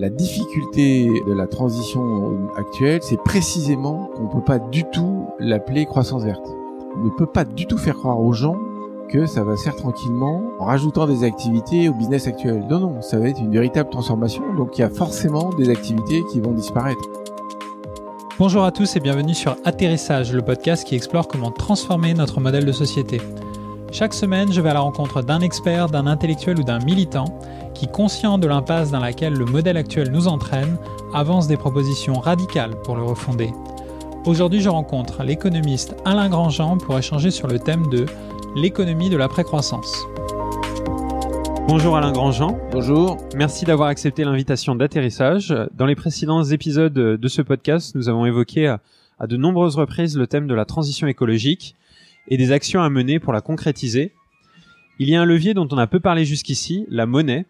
La 0.00 0.08
difficulté 0.08 1.10
de 1.26 1.32
la 1.34 1.46
transition 1.46 2.48
actuelle, 2.56 3.00
c'est 3.02 3.22
précisément 3.22 4.08
qu'on 4.16 4.22
ne 4.22 4.28
peut 4.28 4.40
pas 4.40 4.58
du 4.58 4.84
tout 4.84 5.26
l'appeler 5.38 5.84
croissance 5.84 6.24
verte. 6.24 6.46
On 6.96 7.04
ne 7.04 7.10
peut 7.10 7.26
pas 7.26 7.44
du 7.44 7.66
tout 7.66 7.76
faire 7.76 7.96
croire 7.96 8.18
aux 8.18 8.32
gens 8.32 8.56
que 9.10 9.26
ça 9.26 9.44
va 9.44 9.58
se 9.58 9.64
faire 9.64 9.76
tranquillement 9.76 10.42
en 10.58 10.64
rajoutant 10.64 11.06
des 11.06 11.22
activités 11.22 11.90
au 11.90 11.92
business 11.92 12.26
actuel. 12.26 12.64
Non, 12.70 12.80
non, 12.80 13.02
ça 13.02 13.18
va 13.18 13.28
être 13.28 13.40
une 13.40 13.52
véritable 13.52 13.90
transformation, 13.90 14.42
donc 14.56 14.78
il 14.78 14.80
y 14.80 14.84
a 14.84 14.88
forcément 14.88 15.50
des 15.50 15.68
activités 15.68 16.24
qui 16.32 16.40
vont 16.40 16.52
disparaître. 16.52 17.02
Bonjour 18.38 18.64
à 18.64 18.72
tous 18.72 18.96
et 18.96 19.00
bienvenue 19.00 19.34
sur 19.34 19.54
Atterrissage, 19.66 20.32
le 20.32 20.40
podcast 20.40 20.86
qui 20.86 20.94
explore 20.94 21.28
comment 21.28 21.50
transformer 21.50 22.14
notre 22.14 22.40
modèle 22.40 22.64
de 22.64 22.72
société. 22.72 23.20
Chaque 23.92 24.14
semaine, 24.14 24.50
je 24.50 24.62
vais 24.62 24.70
à 24.70 24.74
la 24.74 24.80
rencontre 24.80 25.20
d'un 25.20 25.40
expert, 25.40 25.88
d'un 25.88 26.06
intellectuel 26.06 26.58
ou 26.58 26.62
d'un 26.62 26.78
militant 26.78 27.26
qui, 27.80 27.88
conscient 27.88 28.36
de 28.36 28.46
l'impasse 28.46 28.90
dans 28.90 29.00
laquelle 29.00 29.32
le 29.32 29.46
modèle 29.46 29.78
actuel 29.78 30.10
nous 30.10 30.28
entraîne, 30.28 30.76
avance 31.14 31.48
des 31.48 31.56
propositions 31.56 32.12
radicales 32.12 32.78
pour 32.82 32.94
le 32.94 33.02
refonder. 33.02 33.52
Aujourd'hui, 34.26 34.60
je 34.60 34.68
rencontre 34.68 35.22
l'économiste 35.22 35.96
Alain 36.04 36.28
Grandjean 36.28 36.76
pour 36.76 36.98
échanger 36.98 37.30
sur 37.30 37.48
le 37.48 37.58
thème 37.58 37.88
de 37.88 38.04
l'économie 38.54 39.08
de 39.08 39.16
l'après-croissance. 39.16 40.06
Bonjour 41.68 41.96
Alain 41.96 42.12
Grandjean. 42.12 42.58
Bonjour. 42.70 43.16
Merci 43.34 43.64
d'avoir 43.64 43.88
accepté 43.88 44.24
l'invitation 44.24 44.74
d'atterrissage. 44.74 45.54
Dans 45.72 45.86
les 45.86 45.96
précédents 45.96 46.44
épisodes 46.44 46.92
de 46.92 47.28
ce 47.28 47.40
podcast, 47.40 47.94
nous 47.94 48.10
avons 48.10 48.26
évoqué 48.26 48.66
à 48.66 49.26
de 49.26 49.38
nombreuses 49.38 49.76
reprises 49.76 50.18
le 50.18 50.26
thème 50.26 50.46
de 50.46 50.54
la 50.54 50.66
transition 50.66 51.06
écologique 51.06 51.76
et 52.28 52.36
des 52.36 52.52
actions 52.52 52.82
à 52.82 52.90
mener 52.90 53.20
pour 53.20 53.32
la 53.32 53.40
concrétiser. 53.40 54.12
Il 54.98 55.08
y 55.08 55.16
a 55.16 55.22
un 55.22 55.24
levier 55.24 55.54
dont 55.54 55.68
on 55.70 55.78
a 55.78 55.86
peu 55.86 55.98
parlé 55.98 56.26
jusqu'ici, 56.26 56.84
la 56.90 57.06
monnaie, 57.06 57.46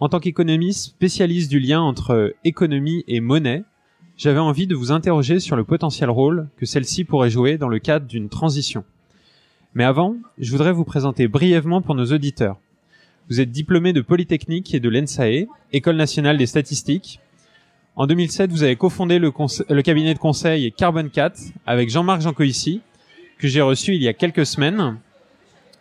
en 0.00 0.08
tant 0.08 0.20
qu'économiste 0.20 0.86
spécialiste 0.86 1.50
du 1.50 1.60
lien 1.60 1.80
entre 1.80 2.34
économie 2.44 3.04
et 3.06 3.20
monnaie, 3.20 3.64
j'avais 4.16 4.40
envie 4.40 4.66
de 4.66 4.74
vous 4.74 4.92
interroger 4.92 5.40
sur 5.40 5.56
le 5.56 5.64
potentiel 5.64 6.10
rôle 6.10 6.48
que 6.56 6.66
celle-ci 6.66 7.04
pourrait 7.04 7.30
jouer 7.30 7.58
dans 7.58 7.68
le 7.68 7.78
cadre 7.78 8.06
d'une 8.06 8.28
transition. 8.28 8.84
Mais 9.74 9.84
avant, 9.84 10.16
je 10.38 10.52
voudrais 10.52 10.72
vous 10.72 10.84
présenter 10.84 11.26
brièvement 11.26 11.82
pour 11.82 11.94
nos 11.94 12.06
auditeurs. 12.06 12.58
Vous 13.28 13.40
êtes 13.40 13.50
diplômé 13.50 13.92
de 13.92 14.02
Polytechnique 14.02 14.74
et 14.74 14.80
de 14.80 14.88
l'ENSAE, 14.88 15.46
École 15.72 15.96
nationale 15.96 16.36
des 16.36 16.46
statistiques. 16.46 17.20
En 17.96 18.06
2007, 18.06 18.50
vous 18.50 18.62
avez 18.62 18.76
cofondé 18.76 19.18
le, 19.18 19.30
cabinet 19.82 20.14
de 20.14 20.18
conseil 20.18 20.72
Carbon 20.72 21.08
4 21.08 21.40
avec 21.66 21.90
Jean-Marc 21.90 22.20
Jancovici, 22.20 22.82
que 23.38 23.48
j'ai 23.48 23.62
reçu 23.62 23.94
il 23.94 24.02
y 24.02 24.08
a 24.08 24.12
quelques 24.12 24.46
semaines. 24.46 24.98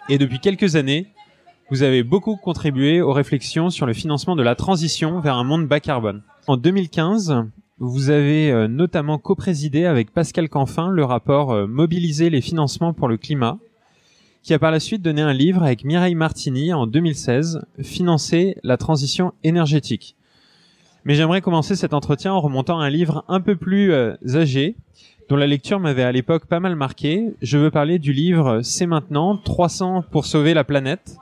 Et 0.10 0.18
depuis 0.18 0.40
quelques 0.40 0.76
années, 0.76 1.08
vous 1.70 1.84
avez 1.84 2.04
beaucoup 2.04 2.36
contribué 2.36 3.02
aux 3.02 3.14
réflexions 3.14 3.70
sur 3.70 3.86
le 3.86 3.94
financement 3.94 4.36
de 4.36 4.44
la 4.44 4.56
transition 4.56 5.20
vers 5.20 5.36
un 5.36 5.44
monde 5.44 5.68
bas 5.68 5.80
carbone. 5.80 6.22
En 6.48 6.58
2015, 6.58 7.46
vous 7.80 8.10
avez 8.10 8.52
euh, 8.52 8.68
notamment 8.68 9.18
coprésidé 9.18 9.86
avec 9.86 10.12
Pascal 10.12 10.50
Canfin 10.50 10.90
le 10.90 11.06
rapport 11.06 11.52
euh, 11.52 11.66
Mobiliser 11.66 12.30
les 12.30 12.42
financements 12.42 12.94
pour 12.94 13.08
le 13.08 13.18
climat, 13.18 13.58
qui 14.44 14.54
a 14.54 14.60
par 14.60 14.72
la 14.72 14.82
suite 14.82 15.02
donné 15.02 15.22
un 15.22 15.34
livre 15.34 15.64
avec 15.64 15.86
Mireille 15.86 16.16
Martini 16.16 16.74
en 16.74 16.86
2016, 16.86 17.62
Financer 17.82 18.58
la 18.64 18.76
transition 18.78 19.34
énergétique. 19.44 20.18
Mais 21.06 21.16
j'aimerais 21.16 21.42
commencer 21.42 21.76
cet 21.76 21.94
entretien 21.94 22.34
en 22.34 22.42
remontant 22.42 22.80
à 22.80 22.86
un 22.86 22.90
livre 22.90 23.24
un 23.30 23.40
peu 23.40 23.56
plus 23.56 23.94
euh, 23.94 24.16
âgé, 24.36 24.76
dont 25.30 25.38
la 25.38 25.48
lecture 25.48 25.80
m'avait 25.80 26.04
à 26.04 26.12
l'époque 26.12 26.46
pas 26.46 26.60
mal 26.60 26.76
marqué. 26.76 27.34
Je 27.42 27.58
veux 27.58 27.72
parler 27.72 28.00
du 28.00 28.12
livre 28.12 28.60
C'est 28.64 28.86
maintenant 28.86 29.38
300 29.38 30.04
pour 30.12 30.26
sauver 30.26 30.54
la 30.54 30.66
planète 30.66 31.18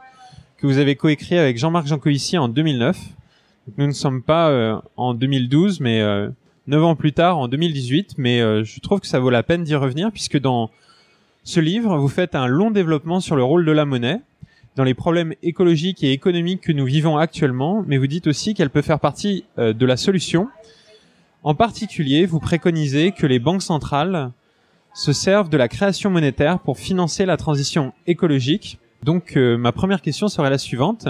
que 0.62 0.68
vous 0.68 0.78
avez 0.78 0.96
coécrit 0.96 1.40
avec 1.40 1.58
Jean-Marc 1.58 1.88
Jancovici 1.88 2.38
en 2.38 2.48
2009. 2.48 2.96
nous 3.80 3.88
ne 3.88 3.92
sommes 3.92 4.22
pas 4.22 4.52
euh, 4.52 4.80
en 4.96 5.16
2012, 5.16 5.80
mais 5.80 6.02
euh, 6.02 6.30
neuf 6.68 6.84
ans 6.84 6.96
plus 6.96 7.14
tard, 7.14 7.40
en 7.40 7.48
2018. 7.48 8.14
Mais 8.20 8.42
euh, 8.42 8.64
je 8.64 8.80
trouve 8.80 9.00
que 9.00 9.08
ça 9.08 9.20
vaut 9.20 9.32
la 9.32 9.42
peine 9.42 9.64
d'y 9.64 9.74
revenir, 9.74 10.12
puisque 10.12 10.40
dans 10.40 10.70
ce 11.44 11.60
livre, 11.60 11.98
vous 11.98 12.08
faites 12.08 12.36
un 12.36 12.46
long 12.46 12.70
développement 12.70 13.22
sur 13.22 13.36
le 13.36 13.44
rôle 13.44 13.66
de 13.66 13.72
la 13.72 13.86
monnaie, 13.86 14.22
dans 14.76 14.84
les 14.84 14.94
problèmes 14.94 15.34
écologiques 15.42 16.04
et 16.04 16.12
économiques 16.12 16.62
que 16.62 16.72
nous 16.72 16.86
vivons 16.86 17.18
actuellement, 17.18 17.84
mais 17.88 17.98
vous 17.98 18.06
dites 18.06 18.28
aussi 18.28 18.54
qu'elle 18.54 18.70
peut 18.70 18.84
faire 18.84 19.00
partie 19.00 19.46
de 19.58 19.86
la 19.86 19.98
solution. 19.98 20.48
En 21.42 21.56
particulier, 21.56 22.28
vous 22.28 22.40
préconisez 22.40 23.14
que 23.14 23.26
les 23.26 23.40
banques 23.40 23.64
centrales 23.64 24.32
se 24.94 25.12
servent 25.12 25.50
de 25.50 25.58
la 25.58 25.68
création 25.68 26.12
monétaire 26.12 26.60
pour 26.60 26.78
financer 26.78 27.26
la 27.26 27.36
transition 27.36 27.94
écologique 28.06 28.78
donc 29.04 29.36
euh, 29.36 29.58
ma 29.58 29.72
première 29.72 30.02
question 30.02 30.28
serait 30.28 30.50
la 30.50 30.58
suivante. 30.58 31.08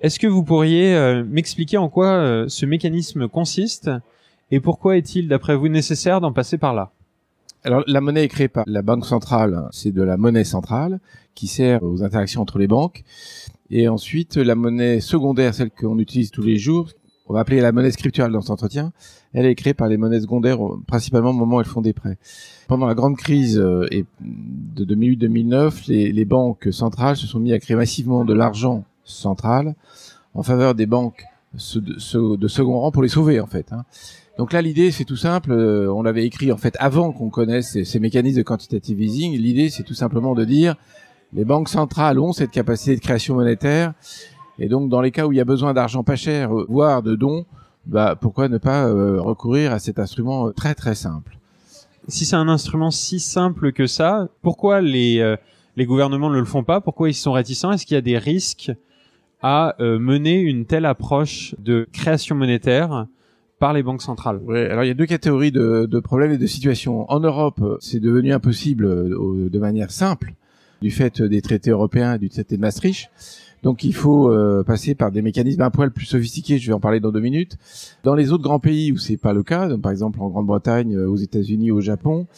Est-ce 0.00 0.18
que 0.18 0.26
vous 0.26 0.44
pourriez 0.44 0.94
euh, 0.94 1.24
m'expliquer 1.24 1.78
en 1.78 1.88
quoi 1.88 2.08
euh, 2.08 2.48
ce 2.48 2.66
mécanisme 2.66 3.28
consiste 3.28 3.90
et 4.50 4.60
pourquoi 4.60 4.96
est-il 4.96 5.26
d'après 5.28 5.56
vous 5.56 5.68
nécessaire 5.68 6.20
d'en 6.20 6.32
passer 6.32 6.58
par 6.58 6.74
là? 6.74 6.92
Alors 7.64 7.82
la 7.86 8.00
monnaie 8.00 8.24
est 8.24 8.28
créée 8.28 8.48
par 8.48 8.64
la 8.66 8.82
banque 8.82 9.06
centrale, 9.06 9.68
c'est 9.72 9.90
de 9.90 10.02
la 10.02 10.16
monnaie 10.16 10.44
centrale 10.44 11.00
qui 11.34 11.46
sert 11.46 11.82
aux 11.82 12.02
interactions 12.02 12.42
entre 12.42 12.58
les 12.58 12.68
banques. 12.68 13.02
Et 13.70 13.88
ensuite 13.88 14.36
la 14.36 14.54
monnaie 14.54 15.00
secondaire, 15.00 15.54
celle 15.54 15.70
qu'on 15.70 15.98
utilise 15.98 16.30
tous 16.30 16.42
les 16.42 16.58
jours, 16.58 16.90
on 17.28 17.34
va 17.34 17.40
appeler 17.40 17.60
la 17.60 17.72
monnaie 17.72 17.90
scripturale 17.90 18.32
dans 18.32 18.40
cet 18.40 18.50
entretien, 18.50 18.92
elle 19.32 19.46
est 19.46 19.54
créée 19.54 19.74
par 19.74 19.88
les 19.88 19.96
monnaies 19.96 20.20
secondaires, 20.20 20.58
principalement 20.86 21.30
au 21.30 21.34
moment 21.34 21.56
où 21.56 21.60
elles 21.60 21.66
font 21.66 21.80
des 21.80 21.92
prêts. 21.92 22.18
Pendant 22.68 22.86
la 22.86 22.94
grande 22.94 23.16
crise 23.16 23.58
euh, 23.58 23.86
de 24.20 24.84
2008-2009, 24.84 25.88
les, 25.88 26.24
banques 26.24 26.68
centrales 26.70 27.16
se 27.16 27.26
sont 27.26 27.40
mis 27.40 27.52
à 27.52 27.58
créer 27.58 27.76
massivement 27.76 28.24
de 28.24 28.32
l'argent 28.32 28.84
central 29.04 29.74
en 30.34 30.42
faveur 30.42 30.74
des 30.74 30.86
banques 30.86 31.24
de, 31.52 32.48
second 32.48 32.80
rang 32.80 32.90
pour 32.90 33.02
les 33.02 33.08
sauver 33.08 33.40
en 33.40 33.46
fait. 33.46 33.72
Hein. 33.72 33.84
Donc 34.38 34.52
là, 34.52 34.60
l'idée, 34.60 34.90
c'est 34.90 35.04
tout 35.04 35.16
simple. 35.16 35.50
Euh, 35.52 35.90
on 35.90 36.02
l'avait 36.02 36.26
écrit 36.26 36.52
en 36.52 36.58
fait 36.58 36.76
avant 36.78 37.12
qu'on 37.12 37.30
connaisse 37.30 37.82
ces, 37.82 38.00
mécanismes 38.00 38.38
de 38.38 38.42
quantitative 38.42 39.00
easing. 39.00 39.32
L'idée, 39.36 39.70
c'est 39.70 39.82
tout 39.82 39.94
simplement 39.94 40.34
de 40.34 40.44
dire 40.44 40.76
les 41.32 41.44
banques 41.44 41.68
centrales 41.68 42.18
ont 42.18 42.32
cette 42.32 42.50
capacité 42.50 42.94
de 42.94 43.00
création 43.00 43.34
monétaire 43.34 43.94
et 44.58 44.68
donc, 44.68 44.88
dans 44.88 45.00
les 45.00 45.10
cas 45.10 45.26
où 45.26 45.32
il 45.32 45.36
y 45.36 45.40
a 45.40 45.44
besoin 45.44 45.74
d'argent 45.74 46.02
pas 46.02 46.16
cher, 46.16 46.54
euh, 46.54 46.64
voire 46.68 47.02
de 47.02 47.14
dons, 47.14 47.44
bah, 47.84 48.16
pourquoi 48.20 48.48
ne 48.48 48.58
pas 48.58 48.86
euh, 48.86 49.20
recourir 49.20 49.72
à 49.72 49.78
cet 49.78 49.98
instrument 49.98 50.48
euh, 50.48 50.50
très 50.52 50.74
très 50.74 50.94
simple? 50.94 51.38
Si 52.08 52.24
c'est 52.24 52.36
un 52.36 52.48
instrument 52.48 52.90
si 52.90 53.20
simple 53.20 53.72
que 53.72 53.86
ça, 53.86 54.28
pourquoi 54.42 54.80
les, 54.80 55.36
les 55.76 55.86
gouvernements 55.86 56.30
ne 56.30 56.38
le 56.38 56.44
font 56.44 56.62
pas? 56.62 56.80
Pourquoi 56.80 57.08
ils 57.08 57.14
sont 57.14 57.32
réticents? 57.32 57.72
Est-ce 57.72 57.84
qu'il 57.84 57.96
y 57.96 57.98
a 57.98 58.00
des 58.00 58.16
risques 58.16 58.70
à 59.42 59.74
mener 59.80 60.38
une 60.38 60.66
telle 60.66 60.86
approche 60.86 61.56
de 61.58 61.88
création 61.92 62.36
monétaire 62.36 63.06
par 63.58 63.72
les 63.72 63.82
banques 63.82 64.02
centrales? 64.02 64.38
Ouais, 64.44 64.70
alors 64.70 64.84
il 64.84 64.86
y 64.86 64.92
a 64.92 64.94
deux 64.94 65.06
catégories 65.06 65.50
de, 65.50 65.88
de 65.90 65.98
problèmes 65.98 66.30
et 66.30 66.38
de 66.38 66.46
situations. 66.46 67.10
En 67.10 67.18
Europe, 67.18 67.60
c'est 67.80 67.98
devenu 67.98 68.32
impossible 68.32 68.86
de 69.50 69.58
manière 69.58 69.90
simple 69.90 70.34
du 70.82 70.92
fait 70.92 71.20
des 71.20 71.42
traités 71.42 71.70
européens 71.70 72.14
et 72.14 72.18
du 72.18 72.28
traité 72.28 72.56
de 72.56 72.60
Maastricht. 72.60 73.10
Donc 73.66 73.82
il 73.82 73.96
faut 73.96 74.30
euh, 74.30 74.62
passer 74.62 74.94
par 74.94 75.10
des 75.10 75.22
mécanismes 75.22 75.60
un 75.60 75.70
poil 75.70 75.90
plus 75.90 76.06
sophistiqués. 76.06 76.56
Je 76.56 76.68
vais 76.68 76.72
en 76.72 76.78
parler 76.78 77.00
dans 77.00 77.10
deux 77.10 77.18
minutes. 77.18 77.58
Dans 78.04 78.14
les 78.14 78.30
autres 78.30 78.44
grands 78.44 78.60
pays 78.60 78.92
où 78.92 78.96
c'est 78.96 79.16
pas 79.16 79.32
le 79.32 79.42
cas, 79.42 79.66
donc 79.66 79.82
par 79.82 79.90
exemple 79.90 80.20
en 80.20 80.28
Grande-Bretagne, 80.28 80.94
euh, 80.94 81.08
aux 81.08 81.16
États-Unis, 81.16 81.72
au 81.72 81.80
Japon, 81.80 82.28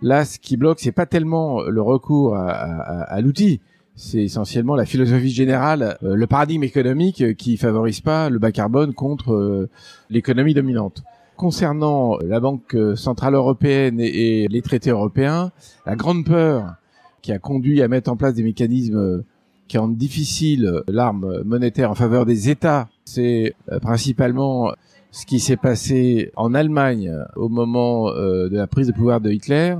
là 0.00 0.24
ce 0.24 0.38
qui 0.38 0.56
bloque 0.56 0.80
c'est 0.80 0.90
pas 0.90 1.04
tellement 1.04 1.60
le 1.60 1.82
recours 1.82 2.34
à, 2.36 3.20
l'outil, 3.20 3.60
c'est 3.96 4.22
essentiellement 4.22 4.76
la 4.76 4.86
philosophie 4.86 5.28
générale, 5.28 5.98
euh, 6.02 6.14
le 6.14 6.26
paradigme 6.26 6.62
économique 6.62 7.36
qui 7.36 7.58
favorise 7.58 8.00
pas 8.00 8.30
le 8.30 8.38
bas 8.38 8.50
carbone 8.50 8.94
contre 8.94 9.68
l'économie 10.08 10.54
dominante. 10.54 11.02
Concernant 11.36 12.16
la 12.24 12.40
Banque 12.40 12.74
centrale 12.94 13.34
européenne 13.34 14.00
et 14.00 14.48
les 14.48 14.62
traités 14.62 14.88
européens, 14.88 15.52
la 15.84 15.96
grande 15.96 16.24
peur 16.24 16.76
qui 17.20 17.30
a 17.30 17.38
conduit 17.38 17.82
à 17.82 17.88
mettre 17.88 18.10
en 18.10 18.16
place 18.16 18.32
des 18.32 18.42
mécanismes 18.42 19.22
qui 19.68 19.78
rendent 19.78 19.96
difficile 19.96 20.82
l'arme 20.88 21.42
monétaire 21.44 21.90
en 21.90 21.94
faveur 21.94 22.26
des 22.26 22.48
États, 22.48 22.88
c'est 23.04 23.54
euh, 23.70 23.78
principalement 23.78 24.72
ce 25.10 25.26
qui 25.26 25.40
s'est 25.40 25.56
passé 25.56 26.32
en 26.36 26.54
Allemagne 26.54 27.12
au 27.36 27.48
moment 27.48 28.10
euh, 28.10 28.48
de 28.48 28.56
la 28.56 28.66
prise 28.66 28.86
de 28.86 28.92
pouvoir 28.92 29.20
de 29.20 29.30
Hitler, 29.30 29.76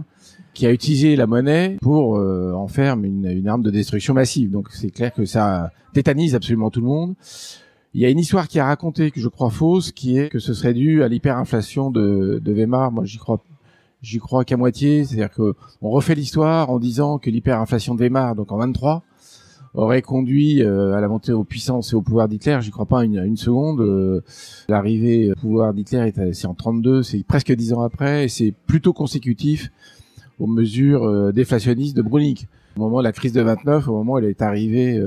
qui 0.55 0.67
a 0.67 0.73
utilisé 0.73 1.17
la 1.17 1.27
monnaie 1.27 1.77
pour 1.81 2.17
euh, 2.17 2.53
en 2.53 2.69
faire 2.69 2.95
une, 2.95 3.27
une, 3.27 3.49
arme 3.49 3.63
de 3.63 3.71
destruction 3.71 4.15
massive. 4.15 4.51
Donc 4.51 4.69
c'est 4.71 4.91
clair 4.91 5.13
que 5.13 5.25
ça 5.25 5.71
tétanise 5.93 6.35
absolument 6.35 6.71
tout 6.71 6.81
le 6.81 6.87
monde. 6.87 7.15
Il 7.95 8.01
y 8.01 8.05
a 8.05 8.11
une 8.11 8.19
histoire 8.19 8.49
qui 8.49 8.59
a 8.59 8.67
raconté, 8.67 9.11
que 9.11 9.21
je 9.21 9.29
crois 9.29 9.51
fausse, 9.51 9.93
qui 9.93 10.19
est 10.19 10.29
que 10.29 10.39
ce 10.39 10.55
serait 10.55 10.75
dû 10.75 11.03
à 11.03 11.09
l'hyperinflation 11.09 11.91
de, 11.91 12.41
de 12.45 12.53
Weimar. 12.53 12.93
Moi, 12.93 13.05
j'y 13.05 13.19
crois 13.19 13.43
j'y 14.03 14.19
crois 14.19 14.45
qu'à 14.45 14.57
moitié, 14.57 15.05
c'est-à-dire 15.05 15.31
que 15.31 15.55
on 15.83 15.91
refait 15.91 16.15
l'histoire 16.15 16.71
en 16.71 16.79
disant 16.79 17.19
que 17.19 17.31
l'hyperinflation 17.31 17.95
de 17.95 18.01
Weimar, 18.01 18.35
donc 18.35 18.53
en 18.53 18.59
23, 18.59 19.03
aurait 19.75 20.03
conduit 20.03 20.63
euh, 20.63 20.95
à 20.95 21.01
la 21.01 21.09
montée 21.09 21.33
aux 21.33 21.45
puissances 21.45 21.93
et 21.93 21.97
au 21.97 22.03
pouvoir 22.03 22.29
d'Hitler. 22.29 22.59
J'y 22.61 22.71
crois 22.71 22.87
pas 22.87 23.05
une, 23.05 23.19
une 23.19 23.37
seconde. 23.37 23.81
Euh, 23.81 24.21
l'arrivée 24.69 25.33
au 25.33 25.35
pouvoir 25.35 25.75
d'Hitler 25.75 26.13
est 26.17 26.47
en 26.47 26.55
32, 26.55 27.03
c'est 27.03 27.25
presque 27.25 27.53
dix 27.53 27.73
ans 27.73 27.83
après, 27.83 28.25
et 28.25 28.29
c'est 28.29 28.53
plutôt 28.67 28.93
consécutif 28.93 29.71
aux 30.39 30.47
mesures 30.47 31.05
euh, 31.05 31.33
déflationnistes 31.33 31.97
de 31.97 32.03
Brunick. 32.03 32.47
au 32.77 32.81
moment 32.81 32.99
de 32.99 33.05
la 33.05 33.13
crise 33.13 33.33
de 33.33 33.43
29, 33.43 33.89
au 33.89 33.93
moment 33.93 34.15
où 34.15 34.19
elle 34.19 34.25
est 34.25 34.43
arrivée 34.43 35.03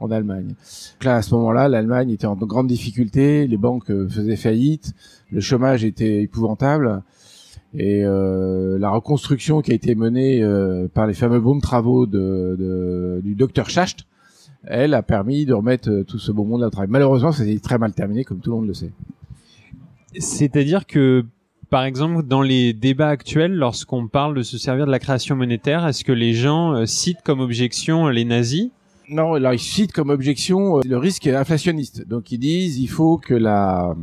en 0.00 0.10
Allemagne. 0.10 0.48
Donc 0.48 1.04
là, 1.04 1.16
à 1.16 1.22
ce 1.22 1.34
moment-là, 1.34 1.68
l'Allemagne 1.68 2.10
était 2.10 2.26
en 2.26 2.34
grande 2.36 2.66
difficulté, 2.66 3.46
les 3.46 3.56
banques 3.56 3.86
faisaient 4.08 4.36
faillite, 4.36 4.92
le 5.30 5.40
chômage 5.40 5.84
était 5.84 6.22
épouvantable. 6.22 7.02
Et 7.74 8.04
euh, 8.04 8.78
la 8.78 8.90
reconstruction 8.90 9.62
qui 9.62 9.72
a 9.72 9.74
été 9.74 9.94
menée 9.94 10.42
euh, 10.42 10.88
par 10.92 11.06
les 11.06 11.14
fameux 11.14 11.40
bons 11.40 11.58
travaux 11.60 12.06
de, 12.06 12.56
de, 12.58 13.20
du 13.24 13.34
docteur 13.34 13.70
Schacht, 13.70 14.06
elle 14.64 14.94
a 14.94 15.02
permis 15.02 15.46
de 15.46 15.54
remettre 15.54 15.90
euh, 15.90 16.04
tout 16.04 16.18
ce 16.18 16.30
beau 16.32 16.44
monde 16.44 16.62
au 16.62 16.70
travail. 16.70 16.90
Malheureusement, 16.90 17.32
s'est 17.32 17.58
très 17.62 17.78
mal 17.78 17.92
terminé, 17.94 18.24
comme 18.24 18.40
tout 18.40 18.50
le 18.50 18.56
monde 18.56 18.66
le 18.66 18.74
sait. 18.74 18.92
C'est-à-dire 20.18 20.86
que, 20.86 21.24
par 21.70 21.84
exemple, 21.84 22.24
dans 22.24 22.42
les 22.42 22.74
débats 22.74 23.08
actuels, 23.08 23.54
lorsqu'on 23.54 24.06
parle 24.06 24.34
de 24.34 24.42
se 24.42 24.58
servir 24.58 24.84
de 24.86 24.90
la 24.90 24.98
création 24.98 25.34
monétaire, 25.34 25.86
est-ce 25.86 26.04
que 26.04 26.12
les 26.12 26.34
gens 26.34 26.74
euh, 26.74 26.86
citent 26.86 27.22
comme 27.24 27.40
objection 27.40 28.08
les 28.08 28.26
nazis? 28.26 28.68
Non, 29.08 29.34
alors 29.34 29.54
ils 29.54 29.58
citent 29.58 29.92
comme 29.92 30.10
objection 30.10 30.80
le 30.84 30.96
risque 30.96 31.26
inflationniste. 31.26 32.06
Donc 32.06 32.32
ils 32.32 32.38
disent 32.38 32.78
il 32.78 32.88
faut 32.88 33.18
que 33.18 33.34
la 33.34 33.96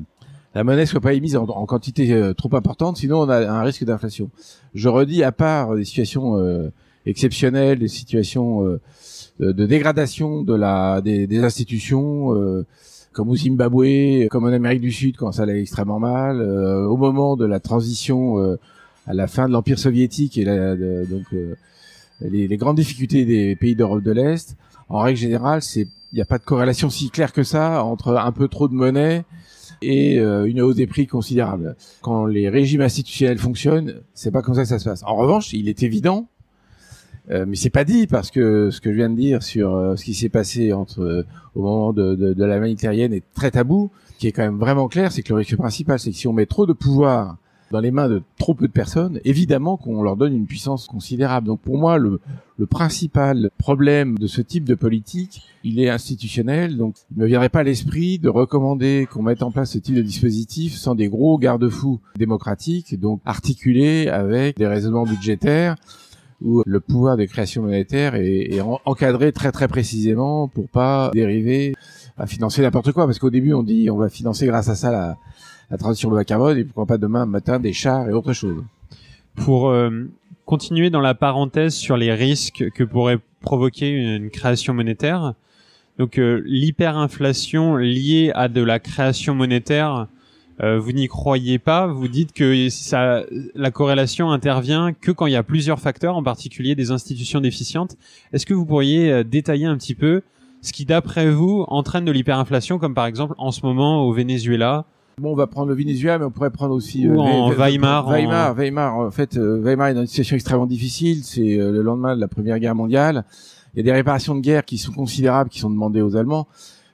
la 0.55 0.63
monnaie 0.63 0.85
soit 0.85 0.99
pas 0.99 1.13
émise 1.13 1.35
en, 1.35 1.65
quantité 1.65 2.11
euh, 2.11 2.33
trop 2.33 2.53
importante, 2.55 2.97
sinon 2.97 3.21
on 3.21 3.29
a 3.29 3.47
un 3.49 3.61
risque 3.61 3.83
d'inflation. 3.83 4.29
Je 4.73 4.89
redis, 4.89 5.23
à 5.23 5.31
part 5.31 5.75
des 5.75 5.85
situations 5.85 6.37
euh, 6.37 6.71
exceptionnelles, 7.05 7.79
des 7.79 7.87
situations 7.87 8.65
euh, 8.65 8.79
de, 9.39 9.65
dégradation 9.65 10.41
de 10.41 10.55
la 10.55 11.01
des, 11.01 11.27
des 11.27 11.43
institutions, 11.43 12.35
comme 13.13 13.29
au 13.29 13.35
Zimbabwe, 13.35 14.27
comme 14.29 14.45
en 14.45 14.53
Amérique 14.53 14.81
du 14.81 14.91
Sud 14.91 15.15
quand 15.17 15.31
ça 15.31 15.43
allait 15.43 15.61
extrêmement 15.61 15.99
mal, 15.99 16.41
au 16.41 16.97
moment 16.97 17.37
de 17.37 17.45
la 17.45 17.61
transition 17.61 18.37
à 19.07 19.13
la 19.13 19.27
fin 19.27 19.47
de 19.47 19.53
l'empire 19.53 19.79
soviétique 19.79 20.37
et 20.37 20.43
la, 20.43 20.75
donc 20.75 21.23
les, 22.19 22.49
les, 22.49 22.57
grandes 22.57 22.75
difficultés 22.75 23.23
des 23.23 23.55
pays 23.55 23.75
d'Europe 23.75 24.03
de 24.03 24.11
l'Est. 24.11 24.57
En 24.89 24.99
règle 24.99 25.17
générale, 25.17 25.61
c'est 25.61 25.87
il 26.11 26.15
n'y 26.15 26.21
a 26.21 26.25
pas 26.25 26.37
de 26.37 26.43
corrélation 26.43 26.89
si 26.89 27.09
claire 27.09 27.31
que 27.31 27.43
ça 27.43 27.83
entre 27.83 28.17
un 28.17 28.31
peu 28.31 28.47
trop 28.47 28.67
de 28.67 28.73
monnaie 28.73 29.23
et 29.81 30.19
euh, 30.19 30.45
une 30.45 30.61
hausse 30.61 30.75
des 30.75 30.87
prix 30.87 31.07
considérable. 31.07 31.75
Quand 32.01 32.25
les 32.25 32.49
régimes 32.49 32.81
institutionnels 32.81 33.37
fonctionnent, 33.37 34.01
c'est 34.13 34.31
pas 34.31 34.41
comme 34.41 34.55
ça 34.55 34.63
que 34.63 34.67
ça 34.67 34.79
se 34.79 34.85
passe. 34.85 35.03
En 35.03 35.15
revanche, 35.15 35.53
il 35.53 35.69
est 35.69 35.83
évident, 35.83 36.27
euh, 37.31 37.45
mais 37.47 37.55
c'est 37.55 37.69
pas 37.69 37.83
dit 37.83 38.07
parce 38.07 38.31
que 38.31 38.69
ce 38.71 38.81
que 38.81 38.91
je 38.91 38.95
viens 38.95 39.09
de 39.09 39.15
dire 39.15 39.43
sur 39.43 39.75
euh, 39.75 39.95
ce 39.95 40.03
qui 40.03 40.13
s'est 40.13 40.29
passé 40.29 40.73
entre 40.73 41.25
au 41.55 41.61
moment 41.61 41.93
de, 41.93 42.15
de, 42.15 42.33
de 42.33 42.45
la 42.45 42.57
humanitarienne 42.57 43.13
est 43.13 43.23
très 43.33 43.51
tabou. 43.51 43.91
Ce 44.13 44.19
qui 44.19 44.27
est 44.27 44.31
quand 44.31 44.43
même 44.43 44.59
vraiment 44.59 44.87
clair, 44.87 45.11
c'est 45.11 45.21
que 45.21 45.29
le 45.29 45.37
risque 45.37 45.55
principal, 45.55 45.99
c'est 45.99 46.11
que 46.11 46.17
si 46.17 46.27
on 46.27 46.33
met 46.33 46.45
trop 46.45 46.65
de 46.65 46.73
pouvoir 46.73 47.37
dans 47.71 47.79
les 47.79 47.91
mains 47.91 48.09
de 48.09 48.21
trop 48.37 48.53
peu 48.53 48.67
de 48.67 48.71
personnes, 48.71 49.19
évidemment 49.23 49.77
qu'on 49.77 50.01
leur 50.01 50.17
donne 50.17 50.33
une 50.33 50.45
puissance 50.45 50.87
considérable. 50.87 51.47
Donc 51.47 51.61
pour 51.61 51.77
moi, 51.77 51.97
le, 51.97 52.19
le, 52.57 52.65
principal 52.65 53.51
problème 53.57 54.17
de 54.17 54.27
ce 54.27 54.41
type 54.41 54.63
de 54.63 54.75
politique, 54.75 55.43
il 55.63 55.79
est 55.79 55.89
institutionnel. 55.89 56.77
Donc 56.77 56.95
il 57.11 57.17
ne 57.17 57.23
me 57.23 57.27
viendrait 57.27 57.49
pas 57.49 57.59
à 57.59 57.63
l'esprit 57.63 58.19
de 58.19 58.29
recommander 58.29 59.07
qu'on 59.11 59.23
mette 59.23 59.43
en 59.43 59.51
place 59.51 59.71
ce 59.71 59.77
type 59.77 59.95
de 59.95 60.01
dispositif 60.01 60.75
sans 60.75 60.95
des 60.95 61.09
gros 61.09 61.37
garde-fous 61.37 61.99
démocratiques, 62.17 62.99
donc 62.99 63.21
articulés 63.25 64.07
avec 64.07 64.57
des 64.57 64.67
raisonnements 64.67 65.05
budgétaires 65.05 65.75
où 66.41 66.63
le 66.65 66.79
pouvoir 66.79 67.17
de 67.17 67.25
création 67.25 67.63
monétaire 67.63 68.15
est, 68.15 68.53
est 68.53 68.61
encadré 68.61 69.31
très 69.31 69.51
très 69.51 69.67
précisément 69.67 70.47
pour 70.47 70.69
pas 70.69 71.11
dériver 71.13 71.75
à 72.17 72.27
financer 72.27 72.61
n'importe 72.61 72.91
quoi. 72.91 73.05
Parce 73.05 73.19
qu'au 73.19 73.29
début 73.29 73.53
on 73.53 73.63
dit 73.63 73.89
on 73.89 73.97
va 73.97 74.09
financer 74.09 74.45
grâce 74.47 74.69
à 74.69 74.75
ça 74.75 74.91
la 74.91 75.17
la 75.71 75.77
transition 75.77 76.09
bas 76.09 76.23
carbone 76.23 76.57
et 76.57 76.63
pourquoi 76.63 76.85
pas 76.85 76.97
demain 76.97 77.25
matin 77.25 77.59
des 77.59 77.73
chars 77.73 78.09
et 78.09 78.13
autre 78.13 78.33
chose. 78.33 78.63
Pour 79.35 79.69
euh, 79.69 80.09
continuer 80.45 80.89
dans 80.89 81.01
la 81.01 81.13
parenthèse 81.13 81.75
sur 81.75 81.97
les 81.97 82.13
risques 82.13 82.65
que 82.73 82.83
pourrait 82.83 83.19
provoquer 83.41 83.89
une, 83.89 84.29
création 84.29 84.73
monétaire, 84.73 85.33
donc 85.97 86.17
euh, 86.17 86.41
l'hyperinflation 86.45 87.75
liée 87.75 88.31
à 88.33 88.47
de 88.47 88.61
la 88.61 88.79
création 88.79 89.35
monétaire, 89.35 90.07
euh, 90.61 90.77
vous 90.77 90.91
n'y 90.91 91.07
croyez 91.07 91.59
pas. 91.59 91.87
Vous 91.87 92.07
dites 92.09 92.33
que 92.33 92.67
ça, 92.69 93.23
la 93.55 93.71
corrélation 93.71 94.31
intervient 94.31 94.91
que 94.91 95.11
quand 95.11 95.27
il 95.27 95.33
y 95.33 95.37
a 95.37 95.43
plusieurs 95.43 95.79
facteurs, 95.79 96.17
en 96.17 96.23
particulier 96.23 96.75
des 96.75 96.91
institutions 96.91 97.39
déficientes. 97.39 97.95
Est-ce 98.33 98.45
que 98.45 98.53
vous 98.53 98.65
pourriez 98.65 99.23
détailler 99.23 99.67
un 99.67 99.77
petit 99.77 99.95
peu 99.95 100.21
ce 100.61 100.73
qui, 100.73 100.83
d'après 100.83 101.29
vous, 101.29 101.63
entraîne 101.69 102.03
de 102.03 102.11
l'hyperinflation, 102.11 102.79
comme 102.79 102.93
par 102.93 103.05
exemple 103.05 103.35
en 103.37 103.51
ce 103.51 103.65
moment 103.65 104.03
au 104.03 104.11
Venezuela, 104.11 104.85
Bon, 105.19 105.33
on 105.33 105.35
va 105.35 105.47
prendre 105.47 105.67
le 105.67 105.75
Venezuela, 105.75 106.17
mais 106.17 106.25
on 106.25 106.31
pourrait 106.31 106.49
prendre 106.49 106.73
aussi 106.73 107.05
euh, 107.05 107.17
en 107.17 107.51
Weimar. 107.51 108.07
Weimar, 108.09 108.55
Weimar. 108.55 108.97
En 108.97 109.11
fait, 109.11 109.35
euh, 109.37 109.59
Weimar 109.61 109.87
est 109.89 109.93
dans 109.93 110.01
une 110.01 110.07
situation 110.07 110.35
extrêmement 110.35 110.65
difficile. 110.65 111.23
C'est 111.25 111.59
euh, 111.59 111.71
le 111.71 111.81
lendemain 111.81 112.15
de 112.15 112.21
la 112.21 112.29
Première 112.29 112.57
Guerre 112.59 112.75
mondiale. 112.75 113.25
Il 113.73 113.77
y 113.77 113.79
a 113.81 113.83
des 113.83 113.91
réparations 113.91 114.33
de 114.33 114.39
guerre 114.39 114.63
qui 114.63 114.77
sont 114.77 114.93
considérables, 114.93 115.49
qui 115.49 115.59
sont 115.59 115.69
demandées 115.69 116.01
aux 116.01 116.15
Allemands. 116.15 116.47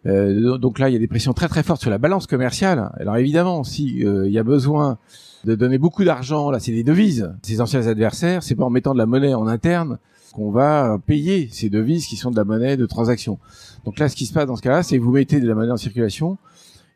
donc 0.05 0.79
là, 0.79 0.89
il 0.89 0.93
y 0.93 0.95
a 0.95 0.99
des 0.99 1.07
pressions 1.07 1.33
très 1.33 1.47
très 1.47 1.63
fortes 1.63 1.81
sur 1.81 1.89
la 1.89 1.97
balance 1.97 2.27
commerciale. 2.27 2.91
Alors 2.99 3.15
évidemment, 3.15 3.63
si 3.63 3.99
il 3.99 4.31
y 4.31 4.37
a 4.37 4.43
besoin 4.43 4.97
de 5.45 5.55
donner 5.55 5.77
beaucoup 5.77 6.03
d'argent, 6.03 6.51
là, 6.51 6.59
c'est 6.59 6.73
des 6.73 6.83
devises. 6.83 7.31
Ces 7.43 7.61
anciens 7.61 7.87
adversaires, 7.87 8.43
c'est 8.43 8.55
pas 8.55 8.65
en 8.65 8.69
mettant 8.69 8.93
de 8.93 8.97
la 8.97 9.05
monnaie 9.05 9.33
en 9.33 9.47
interne 9.47 9.99
qu'on 10.33 10.51
va 10.51 10.99
payer 11.05 11.47
ces 11.49 11.69
devises 11.69 12.07
qui 12.07 12.17
sont 12.17 12.29
de 12.29 12.35
la 12.35 12.43
monnaie 12.43 12.75
de 12.75 12.85
transaction. 12.85 13.39
Donc 13.85 13.99
là, 13.99 14.09
ce 14.09 14.17
qui 14.17 14.25
se 14.25 14.33
passe 14.33 14.47
dans 14.47 14.57
ce 14.57 14.61
cas-là, 14.61 14.83
c'est 14.83 14.97
que 14.97 15.03
vous 15.03 15.11
mettez 15.11 15.39
de 15.39 15.47
la 15.47 15.55
monnaie 15.55 15.71
en 15.71 15.77
circulation 15.77 16.37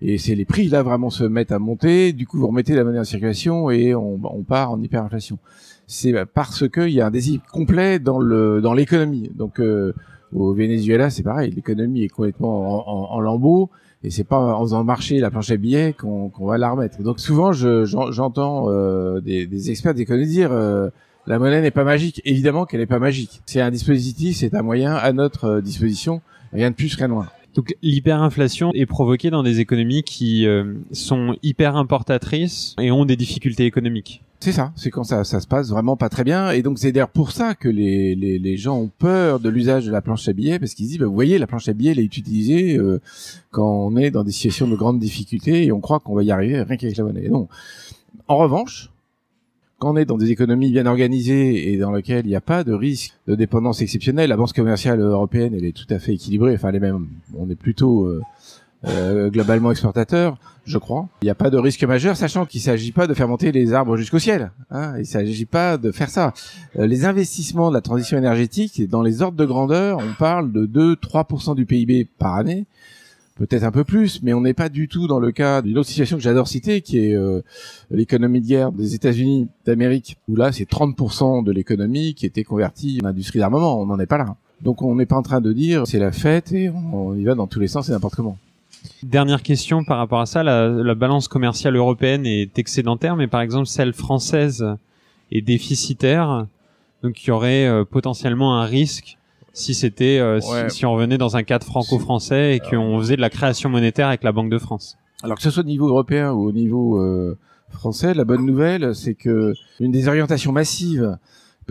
et 0.02 0.18
c'est 0.18 0.36
les 0.36 0.46
prix 0.46 0.68
là 0.68 0.84
vraiment 0.84 1.10
se 1.10 1.24
mettent 1.24 1.52
à 1.52 1.60
monter. 1.60 2.14
Du 2.14 2.26
coup, 2.26 2.38
vous 2.38 2.48
remettez 2.48 2.76
la 2.76 2.84
monnaie 2.84 3.00
en 3.00 3.04
circulation 3.04 3.70
et 3.70 3.96
on, 3.96 4.20
on 4.24 4.44
part 4.44 4.72
en 4.72 4.82
hyperinflation. 4.82 5.40
C'est 5.88 6.14
parce 6.34 6.70
qu'il 6.70 6.92
y 6.92 7.02
a 7.02 7.08
un 7.08 7.12
désir 7.12 7.42
complet 7.52 8.00
dans 8.00 8.20
le 8.20 8.62
dans 8.62 8.74
l'économie. 8.74 9.32
Donc 9.36 9.60
euh, 9.60 9.94
au 10.34 10.54
Venezuela, 10.54 11.10
c'est 11.10 11.24
pareil, 11.24 11.52
l'économie 11.52 12.04
est 12.04 12.10
complètement 12.10 12.88
en, 12.88 13.12
en, 13.12 13.16
en 13.16 13.20
lambeaux 13.20 13.70
et 14.04 14.10
c'est 14.12 14.24
pas 14.24 14.38
en 14.38 14.62
faisant 14.62 14.84
marcher 14.84 15.20
la 15.20 15.30
planche 15.30 15.52
à 15.52 15.58
billets 15.58 15.94
qu'on 15.94 16.32
va 16.40 16.58
la 16.58 16.72
remettre. 16.72 17.02
Donc 17.04 17.20
souvent, 17.20 17.52
j'entends 17.52 18.66
euh, 18.70 19.20
des, 19.20 19.46
des, 19.46 19.72
experts 19.72 19.94
d'économie 19.94 20.28
dire 20.28 20.52
euh, 20.52 20.90
la 21.28 21.38
monnaie 21.38 21.62
n'est 21.62 21.72
pas 21.72 21.84
magique. 21.84 22.22
Évidemment 22.24 22.66
qu'elle 22.66 22.80
n'est 22.80 22.86
pas 22.86 23.00
magique. 23.00 23.42
C'est 23.46 23.62
un 23.62 23.72
dispositif, 23.72 24.38
c'est 24.38 24.54
un 24.56 24.62
moyen 24.62 24.96
à 24.96 25.12
notre 25.12 25.46
euh, 25.46 25.62
disposition, 25.62 26.22
rien 26.54 26.72
de 26.72 26.76
plus, 26.76 26.96
rien 26.96 27.10
de 27.10 27.14
moins. 27.14 27.28
Donc 27.56 27.76
l'hyperinflation 27.82 28.72
est 28.74 28.86
provoquée 28.86 29.30
dans 29.30 29.44
des 29.44 29.60
économies 29.60 30.04
qui 30.04 30.46
euh, 30.46 30.74
sont 30.92 31.36
hyper 31.42 31.76
importatrices 31.76 32.76
et 32.80 32.92
ont 32.92 33.06
des 33.06 33.16
difficultés 33.16 33.66
économiques. 33.66 34.24
C'est 34.42 34.54
ça, 34.54 34.72
c'est 34.78 34.90
quand 34.90 35.04
ça, 35.04 35.26
ça 35.26 35.42
se 35.42 35.48
passe 35.48 35.70
vraiment 35.70 35.98
pas 35.98 36.08
très 36.08 36.24
bien. 36.24 36.52
Et 36.52 36.62
donc 36.62 36.80
c'est 36.80 36.94
d'ailleurs 36.94 37.10
pour 37.10 37.32
ça 37.32 37.56
que 37.56 37.68
les, 37.68 38.16
les, 38.16 38.40
les, 38.40 38.56
gens 38.56 38.78
ont 38.78 38.92
peur 38.98 39.42
de 39.42 39.50
l'usage 39.50 39.86
de 39.86 39.92
la 39.92 40.02
planche 40.02 40.28
à 40.30 40.34
billets, 40.34 40.60
parce 40.60 40.76
qu'ils 40.76 40.88
disent, 40.88 40.98
bah, 40.98 41.08
vous 41.08 41.14
voyez, 41.14 41.38
la 41.38 41.48
planche 41.48 41.68
à 41.68 41.74
billets, 41.74 41.92
elle 41.92 42.00
est 42.00 42.04
utilisée 42.04 42.78
euh, 42.78 43.02
quand 43.52 43.70
on 43.70 43.98
est 43.98 44.12
dans 44.12 44.24
des 44.24 44.32
situations 44.32 44.68
de 44.68 44.78
grande 44.78 45.00
difficulté 45.00 45.66
et 45.66 45.72
on 45.74 45.82
croit 45.82 46.00
qu'on 46.00 46.16
va 46.16 46.24
y 46.24 46.32
arriver 46.32 46.62
rien 46.62 46.78
qu'avec 46.78 46.96
la 46.96 47.04
monnaie. 47.04 47.28
Non. 47.28 47.50
En 48.30 48.38
revanche, 48.38 48.92
quand 49.80 49.94
on 49.94 49.98
est 49.98 50.06
dans 50.06 50.18
des 50.18 50.30
économies 50.30 50.72
bien 50.72 50.86
organisées 50.86 51.72
et 51.72 51.78
dans 51.78 51.92
lesquelles 51.92 52.26
il 52.26 52.30
n'y 52.30 52.36
a 52.36 52.42
pas 52.42 52.64
de 52.64 52.74
risque 52.74 53.14
de 53.28 53.36
dépendance 53.36 53.82
exceptionnelle, 53.82 54.30
la 54.30 54.36
balance 54.36 54.54
commerciale 54.54 55.00
européenne, 55.00 55.54
elle 55.58 55.66
est 55.66 55.76
tout 55.76 55.92
à 55.92 56.00
fait 56.00 56.14
équilibrée. 56.14 56.54
Enfin, 56.54 56.70
elle 56.70 56.76
est 56.76 56.82
même, 56.82 57.08
on 57.38 57.50
est 57.50 57.56
plutôt 57.56 58.04
euh, 58.04 58.22
euh, 58.88 59.30
globalement 59.30 59.72
exportateur, 59.72 60.38
je 60.66 60.78
crois. 60.78 61.08
Il 61.22 61.26
n'y 61.26 61.32
a 61.32 61.36
pas 61.36 61.50
de 61.50 61.58
risque 61.58 61.84
majeur, 61.86 62.18
sachant 62.18 62.46
qu'il 62.46 62.60
ne 62.60 62.66
s'agit 62.66 62.92
pas 62.92 63.08
de 63.08 63.14
faire 63.14 63.30
monter 63.30 63.54
les 63.54 63.74
arbres 63.74 63.96
jusqu'au 63.96 64.20
ciel. 64.20 64.52
Hein. 64.70 64.94
Il 64.98 65.02
ne 65.02 65.06
s'agit 65.06 65.46
pas 65.46 65.78
de 65.78 65.92
faire 65.92 66.10
ça. 66.10 66.34
Euh, 66.78 66.86
les 66.86 67.06
investissements 67.06 67.70
de 67.70 67.76
la 67.76 67.82
transition 67.82 68.18
énergétique, 68.18 68.88
dans 68.90 69.02
les 69.02 69.22
ordres 69.22 69.38
de 69.38 69.46
grandeur, 69.46 70.00
on 70.00 70.14
parle 70.14 70.52
de 70.52 70.66
2-3% 70.66 71.56
du 71.56 71.66
PIB 71.66 72.06
par 72.18 72.36
année 72.36 72.68
peut-être 73.40 73.64
un 73.64 73.72
peu 73.72 73.86
plus, 73.86 74.22
mais 74.22 74.34
on 74.34 74.42
n'est 74.42 74.54
pas 74.54 74.68
du 74.68 74.90
tout 74.90 75.08
dans 75.08 75.20
le 75.20 75.32
cas 75.32 75.62
d'une 75.62 75.78
autre 75.78 75.88
situation 75.88 76.18
que 76.18 76.24
j'adore 76.24 76.48
citer, 76.48 76.82
qui 76.82 77.00
est 77.00 77.16
euh, 77.16 77.42
l'économie 77.90 78.42
de 78.42 78.48
guerre 78.48 78.72
des 78.74 78.96
États-Unis 78.96 79.48
d'Amérique, 79.66 80.18
où 80.28 80.36
là 80.36 80.52
c'est 80.52 80.70
30% 80.70 81.44
de 81.44 81.52
l'économie 81.52 82.14
qui 82.14 82.26
était 82.26 82.44
convertie 82.44 83.00
en 83.02 83.08
industrie 83.08 83.40
d'armement. 83.40 83.80
On 83.80 83.86
n'en 83.86 83.98
est 83.98 84.06
pas 84.06 84.18
là. 84.18 84.36
Donc 84.62 84.82
on 84.82 84.94
n'est 84.96 85.06
pas 85.06 85.16
en 85.16 85.22
train 85.22 85.40
de 85.40 85.54
dire 85.54 85.88
c'est 85.88 86.00
la 86.00 86.12
fête 86.12 86.52
et 86.52 86.70
on, 86.70 87.16
y 87.16 87.24
va 87.24 87.34
dans 87.34 87.48
tous 87.48 87.62
les 87.62 87.70
sens 87.70 87.88
et 87.88 87.94
n'importe 87.94 88.16
comment. 88.16 88.38
Dernière 89.04 89.42
question 89.42 89.86
par 89.86 89.98
rapport 89.98 90.20
à 90.20 90.26
ça, 90.26 90.44
la, 90.44 90.68
la 90.68 90.96
balance 90.96 91.30
commerciale 91.30 91.78
européenne 91.78 92.26
est 92.26 92.60
excédentaire, 92.60 93.16
mais 93.16 93.28
par 93.28 93.40
exemple 93.40 93.68
celle 93.68 93.94
française 93.94 94.66
est 95.32 95.42
déficitaire, 95.42 96.46
donc 97.04 97.24
il 97.24 97.28
y 97.28 97.32
aurait 97.32 97.68
euh, 97.68 97.86
potentiellement 97.86 98.58
un 98.60 98.66
risque 98.66 99.19
si 99.54 99.74
c'était 99.74 100.20
euh, 100.20 100.40
si, 100.70 100.86
on 100.86 100.94
revenait 100.94 101.18
dans 101.18 101.36
un 101.36 101.44
cadre 101.44 101.66
franco-français 101.66 102.56
et 102.56 102.60
qu'on 102.60 103.00
faisait 103.00 103.16
de 103.16 103.22
la 103.22 103.30
création 103.30 103.70
monétaire 103.70 104.08
avec 104.08 104.24
la 104.24 104.32
Banque 104.32 104.50
de 104.50 104.58
France. 104.58 104.98
Alors 105.24 105.38
que 105.38 105.44
ce 105.44 105.50
soit 105.50 105.64
au 105.64 105.66
niveau 105.66 105.88
européen 105.88 106.32
ou 106.32 106.48
au 106.48 106.52
niveau 106.52 107.00
euh, 107.00 107.38
français, 107.70 108.14
la 108.14 108.24
bonne 108.24 108.46
nouvelle, 108.46 108.96
c'est 108.96 109.16
que 109.16 109.54
une 109.80 109.92
des 109.92 110.08
orientations 110.08 110.52
massives 110.52 111.18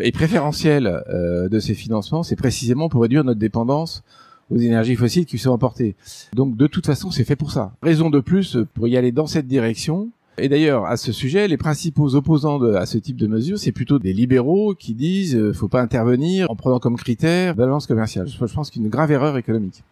et 0.00 0.12
préférentielles 0.12 1.02
euh, 1.08 1.48
de 1.48 1.58
ces 1.58 1.74
financements, 1.74 2.22
c'est 2.22 2.36
précisément 2.36 2.88
pour 2.88 3.02
réduire 3.02 3.24
notre 3.24 3.40
dépendance 3.40 4.02
aux 4.50 4.56
énergies 4.56 4.96
fossiles 4.96 5.26
qui 5.26 5.38
sont 5.38 5.52
importées. 5.52 5.94
Donc 6.34 6.56
de 6.56 6.66
toute 6.66 6.86
façon, 6.86 7.10
c'est 7.10 7.24
fait 7.24 7.36
pour 7.36 7.52
ça. 7.52 7.72
Raison 7.82 8.10
de 8.10 8.20
plus 8.20 8.58
pour 8.74 8.88
y 8.88 8.96
aller 8.96 9.12
dans 9.12 9.26
cette 9.26 9.46
direction, 9.46 10.10
Et 10.38 10.48
d'ailleurs, 10.48 10.86
à 10.86 10.96
ce 10.96 11.12
sujet, 11.12 11.48
les 11.48 11.56
principaux 11.56 12.14
opposants 12.14 12.62
à 12.62 12.86
ce 12.86 12.98
type 12.98 13.16
de 13.16 13.26
mesures, 13.26 13.58
c'est 13.58 13.72
plutôt 13.72 13.98
des 13.98 14.12
libéraux 14.12 14.74
qui 14.74 14.94
disent 14.94 15.36
euh, 15.36 15.52
faut 15.52 15.68
pas 15.68 15.82
intervenir 15.82 16.50
en 16.50 16.56
prenant 16.56 16.78
comme 16.78 16.96
critère 16.96 17.54
balance 17.54 17.86
commerciale. 17.86 18.28
Je, 18.28 18.46
je 18.46 18.54
pense 18.54 18.70
qu'une 18.70 18.88
grave 18.88 19.10
erreur 19.10 19.36
économique. 19.36 19.82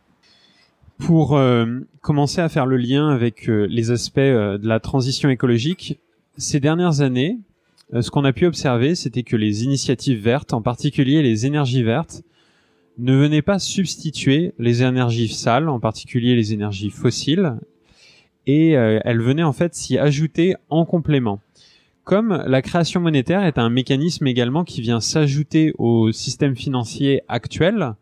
Pour 0.99 1.37
euh, 1.37 1.81
commencer 2.01 2.41
à 2.41 2.49
faire 2.49 2.67
le 2.67 2.79
lien 2.79 3.11
avec 3.11 3.49
euh, 3.49 3.67
les 3.69 3.91
aspects 3.91 4.19
euh, 4.19 4.57
de 4.57 4.67
la 4.67 4.81
transition 4.81 5.29
écologique, 5.29 6.01
ces 6.39 6.59
dernières 6.59 7.01
années, 7.01 7.39
ce 8.01 8.11
qu'on 8.11 8.25
a 8.25 8.33
pu 8.33 8.47
observer, 8.47 8.95
c'était 8.95 9.23
que 9.23 9.37
les 9.37 9.63
initiatives 9.63 10.21
vertes, 10.21 10.53
en 10.53 10.61
particulier 10.61 11.23
les 11.23 11.47
énergies 11.47 11.85
vertes, 11.85 12.23
ne 12.99 13.15
venaient 13.15 13.43
pas 13.43 13.59
substituer 13.59 14.53
les 14.59 14.83
énergies 14.83 15.29
sales, 15.29 15.69
en 15.69 15.79
particulier 15.79 16.35
les 16.35 16.53
énergies 16.53 16.91
fossiles, 16.91 17.55
et 18.47 18.71
elles 18.71 19.21
venaient 19.21 19.43
en 19.43 19.53
fait 19.53 19.75
s'y 19.75 19.99
ajouter 19.99 20.55
en 20.71 20.85
complément. 20.85 21.41
Comme 22.07 22.45
la 22.47 22.63
création 22.63 23.01
monétaire 23.01 23.43
est 23.43 23.59
un 23.59 23.69
mécanisme 23.69 24.29
également 24.29 24.63
qui 24.63 24.81
vient 24.81 25.01
s'ajouter 25.01 25.73
au 25.77 26.13
système 26.13 26.55
financier 26.55 27.23
actuel, 27.27 27.95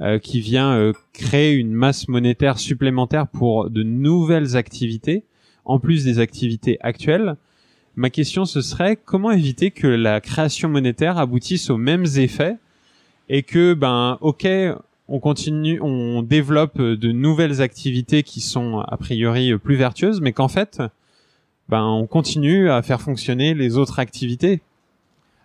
euh, 0.00 0.18
qui 0.18 0.40
vient 0.40 0.72
euh, 0.72 0.94
créer 1.12 1.52
une 1.52 1.70
masse 1.70 2.08
monétaire 2.08 2.58
supplémentaire 2.58 3.26
pour 3.28 3.68
de 3.68 3.82
nouvelles 3.82 4.56
activités, 4.56 5.24
en 5.66 5.78
plus 5.78 6.02
des 6.02 6.18
activités 6.18 6.78
actuelles. 6.80 7.36
Ma 7.94 8.08
question 8.08 8.46
ce 8.46 8.62
serait 8.62 8.96
comment 8.96 9.30
éviter 9.30 9.70
que 9.70 9.86
la 9.86 10.22
création 10.22 10.70
monétaire 10.70 11.18
aboutisse 11.18 11.68
aux 11.68 11.76
mêmes 11.76 12.06
effets 12.16 12.56
et 13.28 13.42
que 13.42 13.74
ben 13.74 14.16
ok 14.22 14.48
on 15.12 15.20
continue 15.20 15.80
on 15.80 16.22
développe 16.22 16.80
de 16.80 17.12
nouvelles 17.12 17.62
activités 17.62 18.22
qui 18.24 18.40
sont 18.40 18.80
a 18.80 18.96
priori 18.96 19.56
plus 19.58 19.76
vertueuses 19.76 20.20
mais 20.20 20.32
qu'en 20.32 20.48
fait 20.48 20.82
ben 21.68 21.84
on 21.84 22.06
continue 22.06 22.70
à 22.70 22.82
faire 22.82 23.00
fonctionner 23.00 23.54
les 23.54 23.76
autres 23.76 24.00
activités 24.00 24.62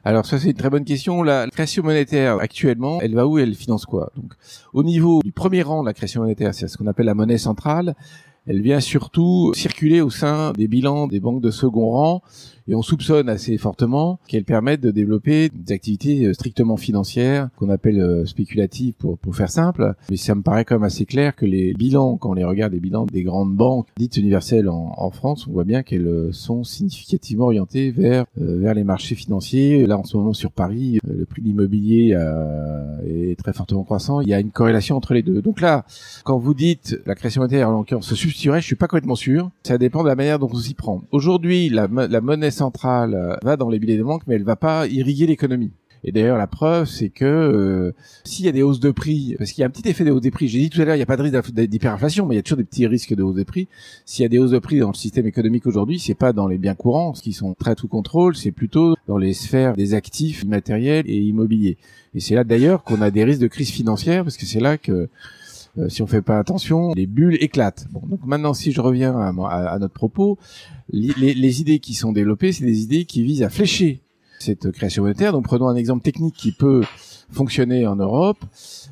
alors 0.08 0.26
ça 0.26 0.40
c'est 0.40 0.52
une 0.52 0.56
très 0.56 0.70
bonne 0.70 0.86
question. 0.86 1.22
La 1.22 1.48
création 1.48 1.84
monétaire 1.84 2.38
actuellement, 2.40 3.02
elle 3.02 3.14
va 3.14 3.28
où 3.28 3.40
Elle 3.40 3.54
finance 3.56 3.86
quoi? 3.86 4.10
Donc 4.16 4.32
au 4.72 4.82
niveau 4.82 5.22
du 5.22 5.34
premier 5.34 5.64
rang 5.64 5.84
la 5.84 5.94
création 5.94 6.22
monétaire, 6.22 6.54
c'est 6.54 6.70
ce 6.70 6.78
qu'on 6.78 6.88
appelle 6.88 7.08
la 7.08 7.14
monnaie 7.14 7.38
centrale. 7.38 7.94
Elle 8.48 8.62
vient 8.62 8.80
surtout 8.80 9.52
circuler 9.54 10.00
au 10.00 10.10
sein 10.10 10.54
des 10.54 10.70
bilans 10.70 11.08
des 11.08 11.20
banques 11.20 11.42
de 11.42 11.52
second 11.52 11.92
rang 11.92 12.22
et 12.68 12.76
on 12.76 12.82
soupçonne 12.82 13.30
assez 13.30 13.58
fortement 13.58 14.20
qu'elles 14.28 14.44
permettent 14.44 14.82
de 14.82 14.92
développer 14.92 15.50
des 15.50 15.74
activités 15.74 16.26
euh, 16.26 16.34
strictement 16.34 16.78
financières 16.78 17.50
qu'on 17.58 17.70
appelle 17.70 18.00
euh, 18.00 18.26
spéculatives 18.26 18.94
pour, 18.94 19.18
pour 19.18 19.36
faire 19.36 19.50
simple. 19.50 19.94
Mais 20.10 20.18
ça 20.18 20.36
me 20.36 20.42
paraît 20.42 20.66
quand 20.66 20.76
même 20.76 20.84
assez 20.84 21.06
clair 21.06 21.36
que 21.36 21.46
les 21.46 21.74
bilans, 21.74 22.18
quand 22.18 22.32
on 22.32 22.34
les 22.34 22.44
regarde, 22.44 22.74
les 22.74 22.80
bilans 22.80 23.06
des 23.06 23.24
grandes 23.24 23.56
banques 23.56 23.88
dites 23.98 24.18
universelles 24.18 24.70
en, 24.70 24.94
en 24.98 25.12
France, 25.12 25.48
on 25.48 25.52
voit 25.52 25.64
bien 25.64 25.84
qu'elles 25.84 26.08
euh, 26.08 26.32
sont 26.32 26.64
significativement 26.64 27.46
orientées 27.46 27.92
vers 27.92 28.26
vers 28.36 28.74
les 28.74 28.84
marchés 28.84 29.16
financiers. 29.16 29.86
Là, 29.86 29.98
en 29.98 30.04
ce 30.04 30.18
moment, 30.18 30.34
sur 30.34 30.52
Paris, 30.52 31.00
le 31.08 31.26
prix 31.26 31.42
de 31.42 31.48
l'immobilier 31.48 32.18
est 33.06 33.40
très 33.40 33.54
fortement 33.54 33.84
croissant. 33.84 34.22
Il 34.22 34.28
y 34.28 34.34
a 34.34 34.40
une 34.40 34.52
corrélation 34.52 34.96
entre 34.96 35.14
les 35.14 35.24
deux. 35.24 35.42
Donc 35.42 35.62
là, 35.62 35.86
quand 36.24 36.38
vous 36.38 36.54
dites 36.54 37.00
la 37.06 37.16
création 37.16 37.42
monétaire, 37.42 37.70
en 37.70 37.84
se 38.02 38.16
substituerait, 38.16 38.62
je 38.62 38.66
suis 38.66 38.76
pas 38.76 38.88
complètement 38.88 39.16
sûr. 39.16 39.50
Ça 39.64 39.78
dépend 39.78 40.04
de 40.04 40.10
la 40.10 40.16
manière 40.16 40.40
dont 40.40 40.50
on 40.52 40.58
s'y 40.58 40.74
prend. 40.74 41.02
Aujourd'hui, 41.12 41.70
la, 41.70 41.88
la 41.88 42.22
monnaie 42.22 42.52
centrale 42.58 43.14
euh, 43.14 43.36
va 43.44 43.56
dans 43.56 43.70
les 43.70 43.80
billets 43.80 43.98
de 43.98 44.04
banque, 44.04 44.24
mais 44.28 44.36
elle 44.36 44.44
va 44.44 44.56
pas 44.56 44.88
irriguer 44.88 45.28
l'économie. 45.28 45.72
Et 46.04 46.12
d'ailleurs, 46.12 46.38
la 46.38 46.48
preuve, 46.48 46.88
c'est 46.88 47.10
que 47.10 47.26
euh, 47.26 47.92
s'il 48.24 48.46
y 48.46 48.48
a 48.50 48.52
des 48.52 48.64
hausses 48.64 48.80
de 48.80 48.92
prix, 48.92 49.36
parce 49.38 49.52
qu'il 49.52 49.62
y 49.62 49.64
a 49.64 49.68
un 49.68 49.70
petit 49.70 49.88
effet 49.90 50.04
de 50.04 50.12
hausse 50.12 50.22
des 50.22 50.32
prix, 50.32 50.48
j'ai 50.48 50.60
dit 50.60 50.70
tout 50.70 50.82
à 50.82 50.86
l'heure, 50.86 50.96
il 50.96 51.00
n'y 51.00 51.04
a 51.04 51.08
pas 51.08 51.18
de 51.18 51.24
risque 51.24 51.52
d'hyperinflation, 51.52 52.26
mais 52.26 52.36
il 52.36 52.38
y 52.38 52.40
a 52.40 52.44
toujours 52.44 52.58
des 52.58 52.64
petits 52.64 52.88
risques 52.88 53.14
de 53.14 53.24
hausse 53.24 53.36
des 53.36 53.46
prix. 53.46 53.68
S'il 54.06 54.24
y 54.24 54.26
a 54.26 54.30
des 54.30 54.40
hausses 54.40 54.52
de 54.52 54.60
prix 54.60 54.80
dans 54.80 54.90
le 54.90 54.96
système 54.96 55.26
économique 55.26 55.66
aujourd'hui, 55.66 56.00
c'est 56.00 56.16
pas 56.16 56.34
dans 56.34 56.48
les 56.48 56.58
biens 56.58 56.76
courants, 56.76 57.14
qui 57.14 57.34
sont 57.34 57.54
très 57.56 57.76
tout 57.76 57.88
contrôle, 57.88 58.36
c'est 58.36 58.52
plutôt 58.52 58.96
dans 59.08 59.18
les 59.18 59.34
sphères 59.34 59.76
des 59.76 59.94
actifs 59.94 60.44
immatériels 60.44 61.06
et 61.08 61.18
immobiliers. 61.18 61.78
Et 62.14 62.20
c'est 62.20 62.36
là 62.36 62.44
d'ailleurs 62.44 62.84
qu'on 62.84 63.02
a 63.02 63.12
des 63.12 63.24
risques 63.24 63.42
de 63.42 63.48
crise 63.48 63.70
financière, 63.70 64.24
parce 64.24 64.38
que 64.38 64.46
c'est 64.46 64.60
là 64.60 64.78
que 64.78 65.10
euh, 65.78 65.90
si 65.90 66.02
on 66.02 66.08
fait 66.08 66.22
pas 66.22 66.40
attention, 66.40 66.94
les 66.94 67.08
bulles 67.08 67.38
éclatent. 67.42 67.88
Donc 67.94 68.26
maintenant, 68.26 68.54
si 68.54 68.72
je 68.72 68.82
reviens 68.82 69.16
à, 69.18 69.78
notre 69.80 69.94
propos, 69.94 70.38
les, 70.90 71.34
les, 71.34 71.62
idées 71.62 71.80
qui 71.80 71.94
sont 71.94 72.12
développées, 72.12 72.52
c'est 72.52 72.66
des 72.66 72.82
idées 72.82 73.06
qui 73.06 73.24
visent 73.24 73.44
à 73.44 73.50
flécher 73.50 74.02
cette 74.40 74.72
création 74.72 75.04
monétaire. 75.04 75.32
Donc 75.32 75.44
prenons 75.44 75.68
un 75.68 75.76
exemple 75.76 76.04
technique 76.04 76.36
qui 76.36 76.52
peut 76.52 76.84
fonctionner 77.32 77.86
en 77.86 77.96
Europe. 77.96 78.38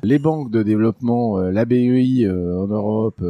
Les 0.02 0.18
banques 0.18 0.50
de 0.50 0.62
développement, 0.62 1.38
euh, 1.38 1.50
la 1.50 1.64
BEI 1.64 2.24
euh, 2.24 2.62
en 2.62 2.66
Europe, 2.66 3.24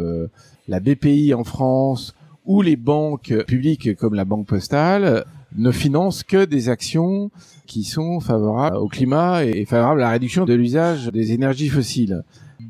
la 0.68 0.80
BPI 0.80 1.32
en 1.34 1.44
France, 1.44 2.14
ou 2.44 2.62
les 2.62 2.76
banques 2.76 3.34
publiques 3.46 3.96
comme 3.96 4.14
la 4.14 4.24
Banque 4.24 4.46
Postale 4.46 5.24
ne 5.56 5.70
financent 5.70 6.22
que 6.22 6.44
des 6.44 6.68
actions 6.68 7.30
qui 7.66 7.82
sont 7.84 8.20
favorables 8.20 8.76
au 8.76 8.88
climat 8.88 9.44
et 9.44 9.64
favorables 9.64 10.00
à 10.02 10.04
la 10.04 10.10
réduction 10.10 10.44
de 10.44 10.54
l'usage 10.54 11.08
des 11.08 11.32
énergies 11.32 11.68
fossiles. 11.68 12.22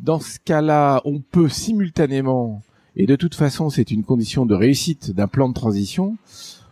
Dans 0.06 0.20
ce 0.20 0.38
cas-là, 0.38 1.02
on 1.04 1.18
peut 1.18 1.48
simultanément, 1.48 2.62
et 2.94 3.06
de 3.06 3.16
toute 3.16 3.34
façon 3.34 3.70
c'est 3.70 3.90
une 3.90 4.04
condition 4.04 4.46
de 4.46 4.54
réussite 4.54 5.10
d'un 5.10 5.26
plan 5.26 5.48
de 5.48 5.52
transition, 5.52 6.16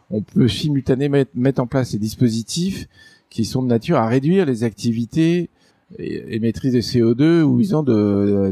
on 0.09 0.23
peut 0.23 0.47
simultanément 0.47 1.25
mettre, 1.35 1.61
en 1.61 1.67
place 1.67 1.91
des 1.91 1.99
dispositifs 1.99 2.87
qui 3.31 3.45
sont 3.45 3.65
de 3.65 3.67
nature 3.67 3.97
à 3.97 4.07
réduire 4.07 4.47
les 4.47 4.63
activités 4.63 5.51
émettrices 5.99 6.75
de 6.75 6.81
CO2 6.81 7.43
ou 7.43 7.59
usant 7.59 7.83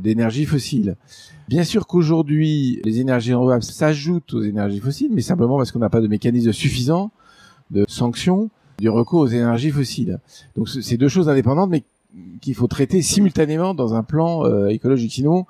d'énergie 0.00 0.46
fossile. 0.46 0.96
Bien 1.46 1.62
sûr 1.62 1.86
qu'aujourd'hui, 1.86 2.80
les 2.84 2.98
énergies 2.98 3.34
renouvelables 3.34 3.62
s'ajoutent 3.62 4.34
aux 4.34 4.42
énergies 4.42 4.80
fossiles, 4.80 5.12
mais 5.14 5.22
simplement 5.22 5.58
parce 5.58 5.70
qu'on 5.70 5.78
n'a 5.78 5.90
pas 5.90 6.00
de 6.00 6.08
mécanisme 6.08 6.52
suffisant 6.52 7.12
de 7.70 7.84
sanction 7.86 8.50
du 8.80 8.88
recours 8.88 9.20
aux 9.20 9.28
énergies 9.28 9.70
fossiles. 9.70 10.18
Donc 10.56 10.68
c'est 10.68 10.96
deux 10.96 11.06
choses 11.06 11.28
indépendantes, 11.28 11.70
mais 11.70 11.84
qu'il 12.40 12.54
faut 12.54 12.66
traiter 12.66 13.02
simultanément 13.02 13.74
dans 13.74 13.94
un 13.94 14.02
plan 14.02 14.44
euh, 14.44 14.68
écologique. 14.68 15.12
Sinon, 15.12 15.46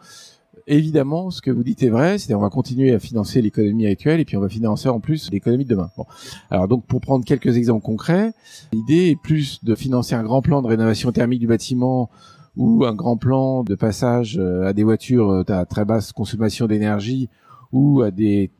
évidemment, 0.66 1.30
ce 1.30 1.42
que 1.42 1.50
vous 1.50 1.64
dites 1.64 1.82
est 1.82 1.88
vrai, 1.88 2.18
c'est-à-dire 2.18 2.38
on 2.38 2.42
va 2.42 2.50
continuer 2.50 2.92
à 2.92 2.98
financer 2.98 3.42
l'économie 3.42 3.86
actuelle 3.86 4.20
et 4.20 4.24
puis 4.24 4.36
on 4.36 4.40
va 4.40 4.48
financer 4.48 4.88
en 4.88 5.00
plus 5.00 5.30
l'économie 5.30 5.64
de 5.64 5.70
demain. 5.70 5.90
Bon. 5.96 6.04
Alors 6.50 6.68
donc 6.68 6.86
pour 6.86 7.00
prendre 7.00 7.24
quelques 7.24 7.56
exemples 7.56 7.84
concrets, 7.84 8.32
l'idée 8.72 9.10
est 9.10 9.20
plus 9.20 9.64
de 9.64 9.74
financer 9.74 10.14
un 10.14 10.22
grand 10.22 10.42
plan 10.42 10.62
de 10.62 10.68
rénovation 10.68 11.10
thermique 11.12 11.40
du 11.40 11.46
bâtiment 11.46 12.10
ou 12.56 12.84
un 12.84 12.94
grand 12.94 13.16
plan 13.16 13.64
de 13.64 13.74
passage 13.74 14.36
euh, 14.38 14.66
à 14.66 14.72
des 14.72 14.84
voitures 14.84 15.30
euh, 15.30 15.44
à 15.48 15.64
très 15.64 15.84
basse 15.84 16.12
consommation 16.12 16.66
d'énergie 16.66 17.28
ou 17.72 18.02
à 18.02 18.10
des 18.10 18.50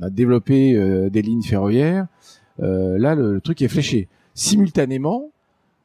à 0.00 0.08
développer 0.08 1.10
des 1.10 1.20
lignes 1.20 1.42
ferroviaires. 1.42 2.06
là, 2.58 3.14
le 3.14 3.38
truc 3.42 3.60
est 3.60 3.68
fléché. 3.68 4.08
Simultanément, 4.32 5.30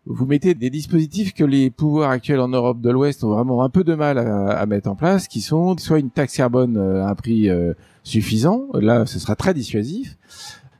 vous 0.09 0.25
mettez 0.25 0.53
des 0.53 0.69
dispositifs 0.69 1.33
que 1.33 1.43
les 1.43 1.69
pouvoirs 1.69 2.09
actuels 2.09 2.39
en 2.39 2.47
Europe 2.47 2.81
de 2.81 2.89
l'Ouest 2.89 3.23
ont 3.23 3.29
vraiment 3.29 3.63
un 3.63 3.69
peu 3.69 3.83
de 3.83 3.93
mal 3.93 4.17
à, 4.17 4.65
mettre 4.65 4.89
en 4.89 4.95
place, 4.95 5.27
qui 5.27 5.41
sont 5.41 5.77
soit 5.77 5.99
une 5.99 6.09
taxe 6.09 6.37
carbone 6.37 6.77
euh, 6.77 7.05
à 7.05 7.09
un 7.09 7.15
prix 7.15 7.49
euh, 7.49 7.73
suffisant, 8.03 8.67
là 8.73 9.05
ce 9.05 9.19
sera 9.19 9.35
très 9.35 9.53
dissuasif, 9.53 10.17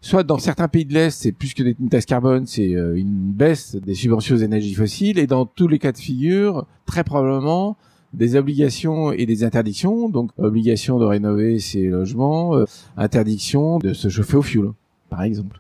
soit 0.02 0.24
dans 0.24 0.38
certains 0.38 0.68
pays 0.68 0.86
de 0.86 0.94
l'Est, 0.94 1.22
c'est 1.22 1.32
plus 1.32 1.54
que 1.54 1.64
une 1.64 1.90
taxe 1.90 2.06
carbone, 2.06 2.46
c'est 2.46 2.74
euh, 2.76 2.96
une 2.96 3.32
baisse 3.32 3.76
des 3.76 3.96
subventions 3.96 4.36
aux 4.36 4.40
énergies 4.40 4.76
fossiles, 4.76 5.20
et 5.20 5.28
dans 5.28 5.46
tous 5.46 5.68
les 5.68 5.80
cas 5.80 5.92
de 5.92 5.98
figure, 5.98 6.66
très 6.86 7.04
probablement 7.04 7.78
des 8.14 8.36
obligations 8.38 9.12
et 9.12 9.26
des 9.26 9.44
interdictions, 9.44 10.10
donc 10.10 10.32
obligation 10.38 10.98
de 10.98 11.06
rénover 11.06 11.60
ses 11.60 11.88
logements, 11.88 12.56
interdiction 12.96 13.80
de 13.80 13.92
se 13.92 14.08
chauffer 14.08 14.38
au 14.38 14.42
fioul, 14.42 14.72
par 15.10 15.24
exemple. 15.24 15.60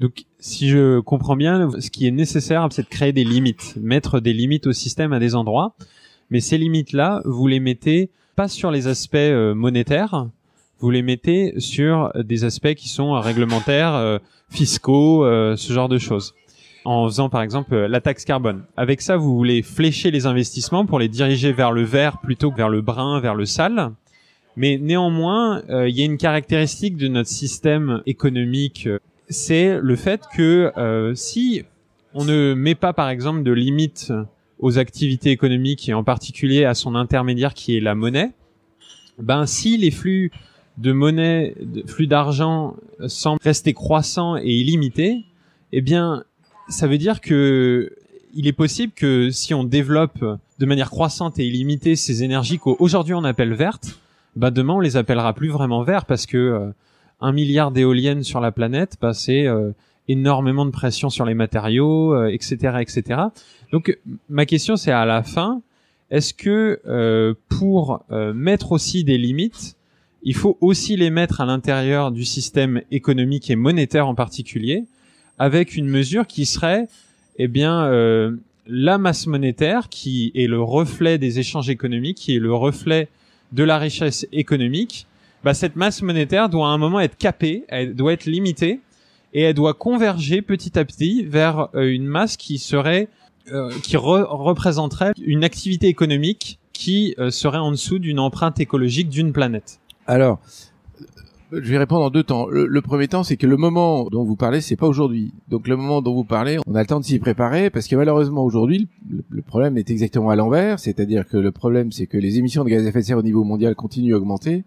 Donc, 0.00 0.24
si 0.38 0.68
je 0.68 1.00
comprends 1.00 1.36
bien, 1.36 1.70
ce 1.78 1.90
qui 1.90 2.06
est 2.06 2.10
nécessaire, 2.10 2.66
c'est 2.70 2.82
de 2.82 2.88
créer 2.88 3.12
des 3.12 3.24
limites, 3.24 3.76
mettre 3.80 4.20
des 4.20 4.34
limites 4.34 4.66
au 4.66 4.72
système 4.72 5.12
à 5.12 5.18
des 5.18 5.34
endroits. 5.34 5.74
Mais 6.30 6.40
ces 6.40 6.58
limites-là, 6.58 7.22
vous 7.24 7.46
les 7.46 7.60
mettez 7.60 8.10
pas 8.34 8.48
sur 8.48 8.70
les 8.70 8.88
aspects 8.88 9.14
euh, 9.14 9.54
monétaires, 9.54 10.28
vous 10.80 10.90
les 10.90 11.00
mettez 11.00 11.54
sur 11.58 12.12
des 12.14 12.44
aspects 12.44 12.74
qui 12.74 12.88
sont 12.88 13.12
réglementaires, 13.12 13.94
euh, 13.94 14.18
fiscaux, 14.50 15.24
euh, 15.24 15.56
ce 15.56 15.72
genre 15.72 15.88
de 15.88 15.98
choses. 15.98 16.34
En 16.84 17.06
faisant 17.06 17.30
par 17.30 17.42
exemple 17.42 17.74
la 17.74 18.00
taxe 18.00 18.24
carbone. 18.24 18.62
Avec 18.76 19.00
ça, 19.00 19.16
vous 19.16 19.34
voulez 19.36 19.62
flécher 19.62 20.10
les 20.10 20.26
investissements 20.26 20.86
pour 20.86 20.98
les 20.98 21.08
diriger 21.08 21.52
vers 21.52 21.72
le 21.72 21.82
vert 21.82 22.18
plutôt 22.20 22.52
que 22.52 22.56
vers 22.56 22.68
le 22.68 22.80
brun, 22.80 23.18
vers 23.20 23.34
le 23.34 23.44
sale. 23.44 23.92
Mais 24.56 24.78
néanmoins, 24.78 25.62
il 25.68 25.98
y 25.98 26.02
a 26.02 26.04
une 26.04 26.16
caractéristique 26.16 26.96
de 26.96 27.08
notre 27.08 27.28
système 27.28 28.02
économique 28.06 28.88
c'est 29.28 29.78
le 29.80 29.96
fait 29.96 30.22
que 30.34 30.72
euh, 30.76 31.14
si 31.14 31.62
on 32.14 32.24
ne 32.24 32.54
met 32.54 32.74
pas 32.74 32.92
par 32.92 33.08
exemple 33.08 33.42
de 33.42 33.52
limites 33.52 34.12
aux 34.58 34.78
activités 34.78 35.30
économiques 35.30 35.88
et 35.88 35.94
en 35.94 36.04
particulier 36.04 36.64
à 36.64 36.74
son 36.74 36.94
intermédiaire 36.94 37.54
qui 37.54 37.76
est 37.76 37.80
la 37.80 37.94
monnaie, 37.94 38.32
ben 39.18 39.46
si 39.46 39.76
les 39.76 39.90
flux 39.90 40.30
de 40.78 40.92
monnaie, 40.92 41.54
de 41.60 41.86
flux 41.86 42.06
d'argent 42.06 42.76
semblent 43.06 43.40
rester 43.42 43.72
croissants 43.74 44.36
et 44.36 44.50
illimités, 44.50 45.24
eh 45.72 45.80
bien 45.80 46.24
ça 46.68 46.86
veut 46.86 46.98
dire 46.98 47.20
que 47.20 47.92
il 48.34 48.46
est 48.46 48.52
possible 48.52 48.92
que 48.94 49.30
si 49.30 49.54
on 49.54 49.64
développe 49.64 50.24
de 50.58 50.66
manière 50.66 50.90
croissante 50.90 51.38
et 51.38 51.46
illimitée 51.46 51.96
ces 51.96 52.22
énergies 52.22 52.58
qu'aujourd'hui 52.58 53.14
on 53.14 53.24
appelle 53.24 53.54
vertes, 53.54 53.98
ben 54.36 54.50
demain 54.50 54.74
on 54.74 54.80
les 54.80 54.96
appellera 54.96 55.32
plus 55.32 55.48
vraiment 55.48 55.82
vertes 55.82 56.06
parce 56.06 56.26
que 56.26 56.36
euh, 56.36 56.70
un 57.20 57.32
milliard 57.32 57.70
d'éoliennes 57.70 58.22
sur 58.22 58.40
la 58.40 58.52
planète, 58.52 58.96
bah, 59.00 59.14
c'est 59.14 59.46
énormément 60.08 60.66
de 60.66 60.70
pression 60.70 61.10
sur 61.10 61.24
les 61.24 61.34
matériaux, 61.34 62.26
etc., 62.26 62.78
etc. 62.80 63.20
Donc 63.72 63.98
ma 64.28 64.46
question 64.46 64.76
c'est 64.76 64.92
à 64.92 65.04
la 65.04 65.22
fin, 65.22 65.62
est-ce 66.10 66.34
que 66.34 66.80
euh, 66.86 67.34
pour 67.48 68.04
euh, 68.10 68.32
mettre 68.32 68.72
aussi 68.72 69.02
des 69.04 69.18
limites, 69.18 69.76
il 70.22 70.34
faut 70.34 70.56
aussi 70.60 70.96
les 70.96 71.10
mettre 71.10 71.40
à 71.40 71.46
l'intérieur 71.46 72.12
du 72.12 72.24
système 72.24 72.82
économique 72.90 73.50
et 73.50 73.56
monétaire 73.56 74.06
en 74.06 74.14
particulier, 74.14 74.84
avec 75.38 75.76
une 75.76 75.88
mesure 75.88 76.26
qui 76.26 76.46
serait, 76.46 76.86
eh 77.38 77.48
bien, 77.48 77.84
euh, 77.84 78.32
la 78.66 78.98
masse 78.98 79.26
monétaire 79.26 79.88
qui 79.88 80.32
est 80.34 80.46
le 80.46 80.60
reflet 80.60 81.18
des 81.18 81.38
échanges 81.38 81.70
économiques, 81.70 82.18
qui 82.18 82.36
est 82.36 82.40
le 82.40 82.54
reflet 82.54 83.08
de 83.52 83.62
la 83.62 83.78
richesse 83.78 84.26
économique. 84.32 85.06
Bah, 85.46 85.54
cette 85.54 85.76
masse 85.76 86.02
monétaire 86.02 86.48
doit 86.48 86.66
à 86.66 86.70
un 86.70 86.76
moment 86.76 86.98
être 86.98 87.16
capée, 87.16 87.66
elle 87.68 87.94
doit 87.94 88.12
être 88.12 88.26
limitée, 88.26 88.80
et 89.32 89.42
elle 89.42 89.54
doit 89.54 89.74
converger 89.74 90.42
petit 90.42 90.76
à 90.76 90.84
petit 90.84 91.22
vers 91.22 91.68
une 91.74 92.04
masse 92.04 92.36
qui 92.36 92.58
serait 92.58 93.08
euh, 93.52 93.70
qui 93.84 93.96
représenterait 93.96 95.12
une 95.22 95.44
activité 95.44 95.86
économique 95.86 96.58
qui 96.72 97.14
euh, 97.20 97.30
serait 97.30 97.58
en 97.58 97.70
dessous 97.70 98.00
d'une 98.00 98.18
empreinte 98.18 98.58
écologique 98.58 99.08
d'une 99.08 99.32
planète 99.32 99.78
Alors, 100.08 100.40
je 101.52 101.60
vais 101.60 101.78
répondre 101.78 102.04
en 102.04 102.10
deux 102.10 102.24
temps. 102.24 102.48
Le, 102.50 102.82
premier 102.82 103.06
temps, 103.06 103.22
c'est 103.22 103.36
que 103.36 103.46
le 103.46 103.56
moment 103.56 104.08
dont 104.10 104.24
vous 104.24 104.34
parlez, 104.34 104.60
c'est 104.60 104.74
pas 104.74 104.88
aujourd'hui. 104.88 105.32
Donc 105.46 105.68
le 105.68 105.76
moment 105.76 106.02
dont 106.02 106.12
vous 106.12 106.24
parlez, 106.24 106.58
on 106.66 106.74
a 106.74 106.80
le 106.80 106.88
temps 106.88 106.98
de 106.98 107.04
s'y 107.04 107.20
préparer 107.20 107.70
parce 107.70 107.86
que 107.86 107.94
malheureusement 107.94 108.42
aujourd'hui, 108.42 108.88
le, 109.28 109.42
problème 109.42 109.78
est 109.78 109.90
exactement 109.90 110.30
à 110.30 110.34
l'envers. 110.34 110.80
C'est-à-dire 110.80 111.24
que 111.24 111.36
le 111.36 111.52
problème, 111.52 111.92
c'est 111.92 112.08
que 112.08 112.18
les 112.18 112.38
émissions 112.38 112.64
de 112.64 112.68
gaz 112.68 112.84
à 112.84 112.88
effet 112.88 112.98
de 112.98 113.04
serre 113.04 113.18
au 113.18 113.22
niveau 113.22 113.44
mondial 113.44 113.76
continuent 113.76 114.14
à 114.14 114.16
augmenter 114.16 114.64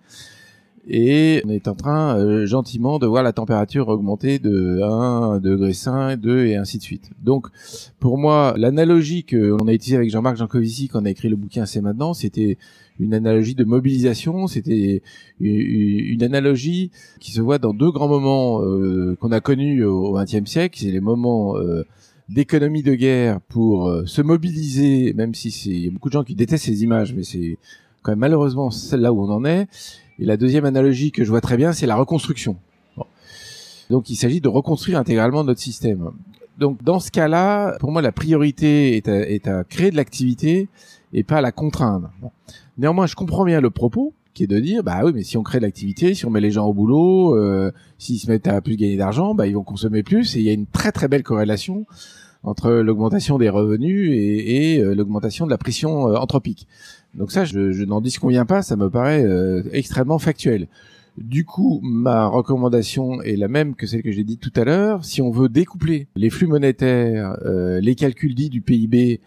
et 0.87 1.41
on 1.45 1.49
est 1.49 1.67
en 1.67 1.75
train 1.75 2.17
euh, 2.17 2.45
gentiment 2.45 2.99
de 2.99 3.07
voir 3.07 3.23
la 3.23 3.33
température 3.33 3.87
augmenter 3.89 4.39
de 4.39 4.81
1 4.81 5.39
degré 5.39 5.73
5, 5.73 6.19
2 6.19 6.45
et 6.45 6.55
ainsi 6.55 6.77
de 6.77 6.83
suite. 6.83 7.11
Donc 7.21 7.47
pour 7.99 8.17
moi, 8.17 8.53
l'analogie 8.57 9.23
que 9.23 9.55
on 9.61 9.67
a 9.67 9.73
utilisée 9.73 9.97
avec 9.97 10.09
Jean-Marc 10.09 10.37
Jancovici 10.37 10.87
quand 10.87 11.01
on 11.01 11.05
a 11.05 11.09
écrit 11.09 11.29
le 11.29 11.35
bouquin 11.35 11.65
C'est 11.65 11.81
maintenant, 11.81 12.13
c'était 12.13 12.57
une 12.99 13.13
analogie 13.13 13.55
de 13.55 13.63
mobilisation, 13.63 14.47
c'était 14.47 15.01
une 15.39 16.23
analogie 16.23 16.91
qui 17.19 17.31
se 17.31 17.41
voit 17.41 17.57
dans 17.57 17.73
deux 17.73 17.91
grands 17.91 18.09
moments 18.09 18.61
euh, 18.61 19.15
qu'on 19.19 19.31
a 19.31 19.39
connus 19.39 19.85
au 19.85 20.13
XXe 20.13 20.49
siècle, 20.49 20.79
c'est 20.81 20.91
les 20.91 20.99
moments 20.99 21.57
euh, 21.57 21.83
d'économie 22.27 22.83
de 22.83 22.95
guerre 22.95 23.41
pour 23.41 23.91
se 24.05 24.21
mobiliser, 24.21 25.13
même 25.13 25.33
si 25.33 25.49
c'est 25.51 25.89
beaucoup 25.89 26.09
de 26.09 26.13
gens 26.13 26.23
qui 26.23 26.35
détestent 26.35 26.65
ces 26.65 26.83
images, 26.83 27.13
mais 27.13 27.23
c'est 27.23 27.57
quand 28.01 28.11
même 28.11 28.19
malheureusement 28.19 28.69
celle-là 28.69 29.13
où 29.13 29.23
on 29.23 29.29
en 29.29 29.45
est. 29.45 29.67
Et 30.19 30.25
la 30.25 30.37
deuxième 30.37 30.65
analogie 30.65 31.11
que 31.11 31.23
je 31.23 31.29
vois 31.29 31.41
très 31.41 31.57
bien, 31.57 31.71
c'est 31.71 31.85
la 31.85 31.95
reconstruction. 31.95 32.57
Donc 33.89 34.09
il 34.09 34.15
s'agit 34.15 34.41
de 34.41 34.49
reconstruire 34.49 34.99
intégralement 34.99 35.43
notre 35.43 35.59
système. 35.59 36.11
Donc 36.59 36.83
dans 36.83 36.99
ce 36.99 37.09
cas-là, 37.09 37.77
pour 37.79 37.91
moi, 37.91 38.01
la 38.01 38.11
priorité 38.11 38.97
est 38.97 39.47
à, 39.47 39.63
créer 39.63 39.91
de 39.91 39.95
l'activité 39.95 40.67
et 41.13 41.23
pas 41.23 41.37
à 41.37 41.41
la 41.41 41.51
contraindre. 41.51 42.11
Néanmoins, 42.77 43.07
je 43.07 43.15
comprends 43.15 43.45
bien 43.45 43.61
le 43.61 43.69
propos 43.69 44.13
qui 44.33 44.43
est 44.43 44.47
de 44.47 44.59
dire, 44.59 44.83
bah 44.83 45.01
oui, 45.03 45.11
mais 45.13 45.23
si 45.23 45.37
on 45.37 45.43
crée 45.43 45.57
de 45.57 45.63
l'activité, 45.63 46.13
si 46.13 46.25
on 46.25 46.29
met 46.29 46.39
les 46.39 46.51
gens 46.51 46.67
au 46.67 46.73
boulot, 46.73 47.35
euh, 47.35 47.71
s'ils 47.97 48.19
se 48.19 48.29
mettent 48.29 48.47
à 48.47 48.61
plus 48.61 48.75
gagner 48.75 48.95
d'argent, 48.95 49.33
bah 49.33 49.47
ils 49.47 49.55
vont 49.55 49.63
consommer 49.63 50.03
plus. 50.03 50.35
Et 50.35 50.39
il 50.39 50.45
y 50.45 50.49
a 50.49 50.53
une 50.53 50.67
très 50.67 50.91
très 50.91 51.07
belle 51.07 51.23
corrélation 51.23 51.85
entre 52.43 52.71
l'augmentation 52.71 53.37
des 53.37 53.49
revenus 53.49 54.11
et, 54.13 54.79
euh, 54.79 54.93
l'augmentation 54.93 55.45
de 55.45 55.51
la 55.51 55.57
pression 55.57 56.09
euh, 56.09 56.15
anthropique. 56.15 56.67
Donc 57.15 57.31
ça, 57.31 57.45
je, 57.45 57.71
je 57.71 57.83
n'en 57.83 58.01
disconviens 58.01 58.45
pas, 58.45 58.61
ça 58.61 58.75
me 58.75 58.89
paraît 58.89 59.23
euh, 59.23 59.63
extrêmement 59.71 60.19
factuel. 60.19 60.67
Du 61.19 61.43
coup, 61.43 61.81
ma 61.83 62.27
recommandation 62.27 63.21
est 63.23 63.35
la 63.35 63.49
même 63.49 63.75
que 63.75 63.85
celle 63.85 64.03
que 64.03 64.11
j'ai 64.11 64.23
dit 64.23 64.37
tout 64.37 64.53
à 64.55 64.63
l'heure. 64.63 65.03
Si 65.03 65.21
on 65.21 65.31
veut 65.31 65.49
découpler 65.49 66.07
les 66.15 66.29
flux 66.29 66.47
monétaires, 66.47 67.37
euh, 67.45 67.81
les 67.81 67.95
calculs 67.95 68.33
dits 68.33 68.49
du 68.49 68.61
PIB, 68.61 69.19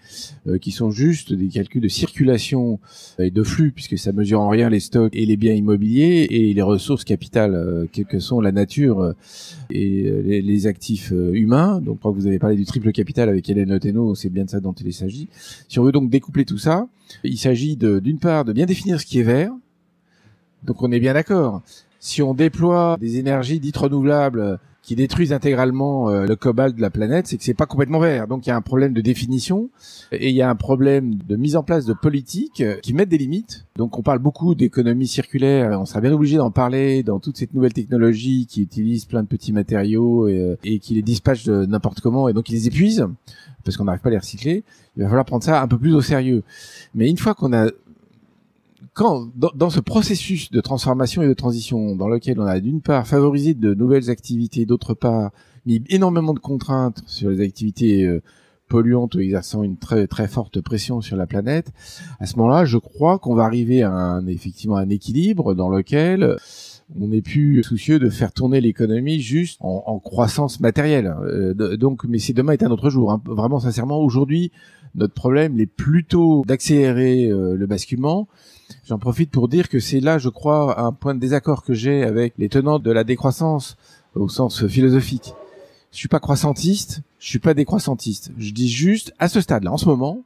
euh, 0.47 0.57
qui 0.57 0.71
sont 0.71 0.91
juste 0.91 1.35
des 1.35 1.49
calculs 1.49 1.83
de 1.83 1.89
circulation 1.89 2.81
et 3.19 3.31
de 3.31 3.43
flux, 3.43 3.73
puisque 3.73 3.99
ça 3.99 4.13
mesure 4.13 4.41
en 4.41 4.49
rien 4.49 4.71
les 4.71 4.81
stocks 4.81 5.15
et 5.15 5.27
les 5.27 5.37
biens 5.37 5.53
immobiliers 5.53 6.27
et 6.31 6.55
les 6.55 6.63
ressources 6.63 7.05
capitales, 7.05 7.55
euh, 7.55 7.87
que, 7.87 8.19
sont 8.21 8.41
la 8.41 8.53
nature 8.53 9.15
et 9.71 10.43
les, 10.43 10.67
actifs 10.67 11.13
humains. 11.33 11.81
Donc, 11.81 12.01
que 12.01 12.09
vous 12.09 12.27
avez 12.27 12.39
parlé 12.39 12.57
du 12.57 12.65
triple 12.65 12.93
capital 12.93 13.29
avec 13.29 13.49
Hélène 13.51 13.69
Loteno, 13.69 14.15
c'est 14.15 14.31
bien 14.31 14.45
de 14.45 14.51
ça 14.51 14.61
dont 14.61 14.73
il 14.73 14.93
s'agit. 14.95 15.29
Si 15.69 15.79
on 15.79 15.85
veut 15.85 15.93
donc 15.93 16.09
découpler 16.09 16.45
tout 16.45 16.59
ça, 16.59 16.89
il 17.25 17.37
s'agit 17.39 17.77
d'une 17.77 18.19
part 18.19 18.45
de 18.45 18.53
bien 18.53 18.67
définir 18.67 19.01
ce 19.01 19.07
qui 19.07 19.19
est 19.19 19.25
vert, 19.25 19.53
donc 20.65 20.83
on 20.83 20.93
est 20.93 21.01
bien 21.01 21.15
d'accord. 21.15 21.63
Si 22.05 22.21
on 22.21 22.35
déploie 22.35 22.97
des 22.99 23.19
énergies 23.19 23.61
dites 23.61 23.77
renouvelables 23.77 24.59
qui 24.83 24.97
détruisent 24.97 25.33
intégralement 25.33 26.11
euh, 26.11 26.27
le 26.27 26.35
cobalt 26.35 26.75
de 26.75 26.83
la 26.83 26.91
planète, 26.91 27.29
c'est 27.29 27.39
que 27.39 27.45
c'est 27.45 27.55
pas 27.55 27.67
complètement 27.67 28.01
vert. 28.01 28.27
Donc 28.27 28.45
il 28.45 28.49
y 28.49 28.53
a 28.53 28.57
un 28.57 28.61
problème 28.61 28.93
de 28.93 29.01
définition 29.01 29.71
et 30.11 30.31
il 30.31 30.35
y 30.35 30.43
a 30.43 30.51
un 30.51 30.57
problème 30.57 31.15
de 31.15 31.37
mise 31.37 31.55
en 31.55 31.63
place 31.63 31.87
de 31.87 31.93
politiques 31.93 32.65
qui 32.83 32.93
mettent 32.93 33.09
des 33.09 33.19
limites. 33.19 33.67
Donc 33.77 33.97
on 34.01 34.03
parle 34.03 34.19
beaucoup 34.19 34.57
d'économie 34.57 35.07
circulaire, 35.07 35.81
on 35.81 35.85
sera 35.85 36.01
bien 36.01 36.13
obligé 36.13 36.39
d'en 36.39 36.51
parler 36.51 37.05
dans 37.05 37.21
toute 37.21 37.37
cette 37.37 37.55
nouvelle 37.55 37.73
technologie 37.73 38.47
qui 38.47 38.63
utilise 38.63 39.05
plein 39.05 39.23
de 39.23 39.29
petits 39.29 39.53
matériaux 39.53 40.27
et, 40.27 40.41
euh, 40.41 40.57
et 40.65 40.81
qui 40.81 40.95
les 40.95 41.03
dispatche 41.03 41.47
n'importe 41.47 42.01
comment 42.01 42.29
et 42.29 42.33
donc 42.33 42.51
ils 42.51 42.55
les 42.55 42.67
épuisent 42.67 43.07
parce 43.65 43.77
qu'on 43.77 43.85
n'arrive 43.85 44.01
pas 44.01 44.09
à 44.09 44.13
les 44.13 44.19
recycler. 44.19 44.65
Il 44.97 45.05
va 45.05 45.09
falloir 45.09 45.25
prendre 45.25 45.45
ça 45.45 45.63
un 45.63 45.69
peu 45.69 45.79
plus 45.79 45.95
au 45.95 46.01
sérieux. 46.01 46.43
Mais 46.97 47.09
une 47.09 47.17
fois 47.17 47.35
qu'on 47.35 47.53
a 47.53 47.69
quand 48.95 49.29
dans, 49.35 49.71
ce 49.71 49.81
processus 49.81 50.51
de 50.51 50.61
transformation 50.61 51.23
et 51.23 51.29
de 51.29 51.35
transition 51.35 51.97
dans 51.97 52.09
lequel 52.09 52.39
on 52.41 52.45
a 52.45 52.61
d'une 52.61 52.83
part 52.83 53.07
favorisé 53.07 53.55
de 53.55 53.75
nouvelles 53.75 54.11
activités, 54.11 54.67
d'autre 54.67 54.95
part 54.95 55.31
mis 55.65 55.83
énormément 55.89 56.35
de 56.35 56.39
contraintes 56.39 57.03
sur 57.07 57.31
les 57.31 57.41
activités 57.41 58.05
euh, 58.05 58.23
polluantes 58.69 59.15
ou 59.15 59.21
exerçant 59.21 59.63
une 59.63 59.77
très 59.77 60.07
très 60.07 60.29
forte 60.29 60.61
pression 60.61 61.01
sur 61.01 61.17
la 61.17 61.27
planète, 61.27 61.73
à 62.21 62.27
ce 62.27 62.37
moment-là, 62.37 62.65
je 62.65 62.79
crois 62.79 63.19
qu'on 63.19 63.35
va 63.35 63.45
arriver 63.45 63.83
à 63.83 63.93
un 63.93 64.27
effectivement 64.27 64.77
un 64.77 64.89
équilibre 64.89 65.55
dans 65.55 65.69
lequel 65.69 66.37
on 67.01 67.09
n'est 67.09 67.23
plus 67.23 67.63
soucieux 67.63 67.99
de 67.99 68.09
faire 68.09 68.33
tourner 68.33 68.61
l'économie 68.61 69.21
juste 69.21 69.59
en, 69.61 69.99
croissance 69.99 70.61
matérielle. 70.61 71.15
Euh, 71.23 71.77
donc, 71.77 72.05
mais 72.05 72.19
c'est 72.19 72.33
demain 72.33 72.53
est 72.53 72.63
un 72.63 72.71
autre 72.71 72.91
jour. 72.91 73.13
Hein. 73.13 73.23
Vraiment, 73.25 73.61
sincèrement, 73.61 73.99
aujourd'hui, 74.01 74.53
notre 74.95 75.15
problème 75.15 75.59
est 75.61 75.67
plutôt 75.67 76.45
d'accélérer 76.47 77.29
euh, 77.29 77.57
le 77.57 77.67
basculement 77.67 78.29
J'en 78.87 78.99
profite 78.99 79.31
pour 79.31 79.49
dire 79.49 79.69
que 79.69 79.81
c'est 79.81 80.01
là, 80.01 80.19
je 80.19 80.29
crois, 80.29 80.81
un 80.81 80.93
point 80.93 81.15
de 81.15 81.21
désaccord 81.21 81.63
que 81.63 81.75
j'ai 81.75 82.03
avec 82.03 82.35
les 82.39 82.49
tenants 82.49 82.79
de 82.79 82.91
la 82.91 83.05
décroissance 83.05 83.77
au 84.15 84.29
sens 84.29 84.67
philosophique. 84.67 85.35
Je 85.93 85.99
suis 85.99 86.09
pas 86.09 86.21
croissantiste, 86.21 87.03
je 87.19 87.29
suis 87.29 87.39
pas 87.39 87.55
décroissantiste. 87.55 88.33
Je 88.39 88.53
dis 88.53 88.71
juste, 88.71 89.15
à 89.19 89.29
ce 89.29 89.41
stade-là, 89.41 89.73
en 89.73 89.77
ce 89.77 89.87
moment, 89.87 90.23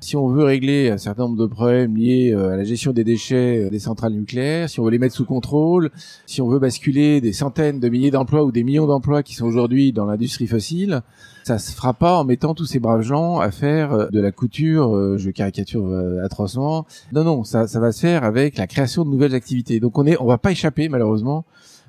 si 0.00 0.16
on 0.16 0.28
veut 0.28 0.44
régler 0.44 0.90
un 0.90 0.98
certain 0.98 1.24
nombre 1.24 1.36
de 1.36 1.46
problèmes 1.46 1.96
liés 1.96 2.32
euh, 2.32 2.52
à 2.52 2.56
la 2.56 2.64
gestion 2.64 2.92
des 2.92 3.04
déchets 3.04 3.64
euh, 3.64 3.70
des 3.70 3.78
centrales 3.78 4.12
nucléaires, 4.12 4.68
si 4.68 4.80
on 4.80 4.84
veut 4.84 4.90
les 4.90 4.98
mettre 4.98 5.14
sous 5.14 5.24
contrôle, 5.24 5.90
si 6.26 6.40
on 6.40 6.48
veut 6.48 6.58
basculer 6.58 7.20
des 7.20 7.32
centaines 7.32 7.80
de 7.80 7.88
milliers 7.88 8.10
d'emplois 8.10 8.44
ou 8.44 8.52
des 8.52 8.64
millions 8.64 8.86
d'emplois 8.86 9.22
qui 9.22 9.34
sont 9.34 9.46
aujourd'hui 9.46 9.92
dans 9.92 10.04
l'industrie 10.04 10.46
fossile, 10.46 11.02
ça 11.44 11.58
se 11.58 11.72
fera 11.72 11.94
pas 11.94 12.18
en 12.18 12.24
mettant 12.24 12.54
tous 12.54 12.66
ces 12.66 12.78
braves 12.78 13.02
gens 13.02 13.40
à 13.40 13.50
faire 13.50 13.92
euh, 13.92 14.06
de 14.10 14.20
la 14.20 14.32
couture, 14.32 15.16
je 15.18 15.30
caricature 15.30 15.88
atrocement. 16.22 16.86
Non, 17.12 17.24
non, 17.24 17.44
ça, 17.44 17.66
ça 17.66 17.80
va 17.80 17.92
se 17.92 18.00
faire 18.00 18.24
avec 18.24 18.58
la 18.58 18.66
création 18.66 19.04
de 19.04 19.10
nouvelles 19.10 19.34
activités. 19.34 19.80
Donc 19.80 19.98
on 19.98 20.06
est, 20.06 20.16
on 20.20 20.26
va 20.26 20.38
pas 20.38 20.52
échapper 20.52 20.88
malheureusement 20.88 21.44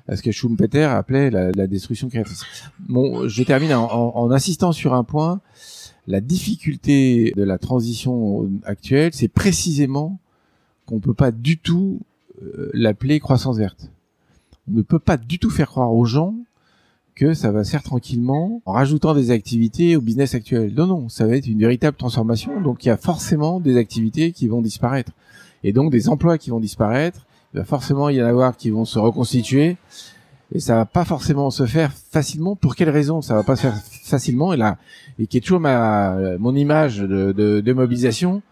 à 0.08 0.16
ce 0.16 0.22
que 0.22 0.32
Schumpeter 0.32 0.84
appelait 0.84 1.30
la, 1.30 1.52
la 1.52 1.66
destruction 1.66 2.08
créatrice. 2.08 2.42
Bon, 2.88 3.28
je 3.28 3.42
termine 3.44 3.72
en, 3.74 3.86
en 4.16 4.30
insistant 4.32 4.72
sur 4.72 4.94
un 4.94 5.04
point 5.04 5.40
la 6.06 6.20
difficulté 6.20 7.32
de 7.36 7.42
la 7.42 7.58
transition 7.58 8.50
actuelle, 8.64 9.12
c'est 9.14 9.28
précisément 9.28 10.18
qu'on 10.86 10.96
ne 10.96 11.00
peut 11.00 11.14
pas 11.14 11.30
du 11.30 11.58
tout 11.58 12.00
euh, 12.42 12.70
l'appeler 12.72 13.20
croissance 13.20 13.58
verte. 13.58 13.90
On 14.68 14.76
ne 14.76 14.82
peut 14.82 14.98
pas 14.98 15.16
du 15.16 15.38
tout 15.38 15.50
faire 15.50 15.68
croire 15.68 15.92
aux 15.92 16.04
gens 16.04 16.34
que 17.14 17.34
ça 17.34 17.52
va 17.52 17.64
se 17.64 17.70
faire 17.70 17.82
tranquillement 17.82 18.62
en 18.64 18.72
rajoutant 18.72 19.14
des 19.14 19.30
activités 19.30 19.96
au 19.96 20.00
business 20.00 20.34
actuel. 20.34 20.72
Non, 20.74 20.86
non, 20.86 21.08
ça 21.08 21.26
va 21.26 21.36
être 21.36 21.46
une 21.46 21.58
véritable 21.58 21.96
transformation. 21.96 22.60
Donc 22.60 22.84
il 22.84 22.88
y 22.88 22.90
a 22.90 22.96
forcément 22.96 23.60
des 23.60 23.76
activités 23.76 24.32
qui 24.32 24.48
vont 24.48 24.62
disparaître. 24.62 25.12
Et 25.62 25.72
donc 25.72 25.90
des 25.92 26.08
emplois 26.08 26.38
qui 26.38 26.50
vont 26.50 26.60
disparaître. 26.60 27.26
Il 27.52 27.58
va 27.58 27.64
forcément 27.64 28.08
y 28.08 28.22
en 28.22 28.26
avoir 28.26 28.56
qui 28.56 28.70
vont 28.70 28.84
se 28.84 28.98
reconstituer 28.98 29.76
et 30.52 30.60
ça 30.60 30.74
va 30.76 30.84
pas 30.84 31.04
forcément 31.04 31.50
se 31.50 31.66
faire 31.66 31.92
facilement. 31.92 32.56
Pour 32.56 32.74
quelle 32.74 32.90
raison 32.90 33.22
ça 33.22 33.34
va 33.34 33.42
pas 33.42 33.56
se 33.56 33.62
faire 33.62 33.76
facilement? 33.76 34.52
Et 34.52 34.56
là, 34.56 34.78
et 35.18 35.26
qui 35.26 35.36
est 35.36 35.40
toujours 35.40 35.60
ma 35.60 36.16
mon 36.38 36.54
image 36.54 36.98
de, 36.98 37.32
de, 37.32 37.60
de 37.60 37.72
mobilisation, 37.72 38.42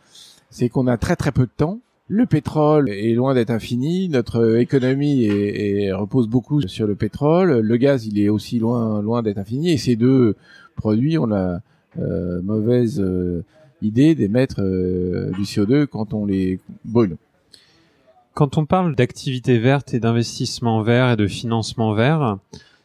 c'est 0.50 0.68
qu'on 0.68 0.86
a 0.86 0.96
très 0.96 1.16
très 1.16 1.32
peu 1.32 1.42
de 1.42 1.52
temps. 1.56 1.80
Le 2.10 2.24
pétrole 2.24 2.88
est 2.88 3.12
loin 3.12 3.34
d'être 3.34 3.50
infini. 3.50 4.08
Notre 4.08 4.56
économie 4.56 5.24
est, 5.24 5.92
repose 5.92 6.26
beaucoup 6.26 6.62
sur 6.62 6.86
le 6.86 6.94
pétrole. 6.94 7.60
Le 7.60 7.76
gaz, 7.76 8.06
il 8.06 8.18
est 8.18 8.30
aussi 8.30 8.58
loin 8.58 9.02
loin 9.02 9.22
d'être 9.22 9.38
infini. 9.38 9.72
Et 9.72 9.76
ces 9.76 9.94
deux 9.94 10.34
produits 10.74 11.18
ont 11.18 11.26
la 11.26 11.60
euh, 11.98 12.40
mauvaise 12.42 13.00
euh, 13.00 13.44
idée 13.82 14.14
d'émettre 14.14 14.60
euh, 14.60 15.30
du 15.32 15.42
CO2 15.42 15.86
quand 15.86 16.14
on 16.14 16.24
les 16.24 16.60
brûle. 16.84 17.16
Quand 18.38 18.56
on 18.56 18.66
parle 18.66 18.94
d'activité 18.94 19.58
verte 19.58 19.94
et 19.94 19.98
d'investissement 19.98 20.80
vert 20.82 21.10
et 21.10 21.16
de 21.16 21.26
financement 21.26 21.92
vert, 21.92 22.38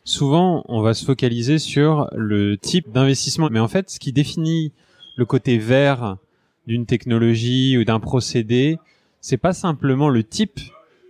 souvent 0.04 0.66
on 0.68 0.82
va 0.82 0.96
se 0.96 1.06
focaliser 1.06 1.60
sur 1.60 2.10
le 2.16 2.58
type 2.58 2.92
d'investissement. 2.92 3.50
Mais 3.52 3.60
en 3.60 3.68
fait, 3.68 3.92
ce 3.92 4.00
qui 4.00 4.14
définit 4.14 4.72
le 5.16 5.26
côté 5.26 5.60
vert 5.60 6.18
d'une 6.66 6.88
technologie 6.88 7.78
ou 7.78 7.84
d'un 7.84 8.00
procédé, 8.00 8.80
c'est 9.22 9.38
pas 9.38 9.54
simplement 9.54 10.10
le 10.10 10.24
type, 10.24 10.60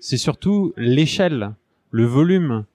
c'est 0.02 0.18
surtout 0.18 0.74
l'échelle, 0.76 1.54
le 1.92 2.04
volume. 2.04 2.66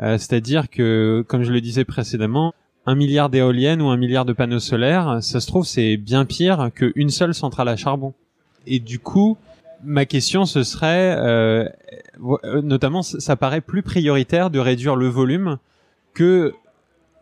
Euh, 0.00 0.16
c'est-à-dire 0.16 0.70
que, 0.70 1.22
comme 1.28 1.42
je 1.42 1.52
le 1.52 1.60
disais 1.60 1.84
précédemment, 1.84 2.54
un 2.86 2.94
milliard 2.94 3.28
d'éoliennes 3.28 3.82
ou 3.82 3.90
un 3.90 3.98
milliard 3.98 4.24
de 4.24 4.32
panneaux 4.32 4.60
solaires, 4.60 5.18
ça 5.20 5.40
se 5.40 5.46
trouve 5.46 5.66
c'est 5.66 5.98
bien 5.98 6.24
pire 6.24 6.70
qu'une 6.74 7.10
seule 7.10 7.34
centrale 7.34 7.68
à 7.68 7.76
charbon. 7.76 8.14
Et 8.66 8.78
du 8.78 8.98
coup, 8.98 9.36
ma 9.84 10.06
question 10.06 10.46
ce 10.46 10.62
serait, 10.62 11.16
euh, 11.18 11.68
euh, 12.44 12.62
notamment, 12.62 13.02
ça 13.02 13.36
paraît 13.36 13.60
plus 13.60 13.82
prioritaire 13.82 14.50
de 14.50 14.58
réduire 14.58 14.96
le 14.96 15.08
volume 15.08 15.58
que 16.14 16.54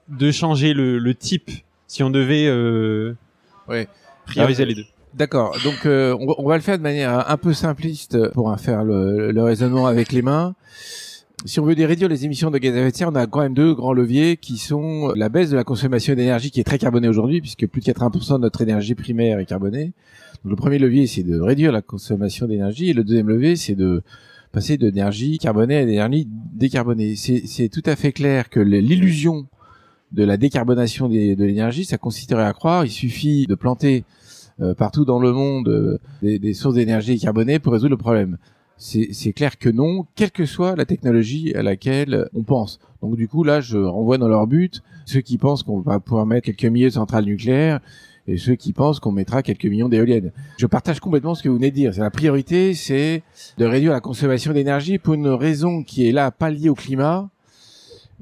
de 0.09 0.31
changer 0.31 0.73
le, 0.73 1.15
type. 1.15 1.51
Si 1.87 2.03
on 2.03 2.11
devait 2.11 2.47
euh, 2.47 3.15
prioriser 4.27 4.65
les 4.65 4.75
deux. 4.75 4.87
D'accord. 5.15 5.57
Donc 5.65 5.87
on, 5.87 6.49
va 6.49 6.57
le 6.57 6.63
faire 6.63 6.79
de 6.79 6.83
manière 6.83 7.31
un 7.31 7.37
peu 7.37 7.55
simpliste 7.55 8.29
pour 8.33 8.55
faire 8.59 8.85
le, 8.85 9.33
le 9.33 9.43
raisonnement 9.43 9.87
avec 9.87 10.13
les 10.13 10.23
mains 10.23 10.55
si 11.45 11.61
on 11.61 11.67
veut 11.67 11.75
réduire 11.85 12.09
les 12.09 12.25
émissions 12.25 12.51
de 12.51 12.59
gaz 12.59 12.75
à 12.75 12.81
effet 12.81 12.91
de 12.91 12.97
serre, 12.97 13.09
on 13.11 13.15
a 13.15 13.27
quand 13.27 13.41
même 13.41 13.53
deux 13.53 13.75
grands 13.75 13.93
leviers 13.93 14.39
qui 14.39 14.57
sont 14.57 15.13
la 15.15 15.29
baisse 15.29 15.51
de 15.51 15.57
la 15.57 15.65
consommation 15.65 16.15
d'énergie 16.15 16.51
qui 16.51 16.61
est 16.61 16.65
très 16.65 16.79
carbonée 16.79 17.09
aujourd'hui 17.09 17.43
puisque 17.43 17.67
plus 17.67 17.83
de 17.83 17.87
80% 17.87 18.35
de 18.35 18.39
notre 18.39 18.63
énergie 18.63 18.95
primaire 18.95 19.39
est 19.39 19.45
carbonée. 19.45 19.93
Donc, 20.43 20.51
le 20.51 20.57
premier 20.57 20.79
levier, 20.79 21.07
c'est 21.07 21.23
de 21.23 21.39
réduire 21.39 21.73
la 21.73 21.83
consommation 21.83 22.47
d'énergie 22.47 22.89
et 22.89 22.95
le 22.95 23.05
deuxième 23.05 23.29
levier, 23.29 23.57
c'est 23.57 23.75
de 23.75 24.03
passer 24.51 24.79
d'énergie 24.79 25.39
carbonée 25.39 25.77
à 25.77 25.85
d'énergie 25.85 26.27
décarbonée. 26.55 27.17
C'est 27.17 27.69
tout 27.69 27.83
à 27.85 27.97
fait 27.97 28.13
clair 28.13 28.49
que 28.49 28.61
l'illusion 28.61 29.47
de 30.13 30.25
la 30.25 30.39
décarbonation 30.39 31.09
de 31.09 31.35
l'énergie, 31.35 31.85
ça 31.85 31.99
consisterait 31.99 32.45
à 32.45 32.53
croire, 32.55 32.87
il 32.87 32.91
suffit 32.91 33.47
de 33.47 33.55
planter 33.55 34.05
euh, 34.61 34.73
partout 34.73 35.05
dans 35.05 35.19
le 35.19 35.33
monde 35.33 35.69
euh, 35.69 35.99
des, 36.23 36.39
des 36.39 36.55
sources 36.55 36.77
d'énergie 36.77 37.19
carbonées 37.19 37.59
pour 37.59 37.75
résoudre 37.75 37.91
le 37.91 37.99
problème 37.99 38.39
c'est 38.79 39.33
clair 39.33 39.59
que 39.59 39.69
non, 39.69 40.07
quelle 40.15 40.31
que 40.31 40.45
soit 40.45 40.77
la 40.77 40.85
technologie 40.85 41.55
à 41.55 41.63
laquelle 41.63 42.29
on 42.35 42.43
pense. 42.43 42.79
Donc 43.03 43.17
du 43.17 43.29
coup, 43.29 43.43
là, 43.43 43.61
je 43.61 43.79
renvoie 43.79 44.19
dans 44.19 44.29
leur 44.29 44.47
but 44.47 44.83
ceux 45.07 45.21
qui 45.21 45.39
pensent 45.39 45.63
qu'on 45.63 45.81
va 45.81 46.01
pouvoir 46.01 46.27
mettre 46.27 46.47
quelques 46.47 46.65
milliers 46.65 46.89
de 46.89 46.95
centrales 46.95 47.25
nucléaires 47.25 47.81
et 48.29 48.37
ceux 48.37 48.55
qui 48.55 48.73
pensent 48.73 49.01
qu'on 49.01 49.13
mettra 49.13 49.43
quelques 49.43 49.67
millions 49.67 49.89
d'éoliennes. 49.89 50.33
Je 50.59 50.67
partage 50.67 51.01
complètement 51.01 51.35
ce 51.35 51.43
que 51.43 51.49
vous 51.49 51.57
venez 51.57 51.71
de 51.71 51.77
dire. 51.77 51.93
La 51.97 52.11
priorité, 52.11 52.75
c'est 52.75 53.23
de 53.57 53.65
réduire 53.65 53.93
la 53.93 54.01
consommation 54.01 54.53
d'énergie 54.53 54.99
pour 54.99 55.15
une 55.15 55.29
raison 55.29 55.83
qui 55.83 56.09
est 56.09 56.13
là, 56.13 56.31
pas 56.31 56.51
liée 56.51 56.69
au 56.69 56.75
climat, 56.75 57.31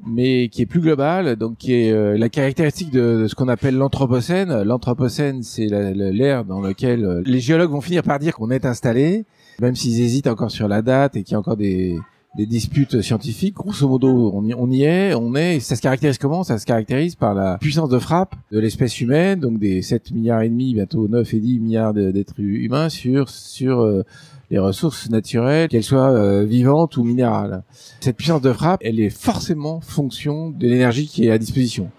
mais 0.05 0.49
qui 0.49 0.61
est 0.61 0.65
plus 0.65 0.81
globale, 0.81 1.35
donc 1.37 1.57
qui 1.57 1.73
est 1.73 1.91
euh, 1.91 2.17
la 2.17 2.29
caractéristique 2.29 2.91
de, 2.91 3.25
ce 3.27 3.35
qu'on 3.35 3.47
appelle 3.47 3.75
l'anthropocène. 3.75 4.61
L'anthropocène, 4.63 5.41
c'est 5.41 5.67
l'ère 5.67 6.45
dans 6.45 6.61
laquelle 6.61 7.05
euh, 7.05 7.23
les 7.25 7.39
géologues 7.39 7.71
vont 7.71 7.81
finir 7.81 8.03
par 8.03 8.19
dire 8.19 8.35
qu'on 8.35 8.51
est 8.51 8.65
installé 8.65 9.25
même 9.59 9.75
s'ils 9.75 10.01
hésitent 10.01 10.27
encore 10.27 10.51
sur 10.51 10.67
la 10.67 10.81
date 10.81 11.15
et 11.15 11.23
qu'il 11.23 11.33
y 11.33 11.35
a 11.35 11.39
encore 11.39 11.57
des, 11.57 11.97
des 12.35 12.45
disputes 12.45 13.01
scientifiques, 13.01 13.55
grosso 13.55 13.87
modo, 13.87 14.31
on 14.33 14.43
y, 14.45 14.53
on 14.53 14.69
y 14.69 14.83
est, 14.83 15.13
on 15.13 15.35
est. 15.35 15.59
Ça 15.59 15.75
se 15.75 15.81
caractérise 15.81 16.17
comment? 16.17 16.43
Ça 16.43 16.57
se 16.57 16.65
caractérise 16.65 17.15
par 17.15 17.33
la 17.33 17.57
puissance 17.57 17.89
de 17.89 17.99
frappe 17.99 18.35
de 18.51 18.59
l'espèce 18.59 18.99
humaine, 18.99 19.39
donc 19.39 19.57
des 19.57 19.81
7 19.81 20.11
milliards 20.11 20.41
et 20.41 20.49
demi, 20.49 20.73
bientôt 20.73 21.07
9 21.07 21.33
et 21.33 21.39
10 21.39 21.59
milliards 21.59 21.93
d'êtres 21.93 22.39
humains 22.39 22.89
sur 22.89 23.29
sur 23.29 23.79
euh, 23.81 24.03
les 24.51 24.59
ressources 24.59 25.09
naturelles, 25.09 25.69
qu'elles 25.69 25.83
soient 25.83 26.11
euh, 26.11 26.43
vivantes 26.43 26.97
ou 26.97 27.03
minérales. 27.03 27.63
Cette 28.01 28.17
puissance 28.17 28.41
de 28.41 28.51
frappe, 28.51 28.81
elle 28.83 28.99
est 28.99 29.09
forcément 29.09 29.79
fonction 29.79 30.49
de 30.49 30.67
l'énergie 30.67 31.07
qui 31.07 31.25
est 31.25 31.31
à 31.31 31.37
disposition. 31.37 31.89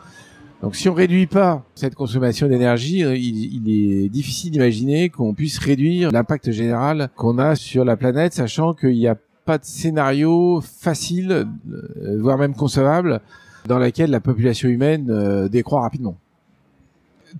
Donc 0.62 0.74
si 0.74 0.88
on 0.88 0.94
réduit 0.94 1.26
pas 1.26 1.64
cette 1.74 1.94
consommation 1.94 2.48
d'énergie, 2.48 3.04
euh, 3.04 3.16
il, 3.16 3.68
est 3.68 4.08
difficile 4.08 4.52
d'imaginer 4.52 5.10
qu'on 5.10 5.34
puisse 5.34 5.58
réduire 5.58 6.10
l'impact 6.10 6.50
général 6.50 7.10
qu'on 7.14 7.38
a 7.38 7.56
sur 7.56 7.84
la 7.84 7.96
planète, 7.96 8.32
sachant 8.32 8.72
qu'il 8.72 8.94
n'y 8.94 9.06
a 9.06 9.16
pas 9.44 9.58
de 9.58 9.64
scénario 9.64 10.62
facile, 10.62 11.46
euh, 11.70 12.18
voire 12.20 12.38
même 12.38 12.54
concevable, 12.54 13.20
dans 13.66 13.78
lequel 13.78 14.10
la 14.10 14.20
population 14.20 14.68
humaine 14.68 15.08
euh, 15.10 15.48
décroît 15.48 15.82
rapidement. 15.82 16.16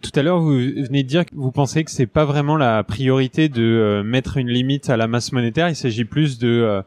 Tout 0.03 0.11
à 0.15 0.23
l'heure, 0.23 0.41
vous 0.41 0.51
venez 0.51 1.03
de 1.03 1.09
dire 1.09 1.25
que 1.25 1.35
vous 1.35 1.53
pensez 1.53 1.85
que 1.85 1.91
c'est 1.91 2.07
pas 2.07 2.27
vraiment 2.27 2.57
la 2.57 2.85
priorité 2.85 3.49
de 3.49 4.03
mettre 4.05 4.37
une 4.37 4.49
limite 4.49 4.91
à 4.91 4.97
la 4.97 5.07
masse 5.07 5.33
monétaire. 5.33 5.71
Il 5.71 5.77
s'agit 5.77 6.05
plus 6.05 6.39
de 6.39 6.83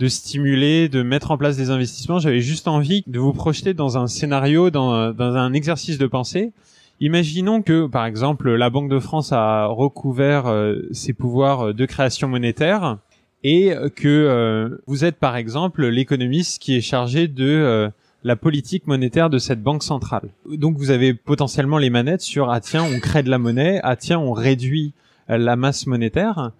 de 0.00 0.08
stimuler, 0.08 0.88
de 0.88 1.02
mettre 1.02 1.30
en 1.30 1.38
place 1.38 1.56
des 1.56 1.70
investissements. 1.70 2.18
J'avais 2.18 2.40
juste 2.40 2.68
envie 2.68 3.04
de 3.06 3.18
vous 3.18 3.32
projeter 3.32 3.74
dans 3.74 3.96
un 3.96 4.06
scénario, 4.06 4.70
dans, 4.70 5.12
dans 5.12 5.36
un 5.36 5.52
exercice 5.52 5.98
de 5.98 6.06
pensée. 6.06 6.52
Imaginons 7.00 7.62
que, 7.62 7.86
par 7.86 8.06
exemple, 8.06 8.54
la 8.54 8.70
Banque 8.70 8.88
de 8.88 9.00
France 9.00 9.32
a 9.32 9.66
recouvert 9.66 10.46
euh, 10.46 10.76
ses 10.92 11.12
pouvoirs 11.12 11.74
de 11.74 11.86
création 11.86 12.28
monétaire 12.28 12.98
et 13.42 13.74
que 13.96 14.08
euh, 14.08 14.78
vous 14.86 15.04
êtes, 15.04 15.16
par 15.16 15.36
exemple, 15.36 15.86
l'économiste 15.86 16.62
qui 16.62 16.76
est 16.76 16.80
chargé 16.80 17.28
de 17.28 17.44
euh, 17.44 17.90
la 18.22 18.36
politique 18.36 18.86
monétaire 18.86 19.28
de 19.28 19.38
cette 19.38 19.62
banque 19.62 19.82
centrale. 19.82 20.30
Donc 20.48 20.78
vous 20.78 20.90
avez 20.90 21.12
potentiellement 21.14 21.78
les 21.78 21.90
manettes 21.90 22.22
sur 22.22 22.50
ah 22.50 22.60
tiens 22.60 22.84
on 22.84 23.00
crée 23.00 23.22
de 23.22 23.28
la 23.28 23.38
monnaie, 23.38 23.80
ah 23.82 23.96
tiens 23.96 24.18
on 24.18 24.32
réduit 24.32 24.94
la 25.28 25.56
masse 25.56 25.86
monétaire 25.86 26.52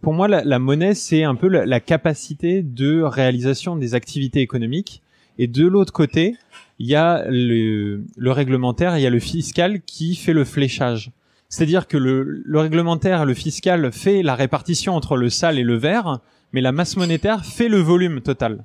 pour 0.00 0.12
moi, 0.12 0.28
la, 0.28 0.58
monnaie, 0.58 0.94
c'est 0.94 1.24
un 1.24 1.34
peu 1.34 1.48
la, 1.48 1.80
capacité 1.80 2.62
de 2.62 3.02
réalisation 3.02 3.76
des 3.76 3.94
activités 3.94 4.40
économiques. 4.40 5.02
Et 5.38 5.46
de 5.46 5.66
l'autre 5.66 5.92
côté, 5.92 6.36
il 6.78 6.86
y 6.86 6.94
a 6.94 7.24
le, 7.28 8.02
réglementaire, 8.18 8.98
il 8.98 9.02
y 9.02 9.06
a 9.06 9.10
le 9.10 9.20
fiscal 9.20 9.80
qui 9.82 10.14
fait 10.16 10.32
le 10.32 10.44
fléchage. 10.44 11.10
C'est-à-dire 11.48 11.86
que 11.86 11.96
le, 11.96 12.22
le 12.44 12.60
réglementaire, 12.60 13.24
le 13.24 13.34
fiscal 13.34 13.90
fait 13.92 14.22
la 14.22 14.34
répartition 14.34 14.94
entre 14.94 15.16
le 15.16 15.30
sale 15.30 15.58
et 15.58 15.62
le 15.62 15.76
vert, 15.76 16.20
mais 16.52 16.60
la 16.60 16.72
masse 16.72 16.96
monétaire 16.96 17.44
fait 17.44 17.68
le 17.68 17.78
volume 17.78 18.20
total. 18.20 18.64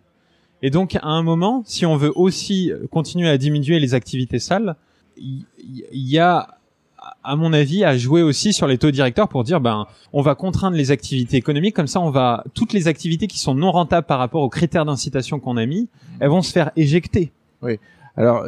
Et 0.61 0.69
donc, 0.69 0.95
à 0.95 1.07
un 1.07 1.23
moment, 1.23 1.63
si 1.65 1.85
on 1.85 1.95
veut 1.95 2.11
aussi 2.15 2.71
continuer 2.89 3.29
à 3.29 3.37
diminuer 3.37 3.79
les 3.79 3.93
activités 3.93 4.39
sales, 4.39 4.75
il 5.17 5.45
y 5.93 6.19
a 6.19 6.57
à 7.23 7.35
mon 7.35 7.53
avis, 7.53 7.83
à 7.83 7.97
jouer 7.97 8.21
aussi 8.21 8.53
sur 8.53 8.67
les 8.67 8.77
taux 8.77 8.91
directeurs 8.91 9.27
pour 9.27 9.43
dire, 9.43 9.61
ben, 9.61 9.87
on 10.11 10.21
va 10.21 10.35
contraindre 10.35 10.77
les 10.77 10.91
activités 10.91 11.37
économiques, 11.37 11.75
comme 11.75 11.87
ça, 11.87 11.99
on 11.99 12.09
va 12.09 12.43
toutes 12.53 12.73
les 12.73 12.87
activités 12.87 13.27
qui 13.27 13.39
sont 13.39 13.55
non 13.55 13.71
rentables 13.71 14.07
par 14.07 14.19
rapport 14.19 14.41
aux 14.41 14.49
critères 14.49 14.85
d'incitation 14.85 15.39
qu'on 15.39 15.57
a 15.57 15.65
mis, 15.65 15.89
elles 16.19 16.29
vont 16.29 16.41
se 16.41 16.51
faire 16.51 16.71
éjecter. 16.75 17.31
Oui. 17.61 17.79
Alors, 18.15 18.45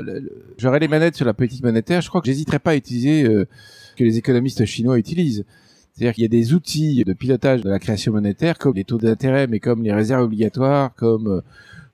j'aurais 0.57 0.79
les 0.79 0.87
manettes 0.87 1.15
sur 1.15 1.25
la 1.25 1.33
politique 1.33 1.63
monétaire. 1.63 2.01
Je 2.01 2.09
crois 2.09 2.21
que 2.21 2.27
j'hésiterais 2.27 2.59
pas 2.59 2.71
à 2.71 2.75
utiliser 2.75 3.23
euh, 3.23 3.47
que 3.95 4.03
les 4.03 4.17
économistes 4.17 4.65
chinois 4.65 4.97
utilisent. 4.99 5.43
C'est-à-dire 5.93 6.13
qu'il 6.13 6.23
y 6.23 6.25
a 6.25 6.29
des 6.29 6.53
outils 6.53 7.03
de 7.03 7.13
pilotage 7.13 7.61
de 7.61 7.69
la 7.69 7.79
création 7.79 8.11
monétaire, 8.11 8.57
comme 8.57 8.75
les 8.75 8.83
taux 8.83 8.97
d'intérêt, 8.97 9.47
mais 9.47 9.59
comme 9.59 9.81
les 9.81 9.93
réserves 9.93 10.23
obligatoires, 10.23 10.93
comme 10.95 11.27
euh, 11.27 11.41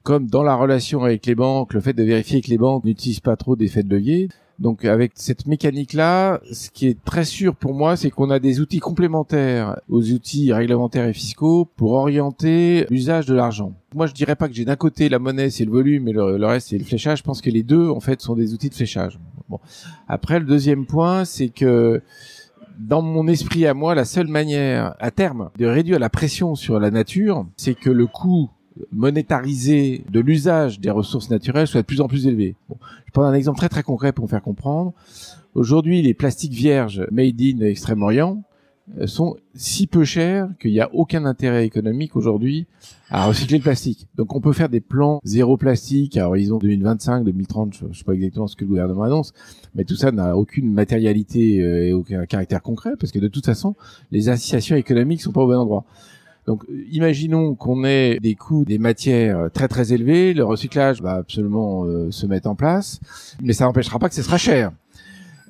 comme 0.04 0.28
dans 0.28 0.42
la 0.42 0.56
relation 0.56 1.04
avec 1.04 1.26
les 1.28 1.36
banques, 1.36 1.74
le 1.74 1.82
fait 1.82 1.94
de 1.94 2.04
vérifier 2.04 2.42
que 2.42 2.50
les 2.50 2.58
banques 2.58 2.84
n'utilisent 2.86 3.20
pas 3.20 3.36
trop 3.36 3.56
d'effets 3.56 3.84
de 3.84 3.96
levier. 3.96 4.30
Donc 4.62 4.86
avec 4.86 5.14
cette 5.16 5.48
mécanique-là, 5.48 6.40
ce 6.52 6.70
qui 6.70 6.86
est 6.86 7.04
très 7.04 7.26
sûr 7.26 7.56
pour 7.56 7.74
moi, 7.74 7.96
c'est 7.96 8.12
qu'on 8.12 8.30
a 8.30 8.38
des 8.38 8.60
outils 8.60 8.80
complémentaires 8.80 9.82
aux 9.90 10.12
outils 10.12 10.54
réglementaires 10.54 11.08
et 11.08 11.14
fiscaux 11.14 11.68
pour 11.76 11.94
orienter 11.94 12.86
l'usage 12.92 13.26
de 13.26 13.34
l'argent. 13.34 13.74
Moi, 13.96 14.06
je 14.06 14.14
dirais 14.14 14.36
pas 14.36 14.48
que 14.48 14.54
j'ai 14.54 14.64
d'un 14.64 14.76
côté 14.76 15.10
la 15.10 15.18
monnaie, 15.18 15.50
c'est 15.50 15.66
le 15.66 15.72
volume, 15.72 16.08
et 16.08 16.14
le, 16.14 16.46
reste, 16.46 16.70
c'est 16.70 16.78
le 16.78 16.84
fléchage. 16.84 17.18
Je 17.18 17.24
pense 17.24 17.42
que 17.42 17.50
les 17.50 17.64
deux, 17.64 17.90
en 17.90 18.00
fait, 18.00 18.22
sont 18.22 18.36
des 18.36 18.54
outils 18.54 18.70
de 18.70 18.76
fléchage. 18.76 19.20
Bon. 19.50 19.60
Après, 20.08 20.40
le 20.40 20.46
deuxième 20.46 20.86
point, 20.86 21.26
c'est 21.26 21.50
que 21.50 22.04
dans 22.78 23.02
mon 23.02 23.28
esprit 23.28 23.66
à 23.66 23.74
moi, 23.74 23.96
la 23.96 24.06
seule 24.06 24.28
manière, 24.28 24.96
à 25.00 25.10
terme, 25.10 25.50
de 25.58 25.66
réduire 25.66 25.98
la 25.98 26.10
pression 26.10 26.54
sur 26.54 26.80
la 26.80 26.92
nature, 26.92 27.48
c'est 27.58 27.74
que 27.74 27.90
le 27.90 28.06
coût 28.06 28.52
monétarisé 28.92 30.04
de 30.10 30.20
l'usage 30.20 30.80
des 30.80 30.92
ressources 30.92 31.30
naturelles 31.30 31.68
soit 31.68 31.82
de 31.82 31.86
plus 31.86 32.02
en 32.02 32.08
plus 32.08 32.28
élevé. 32.28 32.56
Bon, 32.70 32.78
je 33.06 33.12
prends 33.12 33.24
un 33.24 33.34
exemple 33.34 33.58
très 33.58 33.70
très 33.70 33.84
concret 33.84 34.12
pour 34.14 34.26
me 34.26 34.30
faire 34.30 34.42
comprendre. 34.42 34.94
Aujourd'hui, 35.54 36.02
les 36.02 36.14
plastiques 36.14 36.54
vierges 36.54 37.06
made 37.12 37.42
in 37.42 37.60
Extrême-Orient 37.60 38.42
euh, 39.00 39.08
sont 39.08 39.38
si 39.54 39.86
peu 39.86 40.04
chers 40.04 40.50
qu'il 40.60 40.72
n'y 40.72 40.80
a 40.80 40.94
aucun 40.94 41.26
intérêt 41.26 41.66
économique 41.66 42.16
aujourd'hui 42.16 42.68
à 43.10 43.28
recycler 43.28 43.58
le 43.58 43.64
plastique. 43.64 44.08
Donc 44.16 44.34
on 44.36 44.42
peut 44.42 44.54
faire 44.54 44.70
des 44.70 44.80
plans 44.80 45.20
zéro 45.24 45.58
plastique 45.58 46.18
à 46.18 46.28
horizon 46.28 46.58
2025, 46.58 47.24
2030, 47.24 47.74
je 47.74 47.86
ne 47.86 47.94
sais 47.94 48.04
pas 48.04 48.14
exactement 48.14 48.48
ce 48.48 48.56
que 48.56 48.64
le 48.64 48.70
gouvernement 48.70 49.04
annonce, 49.04 49.34
mais 49.76 49.84
tout 49.84 49.96
ça 49.96 50.12
n'a 50.12 50.36
aucune 50.36 50.74
matérialité 50.74 51.62
euh, 51.62 51.88
et 51.88 51.94
aucun 51.94 52.26
caractère 52.26 52.62
concret 52.62 52.92
parce 53.00 53.12
que 53.12 53.20
de 53.20 53.28
toute 53.28 53.46
façon, 53.46 53.76
les 54.12 54.30
associations 54.30 54.76
économiques 54.76 55.22
sont 55.22 55.32
pas 55.32 55.42
au 55.42 55.48
bon 55.48 55.58
endroit. 55.58 55.86
Donc, 56.52 56.66
imaginons 56.92 57.56
qu'on 57.56 57.86
ait 57.86 58.20
des 58.20 58.36
coûts 58.36 58.66
des 58.66 58.78
matières 58.78 59.50
très 59.54 59.70
très 59.70 59.94
élevés, 59.94 60.34
le 60.34 60.44
recyclage 60.44 61.02
va 61.02 61.14
absolument 61.14 61.86
euh, 61.86 62.12
se 62.12 62.26
mettre 62.26 62.50
en 62.50 62.56
place, 62.56 63.00
mais 63.42 63.54
ça 63.54 63.64
n'empêchera 63.64 64.00
pas 64.00 64.10
que 64.10 64.16
ce 64.16 64.22
sera 64.22 64.38
cher. 64.38 64.74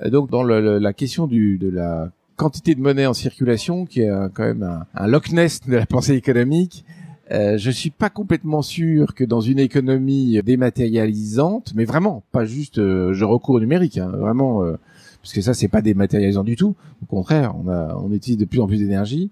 Donc, 0.05 0.29
dans 0.29 0.43
le, 0.43 0.77
la 0.77 0.93
question 0.93 1.25
du, 1.25 1.57
de 1.57 1.69
la 1.69 2.11
quantité 2.35 2.75
de 2.75 2.81
monnaie 2.81 3.07
en 3.07 3.15
circulation 3.15 3.85
qui 3.87 4.01
est 4.01 4.11
quand 4.35 4.43
même 4.43 4.61
un, 4.61 4.85
un 4.93 5.07
Loch 5.07 5.31
Ness 5.31 5.61
de 5.67 5.75
la 5.75 5.87
pensée 5.87 6.13
économique. 6.13 6.85
Euh, 7.31 7.57
je 7.57 7.71
suis 7.71 7.91
pas 7.91 8.11
complètement 8.11 8.61
sûr 8.61 9.15
que 9.15 9.23
dans 9.23 9.41
une 9.41 9.57
économie 9.57 10.39
dématérialisante, 10.43 11.71
mais 11.75 11.85
vraiment 11.85 12.23
pas 12.31 12.45
juste 12.45 12.77
euh, 12.77 13.13
je 13.13 13.23
recours 13.25 13.55
au 13.55 13.59
numérique, 13.59 13.97
hein, 13.97 14.11
vraiment, 14.13 14.63
euh, 14.63 14.75
parce 15.21 15.33
que 15.33 15.41
ça 15.41 15.53
c'est 15.53 15.67
pas 15.67 15.81
dématérialisant 15.81 16.43
du 16.43 16.55
tout. 16.55 16.75
Au 17.01 17.05
contraire, 17.05 17.55
on 17.63 17.69
a 17.69 17.95
on 17.95 18.11
utilise 18.11 18.37
de 18.37 18.45
plus 18.45 18.59
en 18.59 18.67
plus 18.67 18.79
d'énergie. 18.79 19.31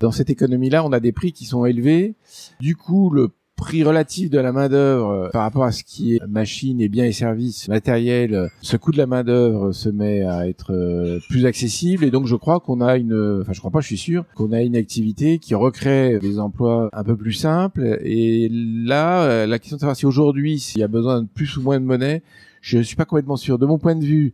Dans 0.00 0.12
cette 0.12 0.30
économie-là, 0.30 0.84
on 0.84 0.92
a 0.92 1.00
des 1.00 1.12
prix 1.12 1.32
qui 1.32 1.44
sont 1.44 1.64
élevés. 1.64 2.14
Du 2.60 2.76
coup, 2.76 3.10
le 3.10 3.30
prix 3.56 3.84
relatif 3.84 4.30
de 4.30 4.38
la 4.38 4.52
main 4.52 4.68
d'œuvre 4.68 5.10
euh, 5.10 5.28
par 5.30 5.42
rapport 5.42 5.64
à 5.64 5.72
ce 5.72 5.84
qui 5.84 6.16
est 6.16 6.26
machine 6.26 6.80
et 6.80 6.88
biens 6.88 7.04
et 7.04 7.12
services 7.12 7.68
matériels, 7.68 8.50
ce 8.62 8.76
coût 8.76 8.90
de 8.90 8.98
la 8.98 9.06
main 9.06 9.22
d'œuvre 9.22 9.72
se 9.72 9.88
met 9.88 10.22
à 10.22 10.48
être 10.48 10.72
euh, 10.72 11.20
plus 11.28 11.46
accessible 11.46 12.04
et 12.04 12.10
donc 12.10 12.26
je 12.26 12.34
crois 12.34 12.60
qu'on 12.60 12.80
a 12.80 12.96
une, 12.96 13.40
enfin 13.42 13.52
je 13.52 13.60
crois 13.60 13.70
pas, 13.70 13.80
je 13.80 13.86
suis 13.86 13.96
sûr 13.96 14.24
qu'on 14.34 14.52
a 14.52 14.60
une 14.60 14.76
activité 14.76 15.38
qui 15.38 15.54
recrée 15.54 16.18
des 16.18 16.40
emplois 16.40 16.90
un 16.92 17.04
peu 17.04 17.16
plus 17.16 17.32
simples 17.32 17.98
et 18.02 18.48
là 18.50 19.22
euh, 19.22 19.46
la 19.46 19.58
question 19.58 19.76
de 19.76 19.80
savoir 19.80 19.96
si 19.96 20.06
aujourd'hui 20.06 20.58
s'il 20.58 20.80
y 20.80 20.84
a 20.84 20.88
besoin 20.88 21.22
de 21.22 21.28
plus 21.32 21.56
ou 21.56 21.62
moins 21.62 21.78
de 21.78 21.84
monnaie, 21.84 22.22
je 22.60 22.78
suis 22.80 22.96
pas 22.96 23.04
complètement 23.04 23.36
sûr. 23.36 23.58
De 23.58 23.66
mon 23.66 23.78
point 23.78 23.94
de 23.94 24.04
vue, 24.04 24.32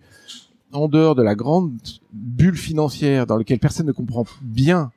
en 0.73 0.89
dehors 0.89 1.15
de 1.15 1.23
la 1.23 1.35
grande 1.35 1.73
bulle 2.13 2.57
financière 2.57 3.27
dans 3.27 3.37
laquelle 3.37 3.59
personne 3.59 3.87
ne 3.87 3.93
comprend 3.93 4.25
bien 4.43 4.91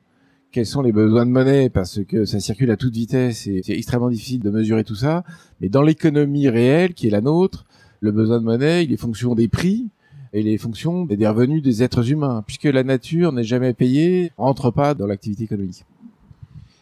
quels 0.52 0.66
sont 0.66 0.82
les 0.82 0.92
besoins 0.92 1.26
de 1.26 1.32
monnaie 1.32 1.68
parce 1.68 2.04
que 2.04 2.24
ça 2.24 2.38
circule 2.38 2.70
à 2.70 2.76
toute 2.76 2.94
vitesse 2.94 3.48
et 3.48 3.62
c'est 3.64 3.76
extrêmement 3.76 4.08
difficile 4.08 4.40
de 4.40 4.50
mesurer 4.50 4.84
tout 4.84 4.94
ça. 4.94 5.24
Mais 5.60 5.68
dans 5.68 5.82
l'économie 5.82 6.48
réelle 6.48 6.94
qui 6.94 7.08
est 7.08 7.10
la 7.10 7.20
nôtre, 7.20 7.64
le 7.98 8.12
besoin 8.12 8.38
de 8.38 8.44
monnaie, 8.44 8.84
il 8.84 8.92
est 8.92 8.96
fonction 8.96 9.34
des 9.34 9.48
prix 9.48 9.88
et 10.32 10.40
il 10.40 10.48
est 10.48 10.58
fonction 10.58 11.06
des 11.06 11.26
revenus 11.26 11.62
des 11.62 11.82
êtres 11.82 12.10
humains, 12.10 12.44
puisque 12.46 12.64
la 12.64 12.84
nature 12.84 13.32
n'est 13.32 13.44
jamais 13.44 13.72
payée, 13.72 14.30
rentre 14.36 14.70
pas 14.70 14.94
dans 14.94 15.06
l'activité 15.06 15.44
économique. 15.44 15.84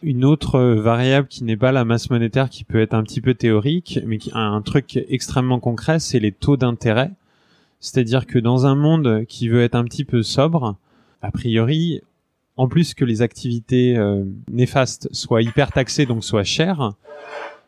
Une 0.03 0.25
autre 0.25 0.59
variable 0.59 1.27
qui 1.27 1.43
n'est 1.43 1.57
pas 1.57 1.71
la 1.71 1.85
masse 1.85 2.09
monétaire, 2.09 2.49
qui 2.49 2.65
peut 2.65 2.81
être 2.81 2.93
un 2.93 3.03
petit 3.03 3.21
peu 3.21 3.33
théorique, 3.33 3.99
mais 4.05 4.17
qui 4.19 4.31
a 4.33 4.39
un 4.39 4.61
truc 4.61 4.99
extrêmement 5.07 5.59
concret, 5.59 5.99
c'est 5.99 6.19
les 6.19 6.31
taux 6.31 6.57
d'intérêt. 6.57 7.11
C'est-à-dire 7.83 8.25
que 8.25 8.39
dans 8.39 8.65
un 8.65 8.75
monde 8.75 9.25
qui 9.27 9.49
veut 9.49 9.61
être 9.61 9.75
un 9.75 9.83
petit 9.83 10.05
peu 10.05 10.23
sobre, 10.23 10.77
a 11.21 11.31
priori, 11.31 12.01
en 12.55 12.69
plus 12.69 12.93
que 12.93 13.03
les 13.03 13.21
activités 13.21 13.97
euh, 13.97 14.23
néfastes 14.49 15.09
soient 15.11 15.41
hyper 15.41 15.69
taxées, 15.73 16.05
donc 16.05 16.23
soient 16.23 16.45
chères, 16.45 16.93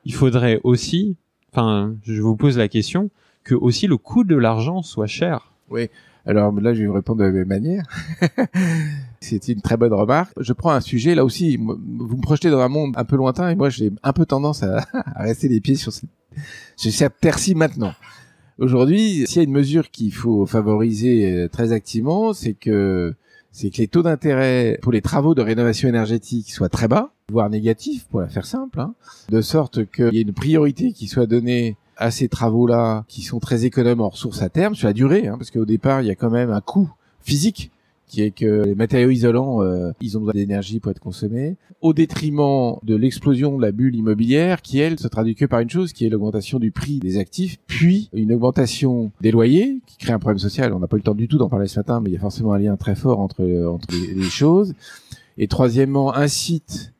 il 0.05 0.13
faudrait 0.13 0.61
aussi, 0.63 1.17
enfin, 1.51 1.93
je 2.03 2.21
vous 2.21 2.37
pose 2.37 2.57
la 2.57 2.69
question, 2.69 3.09
que 3.43 3.55
aussi 3.55 3.87
le 3.87 3.97
coût 3.97 4.23
de 4.23 4.37
l'argent 4.37 4.83
soit 4.83 5.05
cher. 5.05 5.51
Oui. 5.69 5.89
Alors 6.25 6.53
là, 6.53 6.73
je 6.73 6.79
vais 6.79 6.87
vous 6.87 6.93
répondre 6.93 7.19
de 7.19 7.25
la 7.25 7.31
même 7.31 7.49
manière. 7.49 7.83
C'est 9.19 9.49
une 9.49 9.61
très 9.61 9.75
bonne 9.75 9.93
remarque. 9.93 10.31
Je 10.39 10.53
prends 10.53 10.71
un 10.71 10.79
sujet, 10.79 11.13
là 11.13 11.25
aussi, 11.25 11.57
vous 11.57 11.75
me 12.15 12.21
projetez 12.21 12.49
dans 12.49 12.61
un 12.61 12.69
monde 12.69 12.93
un 12.95 13.03
peu 13.03 13.17
lointain 13.17 13.49
et 13.49 13.55
moi, 13.55 13.69
j'ai 13.69 13.91
un 14.01 14.13
peu 14.13 14.25
tendance 14.25 14.63
à, 14.63 14.85
rester 15.17 15.49
les 15.49 15.59
pieds 15.59 15.75
sur 15.75 15.91
cette, 15.91 16.09
sur 16.77 16.93
cette 16.93 17.19
terre-ci 17.19 17.53
maintenant. 17.53 17.93
Aujourd'hui, 18.57 19.25
s'il 19.27 19.37
y 19.37 19.39
a 19.39 19.43
une 19.43 19.51
mesure 19.51 19.91
qu'il 19.91 20.13
faut 20.13 20.45
favoriser 20.45 21.29
euh, 21.29 21.47
très 21.49 21.73
activement, 21.73 22.33
c'est 22.33 22.53
que 22.53 23.13
c'est 23.51 23.69
que 23.69 23.77
les 23.77 23.87
taux 23.87 24.01
d'intérêt 24.01 24.79
pour 24.81 24.91
les 24.91 25.01
travaux 25.01 25.35
de 25.35 25.41
rénovation 25.41 25.89
énergétique 25.89 26.51
soient 26.51 26.69
très 26.69 26.87
bas, 26.87 27.11
voire 27.31 27.49
négatifs, 27.49 28.05
pour 28.05 28.21
la 28.21 28.27
faire 28.27 28.45
simple, 28.45 28.79
hein, 28.79 28.93
de 29.29 29.41
sorte 29.41 29.89
qu'il 29.91 30.13
y 30.13 30.19
ait 30.19 30.21
une 30.21 30.33
priorité 30.33 30.93
qui 30.93 31.07
soit 31.07 31.25
donnée 31.25 31.77
à 31.97 32.11
ces 32.11 32.27
travaux-là, 32.27 33.05
qui 33.07 33.21
sont 33.21 33.39
très 33.39 33.65
économes 33.65 34.01
en 34.01 34.09
ressources 34.09 34.41
à 34.41 34.49
terme, 34.49 34.75
sur 34.75 34.87
la 34.87 34.93
durée, 34.93 35.27
hein, 35.27 35.37
parce 35.37 35.51
qu'au 35.51 35.65
départ, 35.65 36.01
il 36.01 36.07
y 36.07 36.11
a 36.11 36.15
quand 36.15 36.29
même 36.29 36.51
un 36.51 36.61
coût 36.61 36.89
physique 37.21 37.71
qui 38.07 38.21
est 38.21 38.31
que 38.31 38.63
les 38.63 38.75
matériaux 38.75 39.09
isolants, 39.09 39.61
euh, 39.63 39.91
ils 40.01 40.17
ont 40.17 40.21
besoin 40.21 40.33
d'énergie 40.33 40.79
pour 40.79 40.91
être 40.91 40.99
consommés, 40.99 41.55
au 41.81 41.93
détriment 41.93 42.77
de 42.83 42.95
l'explosion 42.95 43.57
de 43.57 43.61
la 43.61 43.71
bulle 43.71 43.95
immobilière, 43.95 44.61
qui 44.61 44.79
elle 44.79 44.99
se 44.99 45.07
traduit 45.07 45.35
que 45.35 45.45
par 45.45 45.59
une 45.59 45.69
chose, 45.69 45.93
qui 45.93 46.05
est 46.05 46.09
l'augmentation 46.09 46.59
du 46.59 46.71
prix 46.71 46.99
des 46.99 47.17
actifs, 47.17 47.57
puis 47.67 48.09
une 48.13 48.33
augmentation 48.33 49.11
des 49.21 49.31
loyers, 49.31 49.79
qui 49.87 49.97
crée 49.97 50.13
un 50.13 50.19
problème 50.19 50.39
social. 50.39 50.73
On 50.73 50.79
n'a 50.79 50.87
pas 50.87 50.97
eu 50.97 50.99
le 50.99 51.03
temps 51.03 51.15
du 51.15 51.27
tout 51.27 51.37
d'en 51.37 51.49
parler 51.49 51.67
ce 51.67 51.79
matin, 51.79 51.99
mais 52.01 52.09
il 52.11 52.13
y 52.13 52.17
a 52.17 52.19
forcément 52.19 52.53
un 52.53 52.59
lien 52.59 52.75
très 52.77 52.95
fort 52.95 53.19
entre, 53.19 53.43
entre 53.67 53.87
les, 53.91 54.13
les 54.13 54.29
choses. 54.29 54.73
Et 55.37 55.47
troisièmement, 55.47 56.15
incite 56.15 56.93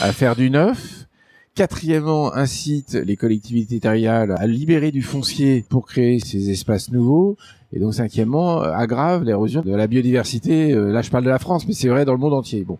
à 0.00 0.12
faire 0.12 0.36
du 0.36 0.50
neuf. 0.50 1.06
Quatrièmement, 1.54 2.34
incite 2.34 2.94
les 2.94 3.16
collectivités 3.16 3.78
territoriales 3.78 4.34
à 4.38 4.46
libérer 4.46 4.90
du 4.90 5.02
foncier 5.02 5.66
pour 5.68 5.86
créer 5.86 6.18
ces 6.18 6.48
espaces 6.48 6.90
nouveaux. 6.90 7.36
Et 7.74 7.78
donc 7.78 7.92
cinquièmement, 7.92 8.62
euh, 8.62 8.72
aggrave 8.72 9.24
l'érosion 9.24 9.60
de 9.60 9.74
la 9.74 9.86
biodiversité. 9.86 10.72
Euh, 10.72 10.92
là, 10.92 11.02
je 11.02 11.10
parle 11.10 11.24
de 11.24 11.28
la 11.28 11.38
France, 11.38 11.66
mais 11.66 11.74
c'est 11.74 11.88
vrai 11.88 12.06
dans 12.06 12.12
le 12.12 12.18
monde 12.18 12.32
entier. 12.32 12.64
Bon, 12.64 12.78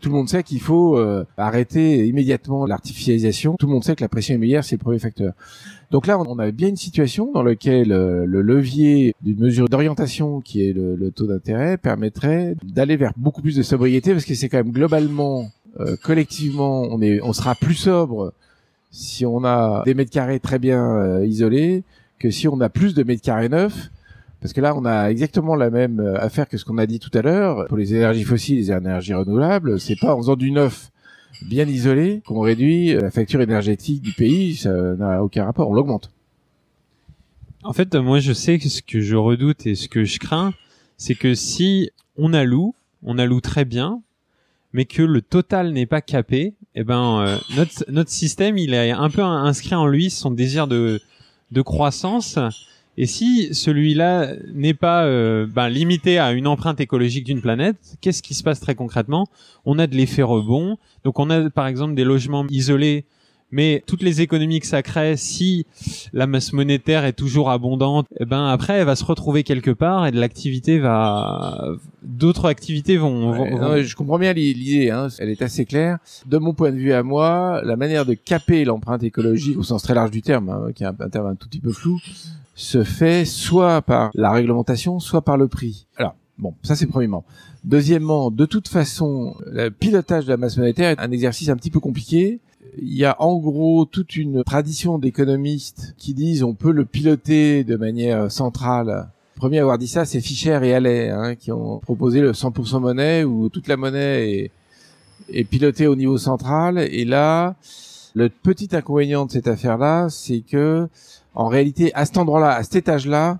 tout 0.00 0.10
le 0.10 0.14
monde 0.14 0.28
sait 0.28 0.42
qu'il 0.42 0.60
faut 0.60 0.98
euh, 0.98 1.24
arrêter 1.38 2.06
immédiatement 2.06 2.66
l'artificialisation. 2.66 3.56
Tout 3.58 3.66
le 3.66 3.72
monde 3.72 3.84
sait 3.84 3.96
que 3.96 4.02
la 4.02 4.10
pression 4.10 4.34
immobilière, 4.34 4.62
c'est 4.62 4.76
le 4.76 4.82
premier 4.82 4.98
facteur. 4.98 5.32
Donc 5.90 6.06
là, 6.06 6.18
on 6.18 6.38
a 6.38 6.50
bien 6.50 6.68
une 6.68 6.76
situation 6.76 7.32
dans 7.32 7.42
laquelle 7.42 7.88
le 7.88 8.42
levier 8.42 9.14
d'une 9.22 9.40
mesure 9.40 9.70
d'orientation 9.70 10.40
qui 10.40 10.66
est 10.66 10.72
le, 10.74 11.10
taux 11.10 11.26
d'intérêt 11.26 11.78
permettrait 11.78 12.56
d'aller 12.62 12.96
vers 12.96 13.12
beaucoup 13.16 13.42
plus 13.42 13.56
de 13.56 13.62
sobriété 13.62 14.12
parce 14.12 14.24
que 14.24 14.34
c'est 14.34 14.48
quand 14.48 14.56
même 14.58 14.72
globalement, 14.72 15.50
collectivement, 16.02 16.82
on 16.82 17.00
est, 17.00 17.20
on 17.22 17.32
sera 17.32 17.54
plus 17.54 17.74
sobre 17.74 18.32
si 18.90 19.24
on 19.24 19.44
a 19.44 19.82
des 19.84 19.94
mètres 19.94 20.10
carrés 20.10 20.38
très 20.38 20.58
bien 20.58 21.22
isolés 21.22 21.82
que 22.18 22.30
si 22.30 22.46
on 22.46 22.60
a 22.60 22.68
plus 22.68 22.94
de 22.94 23.02
mètres 23.02 23.22
carrés 23.22 23.48
neufs 23.48 23.90
parce 24.42 24.52
que 24.52 24.60
là, 24.60 24.74
on 24.76 24.84
a 24.84 25.06
exactement 25.06 25.54
la 25.54 25.70
même 25.70 26.00
euh, 26.00 26.20
affaire 26.20 26.48
que 26.48 26.58
ce 26.58 26.64
qu'on 26.64 26.76
a 26.78 26.86
dit 26.86 26.98
tout 26.98 27.16
à 27.16 27.22
l'heure. 27.22 27.66
Pour 27.68 27.76
les 27.76 27.94
énergies 27.94 28.24
fossiles, 28.24 28.56
les 28.56 28.72
énergies 28.72 29.14
renouvelables, 29.14 29.78
c'est 29.78 29.94
pas 29.94 30.14
en 30.14 30.18
faisant 30.18 30.34
du 30.34 30.50
neuf 30.50 30.90
bien 31.46 31.66
isolé 31.66 32.22
qu'on 32.26 32.40
réduit 32.40 32.92
la 32.92 33.12
facture 33.12 33.40
énergétique 33.40 34.02
du 34.02 34.12
pays. 34.12 34.56
Ça 34.56 34.72
n'a 34.72 35.22
aucun 35.22 35.44
rapport, 35.44 35.70
on 35.70 35.74
l'augmente. 35.74 36.10
En 37.62 37.72
fait, 37.72 37.94
moi, 37.94 38.18
je 38.18 38.32
sais 38.32 38.58
que 38.58 38.68
ce 38.68 38.82
que 38.82 39.00
je 39.00 39.14
redoute 39.14 39.64
et 39.64 39.76
ce 39.76 39.88
que 39.88 40.04
je 40.04 40.18
crains, 40.18 40.52
c'est 40.96 41.14
que 41.14 41.34
si 41.34 41.90
on 42.16 42.32
alloue, 42.32 42.74
on 43.04 43.18
alloue 43.18 43.40
très 43.40 43.64
bien, 43.64 44.02
mais 44.72 44.84
que 44.84 45.02
le 45.02 45.22
total 45.22 45.72
n'est 45.72 45.86
pas 45.86 46.00
capé, 46.00 46.54
eh 46.74 46.84
ben 46.84 47.20
euh, 47.20 47.38
notre 47.56 47.84
notre 47.90 48.10
système, 48.10 48.58
il 48.58 48.74
a 48.74 48.98
un 48.98 49.10
peu 49.10 49.22
inscrit 49.22 49.74
en 49.74 49.86
lui 49.86 50.10
son 50.10 50.30
désir 50.30 50.66
de 50.66 51.00
de 51.50 51.62
croissance 51.62 52.38
et 52.98 53.06
si 53.06 53.54
celui-là 53.54 54.34
n'est 54.52 54.74
pas 54.74 55.04
euh, 55.04 55.46
ben, 55.46 55.68
limité 55.68 56.18
à 56.18 56.32
une 56.32 56.46
empreinte 56.46 56.80
écologique 56.80 57.24
d'une 57.24 57.40
planète, 57.40 57.96
qu'est-ce 58.02 58.22
qui 58.22 58.34
se 58.34 58.42
passe 58.42 58.60
très 58.60 58.74
concrètement? 58.74 59.26
On 59.64 59.78
a 59.78 59.86
de 59.86 59.96
l'effet 59.96 60.22
rebond. 60.22 60.76
Donc 61.04 61.18
on 61.18 61.30
a 61.30 61.48
par 61.48 61.66
exemple 61.66 61.94
des 61.94 62.04
logements 62.04 62.46
isolés, 62.50 63.06
mais 63.52 63.84
toutes 63.86 64.02
les 64.02 64.20
économies 64.22 64.60
que 64.60 64.66
ça 64.66 64.82
crée, 64.82 65.16
si 65.16 65.66
la 66.12 66.26
masse 66.26 66.52
monétaire 66.52 67.04
est 67.04 67.12
toujours 67.12 67.50
abondante, 67.50 68.06
eh 68.18 68.24
ben 68.24 68.48
après 68.48 68.74
elle 68.74 68.86
va 68.86 68.96
se 68.96 69.04
retrouver 69.04 69.44
quelque 69.44 69.70
part 69.70 70.06
et 70.06 70.10
de 70.10 70.18
l'activité 70.18 70.78
va, 70.78 71.64
d'autres 72.02 72.46
activités 72.46 72.96
vont. 72.96 73.82
je 73.82 73.94
comprends 73.94 74.18
bien 74.18 74.32
l'idée, 74.32 74.90
hein, 74.90 75.08
elle 75.18 75.28
est 75.28 75.42
assez 75.42 75.64
claire. 75.64 75.98
De 76.26 76.38
mon 76.38 76.54
point 76.54 76.72
de 76.72 76.76
vue 76.76 76.92
à 76.92 77.02
moi, 77.02 77.60
la 77.64 77.76
manière 77.76 78.06
de 78.06 78.14
caper 78.14 78.64
l'empreinte 78.64 79.02
écologique 79.02 79.58
au 79.58 79.62
sens 79.62 79.82
très 79.82 79.94
large 79.94 80.10
du 80.10 80.22
terme, 80.22 80.48
hein, 80.48 80.72
qui 80.74 80.84
est 80.84 80.86
un 80.86 81.08
terme 81.08 81.26
un 81.26 81.34
tout 81.34 81.48
petit 81.48 81.60
peu 81.60 81.72
flou, 81.72 82.00
se 82.54 82.84
fait 82.84 83.24
soit 83.24 83.82
par 83.82 84.10
la 84.14 84.32
réglementation, 84.32 84.98
soit 84.98 85.22
par 85.22 85.36
le 85.36 85.48
prix. 85.48 85.86
Alors, 85.96 86.14
bon, 86.38 86.54
ça 86.62 86.76
c'est 86.76 86.86
premièrement. 86.86 87.24
Deuxièmement, 87.64 88.30
de 88.30 88.44
toute 88.44 88.68
façon, 88.68 89.36
le 89.46 89.68
pilotage 89.70 90.24
de 90.24 90.30
la 90.30 90.36
masse 90.36 90.56
monétaire 90.56 90.90
est 90.90 91.00
un 91.00 91.12
exercice 91.12 91.48
un 91.48 91.56
petit 91.56 91.70
peu 91.70 91.80
compliqué. 91.80 92.40
Il 92.78 92.94
y 92.94 93.04
a 93.04 93.20
en 93.20 93.36
gros 93.36 93.84
toute 93.84 94.16
une 94.16 94.42
tradition 94.44 94.98
d'économistes 94.98 95.94
qui 95.98 96.14
disent 96.14 96.42
on 96.42 96.54
peut 96.54 96.72
le 96.72 96.86
piloter 96.86 97.64
de 97.64 97.76
manière 97.76 98.32
centrale. 98.32 99.08
Le 99.36 99.40
premier 99.40 99.58
à 99.58 99.62
avoir 99.62 99.78
dit 99.78 99.88
ça, 99.88 100.04
c'est 100.04 100.20
Fischer 100.20 100.58
et 100.62 100.72
Allais, 100.72 101.10
hein, 101.10 101.34
qui 101.34 101.52
ont 101.52 101.78
proposé 101.80 102.20
le 102.20 102.32
100% 102.32 102.80
monnaie 102.80 103.24
où 103.24 103.48
toute 103.50 103.68
la 103.68 103.76
monnaie 103.76 104.30
est, 104.30 104.50
est 105.32 105.44
pilotée 105.44 105.86
au 105.86 105.96
niveau 105.96 106.16
central. 106.16 106.78
Et 106.78 107.04
là, 107.04 107.56
le 108.14 108.30
petit 108.30 108.68
inconvénient 108.72 109.26
de 109.26 109.32
cette 109.32 109.48
affaire-là, 109.48 110.08
c'est 110.08 110.40
que 110.40 110.88
en 111.34 111.48
réalité, 111.48 111.94
à 111.94 112.04
cet 112.04 112.18
endroit-là, 112.18 112.54
à 112.54 112.62
cet 112.62 112.76
étage-là, 112.76 113.38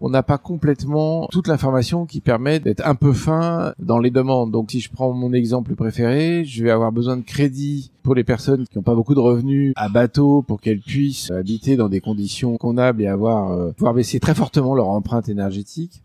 on 0.00 0.10
n'a 0.10 0.22
pas 0.22 0.38
complètement 0.38 1.26
toute 1.30 1.48
l'information 1.48 2.06
qui 2.06 2.20
permet 2.20 2.60
d'être 2.60 2.86
un 2.86 2.94
peu 2.94 3.12
fin 3.12 3.72
dans 3.78 3.98
les 3.98 4.10
demandes. 4.10 4.50
Donc 4.50 4.70
si 4.70 4.80
je 4.80 4.90
prends 4.90 5.12
mon 5.12 5.32
exemple 5.32 5.74
préféré, 5.74 6.44
je 6.44 6.62
vais 6.62 6.70
avoir 6.70 6.92
besoin 6.92 7.16
de 7.16 7.22
crédit 7.22 7.90
pour 8.02 8.14
les 8.14 8.24
personnes 8.24 8.66
qui 8.66 8.76
n'ont 8.76 8.82
pas 8.82 8.94
beaucoup 8.94 9.14
de 9.14 9.20
revenus 9.20 9.72
à 9.76 9.88
bateau 9.88 10.42
pour 10.42 10.60
qu'elles 10.60 10.80
puissent 10.80 11.30
habiter 11.30 11.76
dans 11.76 11.88
des 11.88 12.00
conditions 12.00 12.56
convenables 12.56 13.02
et 13.02 13.06
avoir 13.06 13.52
euh, 13.52 13.72
pouvoir 13.72 13.94
baisser 13.94 14.20
très 14.20 14.34
fortement 14.34 14.74
leur 14.74 14.88
empreinte 14.88 15.28
énergétique. 15.28 16.02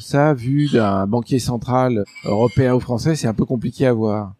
Ça, 0.00 0.32
vu 0.32 0.68
d'un 0.72 1.06
banquier 1.06 1.38
central 1.38 2.04
européen 2.24 2.74
ou 2.74 2.80
français, 2.80 3.16
c'est 3.16 3.26
un 3.26 3.34
peu 3.34 3.44
compliqué 3.44 3.86
à 3.86 3.92
voir. 3.92 4.34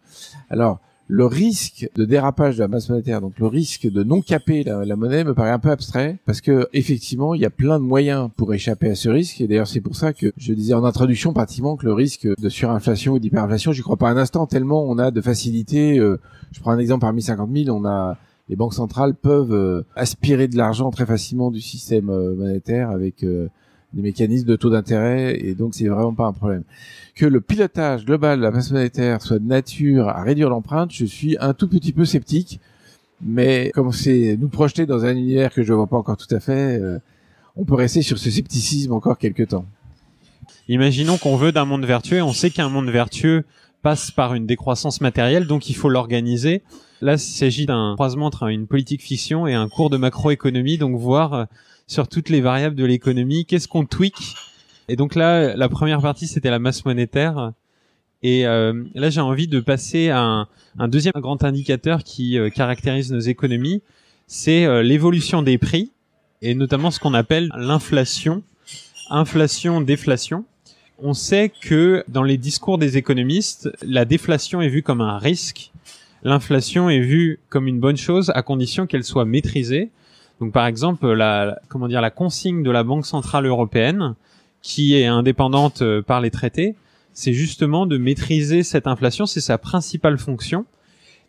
Alors, 0.48 0.78
le 1.12 1.26
risque 1.26 1.90
de 1.94 2.06
dérapage 2.06 2.56
de 2.56 2.60
la 2.60 2.68
masse 2.68 2.88
monétaire, 2.88 3.20
donc 3.20 3.38
le 3.38 3.46
risque 3.46 3.86
de 3.86 4.02
non 4.02 4.22
caper 4.22 4.64
la, 4.64 4.96
monnaie 4.96 5.24
me 5.24 5.34
paraît 5.34 5.50
un 5.50 5.58
peu 5.58 5.70
abstrait 5.70 6.18
parce 6.24 6.40
que 6.40 6.68
effectivement 6.72 7.34
il 7.34 7.42
y 7.42 7.44
a 7.44 7.50
plein 7.50 7.78
de 7.78 7.84
moyens 7.84 8.30
pour 8.34 8.54
échapper 8.54 8.88
à 8.88 8.94
ce 8.94 9.10
risque 9.10 9.42
et 9.42 9.46
d'ailleurs 9.46 9.66
c'est 9.66 9.82
pour 9.82 9.94
ça 9.94 10.14
que 10.14 10.32
je 10.38 10.54
disais 10.54 10.72
en 10.72 10.84
introduction 10.84 11.34
pratiquement 11.34 11.76
que 11.76 11.84
le 11.84 11.92
risque 11.92 12.26
de 12.26 12.48
surinflation 12.48 13.12
ou 13.12 13.18
d'hyperinflation, 13.18 13.72
j'y 13.72 13.82
crois 13.82 13.98
pas 13.98 14.08
un 14.08 14.16
instant 14.16 14.46
tellement 14.46 14.84
on 14.88 14.96
a 14.96 15.10
de 15.10 15.20
facilité. 15.20 15.98
Euh, 15.98 16.18
je 16.50 16.60
prends 16.60 16.70
un 16.70 16.78
exemple 16.78 17.02
parmi 17.02 17.20
50 17.20 17.50
000, 17.54 17.76
on 17.76 17.84
a 17.84 18.16
les 18.48 18.56
banques 18.56 18.74
centrales 18.74 19.14
peuvent 19.14 19.52
euh, 19.52 19.84
aspirer 19.94 20.48
de 20.48 20.56
l'argent 20.56 20.90
très 20.90 21.04
facilement 21.04 21.50
du 21.50 21.60
système 21.60 22.08
euh, 22.08 22.34
monétaire 22.34 22.88
avec 22.88 23.22
des 23.94 24.02
mécanismes 24.02 24.46
de 24.46 24.56
taux 24.56 24.70
d'intérêt 24.70 25.38
et 25.38 25.54
donc 25.54 25.74
c'est 25.74 25.88
vraiment 25.88 26.14
pas 26.14 26.26
un 26.26 26.32
problème. 26.32 26.64
Que 27.14 27.26
le 27.26 27.40
pilotage 27.40 28.04
global 28.04 28.38
de 28.38 28.42
la 28.42 28.50
masse 28.50 28.70
monétaire 28.70 29.20
soit 29.22 29.38
de 29.38 29.46
nature 29.46 30.08
à 30.08 30.22
réduire 30.22 30.48
l'empreinte, 30.48 30.92
je 30.92 31.04
suis 31.04 31.36
un 31.40 31.54
tout 31.54 31.68
petit 31.68 31.92
peu 31.92 32.04
sceptique, 32.04 32.60
mais 33.20 33.70
comme 33.74 33.92
c'est 33.92 34.36
nous 34.40 34.48
projeter 34.48 34.86
dans 34.86 35.04
un 35.04 35.12
univers 35.12 35.52
que 35.52 35.62
je 35.62 35.72
vois 35.72 35.86
pas 35.86 35.96
encore 35.96 36.16
tout 36.16 36.34
à 36.34 36.40
fait, 36.40 36.78
euh, 36.80 36.98
on 37.56 37.64
peut 37.64 37.74
rester 37.74 38.02
sur 38.02 38.18
ce 38.18 38.30
scepticisme 38.30 38.92
encore 38.92 39.18
quelques 39.18 39.48
temps. 39.48 39.66
Imaginons 40.68 41.18
qu'on 41.18 41.36
veut 41.36 41.52
d'un 41.52 41.64
monde 41.64 41.84
vertueux, 41.84 42.22
on 42.22 42.32
sait 42.32 42.50
qu'un 42.50 42.68
monde 42.68 42.88
vertueux 42.88 43.44
passe 43.82 44.10
par 44.10 44.34
une 44.34 44.46
décroissance 44.46 45.00
matérielle, 45.00 45.46
donc 45.46 45.68
il 45.68 45.74
faut 45.74 45.88
l'organiser. 45.88 46.62
Là, 47.00 47.14
il 47.14 47.18
s'agit 47.18 47.66
d'un 47.66 47.94
croisement 47.94 48.26
entre 48.26 48.44
une 48.44 48.66
politique 48.66 49.02
fiction 49.02 49.46
et 49.46 49.54
un 49.54 49.68
cours 49.68 49.90
de 49.90 49.96
macroéconomie, 49.96 50.78
donc 50.78 50.96
voir 50.96 51.34
euh, 51.34 51.44
sur 51.92 52.08
toutes 52.08 52.30
les 52.30 52.40
variables 52.40 52.74
de 52.74 52.86
l'économie, 52.86 53.44
qu'est-ce 53.44 53.68
qu'on 53.68 53.84
tweak? 53.84 54.16
Et 54.88 54.96
donc 54.96 55.14
là, 55.14 55.54
la 55.54 55.68
première 55.68 56.00
partie, 56.00 56.26
c'était 56.26 56.50
la 56.50 56.58
masse 56.58 56.86
monétaire. 56.86 57.52
Et 58.22 58.46
euh, 58.46 58.84
là, 58.94 59.10
j'ai 59.10 59.20
envie 59.20 59.46
de 59.46 59.60
passer 59.60 60.08
à 60.08 60.48
un, 60.78 60.88
deuxième 60.88 61.12
grand 61.16 61.44
indicateur 61.44 62.02
qui 62.02 62.38
euh, 62.38 62.48
caractérise 62.48 63.12
nos 63.12 63.20
économies, 63.20 63.82
c'est 64.26 64.64
euh, 64.64 64.82
l'évolution 64.82 65.42
des 65.42 65.58
prix, 65.58 65.90
et 66.40 66.54
notamment 66.54 66.90
ce 66.90 66.98
qu'on 66.98 67.12
appelle 67.12 67.50
l'inflation, 67.56 68.42
inflation-déflation. 69.10 70.44
On 70.98 71.12
sait 71.12 71.50
que 71.60 72.04
dans 72.08 72.22
les 72.22 72.38
discours 72.38 72.78
des 72.78 72.96
économistes, 72.96 73.70
la 73.82 74.06
déflation 74.06 74.62
est 74.62 74.68
vue 74.68 74.82
comme 74.82 75.02
un 75.02 75.18
risque, 75.18 75.72
l'inflation 76.22 76.88
est 76.88 77.00
vue 77.00 77.38
comme 77.50 77.68
une 77.68 77.80
bonne 77.80 77.98
chose 77.98 78.32
à 78.34 78.42
condition 78.42 78.86
qu'elle 78.86 79.04
soit 79.04 79.26
maîtrisée. 79.26 79.90
Donc 80.42 80.50
par 80.50 80.66
exemple, 80.66 81.06
la, 81.12 81.60
comment 81.68 81.86
dire, 81.86 82.00
la 82.00 82.10
consigne 82.10 82.64
de 82.64 82.70
la 82.72 82.82
Banque 82.82 83.06
centrale 83.06 83.46
européenne, 83.46 84.16
qui 84.60 84.96
est 84.96 85.06
indépendante 85.06 85.82
euh, 85.82 86.02
par 86.02 86.20
les 86.20 86.32
traités, 86.32 86.74
c'est 87.12 87.32
justement 87.32 87.86
de 87.86 87.96
maîtriser 87.96 88.64
cette 88.64 88.88
inflation, 88.88 89.24
c'est 89.24 89.40
sa 89.40 89.56
principale 89.56 90.18
fonction. 90.18 90.66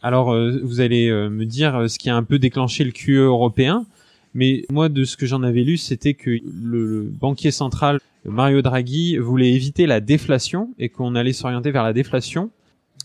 Alors 0.02 0.34
euh, 0.34 0.60
vous 0.64 0.82
allez 0.82 1.10
euh, 1.10 1.30
me 1.30 1.46
dire 1.46 1.88
ce 1.88 2.00
qui 2.00 2.10
a 2.10 2.16
un 2.16 2.24
peu 2.24 2.40
déclenché 2.40 2.84
le 2.84 2.90
QE 2.90 3.20
européen, 3.20 3.86
mais 4.34 4.66
moi 4.72 4.90
de 4.90 5.04
ce 5.04 5.16
que 5.16 5.28
j'en 5.28 5.44
avais 5.44 5.62
lu, 5.62 5.78
c'était 5.78 6.16
que 6.16 6.32
le, 6.52 7.04
banquier 7.04 7.52
central 7.52 8.00
Mario 8.26 8.64
Draghi 8.64 9.18
voulait 9.18 9.52
éviter 9.52 9.86
la 9.86 10.00
déflation 10.00 10.70
et 10.80 10.90
qu'on 10.90 11.14
allait 11.14 11.34
s'orienter 11.34 11.70
vers 11.70 11.84
la 11.84 11.94
déflation. 11.94 12.50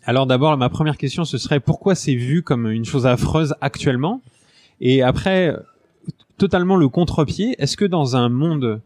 Alors 0.06 0.26
d'abord, 0.26 0.56
ma 0.56 0.70
première 0.70 0.96
question, 0.96 1.26
ce 1.26 1.36
serait 1.36 1.60
pourquoi 1.60 1.94
c'est 1.94 2.14
vu 2.14 2.42
comme 2.42 2.70
une 2.70 2.86
chose 2.86 3.06
affreuse 3.06 3.54
actuellement? 3.60 4.22
Et 4.80 5.02
après, 5.02 5.54
totalement 6.38 6.76
le 6.76 6.88
contre-pied. 6.88 7.56
Est-ce 7.58 7.76
que 7.76 7.84
dans 7.84 8.16
un 8.16 8.28
monde 8.28 8.80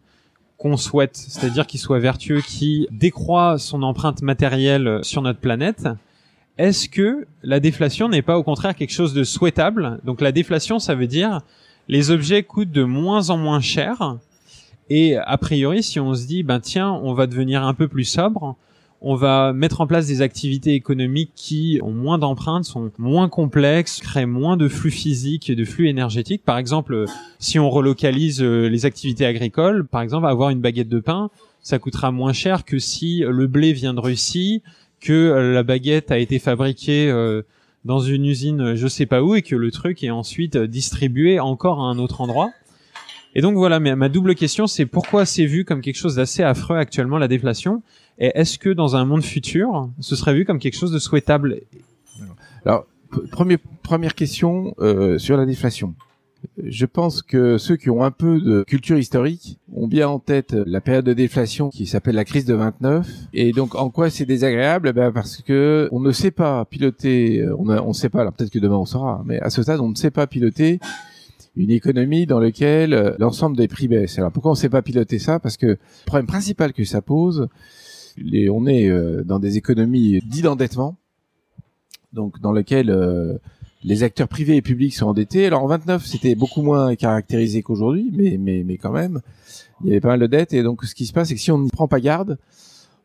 qu'on 0.59 0.77
souhaite, 0.77 1.17
c'est-à-dire 1.17 1.67
qu'il 1.67 1.81
soit 1.81 1.99
vertueux, 1.99 2.41
qui 2.41 2.87
décroît 2.91 3.59
son 3.59 3.83
empreinte 3.83 4.23
matérielle 4.23 5.01
sur 5.03 5.23
notre 5.23 5.41
planète, 5.41 5.89
est-ce 6.59 6.89
que 6.89 7.27
la 7.43 7.61
déflation 7.61 8.09
n'est 8.09 8.23
pas 8.23 8.39
au 8.39 8.43
contraire 8.43 8.75
quelque 8.75 8.93
chose 8.93 9.15
de 9.15 9.25
souhaitable? 9.25 10.01
Donc 10.05 10.21
la 10.21 10.33
déflation, 10.33 10.79
ça 10.79 10.95
veut 10.95 11.07
dire 11.07 11.41
les 11.89 12.11
objets 12.11 12.43
coûtent 12.43 12.71
de 12.71 12.85
moins 12.85 13.31
en 13.31 13.37
moins 13.37 13.61
cher. 13.61 14.17
Et 14.89 15.17
a 15.17 15.39
priori, 15.39 15.83
si 15.83 15.99
on 15.99 16.15
se 16.15 16.27
dit, 16.27 16.43
ben 16.43 16.61
tiens, 16.61 16.93
on 16.93 17.15
va 17.15 17.27
devenir 17.27 17.65
un 17.65 17.75
peu 17.75 17.89
plus 17.89 18.05
sobre, 18.05 18.57
on 19.05 19.17
va 19.17 19.53
mettre 19.53 19.81
en 19.81 19.89
place 19.89 20.07
des 20.07 20.23
activités 20.23 20.75
économiques 20.75 21.33
qui 21.35 21.81
ont 21.83 21.91
moins 21.91 22.19
d'empreintes, 22.19 22.65
sont 22.65 22.93
moins 22.99 23.29
complexes, 23.29 24.01
créent 24.01 24.27
moins 24.27 24.57
de 24.57 24.69
flux 24.69 24.93
physiques 24.93 25.51
et 25.51 25.57
de 25.57 25.65
flux 25.65 25.89
énergétiques. 25.89 26.45
Par 26.45 26.57
exemple, 26.57 27.07
si 27.41 27.59
on 27.59 27.69
relocalise 27.69 28.41
euh, 28.41 28.69
les 28.69 28.87
activités 28.87 29.27
agricoles, 29.27 29.87
par 29.89 30.03
exemple, 30.03 30.27
avoir 30.27 30.51
une 30.51 30.61
baguette 30.61 30.89
de 30.89 31.01
pain, 31.01 31.31
ça 31.63 31.81
coûtera 31.81 32.13
moins 32.13 32.33
cher 32.33 32.65
que 32.65 32.79
si 32.79 33.25
le 33.27 33.49
blé 33.49 33.73
vient 33.73 33.93
de 33.93 34.01
Russie, 34.01 34.63
que 35.01 35.13
euh, 35.13 35.53
la 35.53 35.65
baguette 35.65 36.13
a 36.13 36.19
été 36.19 36.39
fabriquée 36.39 37.11
euh, 37.11 37.43
dans 37.85 37.99
une 37.99 38.25
usine 38.25 38.77
je 38.77 38.87
sais 38.87 39.07
pas 39.07 39.25
où 39.25 39.35
et 39.35 39.43
que 39.43 39.57
le 39.57 39.73
truc 39.73 40.05
est 40.05 40.11
ensuite 40.11 40.57
distribué 40.57 41.41
encore 41.41 41.81
à 41.81 41.85
un 41.85 41.99
autre 41.99 42.21
endroit. 42.21 42.53
Et 43.35 43.41
donc 43.41 43.57
voilà, 43.57 43.81
ma 43.81 44.09
double 44.11 44.35
question, 44.35 44.67
c'est 44.67 44.85
pourquoi 44.85 45.25
c'est 45.25 45.47
vu 45.47 45.65
comme 45.65 45.81
quelque 45.81 45.97
chose 45.97 46.17
d'assez 46.17 46.43
affreux 46.43 46.77
actuellement 46.77 47.17
la 47.17 47.29
déflation? 47.29 47.83
Et 48.19 48.31
est-ce 48.35 48.59
que 48.59 48.71
dans 48.71 48.97
un 48.97 49.05
monde 49.05 49.23
futur, 49.23 49.91
ce 50.01 50.17
serait 50.17 50.35
vu 50.35 50.45
comme 50.45 50.59
quelque 50.59 50.77
chose 50.77 50.93
de 50.93 50.99
souhaitable? 50.99 51.61
Alors, 52.65 52.87
premier, 53.31 53.59
première 53.83 54.15
question 54.15 54.75
euh, 54.81 55.19
sur 55.19 55.37
la 55.37 55.47
déflation. 55.47 55.95
Je 56.63 56.87
pense 56.87 57.23
que 57.23 57.57
ceux 57.57 57.77
qui 57.77 57.89
ont 57.89 58.03
un 58.03 58.11
peu 58.11 58.41
de 58.41 58.65
culture 58.65 58.99
historique 58.99 59.59
ont 59.73 59.87
bien 59.87 60.09
en 60.09 60.19
tête 60.19 60.53
la 60.53 60.81
période 60.81 61.05
de 61.05 61.13
déflation 61.13 61.71
qui 61.71 61.87
s'appelle 61.87 62.17
la 62.17 62.25
crise 62.25 62.45
de 62.45 62.55
29. 62.55 63.09
Et 63.33 63.53
donc, 63.53 63.77
en 63.77 63.91
quoi 63.91 64.11
c'est 64.11 64.25
désagréable? 64.25 64.89
Eh 64.89 64.93
ben 64.93 65.13
Parce 65.13 65.41
que 65.41 65.89
on 65.93 66.01
ne 66.01 66.11
sait 66.11 66.33
pas 66.33 66.65
piloter, 66.65 67.47
on 67.57 67.65
ne 67.65 67.93
sait 67.93 68.09
pas, 68.09 68.23
alors 68.23 68.33
peut-être 68.33 68.51
que 68.51 68.59
demain 68.59 68.77
on 68.77 68.87
saura, 68.87 69.23
mais 69.25 69.39
à 69.41 69.51
ce 69.51 69.63
stade, 69.63 69.79
on 69.79 69.89
ne 69.89 69.95
sait 69.95 70.11
pas 70.11 70.27
piloter 70.27 70.81
une 71.55 71.71
économie 71.71 72.27
dans 72.27 72.41
laquelle 72.41 73.15
l'ensemble 73.19 73.57
des 73.57 73.69
prix 73.69 73.87
baissent. 73.87 74.19
Alors 74.19 74.33
pourquoi 74.33 74.51
on 74.51 74.55
ne 74.55 74.59
sait 74.59 74.69
pas 74.69 74.83
piloter 74.83 75.19
ça? 75.21 75.39
Parce 75.39 75.57
que 75.57 75.67
le 75.67 75.79
problème 76.07 76.27
principal 76.27 76.73
que 76.73 76.85
ça 76.85 77.03
pose, 77.03 77.49
on 78.51 78.67
est 78.67 78.89
euh, 78.89 79.23
dans 79.25 79.39
des 79.39 79.57
économies 79.57 80.21
dites 80.25 80.45
d'endettement, 80.45 80.97
donc 82.13 82.41
dans 82.41 82.53
lesquelles 82.53 82.91
euh, 82.91 83.39
les 83.85 84.03
acteurs 84.03 84.29
privés 84.29 84.57
et 84.57 84.63
publics 84.63 84.95
sont 84.95 85.07
endettés. 85.07 85.47
Alors 85.47 85.63
en 85.63 85.67
29, 85.67 86.05
c'était 86.07 86.35
beaucoup 86.35 86.63
moins 86.63 86.95
caractérisé 86.95 87.63
qu'aujourd'hui, 87.63 88.11
mais, 88.13 88.37
mais, 88.39 88.65
mais 88.65 88.77
quand 88.77 88.93
même, 88.93 89.21
il 89.83 89.89
y 89.89 89.91
avait 89.93 90.01
pas 90.01 90.09
mal 90.09 90.21
de 90.21 90.27
dettes. 90.27 90.53
Et 90.53 90.63
donc 90.63 90.85
ce 90.85 90.95
qui 90.95 91.07
se 91.07 91.13
passe, 91.13 91.29
c'est 91.29 91.35
que 91.35 91.41
si 91.41 91.51
on 91.51 91.59
n'y 91.59 91.71
prend 91.71 91.89
pas 91.89 92.01
garde, 92.01 92.39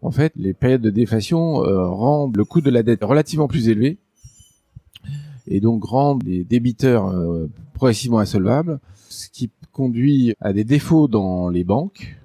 en 0.01 0.11
fait, 0.11 0.33
les 0.35 0.53
périodes 0.53 0.81
de 0.81 0.91
déflation 0.91 1.63
euh, 1.63 1.87
rendent 1.87 2.37
le 2.37 2.45
coût 2.45 2.61
de 2.61 2.69
la 2.69 2.83
dette 2.83 3.03
relativement 3.03 3.47
plus 3.47 3.69
élevé, 3.69 3.97
et 5.47 5.61
donc 5.61 5.85
rendent 5.85 6.23
les 6.23 6.43
débiteurs 6.43 7.13
progressivement 7.73 8.19
insolvables, 8.19 8.81
ce 9.07 9.29
qui 9.29 9.49
conduit 9.71 10.35
à 10.41 10.51
des 10.51 10.65
défauts 10.65 11.07
dans 11.07 11.47
les 11.47 11.63
banques, 11.63 12.17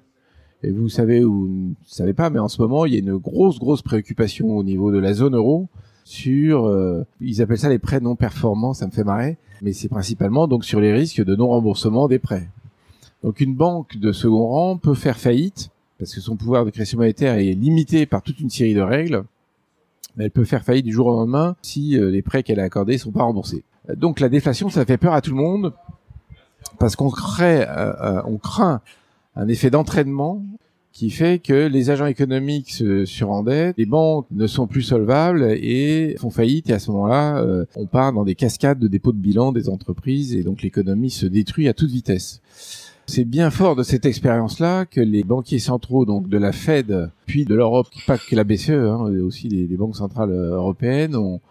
et 0.63 0.71
vous 0.71 0.89
savez 0.89 1.23
ou 1.25 1.47
ne 1.47 1.73
savez 1.85 2.13
pas, 2.13 2.29
mais 2.29 2.39
en 2.39 2.47
ce 2.47 2.61
moment, 2.61 2.85
il 2.85 2.93
y 2.93 2.95
a 2.95 2.99
une 2.99 3.17
grosse, 3.17 3.59
grosse 3.59 3.81
préoccupation 3.81 4.55
au 4.55 4.63
niveau 4.63 4.91
de 4.91 4.97
la 4.97 5.13
zone 5.13 5.35
euro 5.35 5.67
sur, 6.05 6.65
euh, 6.65 7.05
ils 7.21 7.41
appellent 7.41 7.59
ça 7.59 7.69
les 7.69 7.79
prêts 7.79 7.99
non 7.99 8.15
performants, 8.15 8.73
ça 8.73 8.87
me 8.87 8.91
fait 8.91 9.03
marrer, 9.03 9.37
mais 9.61 9.73
c'est 9.73 9.89
principalement 9.89 10.47
donc 10.47 10.65
sur 10.65 10.79
les 10.79 10.93
risques 10.93 11.23
de 11.23 11.35
non 11.35 11.49
remboursement 11.49 12.07
des 12.07 12.19
prêts. 12.19 12.49
Donc 13.23 13.41
une 13.41 13.55
banque 13.55 13.97
de 13.97 14.11
second 14.11 14.47
rang 14.47 14.77
peut 14.77 14.95
faire 14.95 15.17
faillite 15.17 15.69
parce 15.99 16.13
que 16.13 16.21
son 16.21 16.35
pouvoir 16.35 16.65
de 16.65 16.69
création 16.69 16.97
monétaire 16.97 17.35
est 17.35 17.53
limité 17.53 18.05
par 18.05 18.21
toute 18.21 18.39
une 18.39 18.49
série 18.49 18.73
de 18.73 18.81
règles, 18.81 19.23
mais 20.15 20.25
elle 20.25 20.31
peut 20.31 20.43
faire 20.43 20.63
faillite 20.63 20.85
du 20.85 20.91
jour 20.91 21.07
au 21.07 21.13
lendemain 21.13 21.55
si 21.61 21.97
euh, 21.97 22.09
les 22.09 22.21
prêts 22.21 22.43
qu'elle 22.43 22.59
a 22.59 22.63
accordés 22.63 22.97
sont 22.97 23.11
pas 23.11 23.23
remboursés. 23.23 23.63
Donc 23.95 24.19
la 24.19 24.29
déflation, 24.29 24.69
ça 24.69 24.85
fait 24.85 24.97
peur 24.97 25.13
à 25.13 25.21
tout 25.21 25.31
le 25.31 25.37
monde 25.37 25.73
parce 26.79 26.95
qu'on 26.95 27.09
crée, 27.09 27.65
euh, 27.67 28.21
on 28.25 28.37
craint 28.37 28.81
un 29.35 29.47
effet 29.47 29.69
d'entraînement 29.69 30.43
qui 30.93 31.09
fait 31.09 31.39
que 31.39 31.67
les 31.67 31.89
agents 31.89 32.05
économiques 32.05 32.69
se 32.69 33.03
surendettent, 33.03 33.75
les 33.79 33.87
banques 33.87 34.27
ne 34.29 34.45
sont 34.45 34.67
plus 34.67 34.83
solvables 34.83 35.43
et 35.43 36.15
font 36.19 36.29
faillite 36.29 36.69
et 36.69 36.73
à 36.73 36.79
ce 36.79 36.91
moment-là, 36.91 37.39
euh, 37.39 37.65
on 37.75 37.87
part 37.87 38.13
dans 38.13 38.23
des 38.23 38.35
cascades 38.35 38.77
de 38.77 38.87
dépôts 38.87 39.11
de 39.11 39.17
bilan 39.17 39.51
des 39.51 39.69
entreprises 39.69 40.35
et 40.35 40.43
donc 40.43 40.61
l'économie 40.61 41.09
se 41.09 41.25
détruit 41.25 41.67
à 41.67 41.73
toute 41.73 41.89
vitesse. 41.89 42.41
C'est 43.07 43.25
bien 43.25 43.49
fort 43.49 43.75
de 43.75 43.81
cette 43.81 44.05
expérience-là 44.05 44.85
que 44.85 45.01
les 45.01 45.23
banquiers 45.23 45.59
centraux, 45.59 46.05
donc 46.05 46.29
de 46.29 46.37
la 46.37 46.51
Fed, 46.51 47.09
puis 47.25 47.43
de 47.43 47.55
l'Europe, 47.55 47.87
pas 48.07 48.17
que 48.17 48.35
la 48.35 48.43
BCE, 48.43 48.69
hein, 48.69 49.11
aussi 49.23 49.49
les, 49.49 49.75
banques 49.75 49.97
centrales 49.97 50.31
européennes, 50.31 51.15
ont, 51.15 51.41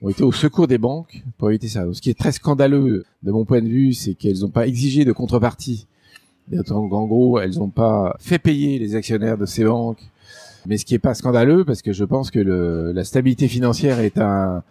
ont 0.00 0.08
été 0.08 0.22
au 0.22 0.32
secours 0.32 0.68
des 0.68 0.78
banques 0.78 1.22
pour 1.36 1.50
éviter 1.50 1.68
ça. 1.68 1.84
Ce 1.92 2.00
qui 2.00 2.08
est 2.08 2.18
très 2.18 2.32
scandaleux 2.32 3.04
de 3.24 3.30
mon 3.30 3.44
point 3.44 3.60
de 3.60 3.68
vue, 3.68 3.92
c'est 3.92 4.14
qu'elles 4.14 4.38
n'ont 4.38 4.48
pas 4.48 4.66
exigé 4.66 5.04
de 5.04 5.12
contrepartie 5.12 5.86
en 6.70 7.06
gros, 7.06 7.38
elles 7.38 7.58
n'ont 7.58 7.70
pas 7.70 8.16
fait 8.18 8.38
payer 8.38 8.78
les 8.78 8.94
actionnaires 8.94 9.38
de 9.38 9.46
ces 9.46 9.64
banques. 9.64 10.02
Mais 10.66 10.76
ce 10.76 10.84
qui 10.84 10.94
est 10.94 11.00
pas 11.00 11.14
scandaleux, 11.14 11.64
parce 11.64 11.82
que 11.82 11.92
je 11.92 12.04
pense 12.04 12.30
que 12.30 12.38
le, 12.38 12.92
la 12.92 13.04
stabilité 13.04 13.48
financière 13.48 13.98
est 13.98 14.18
un 14.18 14.62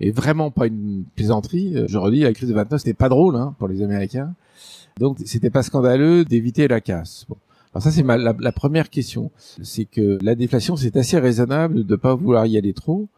est 0.00 0.10
vraiment 0.10 0.50
pas 0.50 0.66
une 0.66 1.04
plaisanterie. 1.14 1.74
Je 1.88 1.98
redis, 1.98 2.20
la 2.20 2.32
crise 2.32 2.48
de 2.48 2.54
29, 2.54 2.80
c'était 2.80 2.94
pas 2.94 3.08
drôle 3.08 3.36
hein, 3.36 3.54
pour 3.58 3.68
les 3.68 3.82
Américains. 3.82 4.34
Donc, 4.98 5.18
c'était 5.24 5.50
pas 5.50 5.62
scandaleux 5.62 6.24
d'éviter 6.24 6.68
la 6.68 6.80
casse. 6.80 7.24
Bon. 7.28 7.36
Alors 7.72 7.82
ça, 7.82 7.90
c'est 7.90 8.02
la, 8.02 8.34
la, 8.38 8.52
première 8.52 8.88
question. 8.88 9.30
C'est 9.62 9.84
que 9.84 10.18
la 10.22 10.34
déflation, 10.34 10.76
c'est 10.76 10.96
assez 10.96 11.18
raisonnable 11.18 11.84
de 11.84 11.96
pas 11.96 12.14
vouloir 12.14 12.46
y 12.46 12.56
aller 12.56 12.72
trop. 12.72 13.08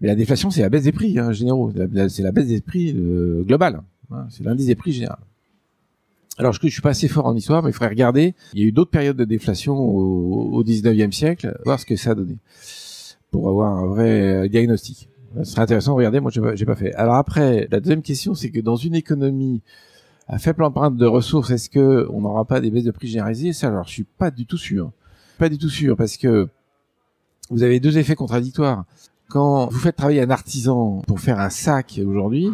Mais 0.00 0.08
la 0.08 0.16
déflation, 0.16 0.50
c'est 0.50 0.62
la 0.62 0.68
baisse 0.68 0.82
des 0.82 0.92
prix 0.92 1.18
hein, 1.18 1.30
généraux. 1.30 1.72
C'est 2.08 2.22
la 2.22 2.32
baisse 2.32 2.48
des 2.48 2.60
prix 2.60 2.92
euh, 2.96 3.44
globale. 3.44 3.82
Hein. 4.10 4.26
C'est 4.28 4.42
l'indice 4.42 4.66
des 4.66 4.74
prix 4.74 4.92
général. 4.92 5.18
Alors, 6.38 6.52
je, 6.52 6.60
je 6.62 6.68
suis 6.68 6.82
pas 6.82 6.90
assez 6.90 7.08
fort 7.08 7.26
en 7.26 7.36
histoire, 7.36 7.62
mais 7.62 7.70
il 7.70 7.72
faudrait 7.72 7.88
regarder. 7.88 8.34
Il 8.54 8.60
y 8.60 8.64
a 8.64 8.66
eu 8.66 8.72
d'autres 8.72 8.90
périodes 8.90 9.16
de 9.16 9.24
déflation 9.24 9.74
au, 9.74 10.50
au 10.52 10.64
19e 10.64 11.12
siècle, 11.12 11.58
voir 11.64 11.78
ce 11.78 11.86
que 11.86 11.96
ça 11.96 12.12
a 12.12 12.14
donné, 12.14 12.38
pour 13.30 13.48
avoir 13.48 13.76
un 13.76 13.86
vrai 13.86 14.48
diagnostic. 14.48 15.08
Ce 15.38 15.44
serait 15.44 15.62
intéressant 15.62 15.92
de 15.92 15.96
regarder. 15.96 16.20
Moi, 16.20 16.30
j'ai 16.54 16.66
pas 16.66 16.76
fait. 16.76 16.94
Alors 16.94 17.14
après, 17.14 17.68
la 17.70 17.80
deuxième 17.80 18.02
question, 18.02 18.34
c'est 18.34 18.50
que 18.50 18.60
dans 18.60 18.76
une 18.76 18.94
économie 18.94 19.62
à 20.28 20.38
faible 20.38 20.62
empreinte 20.62 20.96
de 20.96 21.06
ressources, 21.06 21.50
est-ce 21.50 21.68
que 21.68 22.06
on 22.10 22.20
n'aura 22.20 22.44
pas 22.44 22.60
des 22.60 22.70
baisses 22.70 22.84
de 22.84 22.90
prix 22.90 23.08
généralisées 23.08 23.52
Ça, 23.52 23.68
alors, 23.68 23.86
je 23.86 23.92
suis 23.92 24.04
pas 24.04 24.30
du 24.30 24.46
tout 24.46 24.58
sûr. 24.58 24.90
Pas 25.38 25.48
du 25.48 25.58
tout 25.58 25.68
sûr, 25.68 25.96
parce 25.96 26.16
que 26.16 26.48
vous 27.50 27.62
avez 27.62 27.80
deux 27.80 27.98
effets 27.98 28.14
contradictoires. 28.14 28.84
Quand 29.28 29.68
vous 29.68 29.78
faites 29.78 29.96
travailler 29.96 30.20
un 30.20 30.30
artisan 30.30 31.02
pour 31.06 31.20
faire 31.20 31.40
un 31.40 31.50
sac 31.50 32.00
aujourd'hui, 32.06 32.50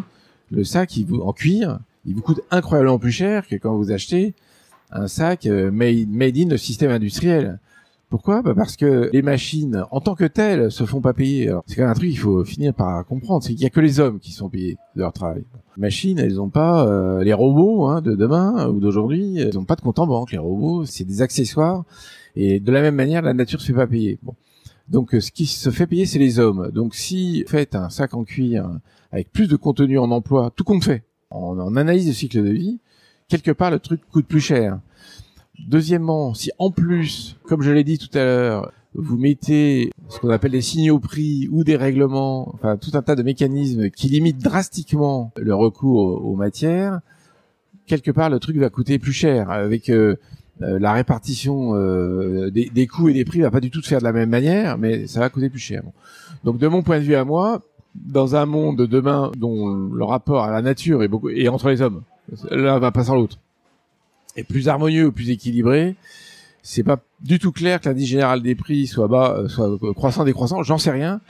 le 0.49 0.63
sac 0.63 0.95
il 0.97 1.05
vous, 1.05 1.19
en 1.19 1.33
cuir, 1.33 1.79
il 2.05 2.15
vous 2.15 2.21
coûte 2.21 2.41
incroyablement 2.51 2.99
plus 2.99 3.11
cher 3.11 3.47
que 3.47 3.55
quand 3.55 3.75
vous 3.75 3.91
achetez 3.91 4.33
un 4.91 5.07
sac 5.07 5.45
euh, 5.45 5.71
made, 5.71 6.09
made 6.09 6.37
in 6.37 6.49
le 6.49 6.57
système 6.57 6.91
industriel. 6.91 7.59
Pourquoi? 8.09 8.41
Bah 8.41 8.55
Parce 8.55 8.75
que 8.75 9.09
les 9.13 9.21
machines, 9.21 9.83
en 9.91 10.01
tant 10.01 10.15
que 10.15 10.25
telles, 10.25 10.71
se 10.71 10.83
font 10.83 10.99
pas 10.99 11.13
payer. 11.13 11.53
c'est 11.67 11.75
quand 11.75 11.83
même 11.83 11.91
un 11.91 11.93
truc 11.93 12.09
qu'il 12.09 12.17
faut 12.17 12.43
finir 12.43 12.73
par 12.73 13.05
comprendre, 13.05 13.43
c'est 13.43 13.53
qu'il 13.53 13.61
y 13.61 13.67
a 13.67 13.69
que 13.69 13.79
les 13.79 13.99
hommes 13.99 14.19
qui 14.19 14.31
sont 14.31 14.49
payés 14.49 14.77
de 14.95 15.01
leur 15.01 15.13
travail. 15.13 15.43
Les 15.77 15.81
machines, 15.81 16.17
elles 16.17 16.41
ont 16.41 16.49
pas 16.49 16.87
euh, 16.87 17.23
les 17.23 17.33
robots 17.33 17.85
hein, 17.85 18.01
de 18.01 18.15
demain 18.15 18.67
ou 18.67 18.79
d'aujourd'hui, 18.79 19.37
elles 19.37 19.59
ont 19.59 19.63
pas 19.63 19.75
de 19.75 19.81
compte 19.81 19.99
en 19.99 20.07
banque. 20.07 20.31
Les 20.31 20.39
robots, 20.39 20.85
c'est 20.85 21.03
des 21.03 21.21
accessoires. 21.21 21.83
Et 22.35 22.59
de 22.59 22.71
la 22.71 22.81
même 22.81 22.95
manière, 22.95 23.21
la 23.21 23.35
nature 23.35 23.61
se 23.61 23.67
fait 23.67 23.73
pas 23.73 23.85
payer. 23.85 24.17
Bon. 24.23 24.33
Donc, 24.87 25.13
euh, 25.13 25.21
ce 25.21 25.31
qui 25.31 25.45
se 25.45 25.69
fait 25.69 25.85
payer, 25.85 26.07
c'est 26.07 26.17
les 26.17 26.39
hommes. 26.39 26.71
Donc, 26.73 26.95
si 26.95 27.43
vous 27.43 27.49
faites 27.49 27.75
un 27.75 27.91
sac 27.91 28.15
en 28.15 28.23
cuir 28.23 28.67
avec 29.11 29.31
plus 29.31 29.47
de 29.47 29.55
contenu 29.55 29.99
en 29.99 30.09
emploi, 30.09 30.51
tout 30.55 30.63
compte 30.63 30.83
fait, 30.83 31.03
en, 31.31 31.59
en 31.59 31.75
analyse 31.75 32.07
de 32.07 32.11
cycle 32.11 32.43
de 32.43 32.49
vie, 32.49 32.79
quelque 33.27 33.51
part, 33.51 33.71
le 33.71 33.79
truc 33.79 34.01
coûte 34.11 34.27
plus 34.27 34.41
cher. 34.41 34.79
Deuxièmement, 35.67 36.33
si 36.33 36.51
en 36.57 36.71
plus, 36.71 37.37
comme 37.43 37.61
je 37.61 37.71
l'ai 37.71 37.83
dit 37.83 37.97
tout 37.97 38.17
à 38.17 38.23
l'heure, 38.23 38.71
vous 38.93 39.17
mettez 39.17 39.91
ce 40.07 40.19
qu'on 40.19 40.29
appelle 40.29 40.51
des 40.51 40.61
signaux 40.61 40.99
prix 40.99 41.47
ou 41.51 41.63
des 41.63 41.75
règlements, 41.75 42.51
enfin 42.53 42.77
tout 42.77 42.91
un 42.93 43.01
tas 43.01 43.15
de 43.15 43.23
mécanismes 43.23 43.89
qui 43.89 44.07
limitent 44.07 44.41
drastiquement 44.41 45.31
le 45.37 45.53
recours 45.53 46.25
aux, 46.25 46.35
matières, 46.35 46.99
quelque 47.85 48.11
part 48.11 48.29
le 48.29 48.39
truc 48.39 48.57
va 48.57 48.69
coûter 48.69 48.97
plus 48.97 49.13
cher. 49.13 49.51
Avec 49.51 49.89
euh, 49.89 50.15
euh, 50.61 50.79
la 50.79 50.93
répartition 50.93 51.75
euh, 51.75 52.49
des, 52.49 52.69
des, 52.69 52.87
coûts 52.87 53.09
et 53.09 53.13
des 53.13 53.25
prix 53.25 53.41
va 53.41 53.51
pas 53.51 53.61
du 53.61 53.69
tout 53.69 53.81
se 53.81 53.87
faire 53.87 53.99
de 53.99 54.05
la 54.05 54.13
même 54.13 54.29
manière, 54.29 54.77
mais 54.77 55.05
ça 55.07 55.19
va 55.19 55.29
coûter 55.29 55.49
plus 55.49 55.59
cher. 55.59 55.83
Donc 56.43 56.57
de 56.57 56.67
mon 56.67 56.81
point 56.81 56.99
de 56.99 57.03
vue 57.03 57.15
à 57.15 57.25
moi, 57.25 57.61
dans 58.05 58.35
un 58.35 58.45
monde 58.45 58.77
de 58.77 58.85
demain 58.85 59.31
dont 59.37 59.69
le 59.69 60.03
rapport 60.03 60.43
à 60.43 60.51
la 60.51 60.61
nature 60.61 61.03
est 61.03 61.07
beaucoup 61.07 61.29
et 61.29 61.47
entre 61.49 61.69
les 61.69 61.81
hommes, 61.81 62.01
l'un 62.49 62.79
va 62.79 62.91
pas 62.91 63.03
sans 63.03 63.15
l'autre 63.15 63.37
est 64.35 64.43
plus 64.43 64.67
harmonieux 64.67 65.07
ou 65.07 65.11
plus 65.11 65.29
équilibré, 65.29 65.95
c'est 66.63 66.83
pas 66.83 66.99
du 67.21 67.39
tout 67.39 67.51
clair 67.51 67.79
que 67.79 67.89
l'indice 67.89 68.07
général 68.07 68.41
des 68.41 68.55
prix 68.55 68.87
soit 68.87 69.07
bas, 69.07 69.35
euh, 69.37 69.47
soit 69.47 69.69
croissant 69.93 70.23
décroissant. 70.23 70.63
J'en 70.63 70.77
sais 70.77 70.91
rien. 70.91 71.21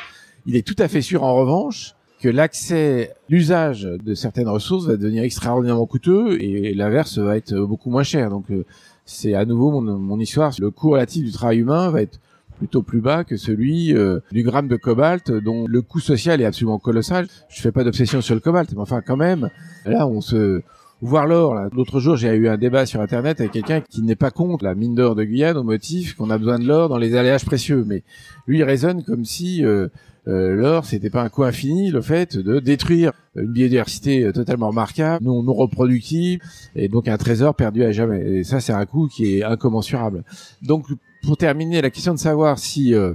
Il 0.45 0.55
est 0.55 0.65
tout 0.65 0.75
à 0.79 0.87
fait 0.87 1.01
sûr 1.01 1.23
en 1.23 1.35
revanche 1.35 1.95
que 2.21 2.29
l'accès, 2.29 3.13
l'usage 3.29 3.83
de 3.83 4.13
certaines 4.13 4.49
ressources 4.49 4.85
va 4.85 4.97
devenir 4.97 5.23
extraordinairement 5.23 5.85
coûteux 5.85 6.41
et 6.41 6.73
l'inverse 6.73 7.17
va 7.17 7.37
être 7.37 7.55
beaucoup 7.59 7.89
moins 7.89 8.03
cher. 8.03 8.29
Donc 8.29 8.51
euh, 8.51 8.65
c'est 9.05 9.35
à 9.35 9.45
nouveau 9.45 9.71
mon, 9.71 9.97
mon, 9.97 10.19
histoire. 10.19 10.53
Le 10.59 10.71
coût 10.71 10.91
relatif 10.91 11.23
du 11.23 11.31
travail 11.31 11.59
humain 11.59 11.89
va 11.89 12.01
être 12.01 12.19
plutôt 12.59 12.83
plus 12.83 13.01
bas 13.01 13.23
que 13.23 13.37
celui 13.37 13.95
euh, 13.95 14.19
du 14.31 14.43
gramme 14.43 14.67
de 14.67 14.75
cobalt 14.75 15.31
dont 15.31 15.65
le 15.67 15.81
coût 15.81 15.99
social 15.99 16.39
est 16.41 16.45
absolument 16.45 16.77
colossal. 16.77 17.27
Je 17.49 17.61
fais 17.61 17.71
pas 17.71 17.83
d'obsession 17.83 18.21
sur 18.21 18.35
le 18.35 18.41
cobalt, 18.41 18.71
mais 18.73 18.81
enfin 18.81 19.01
quand 19.01 19.17
même, 19.17 19.49
là 19.85 20.05
on 20.05 20.21
se 20.21 20.61
voir 21.01 21.25
l'or. 21.25 21.55
L'autre 21.73 21.99
jour, 21.99 22.15
j'ai 22.17 22.29
eu 22.35 22.47
un 22.47 22.57
débat 22.57 22.85
sur 22.85 23.01
Internet 23.01 23.39
avec 23.39 23.53
quelqu'un 23.53 23.81
qui 23.81 24.01
n'est 24.01 24.15
pas 24.15 24.31
contre 24.31 24.65
la 24.65 24.75
mine 24.75 24.95
d'or 24.95 25.15
de 25.15 25.23
Guyane 25.23 25.57
au 25.57 25.63
motif 25.63 26.15
qu'on 26.15 26.29
a 26.29 26.37
besoin 26.37 26.59
de 26.59 26.67
l'or 26.67 26.89
dans 26.89 26.97
les 26.97 27.15
alliages 27.15 27.45
précieux. 27.45 27.83
Mais 27.87 28.03
lui, 28.47 28.59
il 28.59 28.63
raisonne 28.63 29.03
comme 29.03 29.25
si 29.25 29.63
euh, 29.63 29.87
euh, 30.27 30.53
l'or, 30.55 30.85
c'était 30.85 31.09
pas 31.09 31.23
un 31.23 31.29
coût 31.29 31.43
infini, 31.43 31.91
le 31.91 32.01
fait 32.01 32.37
de 32.37 32.59
détruire 32.59 33.13
une 33.35 33.51
biodiversité 33.51 34.25
euh, 34.25 34.31
totalement 34.31 34.67
remarquable, 34.69 35.23
non, 35.23 35.41
non 35.43 35.53
reproductible, 35.53 36.43
et 36.75 36.89
donc 36.89 37.07
un 37.07 37.17
trésor 37.17 37.55
perdu 37.55 37.83
à 37.83 37.91
jamais. 37.91 38.21
Et 38.21 38.43
ça, 38.43 38.59
c'est 38.59 38.73
un 38.73 38.85
coût 38.85 39.07
qui 39.07 39.37
est 39.37 39.43
incommensurable. 39.43 40.23
Donc, 40.61 40.85
pour 41.23 41.37
terminer, 41.37 41.81
la 41.81 41.89
question 41.89 42.13
de 42.13 42.19
savoir 42.19 42.59
si 42.59 42.93
euh, 42.93 43.13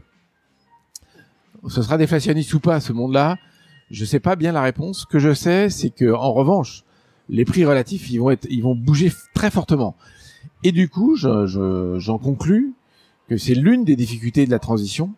ce 1.68 1.82
sera 1.82 1.98
déflationniste 1.98 2.52
ou 2.54 2.60
pas, 2.60 2.80
ce 2.80 2.92
monde-là, 2.92 3.36
je 3.90 4.04
sais 4.04 4.20
pas 4.20 4.36
bien 4.36 4.52
la 4.52 4.62
réponse. 4.62 5.00
Ce 5.00 5.06
que 5.06 5.18
je 5.18 5.34
sais, 5.34 5.70
c'est 5.70 5.90
que, 5.90 6.12
en 6.12 6.32
revanche, 6.32 6.84
les 7.28 7.44
prix 7.44 7.64
relatifs, 7.64 8.10
ils 8.10 8.62
vont 8.62 8.74
bouger 8.74 9.12
très 9.34 9.50
fortement. 9.50 9.96
Et 10.62 10.72
du 10.72 10.88
coup, 10.88 11.16
j'en 11.16 11.46
je, 11.46 12.16
conclus 12.16 12.74
que 13.28 13.36
c'est 13.36 13.54
l'une 13.54 13.84
des 13.84 13.96
difficultés 13.96 14.46
de 14.46 14.50
la 14.50 14.58
transition, 14.58 15.12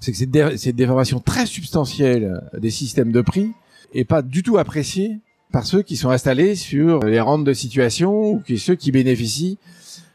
c'est 0.00 0.12
que 0.12 0.18
cette, 0.18 0.76
déformation 0.76 1.20
très 1.20 1.46
substantielle 1.46 2.40
des 2.56 2.70
systèmes 2.70 3.12
de 3.12 3.20
prix 3.20 3.52
est 3.92 4.04
pas 4.04 4.22
du 4.22 4.42
tout 4.42 4.56
appréciée 4.56 5.18
par 5.52 5.66
ceux 5.66 5.82
qui 5.82 5.96
sont 5.96 6.10
installés 6.10 6.54
sur 6.54 7.00
les 7.00 7.20
rentes 7.20 7.44
de 7.44 7.52
situation 7.52 8.32
ou 8.32 8.40
qui 8.40 8.58
ceux 8.58 8.76
qui 8.76 8.92
bénéficient 8.92 9.58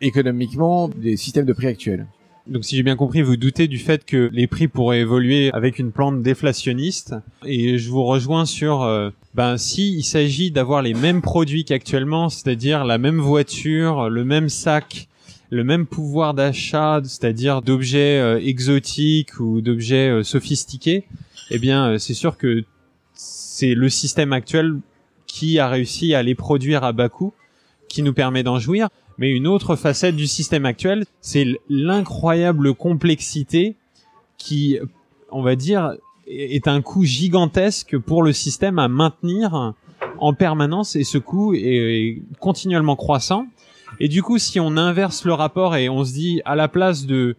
économiquement 0.02 0.88
des 0.88 1.18
systèmes 1.18 1.46
de 1.46 1.54
prix 1.54 1.68
actuels. 1.68 2.06
Donc 2.48 2.64
si 2.64 2.76
j'ai 2.76 2.84
bien 2.84 2.96
compris, 2.96 3.24
vous 3.24 3.38
doutez 3.38 3.68
du 3.68 3.80
fait 3.80 4.06
que 4.06 4.30
les 4.32 4.46
prix 4.46 4.68
pourraient 4.68 5.00
évoluer 5.00 5.50
avec 5.54 5.80
une 5.80 5.92
plante 5.92 6.22
déflationniste. 6.22 7.16
Et 7.44 7.80
je 7.80 7.90
vous 7.90 8.04
rejoins 8.04 8.46
sur, 8.46 8.84
euh, 8.84 9.10
ben 9.34 9.58
si 9.58 9.94
il 9.98 10.04
s'agit 10.04 10.52
d'avoir 10.52 10.84
les 10.84 10.94
mêmes 10.94 11.24
produits 11.24 11.66
qu'actuellement, 11.66 12.30
c'est-à-dire 12.30 12.86
la 12.86 13.00
même 13.00 13.20
voiture, 13.20 14.10
le 14.10 14.24
même 14.24 14.50
sac, 14.50 15.08
le 15.50 15.64
même 15.64 15.88
pouvoir 15.88 16.36
d'achat, 16.36 17.02
c'est-à-dire 17.04 17.64
d'objets 17.64 18.20
euh, 18.20 18.40
exotiques 18.40 19.40
ou 19.40 19.62
d'objets 19.62 20.10
euh, 20.10 20.24
sophistiqués, 20.24 21.06
eh 21.50 21.58
bien 21.58 21.98
c'est 21.98 22.14
sûr 22.14 22.38
que 22.38 22.64
c'est 23.14 23.74
le 23.74 23.90
système 23.90 24.34
actuel 24.34 24.78
qui 25.26 25.58
a 25.58 25.68
réussi 25.68 26.14
à 26.14 26.22
les 26.22 26.36
produire 26.36 26.84
à 26.84 26.92
bas 26.92 27.10
coût 27.10 27.34
qui 27.90 28.04
nous 28.04 28.14
permet 28.14 28.44
d'en 28.44 28.60
jouir. 28.60 28.90
Mais 29.18 29.32
une 29.32 29.48
autre 29.48 29.76
facette 29.76 30.16
du 30.16 30.28
système 30.28 30.66
actuel, 30.66 31.06
c'est 31.22 31.48
l'incroyable 31.70 32.74
complexité 32.74 33.76
qui, 34.38 34.78
on 35.32 35.42
va 35.42 35.56
dire, 35.56 35.96
est 36.28 36.68
un 36.68 36.82
coût 36.82 37.04
gigantesque 37.04 37.98
pour 37.98 38.24
le 38.24 38.34
système 38.34 38.80
à 38.80 38.88
maintenir 38.88 39.74
en 40.18 40.34
permanence 40.34 40.96
et 40.96 41.04
ce 41.04 41.18
coût 41.18 41.54
est 41.54 42.22
continuellement 42.40 42.96
croissant. 42.96 43.48
Et 44.00 44.08
du 44.08 44.22
coup, 44.22 44.38
si 44.38 44.60
on 44.60 44.76
inverse 44.76 45.24
le 45.24 45.34
rapport 45.34 45.76
et 45.76 45.88
on 45.88 46.04
se 46.04 46.14
dit 46.14 46.42
à 46.46 46.56
la 46.56 46.68
place 46.68 47.06
de 47.06 47.36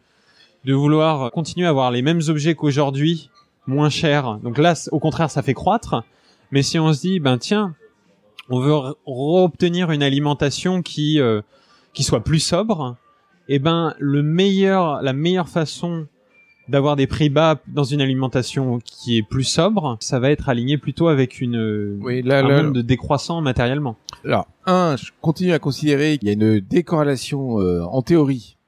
de 0.66 0.74
vouloir 0.74 1.31
continuer 1.31 1.64
à 1.66 1.70
avoir 1.70 1.93
les 1.93 2.03
mêmes 2.03 2.22
objets 2.27 2.57
qu'aujourd'hui, 2.57 3.31
moins 3.68 3.89
chers, 3.89 4.39
donc 4.39 4.59
là, 4.59 4.74
au 4.91 4.99
contraire, 4.99 5.31
ça 5.31 5.41
fait 5.43 5.55
croître. 5.55 6.03
Mais 6.51 6.62
si 6.62 6.77
on 6.81 6.93
se 6.93 7.01
dit, 7.01 7.20
ben 7.20 7.39
tiens, 7.39 7.77
on 8.51 8.59
veut 8.59 8.74
obtenir 9.07 9.93
une 9.93 10.03
alimentation 10.03 10.83
qui 10.83 11.20
euh, 11.20 11.41
qui 11.97 12.05
soit 12.05 12.22
plus 12.22 12.40
sobre, 12.40 12.94
eh 13.49 13.59
ben 13.59 13.94
le 13.99 14.22
meilleur, 14.22 15.03
la 15.03 15.14
meilleure 15.14 15.49
façon 15.49 16.07
d'avoir 16.68 16.94
des 16.94 17.07
prix 17.07 17.30
bas 17.30 17.59
dans 17.68 17.84
une 17.84 18.03
alimentation 18.03 18.80
qui 18.84 19.16
est 19.16 19.22
plus 19.22 19.44
sobre, 19.44 19.97
ça 20.01 20.20
va 20.20 20.30
être 20.30 20.51
aligné 20.51 20.76
plutôt 20.76 21.09
avec 21.09 21.40
une 21.40 21.99
oui, 22.03 22.22
là, 22.22 22.40
un 22.40 22.62
monde 22.64 22.78
décroissant 22.78 23.40
matériellement. 23.40 23.97
Alors, 24.24 24.47
un, 24.66 24.97
je 24.97 25.11
continue 25.22 25.53
à 25.53 25.59
considérer 25.59 26.18
qu'il 26.18 26.28
y 26.28 26.30
a 26.30 26.34
une 26.34 26.61
décorrélation 26.61 27.61
euh, 27.61 27.82
en 27.84 28.03
théorie 28.03 28.59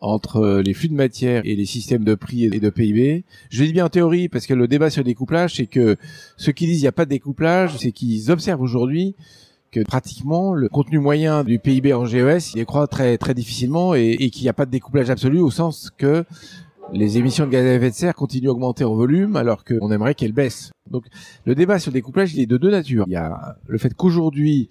entre 0.00 0.36
euh, 0.36 0.62
les 0.62 0.72
flux 0.72 0.88
de 0.88 0.94
matière 0.94 1.42
et 1.44 1.54
les 1.54 1.66
systèmes 1.66 2.04
de 2.04 2.14
prix 2.14 2.44
et 2.44 2.60
de 2.60 2.70
PIB. 2.70 3.24
Je 3.50 3.64
dis 3.64 3.72
bien 3.72 3.84
en 3.84 3.90
théorie 3.90 4.28
parce 4.28 4.46
que 4.46 4.54
le 4.54 4.68
débat 4.68 4.88
sur 4.88 5.00
le 5.00 5.06
découplage, 5.06 5.56
c'est 5.56 5.66
que 5.66 5.96
ceux 6.38 6.52
qui 6.52 6.64
disent 6.64 6.76
qu'il 6.76 6.84
n'y 6.84 6.88
a 6.88 6.92
pas 6.92 7.04
de 7.04 7.10
découplage, 7.10 7.76
c'est 7.76 7.92
qu'ils 7.92 8.30
observent 8.30 8.62
aujourd'hui 8.62 9.16
que 9.70 9.80
pratiquement 9.80 10.54
le 10.54 10.68
contenu 10.68 10.98
moyen 10.98 11.44
du 11.44 11.58
PIB 11.58 11.92
en 11.92 12.04
GES 12.06 12.52
il 12.52 12.56
décroît 12.56 12.86
très 12.86 13.18
très 13.18 13.34
difficilement 13.34 13.94
et, 13.94 14.16
et 14.18 14.30
qu'il 14.30 14.42
n'y 14.42 14.48
a 14.48 14.54
pas 14.54 14.66
de 14.66 14.70
découplage 14.70 15.10
absolu 15.10 15.40
au 15.40 15.50
sens 15.50 15.90
que 15.96 16.24
les 16.92 17.18
émissions 17.18 17.46
de 17.46 17.50
gaz 17.50 17.66
à 17.66 17.74
effet 17.74 17.90
de 17.90 17.94
serre 17.94 18.14
continuent 18.14 18.48
à 18.48 18.52
augmenter 18.52 18.84
en 18.84 18.94
volume 18.94 19.36
alors 19.36 19.64
qu'on 19.64 19.90
aimerait 19.90 20.14
qu'elles 20.14 20.32
baissent. 20.32 20.72
Donc 20.90 21.04
le 21.44 21.54
débat 21.54 21.78
sur 21.78 21.90
le 21.90 21.94
découplage, 21.94 22.34
il 22.34 22.40
est 22.40 22.46
de 22.46 22.56
deux 22.56 22.70
natures. 22.70 23.04
Il 23.06 23.12
y 23.12 23.16
a 23.16 23.56
le 23.66 23.78
fait 23.78 23.92
qu'aujourd'hui, 23.94 24.68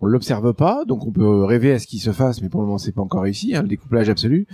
on 0.00 0.06
l'observe 0.06 0.52
pas, 0.52 0.84
donc 0.84 1.06
on 1.06 1.12
peut 1.12 1.44
rêver 1.44 1.72
à 1.72 1.78
ce 1.78 1.86
qu'il 1.86 2.00
se 2.00 2.12
fasse, 2.12 2.42
mais 2.42 2.48
pour 2.48 2.60
le 2.60 2.66
moment, 2.66 2.78
c'est 2.78 2.92
pas 2.92 3.02
encore 3.02 3.22
réussi, 3.22 3.54
hein, 3.54 3.62
le 3.62 3.68
découplage 3.68 4.08
absolu. 4.08 4.46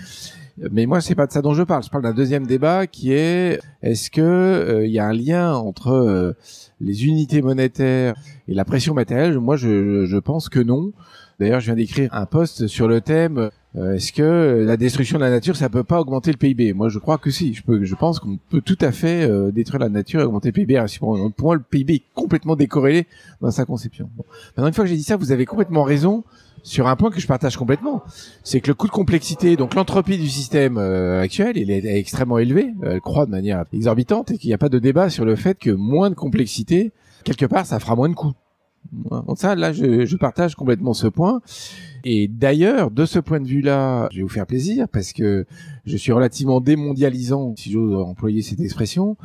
Mais 0.58 0.86
moi, 0.86 1.00
c'est 1.00 1.14
pas 1.14 1.26
de 1.26 1.32
ça 1.32 1.42
dont 1.42 1.54
je 1.54 1.62
parle. 1.62 1.82
Je 1.82 1.90
parle 1.90 2.04
d'un 2.04 2.14
deuxième 2.14 2.46
débat 2.46 2.86
qui 2.86 3.12
est 3.12 3.60
est-ce 3.82 4.10
que 4.10 4.22
euh, 4.22 4.86
il 4.86 4.92
y 4.92 4.98
a 4.98 5.06
un 5.06 5.12
lien 5.12 5.54
entre 5.54 5.88
euh, 5.88 6.32
les 6.80 7.06
unités 7.06 7.42
monétaires 7.42 8.14
et 8.48 8.54
la 8.54 8.64
pression 8.64 8.94
matérielle? 8.94 9.38
Moi, 9.38 9.56
je, 9.56 10.06
je 10.06 10.16
pense 10.16 10.48
que 10.48 10.60
non. 10.60 10.92
D'ailleurs, 11.38 11.60
je 11.60 11.66
viens 11.66 11.74
d'écrire 11.74 12.08
un 12.14 12.24
post 12.24 12.66
sur 12.66 12.88
le 12.88 13.02
thème 13.02 13.50
euh, 13.76 13.94
est-ce 13.94 14.12
que 14.12 14.64
la 14.66 14.76
destruction 14.76 15.18
de 15.18 15.24
la 15.24 15.30
nature, 15.30 15.54
ça 15.54 15.68
peut 15.68 15.84
pas 15.84 16.00
augmenter 16.00 16.30
le 16.30 16.38
PIB 16.38 16.72
Moi, 16.72 16.88
je 16.88 16.98
crois 16.98 17.18
que 17.18 17.30
si. 17.30 17.52
Je, 17.52 17.62
peux, 17.62 17.84
je 17.84 17.94
pense 17.94 18.20
qu'on 18.20 18.38
peut 18.48 18.62
tout 18.62 18.78
à 18.80 18.90
fait 18.90 19.28
euh, 19.28 19.50
détruire 19.50 19.80
la 19.80 19.90
nature 19.90 20.20
et 20.20 20.24
augmenter 20.24 20.48
le 20.48 20.52
PIB. 20.52 20.82
Pour 20.98 21.46
moi, 21.46 21.54
le 21.56 21.62
PIB 21.62 21.94
est 21.94 22.02
complètement 22.14 22.56
décorrélé 22.56 23.06
dans 23.42 23.50
sa 23.50 23.66
conception. 23.66 24.08
Bon. 24.16 24.24
Maintenant, 24.56 24.68
une 24.68 24.74
fois 24.74 24.84
que 24.84 24.90
j'ai 24.90 24.96
dit 24.96 25.02
ça, 25.02 25.16
vous 25.16 25.30
avez 25.30 25.44
complètement 25.44 25.82
raison 25.82 26.24
sur 26.66 26.88
un 26.88 26.96
point 26.96 27.10
que 27.10 27.20
je 27.20 27.28
partage 27.28 27.56
complètement. 27.56 28.02
C'est 28.42 28.60
que 28.60 28.66
le 28.66 28.74
coût 28.74 28.88
de 28.88 28.92
complexité, 28.92 29.56
donc 29.56 29.76
l'entropie 29.76 30.18
du 30.18 30.28
système 30.28 30.78
euh, 30.78 31.22
actuel, 31.22 31.56
il 31.56 31.70
est, 31.70 31.84
extrêmement 31.96 32.38
élevé, 32.38 32.74
elle 32.82 33.00
croît 33.00 33.24
de 33.24 33.30
manière 33.30 33.64
exorbitante 33.72 34.32
et 34.32 34.38
qu'il 34.38 34.48
n'y 34.48 34.54
a 34.54 34.58
pas 34.58 34.68
de 34.68 34.80
débat 34.80 35.08
sur 35.08 35.24
le 35.24 35.36
fait 35.36 35.56
que 35.56 35.70
moins 35.70 36.10
de 36.10 36.16
complexité, 36.16 36.92
quelque 37.22 37.46
part, 37.46 37.66
ça 37.66 37.78
fera 37.78 37.94
moins 37.94 38.08
de 38.08 38.14
coûts. 38.14 38.32
Donc 39.10 39.38
ça, 39.38 39.54
là, 39.54 39.72
je, 39.72 40.06
je 40.06 40.16
partage 40.16 40.56
complètement 40.56 40.92
ce 40.92 41.06
point. 41.06 41.40
Et 42.04 42.26
d'ailleurs, 42.26 42.90
de 42.90 43.04
ce 43.04 43.20
point 43.20 43.40
de 43.40 43.46
vue-là, 43.46 44.08
je 44.10 44.16
vais 44.16 44.22
vous 44.22 44.28
faire 44.28 44.46
plaisir 44.46 44.88
parce 44.88 45.12
que 45.12 45.46
je 45.84 45.96
suis 45.96 46.10
relativement 46.10 46.60
démondialisant, 46.60 47.54
si 47.56 47.70
j'ose 47.70 47.94
employer 47.94 48.42
cette 48.42 48.60
expression, 48.60 49.16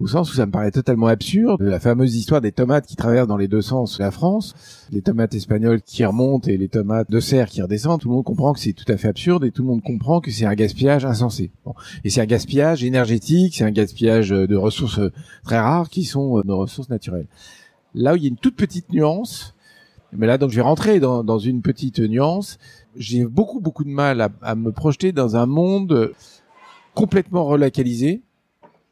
au 0.00 0.06
sens 0.06 0.32
où 0.32 0.34
ça 0.34 0.46
me 0.46 0.50
paraît 0.50 0.70
totalement 0.70 1.06
absurde. 1.06 1.62
La 1.62 1.80
fameuse 1.80 2.16
histoire 2.16 2.40
des 2.40 2.52
tomates 2.52 2.86
qui 2.86 2.96
traversent 2.96 3.28
dans 3.28 3.36
les 3.36 3.48
deux 3.48 3.62
sens 3.62 3.98
la 3.98 4.10
France, 4.10 4.54
les 4.90 5.02
tomates 5.02 5.34
espagnoles 5.34 5.82
qui 5.82 6.04
remontent 6.04 6.48
et 6.48 6.56
les 6.56 6.68
tomates 6.68 7.10
de 7.10 7.20
serre 7.20 7.48
qui 7.48 7.62
redescendent, 7.62 8.00
tout 8.00 8.08
le 8.08 8.14
monde 8.14 8.24
comprend 8.24 8.52
que 8.52 8.60
c'est 8.60 8.72
tout 8.72 8.90
à 8.90 8.96
fait 8.96 9.08
absurde 9.08 9.44
et 9.44 9.50
tout 9.50 9.62
le 9.62 9.68
monde 9.68 9.82
comprend 9.82 10.20
que 10.20 10.30
c'est 10.30 10.46
un 10.46 10.54
gaspillage 10.54 11.04
insensé. 11.04 11.52
Et 12.02 12.10
c'est 12.10 12.20
un 12.20 12.26
gaspillage 12.26 12.84
énergétique, 12.84 13.56
c'est 13.56 13.64
un 13.64 13.70
gaspillage 13.70 14.30
de 14.30 14.56
ressources 14.56 15.00
très 15.44 15.58
rares 15.58 15.88
qui 15.88 16.04
sont 16.04 16.42
nos 16.44 16.58
ressources 16.58 16.88
naturelles. 16.88 17.26
Là 17.94 18.14
où 18.14 18.16
il 18.16 18.22
y 18.22 18.26
a 18.26 18.28
une 18.28 18.36
toute 18.36 18.56
petite 18.56 18.90
nuance, 18.92 19.54
mais 20.16 20.26
là, 20.26 20.38
donc, 20.38 20.50
je 20.50 20.56
vais 20.56 20.62
rentrer 20.62 21.00
dans, 21.00 21.24
dans 21.24 21.38
une 21.38 21.60
petite 21.60 21.98
nuance. 21.98 22.58
J'ai 22.96 23.24
beaucoup, 23.24 23.60
beaucoup 23.60 23.84
de 23.84 23.90
mal 23.90 24.20
à, 24.20 24.30
à, 24.42 24.54
me 24.54 24.70
projeter 24.70 25.10
dans 25.10 25.36
un 25.36 25.46
monde 25.46 26.12
complètement 26.94 27.44
relocalisé. 27.44 28.22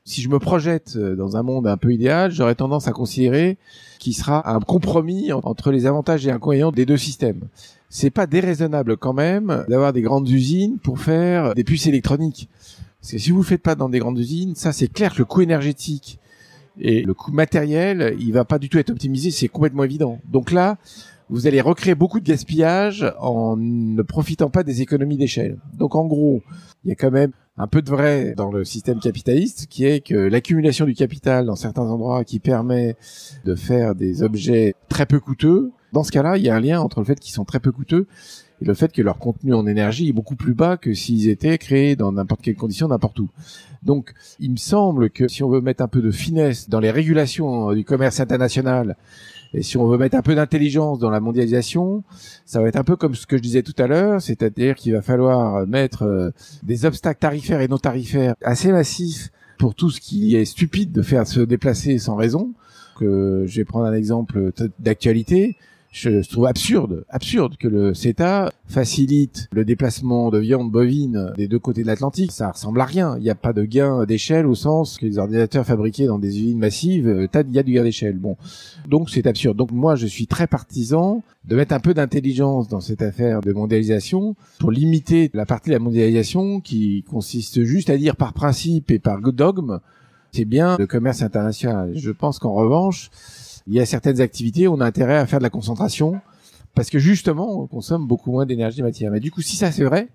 Si 0.05 0.21
je 0.21 0.29
me 0.29 0.41
projette 0.41 0.99
dans 0.99 1.37
un 1.37 1.45
monde 1.45 1.69
un 1.69 1.77
peu 1.77 1.93
idéal, 1.93 2.33
j'aurais 2.33 2.57
tendance 2.57 2.89
à 2.89 2.93
considérer 2.93 3.57
qu'il 4.01 4.17
sera 4.17 4.53
un 4.53 4.59
compromis 4.59 5.33
entre 5.33 5.71
les 5.71 5.87
avantages 5.87 6.27
et 6.27 6.33
inconvénients 6.33 6.73
des 6.73 6.87
deux 6.87 6.97
systèmes. 6.97 7.43
C'est 7.89 8.11
pas 8.11 8.27
déraisonnable 8.27 8.97
quand 8.97 9.13
même 9.13 9.65
d'avoir 9.69 9.93
des 9.93 10.03
grandes 10.03 10.29
usines 10.29 10.79
pour 10.79 10.99
faire 10.99 11.55
des 11.55 11.63
puces 11.63 11.87
électroniques. 11.87 12.49
Parce 13.01 13.13
que 13.13 13.19
si 13.19 13.31
vous 13.31 13.39
le 13.39 13.45
faites 13.45 13.63
pas 13.63 13.77
dans 13.77 13.89
des 13.89 14.01
grandes 14.01 14.19
usines, 14.19 14.57
ça 14.57 14.73
c'est 14.73 14.89
clair 14.89 15.13
que 15.13 15.19
le 15.19 15.25
coût 15.25 15.43
énergétique 15.43 16.19
et 16.81 17.03
le 17.03 17.15
coût 17.15 17.31
matériel, 17.31 18.17
il 18.19 18.33
va 18.33 18.45
pas 18.45 18.59
du 18.59 18.69
tout 18.69 18.79
être 18.79 18.91
optimisé, 18.91 19.31
c'est 19.31 19.47
complètement 19.47 19.85
évident. 19.85 20.21
Donc 20.29 20.51
là, 20.51 20.79
vous 21.31 21.47
allez 21.47 21.61
recréer 21.61 21.95
beaucoup 21.95 22.21
de 22.21 22.25
gaspillage 22.25 23.13
en 23.19 23.57
ne 23.57 24.03
profitant 24.03 24.51
pas 24.51 24.63
des 24.63 24.83
économies 24.83 25.17
d'échelle. 25.17 25.59
Donc 25.75 25.95
en 25.95 26.07
gros, 26.07 26.43
il 26.85 26.89
y 26.89 26.93
a 26.93 26.95
quand 26.95 27.11
même 27.11 27.33
un 27.59 27.67
peu 27.67 27.83
de 27.83 27.91
vrai 27.91 28.35
dans 28.37 28.51
le 28.51 28.65
système 28.65 28.99
capitaliste 28.99 29.67
qui 29.69 29.85
est 29.85 30.01
que 30.01 30.15
l'accumulation 30.15 30.87
du 30.87 30.95
capital 30.95 31.47
dans 31.47 31.57
certains 31.57 31.83
endroits 31.83 32.25
qui 32.25 32.39
permet 32.39 32.97
de 33.45 33.55
faire 33.55 33.95
des 33.95 34.23
objets 34.23 34.75
très 34.89 35.07
peu 35.07 35.21
coûteux, 35.21 35.73
dans 35.93 36.05
ce 36.05 36.13
cas-là, 36.13 36.39
il 36.39 36.43
y 36.43 36.49
a 36.49 36.57
un 36.57 36.61
lien 36.61 36.81
entre 36.81 37.01
le 37.01 37.05
fait 37.05 37.21
qu'ils 37.21 37.35
sont 37.35 37.45
très 37.45 37.61
peu 37.61 37.71
coûteux 37.71 38.07
et 38.63 38.65
le 38.65 38.75
fait 38.75 38.93
que 38.93 39.03
leur 39.03 39.19
contenu 39.19 39.53
en 39.53 39.67
énergie 39.67 40.09
est 40.09 40.13
beaucoup 40.13 40.37
plus 40.37 40.55
bas 40.55 40.77
que 40.77 40.95
s'ils 40.95 41.29
étaient 41.29 41.59
créés 41.59 41.97
dans 41.97 42.13
n'importe 42.13 42.41
quelle 42.43 42.57
condition, 42.57 42.89
n'importe 42.89 43.19
où. 43.19 43.29
Donc, 43.83 44.15
il 44.39 44.53
me 44.53 44.57
semble 44.57 45.11
que 45.11 45.29
si 45.29 45.43
on 45.43 45.51
veut 45.51 45.61
mettre 45.61 45.83
un 45.83 45.89
peu 45.89 46.01
de 46.01 46.11
finesse 46.11 46.69
dans 46.69 46.81
les 46.81 46.91
régulations 46.91 47.73
du 47.73 47.85
commerce 47.85 48.21
international 48.21 48.97
et 49.55 49.63
si 49.63 49.77
on 49.77 49.87
veut 49.87 49.99
mettre 49.99 50.17
un 50.17 50.23
peu 50.23 50.35
d'intelligence 50.35 50.99
dans 50.99 51.11
la 51.11 51.21
mondialisation, 51.21 52.05
ça 52.47 52.61
va 52.61 52.69
être 52.69 52.77
un 52.77 52.85
peu 52.85 52.97
comme 52.97 53.15
ce 53.15 53.27
que 53.27 53.37
je 53.37 53.43
disais 53.43 53.63
tout 53.63 53.75
à 53.79 53.87
l'heure, 53.87 54.21
c'est-à-dire 54.21 54.75
qu'il 54.75 54.93
va 54.93 55.03
falloir 55.03 55.67
mettre 55.67 56.05
euh, 56.05 56.31
des 56.63 56.85
obstacles 56.87 57.21
tarifaires 57.21 57.61
et 57.61 57.69
non 57.69 57.79
tarifaires 57.79 58.35
assez 58.43 58.73
massifs 58.73 59.31
pour 59.59 59.75
tout 59.75 59.91
ce 59.91 60.01
qui 60.01 60.37
est 60.37 60.45
stupide 60.45 60.93
de 60.93 61.03
faire 61.03 61.27
se 61.27 61.41
déplacer 61.41 61.99
sans 61.99 62.17
raison. 62.17 62.53
Que 62.99 63.45
je 63.47 63.57
vais 63.57 63.65
prendre 63.65 63.87
un 63.87 63.95
exemple 63.95 64.53
d'actualité 64.79 65.57
je 65.93 66.27
trouve 66.27 66.47
absurde, 66.47 67.05
absurde 67.11 67.57
que 67.59 67.69
le 67.69 67.93
CETA 67.93 68.51
facilite 68.67 69.49
le 69.53 69.63
déplacement 69.67 70.31
de 70.31 70.39
viande 70.39 70.71
bovine 70.71 71.33
des 71.37 71.49
deux 71.49 71.59
côtés 71.59 71.83
de 71.83 71.87
l'Atlantique. 71.87 72.33
Ça 72.33 72.51
ressemble 72.51 72.81
à 72.81 72.87
rien. 72.87 73.17
Il 73.19 73.23
n'y 73.23 73.31
a 73.31 73.35
pas 73.35 73.53
de 73.53 73.63
gain 73.65 74.07
d'échelle 74.07 74.47
au 74.47 74.55
sens 74.55 74.97
que 74.97 75.05
les 75.05 75.19
ordinateurs 75.19 75.67
fabriqués 75.67 76.07
dans 76.07 76.19
des 76.19 76.39
usines 76.39 76.59
massives, 76.59 77.07
euh, 77.07 77.27
il 77.35 77.53
y 77.53 77.59
a 77.59 77.63
du 77.63 77.75
gain 77.75 77.83
d'échelle. 77.83 78.17
Bon, 78.17 78.39
donc 78.89 79.11
c'est 79.11 79.27
absurde. 79.27 79.59
Donc 79.59 79.71
moi, 79.71 79.95
je 79.95 80.07
suis 80.07 80.27
très 80.27 80.47
partisan 80.47 81.23
de 81.45 81.57
mettre 81.57 81.75
un 81.75 81.81
peu 81.81 81.93
d'intelligence 81.93 82.69
dans 82.69 82.81
cette 82.81 83.03
affaire 83.03 83.43
de 83.43 83.53
mondialisation 83.53 84.35
pour 84.59 84.71
limiter 84.71 85.31
la 85.35 85.45
partie 85.45 85.69
de 85.69 85.75
la 85.75 85.79
mondialisation 85.79 86.61
qui 86.61 87.05
consiste 87.11 87.65
juste 87.65 87.91
à 87.91 87.99
dire 87.99 88.17
par 88.17 88.33
principe 88.33 88.91
et 88.91 88.99
par 88.99 89.21
dogme, 89.21 89.81
c'est 90.31 90.47
bien 90.47 90.77
le 90.79 90.87
commerce 90.87 91.21
international. 91.21 91.93
Je 91.95 92.11
pense 92.11 92.39
qu'en 92.39 92.55
revanche, 92.55 93.11
il 93.67 93.75
y 93.75 93.81
a 93.81 93.87
certaines 93.87 94.21
activités, 94.21 94.69
on 94.69 94.81
a 94.81 94.87
intérêt 94.87 95.17
à 95.17 95.27
faire 95.27 95.39
de 95.39 95.45
la 95.45 95.51
concentration 95.51 96.21
parce 96.75 96.91
que 96.91 96.99
justement, 96.99 97.63
on 97.63 97.67
consomme 97.67 98.07
beaucoup 98.07 98.33
moins 98.33 98.47
d'énergie 98.47 98.81
et 98.81 98.83
matière. 98.83 99.11
Mais 99.11 99.21
du 99.21 99.31
coup, 99.31 99.43
si 99.43 99.57
ça 99.57 99.71
c'est 99.71 99.85
vrai, 99.85 100.09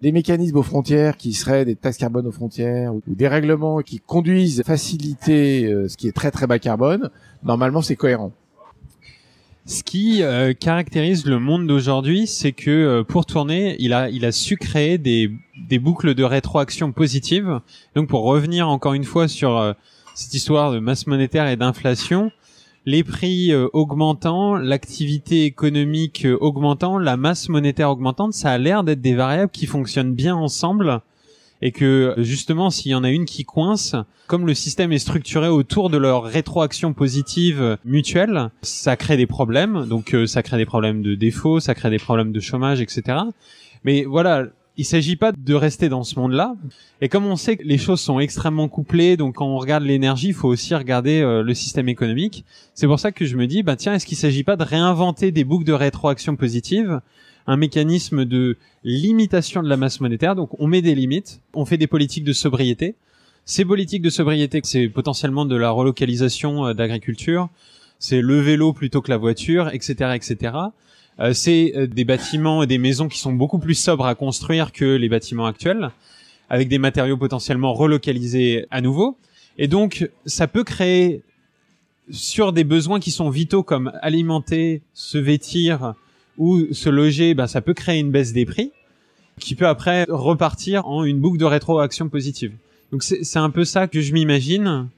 des 0.00 0.12
mécanismes 0.12 0.56
aux 0.56 0.62
frontières 0.62 1.16
qui 1.16 1.32
seraient 1.32 1.64
des 1.64 1.76
taxes 1.76 1.98
carbone 1.98 2.26
aux 2.26 2.32
frontières 2.32 2.94
ou 2.94 3.02
des 3.06 3.28
règlements 3.28 3.80
qui 3.80 4.00
conduisent 4.00 4.60
à 4.60 4.64
faciliter 4.64 5.66
euh, 5.66 5.88
ce 5.88 5.96
qui 5.96 6.08
est 6.08 6.12
très 6.12 6.30
très 6.30 6.46
bas 6.46 6.58
carbone, 6.58 7.10
normalement 7.42 7.82
c'est 7.82 7.96
cohérent. 7.96 8.32
Ce 9.66 9.82
qui 9.82 10.22
euh, 10.22 10.52
caractérise 10.52 11.24
le 11.24 11.38
monde 11.38 11.66
d'aujourd'hui, 11.66 12.26
c'est 12.26 12.52
que 12.52 12.70
euh, 12.70 13.02
pour 13.02 13.24
tourner, 13.24 13.76
il 13.78 13.94
a, 13.94 14.10
il 14.10 14.26
a 14.26 14.32
su 14.32 14.58
créer 14.58 14.98
des, 14.98 15.30
des 15.68 15.78
boucles 15.78 16.14
de 16.14 16.22
rétroaction 16.22 16.92
positive. 16.92 17.60
Donc 17.94 18.08
pour 18.08 18.24
revenir 18.24 18.68
encore 18.68 18.92
une 18.92 19.04
fois 19.04 19.26
sur 19.26 19.74
cette 20.14 20.34
histoire 20.34 20.70
de 20.70 20.80
masse 20.80 21.06
monétaire 21.06 21.48
et 21.48 21.56
d'inflation, 21.56 22.30
les 22.86 23.02
prix 23.04 23.52
euh, 23.52 23.68
augmentant, 23.72 24.56
l'activité 24.56 25.44
économique 25.44 26.26
euh, 26.26 26.36
augmentant, 26.40 26.98
la 26.98 27.16
masse 27.16 27.48
monétaire 27.48 27.90
augmentante, 27.90 28.34
ça 28.34 28.50
a 28.50 28.58
l'air 28.58 28.84
d'être 28.84 29.00
des 29.00 29.14
variables 29.14 29.50
qui 29.50 29.66
fonctionnent 29.66 30.14
bien 30.14 30.34
ensemble 30.34 31.00
et 31.62 31.72
que 31.72 32.14
justement 32.18 32.68
s'il 32.68 32.92
y 32.92 32.94
en 32.94 33.04
a 33.04 33.10
une 33.10 33.24
qui 33.24 33.44
coince, 33.44 33.96
comme 34.26 34.46
le 34.46 34.54
système 34.54 34.92
est 34.92 34.98
structuré 34.98 35.48
autour 35.48 35.88
de 35.88 35.96
leur 35.96 36.24
rétroaction 36.24 36.92
positive 36.92 37.78
mutuelle, 37.84 38.50
ça 38.60 38.96
crée 38.96 39.16
des 39.16 39.26
problèmes. 39.26 39.86
Donc 39.86 40.14
euh, 40.14 40.26
ça 40.26 40.42
crée 40.42 40.58
des 40.58 40.66
problèmes 40.66 41.02
de 41.02 41.14
défaut, 41.14 41.60
ça 41.60 41.74
crée 41.74 41.90
des 41.90 41.98
problèmes 41.98 42.32
de 42.32 42.40
chômage, 42.40 42.82
etc. 42.82 43.18
Mais 43.84 44.04
voilà, 44.04 44.44
il 44.76 44.84
s'agit 44.84 45.16
pas 45.16 45.32
de 45.32 45.54
rester 45.54 45.88
dans 45.88 46.02
ce 46.02 46.18
monde-là. 46.18 46.56
Et 47.00 47.08
comme 47.08 47.26
on 47.26 47.36
sait 47.36 47.56
que 47.56 47.64
les 47.64 47.78
choses 47.78 48.00
sont 48.00 48.18
extrêmement 48.18 48.68
couplées, 48.68 49.16
donc 49.16 49.36
quand 49.36 49.46
on 49.46 49.58
regarde 49.58 49.84
l'énergie, 49.84 50.28
il 50.28 50.34
faut 50.34 50.48
aussi 50.48 50.74
regarder 50.74 51.20
euh, 51.20 51.42
le 51.42 51.54
système 51.54 51.88
économique. 51.88 52.44
C'est 52.74 52.86
pour 52.86 52.98
ça 52.98 53.12
que 53.12 53.24
je 53.24 53.36
me 53.36 53.46
dis, 53.46 53.62
bah 53.62 53.76
tiens, 53.76 53.94
est-ce 53.94 54.06
qu'il 54.06 54.16
s'agit 54.16 54.42
pas 54.42 54.56
de 54.56 54.64
réinventer 54.64 55.30
des 55.30 55.44
boucles 55.44 55.64
de 55.64 55.72
rétroaction 55.72 56.34
positive, 56.34 57.00
un 57.46 57.56
mécanisme 57.56 58.24
de 58.24 58.56
limitation 58.82 59.62
de 59.62 59.68
la 59.68 59.76
masse 59.76 60.00
monétaire? 60.00 60.34
Donc 60.34 60.58
on 60.60 60.66
met 60.66 60.82
des 60.82 60.94
limites, 60.94 61.40
on 61.54 61.64
fait 61.64 61.78
des 61.78 61.86
politiques 61.86 62.24
de 62.24 62.32
sobriété. 62.32 62.96
Ces 63.44 63.64
politiques 63.64 64.02
de 64.02 64.10
sobriété, 64.10 64.60
c'est 64.64 64.88
potentiellement 64.88 65.44
de 65.44 65.56
la 65.56 65.70
relocalisation 65.70 66.66
euh, 66.66 66.74
d'agriculture, 66.74 67.48
c'est 68.00 68.22
le 68.22 68.40
vélo 68.40 68.72
plutôt 68.72 69.02
que 69.02 69.10
la 69.10 69.18
voiture, 69.18 69.68
etc., 69.72 70.16
etc. 70.16 70.52
Euh, 71.20 71.32
c'est 71.32 71.72
euh, 71.76 71.86
des 71.86 72.04
bâtiments 72.04 72.62
et 72.62 72.66
des 72.66 72.78
maisons 72.78 73.08
qui 73.08 73.18
sont 73.18 73.32
beaucoup 73.32 73.58
plus 73.58 73.74
sobres 73.74 74.06
à 74.06 74.14
construire 74.14 74.72
que 74.72 74.84
les 74.84 75.08
bâtiments 75.08 75.46
actuels, 75.46 75.90
avec 76.50 76.68
des 76.68 76.78
matériaux 76.78 77.16
potentiellement 77.16 77.72
relocalisés 77.72 78.66
à 78.70 78.80
nouveau. 78.80 79.16
Et 79.58 79.68
donc, 79.68 80.08
ça 80.26 80.46
peut 80.48 80.64
créer 80.64 81.22
sur 82.10 82.52
des 82.52 82.64
besoins 82.64 83.00
qui 83.00 83.10
sont 83.10 83.30
vitaux 83.30 83.62
comme 83.62 83.92
alimenter, 84.02 84.82
se 84.92 85.16
vêtir 85.18 85.94
ou 86.36 86.72
se 86.72 86.88
loger, 86.88 87.34
ben, 87.34 87.46
ça 87.46 87.60
peut 87.60 87.74
créer 87.74 88.00
une 88.00 88.10
baisse 88.10 88.32
des 88.32 88.44
prix 88.44 88.72
qui 89.40 89.54
peut 89.54 89.66
après 89.66 90.04
repartir 90.08 90.86
en 90.86 91.04
une 91.04 91.20
boucle 91.20 91.38
de 91.38 91.44
rétroaction 91.44 92.08
positive. 92.08 92.52
Donc 92.92 93.02
c'est 93.02 93.38
un 93.38 93.50
peu 93.50 93.64
ça 93.64 93.88
que 93.88 94.00
je 94.00 94.12
m'imagine 94.12 94.88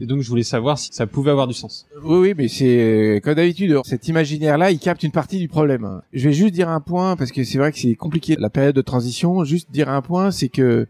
et 0.00 0.06
donc 0.06 0.20
je 0.20 0.28
voulais 0.28 0.42
savoir 0.42 0.78
si 0.78 0.90
ça 0.92 1.06
pouvait 1.06 1.30
avoir 1.30 1.46
du 1.46 1.54
sens. 1.54 1.86
Oui, 2.02 2.18
oui, 2.18 2.34
mais 2.36 2.48
c'est 2.48 3.20
comme 3.24 3.34
d'habitude, 3.34 3.78
cet 3.84 4.08
imaginaire-là, 4.08 4.70
il 4.70 4.78
capte 4.78 5.02
une 5.02 5.10
partie 5.10 5.38
du 5.38 5.48
problème. 5.48 6.00
Je 6.12 6.28
vais 6.28 6.34
juste 6.34 6.54
dire 6.54 6.68
un 6.68 6.80
point 6.80 7.16
parce 7.16 7.32
que 7.32 7.44
c'est 7.44 7.58
vrai 7.58 7.72
que 7.72 7.78
c'est 7.78 7.94
compliqué 7.94 8.36
la 8.38 8.50
période 8.50 8.74
de 8.74 8.82
transition. 8.82 9.44
Juste 9.44 9.70
dire 9.70 9.88
un 9.88 10.02
point, 10.02 10.30
c'est 10.30 10.48
que 10.48 10.86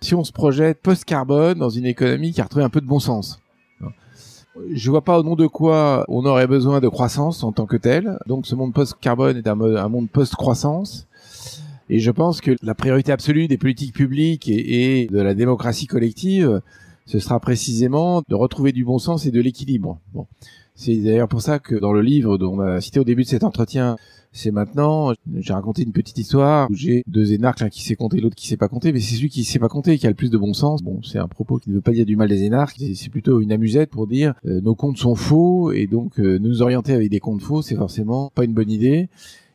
si 0.00 0.14
on 0.14 0.24
se 0.24 0.32
projette 0.32 0.80
post-carbone 0.82 1.58
dans 1.58 1.70
une 1.70 1.86
économie 1.86 2.32
qui 2.32 2.40
a 2.40 2.44
retrouvé 2.44 2.64
un 2.64 2.70
peu 2.70 2.80
de 2.80 2.86
bon 2.86 3.00
sens. 3.00 3.40
Je 4.72 4.90
vois 4.90 5.02
pas 5.02 5.18
au 5.18 5.24
nom 5.24 5.34
de 5.34 5.48
quoi 5.48 6.04
on 6.08 6.24
aurait 6.24 6.46
besoin 6.46 6.80
de 6.80 6.88
croissance 6.88 7.42
en 7.42 7.50
tant 7.50 7.66
que 7.66 7.76
tel. 7.76 8.18
Donc 8.26 8.46
ce 8.46 8.54
monde 8.54 8.72
post-carbone 8.72 9.36
est 9.36 9.48
un, 9.48 9.54
monde 9.54 10.08
post-croissance. 10.10 11.08
Et 11.90 11.98
je 11.98 12.10
pense 12.10 12.40
que 12.40 12.56
la 12.62 12.74
priorité 12.74 13.12
absolue 13.12 13.48
des 13.48 13.58
politiques 13.58 13.94
publiques 13.94 14.48
et 14.48 15.06
de 15.10 15.20
la 15.20 15.34
démocratie 15.34 15.86
collective, 15.86 16.62
ce 17.06 17.18
sera 17.18 17.40
précisément 17.40 18.22
de 18.28 18.34
retrouver 18.34 18.72
du 18.72 18.84
bon 18.84 18.98
sens 18.98 19.26
et 19.26 19.30
de 19.30 19.40
l'équilibre. 19.40 20.00
Bon. 20.12 20.26
C'est 20.76 20.96
d'ailleurs 20.96 21.28
pour 21.28 21.40
ça 21.40 21.60
que 21.60 21.76
dans 21.76 21.92
le 21.92 22.02
livre 22.02 22.36
dont 22.36 22.54
on 22.54 22.60
a 22.60 22.80
cité 22.80 22.98
au 22.98 23.04
début 23.04 23.22
de 23.22 23.28
cet 23.28 23.44
entretien, 23.44 23.96
C'est 24.36 24.50
maintenant, 24.50 25.12
j'ai 25.36 25.52
raconté 25.52 25.84
une 25.84 25.92
petite 25.92 26.18
histoire 26.18 26.68
où 26.68 26.74
j'ai 26.74 27.04
deux 27.06 27.32
énarques, 27.32 27.60
l'un 27.60 27.68
qui 27.68 27.84
sait 27.84 27.94
compter, 27.94 28.18
l'autre 28.20 28.34
qui 28.34 28.48
sait 28.48 28.56
pas 28.56 28.66
compter, 28.66 28.92
mais 28.92 28.98
c'est 28.98 29.14
celui 29.14 29.28
qui 29.28 29.44
sait 29.44 29.60
pas 29.60 29.68
compter 29.68 29.96
qui 29.96 30.08
a 30.08 30.10
le 30.10 30.16
plus 30.16 30.28
de 30.30 30.36
bon 30.36 30.52
sens. 30.52 30.82
Bon, 30.82 31.00
c'est 31.04 31.20
un 31.20 31.28
propos 31.28 31.58
qui 31.58 31.70
ne 31.70 31.76
veut 31.76 31.80
pas 31.80 31.92
dire 31.92 32.04
du 32.04 32.16
mal 32.16 32.28
des 32.28 32.42
énarques, 32.42 32.82
c'est 32.94 33.10
plutôt 33.10 33.40
une 33.40 33.52
amusette 33.52 33.90
pour 33.90 34.08
dire 34.08 34.34
euh, 34.44 34.60
nos 34.60 34.74
comptes 34.74 34.98
sont 34.98 35.14
faux 35.14 35.70
et 35.70 35.86
donc 35.86 36.18
euh, 36.18 36.40
nous 36.40 36.62
orienter 36.62 36.92
avec 36.92 37.10
des 37.10 37.20
comptes 37.20 37.42
faux, 37.42 37.62
c'est 37.62 37.76
forcément 37.76 38.32
pas 38.34 38.44
une 38.44 38.54
bonne 38.54 38.72
idée. 38.72 39.08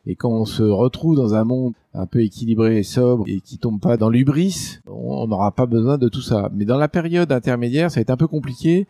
Et 0.06 0.14
quand 0.14 0.30
on 0.30 0.44
se 0.44 0.62
retrouve 0.62 1.16
dans 1.16 1.34
un 1.34 1.44
monde 1.44 1.74
un 1.92 2.06
peu 2.06 2.22
équilibré 2.22 2.78
et 2.78 2.82
sobre 2.82 3.24
et 3.28 3.40
qui 3.40 3.58
tombe 3.58 3.80
pas 3.80 3.96
dans 3.96 4.08
l'ubris, 4.08 4.78
on 4.86 5.26
n'aura 5.26 5.52
pas 5.52 5.66
besoin 5.66 5.98
de 5.98 6.08
tout 6.08 6.22
ça. 6.22 6.50
Mais 6.54 6.64
dans 6.64 6.78
la 6.78 6.88
période 6.88 7.30
intermédiaire, 7.32 7.90
ça 7.90 7.96
va 7.96 8.02
être 8.02 8.10
un 8.10 8.16
peu 8.16 8.28
compliqué. 8.28 8.86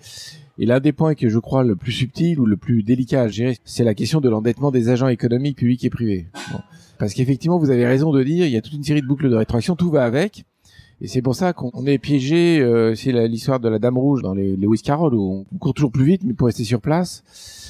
Et 0.58 0.66
l'un 0.66 0.78
des 0.78 0.92
points 0.92 1.14
que 1.14 1.28
je 1.28 1.38
crois 1.38 1.64
le 1.64 1.74
plus 1.74 1.92
subtil 1.92 2.38
ou 2.38 2.46
le 2.46 2.56
plus 2.56 2.82
délicat 2.82 3.22
à 3.22 3.28
gérer, 3.28 3.56
c'est 3.64 3.84
la 3.84 3.94
question 3.94 4.20
de 4.20 4.28
l'endettement 4.28 4.70
des 4.70 4.88
agents 4.88 5.08
économiques 5.08 5.56
publics 5.56 5.84
et 5.84 5.90
privés. 5.90 6.26
Parce 6.98 7.14
qu'effectivement, 7.14 7.58
vous 7.58 7.70
avez 7.70 7.86
raison 7.86 8.12
de 8.12 8.22
dire, 8.22 8.44
il 8.44 8.52
y 8.52 8.56
a 8.56 8.61
toute 8.61 8.74
une 8.74 8.84
série 8.84 9.00
de 9.00 9.06
boucles 9.06 9.30
de 9.30 9.36
rétroaction, 9.36 9.74
tout 9.74 9.90
va 9.90 10.04
avec. 10.04 10.44
Et 11.03 11.09
c'est 11.09 11.22
pour 11.22 11.34
ça 11.34 11.55
qu'on 11.55 11.86
est 11.86 11.98
piégé, 11.98 12.61
euh, 12.61 12.94
c'est 12.94 13.12
l'histoire 13.26 13.59
de 13.59 13.68
la 13.68 13.78
Dame 13.78 13.96
Rouge 13.96 14.20
dans 14.20 14.34
les 14.34 14.55
Lewis 14.57 14.82
Carroll, 14.82 15.14
où 15.14 15.46
on 15.51 15.59
court 15.59 15.72
toujours 15.72 15.90
plus 15.90 16.05
vite, 16.05 16.22
mais 16.24 16.34
pour 16.34 16.46
rester 16.46 16.64
sur 16.64 16.80
place. 16.80 17.22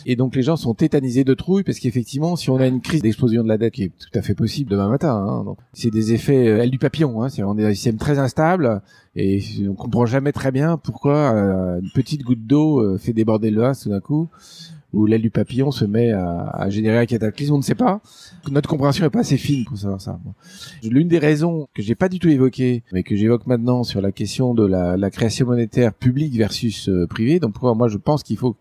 Et 0.05 0.17
donc 0.17 0.35
les 0.35 0.43
gens 0.43 0.57
sont 0.57 0.75
tétanisés 0.75 1.23
de 1.23 1.35
trouille, 1.35 1.63
parce 1.63 1.79
qu'effectivement, 1.79 2.35
si 2.35 2.51
on 2.51 2.57
a 2.57 2.67
une 2.67 2.81
crise 2.81 3.03
d'explosion 3.03 3.45
de 3.45 3.49
la 3.49 3.57
dette, 3.57 3.75
qui 3.75 3.85
est 3.85 3.93
tout 3.97 4.19
à 4.19 4.23
fait 4.23 4.35
possible 4.35 4.71
demain 4.71 4.89
matin, 4.89 5.15
hein, 5.15 5.55
c'est 5.73 5.91
des 5.91 6.13
effets 6.13 6.49
euh, 6.49 6.63
aile 6.63 6.71
du 6.71 6.79
papillon, 6.79 7.23
hein, 7.23 7.29
c'est 7.29 7.45
on 7.45 7.57
est 7.57 7.65
un 7.65 7.73
système 7.73 7.99
très 7.99 8.19
instable, 8.19 8.83
et 9.15 9.41
on 9.69 9.75
comprend 9.75 10.07
jamais 10.07 10.33
très 10.33 10.51
bien 10.51 10.77
pourquoi 10.77 11.33
euh, 11.35 11.81
une 11.81 11.91
petite 11.91 12.23
goutte 12.23 12.47
d'eau 12.47 12.81
euh, 12.81 12.99
fait 12.99 13.13
déborder 13.13 13.51
le 13.51 13.61
vase 13.61 13.81
tout 13.81 13.91
d'un 13.91 14.01
coup 14.01 14.29
où 14.93 15.07
l'aile 15.07 15.23
du 15.23 15.31
papillon 15.31 15.71
se 15.71 15.85
met 15.85 16.13
à, 16.13 16.49
à, 16.49 16.71
générer 16.71 16.99
un 16.99 17.07
cataclysme, 17.07 17.55
on 17.55 17.59
ne 17.59 17.63
sait 17.63 17.75
pas. 17.75 18.01
Notre 18.51 18.69
compréhension 18.69 19.05
est 19.07 19.11
pas 19.11 19.21
assez 19.21 19.37
fine 19.37 19.65
pour 19.65 19.77
savoir 19.77 20.01
ça. 20.01 20.19
L'une 20.83 21.09
des 21.09 21.19
raisons 21.19 21.69
que 21.75 21.83
j'ai 21.83 21.95
pas 21.95 22.09
du 22.09 22.19
tout 22.19 22.29
évoquées, 22.29 22.83
mais 22.93 23.03
que 23.03 23.15
j'évoque 23.17 23.47
maintenant 23.47 23.85
sur 23.85 24.01
la 24.01 24.13
question 24.13 24.55
de 24.55 24.67
la, 24.67 24.97
la 24.97 25.11
création 25.11 25.47
monétaire 25.47 25.95
publique 25.95 26.35
versus 26.35 26.89
euh, 26.89 27.07
privée, 27.07 27.39
donc 27.39 27.53
pourquoi 27.53 27.75
moi 27.75 27.89
je 27.89 27.99
pense 27.99 28.23
qu'il 28.23 28.37
faut 28.37 28.57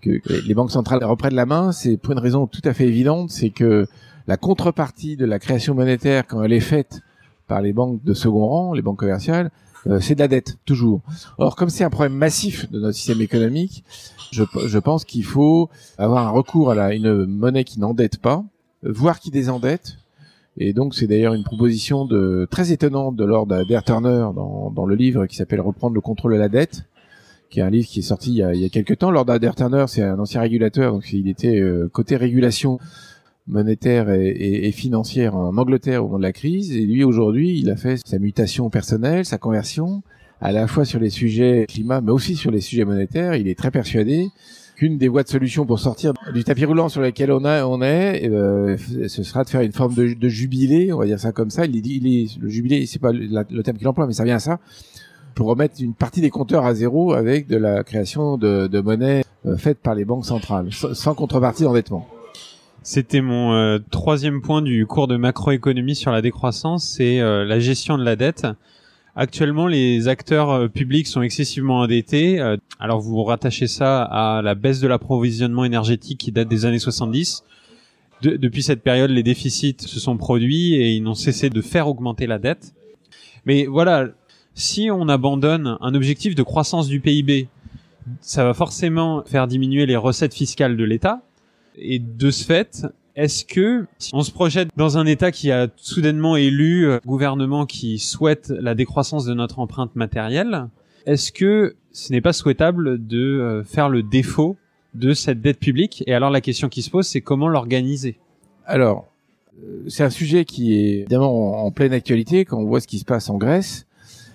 que, 0.00 0.20
les 0.46 0.54
banques 0.54 0.70
centrales 0.70 1.02
reprennent 1.04 1.34
la 1.34 1.46
main, 1.46 1.72
c'est 1.72 1.96
pour 1.96 2.12
une 2.12 2.18
raison 2.18 2.46
tout 2.46 2.62
à 2.64 2.72
fait 2.72 2.86
évidente, 2.86 3.30
c'est 3.30 3.50
que 3.50 3.86
la 4.26 4.36
contrepartie 4.36 5.16
de 5.16 5.24
la 5.24 5.38
création 5.38 5.74
monétaire, 5.74 6.26
quand 6.26 6.42
elle 6.42 6.52
est 6.52 6.60
faite 6.60 7.00
par 7.46 7.60
les 7.60 7.72
banques 7.72 8.02
de 8.02 8.14
second 8.14 8.46
rang, 8.46 8.74
les 8.74 8.82
banques 8.82 8.98
commerciales, 8.98 9.50
c'est 10.00 10.14
de 10.14 10.20
la 10.20 10.28
dette, 10.28 10.56
toujours. 10.64 11.00
Or, 11.38 11.56
comme 11.56 11.70
c'est 11.70 11.84
un 11.84 11.90
problème 11.90 12.14
massif 12.14 12.70
de 12.70 12.80
notre 12.80 12.96
système 12.96 13.20
économique, 13.20 13.84
je, 14.32 14.42
je 14.66 14.78
pense 14.78 15.04
qu'il 15.04 15.24
faut 15.24 15.70
avoir 15.98 16.26
un 16.26 16.30
recours 16.30 16.70
à 16.70 16.74
la, 16.74 16.92
une 16.94 17.26
monnaie 17.26 17.64
qui 17.64 17.78
n'endette 17.78 18.18
pas, 18.18 18.44
voire 18.82 19.20
qui 19.20 19.30
désendette. 19.30 19.98
Et 20.58 20.72
donc, 20.72 20.94
c'est 20.94 21.06
d'ailleurs 21.06 21.34
une 21.34 21.44
proposition 21.44 22.06
de 22.06 22.48
très 22.50 22.72
étonnante 22.72 23.14
de 23.14 23.24
Lord 23.24 23.52
Adair 23.52 23.84
Turner 23.84 24.28
dans, 24.34 24.70
dans 24.70 24.86
le 24.86 24.94
livre 24.94 25.26
qui 25.26 25.36
s'appelle 25.36 25.60
Reprendre 25.60 25.94
le 25.94 26.00
contrôle 26.00 26.32
de 26.32 26.38
la 26.38 26.48
dette, 26.48 26.84
qui 27.50 27.60
est 27.60 27.62
un 27.62 27.70
livre 27.70 27.86
qui 27.86 27.98
est 27.98 28.02
sorti 28.02 28.30
il 28.30 28.36
y 28.36 28.42
a, 28.42 28.54
il 28.54 28.60
y 28.60 28.64
a 28.64 28.68
quelques 28.70 28.98
temps. 28.98 29.10
Lord 29.10 29.28
Adair 29.30 29.54
Turner, 29.54 29.84
c'est 29.86 30.02
un 30.02 30.18
ancien 30.18 30.40
régulateur, 30.40 30.92
donc 30.92 31.12
il 31.12 31.28
était 31.28 31.60
euh, 31.60 31.88
côté 31.92 32.16
régulation 32.16 32.78
monétaire 33.48 34.10
et, 34.10 34.28
et, 34.28 34.68
et, 34.68 34.72
financière 34.72 35.36
en 35.36 35.56
Angleterre 35.56 36.02
au 36.02 36.06
moment 36.06 36.18
de 36.18 36.24
la 36.24 36.32
crise. 36.32 36.72
Et 36.72 36.80
lui, 36.80 37.04
aujourd'hui, 37.04 37.58
il 37.58 37.70
a 37.70 37.76
fait 37.76 38.00
sa 38.04 38.18
mutation 38.18 38.70
personnelle, 38.70 39.24
sa 39.24 39.38
conversion, 39.38 40.02
à 40.40 40.52
la 40.52 40.66
fois 40.66 40.84
sur 40.84 41.00
les 41.00 41.10
sujets 41.10 41.66
climat, 41.68 42.00
mais 42.00 42.12
aussi 42.12 42.36
sur 42.36 42.50
les 42.50 42.60
sujets 42.60 42.84
monétaires. 42.84 43.34
Il 43.34 43.48
est 43.48 43.58
très 43.58 43.70
persuadé 43.70 44.28
qu'une 44.76 44.98
des 44.98 45.08
voies 45.08 45.22
de 45.22 45.28
solution 45.28 45.64
pour 45.64 45.78
sortir 45.78 46.12
du 46.34 46.44
tapis 46.44 46.66
roulant 46.66 46.88
sur 46.88 47.00
lequel 47.00 47.32
on, 47.32 47.44
a, 47.44 47.64
on 47.64 47.80
est, 47.80 48.28
euh, 48.28 48.76
ce 49.08 49.22
sera 49.22 49.42
de 49.42 49.48
faire 49.48 49.62
une 49.62 49.72
forme 49.72 49.94
de, 49.94 50.12
de, 50.12 50.28
jubilé, 50.28 50.92
on 50.92 50.98
va 50.98 51.06
dire 51.06 51.18
ça 51.18 51.32
comme 51.32 51.50
ça. 51.50 51.64
Il 51.64 51.80
dit, 51.80 52.00
il 52.02 52.06
est, 52.06 52.38
le 52.38 52.48
jubilé, 52.48 52.84
c'est 52.84 52.98
pas 52.98 53.12
le, 53.12 53.62
thème 53.62 53.78
qu'il 53.78 53.88
emploie, 53.88 54.06
mais 54.06 54.12
ça 54.12 54.24
vient 54.24 54.36
à 54.36 54.40
ça, 54.40 54.58
pour 55.34 55.46
remettre 55.46 55.76
une 55.80 55.94
partie 55.94 56.20
des 56.20 56.30
compteurs 56.30 56.66
à 56.66 56.74
zéro 56.74 57.14
avec 57.14 57.46
de 57.46 57.56
la 57.56 57.84
création 57.84 58.36
de, 58.36 58.66
de 58.66 58.80
monnaie 58.80 59.24
euh, 59.46 59.56
faite 59.56 59.78
par 59.78 59.94
les 59.94 60.04
banques 60.04 60.26
centrales, 60.26 60.68
sans, 60.72 60.92
sans 60.92 61.14
contrepartie 61.14 61.62
d'endettement. 61.62 62.06
C'était 62.86 63.20
mon 63.20 63.52
euh, 63.52 63.80
troisième 63.90 64.40
point 64.40 64.62
du 64.62 64.86
cours 64.86 65.08
de 65.08 65.16
macroéconomie 65.16 65.96
sur 65.96 66.12
la 66.12 66.22
décroissance, 66.22 66.84
c'est 66.84 67.18
euh, 67.18 67.44
la 67.44 67.58
gestion 67.58 67.98
de 67.98 68.04
la 68.04 68.14
dette. 68.14 68.46
Actuellement, 69.16 69.66
les 69.66 70.06
acteurs 70.06 70.50
euh, 70.50 70.68
publics 70.68 71.08
sont 71.08 71.20
excessivement 71.20 71.80
endettés. 71.80 72.38
Alors 72.78 73.00
vous 73.00 73.24
rattachez 73.24 73.66
ça 73.66 74.04
à 74.04 74.40
la 74.40 74.54
baisse 74.54 74.78
de 74.78 74.86
l'approvisionnement 74.86 75.64
énergétique 75.64 76.20
qui 76.20 76.30
date 76.30 76.46
des 76.46 76.64
années 76.64 76.78
70. 76.78 77.42
De, 78.22 78.36
depuis 78.36 78.62
cette 78.62 78.84
période, 78.84 79.10
les 79.10 79.24
déficits 79.24 79.78
se 79.80 79.98
sont 79.98 80.16
produits 80.16 80.74
et 80.74 80.92
ils 80.92 81.02
n'ont 81.02 81.16
cessé 81.16 81.50
de 81.50 81.60
faire 81.62 81.88
augmenter 81.88 82.28
la 82.28 82.38
dette. 82.38 82.72
Mais 83.46 83.66
voilà, 83.66 84.10
si 84.54 84.92
on 84.92 85.08
abandonne 85.08 85.76
un 85.80 85.94
objectif 85.96 86.36
de 86.36 86.42
croissance 86.44 86.86
du 86.86 87.00
PIB, 87.00 87.48
ça 88.20 88.44
va 88.44 88.54
forcément 88.54 89.24
faire 89.24 89.48
diminuer 89.48 89.86
les 89.86 89.96
recettes 89.96 90.34
fiscales 90.34 90.76
de 90.76 90.84
l'État 90.84 91.24
et 91.76 91.98
de 91.98 92.30
ce 92.30 92.44
fait, 92.44 92.86
est-ce 93.14 93.44
que 93.44 93.86
si 93.98 94.14
on 94.14 94.22
se 94.22 94.30
projette 94.30 94.68
dans 94.76 94.98
un 94.98 95.06
État 95.06 95.32
qui 95.32 95.50
a 95.50 95.68
soudainement 95.76 96.36
élu 96.36 96.90
un 96.90 97.00
gouvernement 97.06 97.64
qui 97.64 97.98
souhaite 97.98 98.50
la 98.50 98.74
décroissance 98.74 99.24
de 99.24 99.34
notre 99.34 99.58
empreinte 99.58 99.96
matérielle, 99.96 100.68
est-ce 101.06 101.32
que 101.32 101.76
ce 101.92 102.12
n'est 102.12 102.20
pas 102.20 102.32
souhaitable 102.32 103.06
de 103.06 103.18
euh, 103.18 103.64
faire 103.64 103.88
le 103.88 104.02
défaut 104.02 104.56
de 104.94 105.14
cette 105.14 105.40
dette 105.40 105.58
publique? 105.58 106.04
Et 106.06 106.14
alors 106.14 106.30
la 106.30 106.40
question 106.40 106.68
qui 106.68 106.82
se 106.82 106.90
pose, 106.90 107.06
c'est 107.06 107.20
comment 107.22 107.48
l'organiser? 107.48 108.18
Alors, 108.66 109.06
euh, 109.64 109.84
c'est 109.88 110.02
un 110.02 110.10
sujet 110.10 110.44
qui 110.44 110.74
est 110.74 110.98
évidemment 111.00 111.64
en 111.64 111.70
pleine 111.70 111.92
actualité 111.92 112.44
quand 112.44 112.58
on 112.58 112.66
voit 112.66 112.80
ce 112.80 112.86
qui 112.86 112.98
se 112.98 113.04
passe 113.04 113.30
en 113.30 113.38
Grèce. 113.38 113.86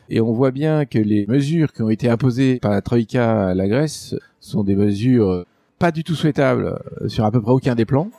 Et 0.10 0.20
on 0.20 0.34
voit 0.34 0.52
bien 0.52 0.86
que 0.86 0.98
les 0.98 1.26
mesures 1.28 1.72
qui 1.72 1.84
ont 1.84 1.90
été 1.90 2.10
imposées 2.10 2.60
par 2.60 2.72
la 2.72 2.82
Troïka 2.82 3.50
à 3.50 3.54
la 3.54 3.68
Grèce 3.68 4.16
sont 4.40 4.64
des 4.64 4.76
mesures 4.76 5.46
pas 5.82 5.92
du 5.92 6.04
tout 6.04 6.14
souhaitable 6.14 6.80
euh, 7.02 7.10
sur 7.10 7.26
à 7.26 7.32
peu 7.32 7.42
près 7.42 7.52
aucun 7.52 7.74
des 7.74 7.86
plans 7.86 8.12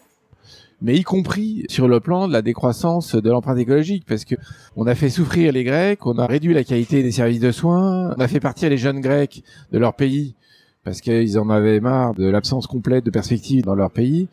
mais 0.85 0.97
y 0.97 1.05
compris 1.05 1.65
sur 1.69 1.87
le 1.87 2.01
plan 2.01 2.27
de 2.27 2.33
la 2.33 2.43
décroissance 2.43 3.15
de 3.15 3.31
l'empreinte 3.31 3.57
écologique, 3.57 4.05
parce 4.05 4.25
que 4.25 4.35
on 4.75 4.89
a 4.89 4.97
fait 4.97 5.11
souffrir 5.11 5.53
les 5.53 5.63
Grecs, 5.63 6.05
on 6.07 6.19
a 6.19 6.27
réduit 6.27 6.55
la 6.55 6.65
qualité 6.65 7.05
des 7.05 7.13
services 7.13 7.39
de 7.39 7.53
soins, 7.53 8.13
on 8.17 8.21
a 8.21 8.27
fait 8.27 8.41
partir 8.41 8.69
les 8.69 8.79
jeunes 8.79 9.01
Grecs 9.01 9.45
de 9.71 9.79
leur 9.79 9.95
pays 9.95 10.35
parce 10.83 11.01
qu'ils 11.01 11.39
en 11.39 11.51
avaient 11.51 11.79
marre 11.79 12.15
de 12.15 12.29
l'absence 12.29 12.67
complète 12.67 13.05
de 13.05 13.11
perspective 13.11 13.63
dans 13.63 13.77
leur 13.77 13.93
pays. 13.93 14.27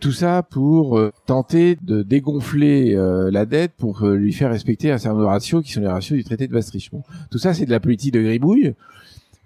Tout 0.00 0.12
ça 0.12 0.42
pour 0.42 0.98
euh, 0.98 1.12
tenter 1.26 1.76
de 1.82 2.02
dégonfler 2.02 2.94
euh, 2.94 3.30
la 3.30 3.44
dette 3.44 3.72
pour 3.76 4.06
lui 4.06 4.32
faire 4.32 4.50
respecter 4.50 4.90
un 4.90 4.96
certain 4.96 5.16
nombre 5.16 5.26
de 5.26 5.30
ratios 5.30 5.62
qui 5.62 5.72
sont 5.72 5.82
les 5.82 5.88
ratios 5.88 6.16
du 6.16 6.24
traité 6.24 6.48
de 6.48 6.54
Maastricht. 6.54 6.90
tout 7.30 7.38
ça, 7.38 7.52
c'est 7.52 7.66
de 7.66 7.70
la 7.70 7.80
politique 7.80 8.14
de 8.14 8.22
gribouille. 8.22 8.72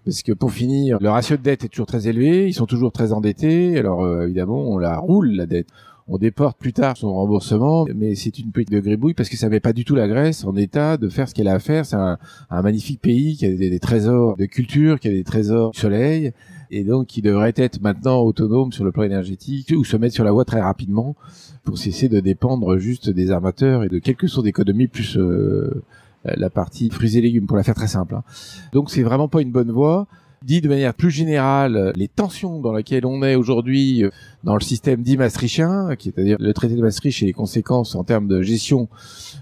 Parce 0.04 0.22
que 0.22 0.32
pour 0.32 0.52
finir, 0.52 0.98
le 1.00 1.08
ratio 1.08 1.36
de 1.36 1.42
dette 1.42 1.64
est 1.64 1.68
toujours 1.68 1.86
très 1.86 2.08
élevé, 2.08 2.46
ils 2.46 2.54
sont 2.54 2.66
toujours 2.66 2.92
très 2.92 3.12
endettés. 3.12 3.78
Alors 3.78 4.04
euh, 4.04 4.24
évidemment, 4.24 4.60
on 4.60 4.78
la 4.78 4.98
roule 4.98 5.30
la 5.30 5.46
dette. 5.46 5.68
On 6.06 6.18
déporte 6.18 6.58
plus 6.58 6.74
tard 6.74 6.98
son 6.98 7.14
remboursement, 7.14 7.86
mais 7.94 8.14
c'est 8.14 8.38
une 8.38 8.52
politique 8.52 8.74
de 8.74 8.80
gribouille 8.80 9.14
parce 9.14 9.30
que 9.30 9.38
ça 9.38 9.48
met 9.48 9.60
pas 9.60 9.72
du 9.72 9.86
tout 9.86 9.94
la 9.94 10.06
Grèce 10.06 10.44
en 10.44 10.54
état 10.54 10.98
de 10.98 11.08
faire 11.08 11.26
ce 11.26 11.34
qu'elle 11.34 11.48
a 11.48 11.54
à 11.54 11.58
faire. 11.58 11.86
C'est 11.86 11.96
un, 11.96 12.18
magnifique 12.50 13.00
pays 13.00 13.36
qui 13.36 13.46
a 13.46 13.48
des, 13.48 13.70
des, 13.70 13.80
trésors 13.80 14.36
de 14.36 14.44
culture, 14.44 15.00
qui 15.00 15.08
a 15.08 15.12
des 15.12 15.24
trésors 15.24 15.70
du 15.70 15.80
soleil, 15.80 16.32
et 16.70 16.84
donc 16.84 17.06
qui 17.06 17.22
devrait 17.22 17.54
être 17.56 17.80
maintenant 17.80 18.20
autonome 18.20 18.72
sur 18.72 18.84
le 18.84 18.92
plan 18.92 19.04
énergétique 19.04 19.72
ou 19.74 19.82
se 19.82 19.96
mettre 19.96 20.14
sur 20.14 20.24
la 20.24 20.32
voie 20.32 20.44
très 20.44 20.60
rapidement 20.60 21.16
pour 21.64 21.78
cesser 21.78 22.10
de 22.10 22.20
dépendre 22.20 22.76
juste 22.76 23.08
des 23.08 23.30
armateurs 23.30 23.84
et 23.84 23.88
de 23.88 23.98
quelques 23.98 24.28
sources 24.28 24.44
d'économie 24.44 24.88
plus 24.88 25.16
euh, 25.16 25.82
la 26.24 26.50
partie 26.50 26.90
fruits 26.90 27.16
et 27.16 27.20
légumes, 27.20 27.46
pour 27.46 27.56
la 27.56 27.62
faire 27.62 27.74
très 27.74 27.88
simple. 27.88 28.14
Hein. 28.14 28.24
Donc 28.72 28.90
c'est 28.90 29.02
vraiment 29.02 29.28
pas 29.28 29.42
une 29.42 29.52
bonne 29.52 29.70
voie. 29.70 30.06
Dit 30.42 30.60
de 30.60 30.68
manière 30.68 30.92
plus 30.92 31.10
générale, 31.10 31.92
les 31.96 32.08
tensions 32.08 32.60
dans 32.60 32.74
lesquelles 32.74 33.06
on 33.06 33.22
est 33.22 33.34
aujourd'hui 33.34 34.04
euh, 34.04 34.10
dans 34.42 34.54
le 34.54 34.60
système 34.60 35.02
dit 35.02 35.16
maastrichtien, 35.16 35.96
qui 35.96 36.10
est 36.10 36.18
à 36.18 36.22
dire 36.22 36.36
le 36.38 36.52
traité 36.52 36.74
de 36.74 36.82
Maastricht 36.82 37.22
et 37.22 37.26
les 37.26 37.32
conséquences 37.32 37.94
en 37.94 38.04
termes 38.04 38.28
de 38.28 38.42
gestion 38.42 38.88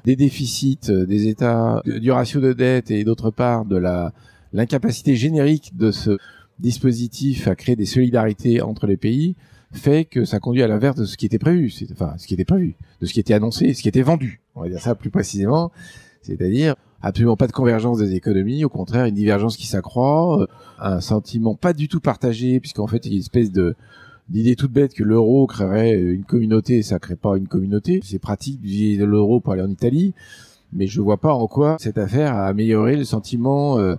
des 0.05 0.14
déficits 0.14 0.78
euh, 0.91 1.05
des 1.05 1.26
États, 1.26 1.83
du 1.85 2.12
ratio 2.12 2.41
de 2.41 2.53
dette 2.53 2.93
et 2.93 3.03
d'autre 3.03 3.30
part 3.30 3.64
de 3.64 3.76
la 3.76 4.12
l'incapacité 4.53 5.16
générique 5.16 5.76
de 5.76 5.91
ce 5.91 6.18
dispositif 6.59 7.49
à 7.49 7.55
créer 7.55 7.76
des 7.76 7.87
solidarités 7.87 8.61
entre 8.62 8.87
les 8.87 8.97
pays, 8.97 9.35
fait 9.72 10.05
que 10.05 10.24
ça 10.24 10.39
conduit 10.39 10.62
à 10.62 10.68
l'inverse 10.68 10.97
de 10.97 11.05
ce 11.05 11.16
qui 11.16 11.26
était 11.26 11.39
prévu, 11.39 11.72
enfin 11.93 12.14
ce 12.18 12.26
qui 12.26 12.35
était 12.35 12.45
prévu, 12.45 12.76
de 13.01 13.07
ce 13.07 13.12
qui 13.12 13.20
était 13.20 13.35
annoncé, 13.35 13.72
ce 13.74 13.83
qui 13.83 13.89
était 13.89 14.03
vendu. 14.03 14.41
On 14.55 14.62
va 14.62 14.68
dire 14.68 14.80
ça 14.80 14.95
plus 14.95 15.11
précisément 15.11 15.72
c'est-à-dire 16.23 16.75
absolument 17.03 17.37
pas 17.37 17.47
de 17.47 17.53
convergence 17.53 17.99
des 17.99 18.14
économies, 18.14 18.64
au 18.64 18.68
contraire 18.68 19.07
une 19.07 19.14
divergence 19.14 19.57
qui 19.57 19.66
s'accroît, 19.66 20.43
euh, 20.43 20.47
un 20.79 21.01
sentiment 21.01 21.55
pas 21.55 21.73
du 21.73 21.89
tout 21.89 22.01
partagé, 22.01 22.61
puisqu'en 22.61 22.87
fait 22.87 23.05
il 23.07 23.09
y 23.11 23.12
a 23.12 23.16
une 23.16 23.23
espèce 23.23 23.51
de 23.53 23.75
d'idée 24.29 24.57
toute 24.57 24.73
bête 24.73 24.95
que 24.95 25.05
l'euro 25.05 25.47
créerait 25.47 25.95
une 25.95 26.25
communauté, 26.25 26.83
ça 26.83 26.99
crée 26.99 27.16
pas 27.16 27.37
une 27.37 27.49
communauté. 27.49 28.01
C'est 28.03 28.18
pratique 28.18 28.61
d'utiliser 28.61 29.05
l'euro 29.05 29.41
pour 29.41 29.53
aller 29.53 29.62
en 29.62 29.70
Italie, 29.70 30.14
mais 30.73 30.87
je 30.87 31.01
vois 31.01 31.18
pas 31.18 31.35
en 31.35 31.47
quoi 31.47 31.77
cette 31.79 31.99
affaire 31.99 32.35
a 32.35 32.47
amélioré 32.47 32.97
le 32.97 33.05
sentiment 33.05 33.79
euh, 33.79 33.97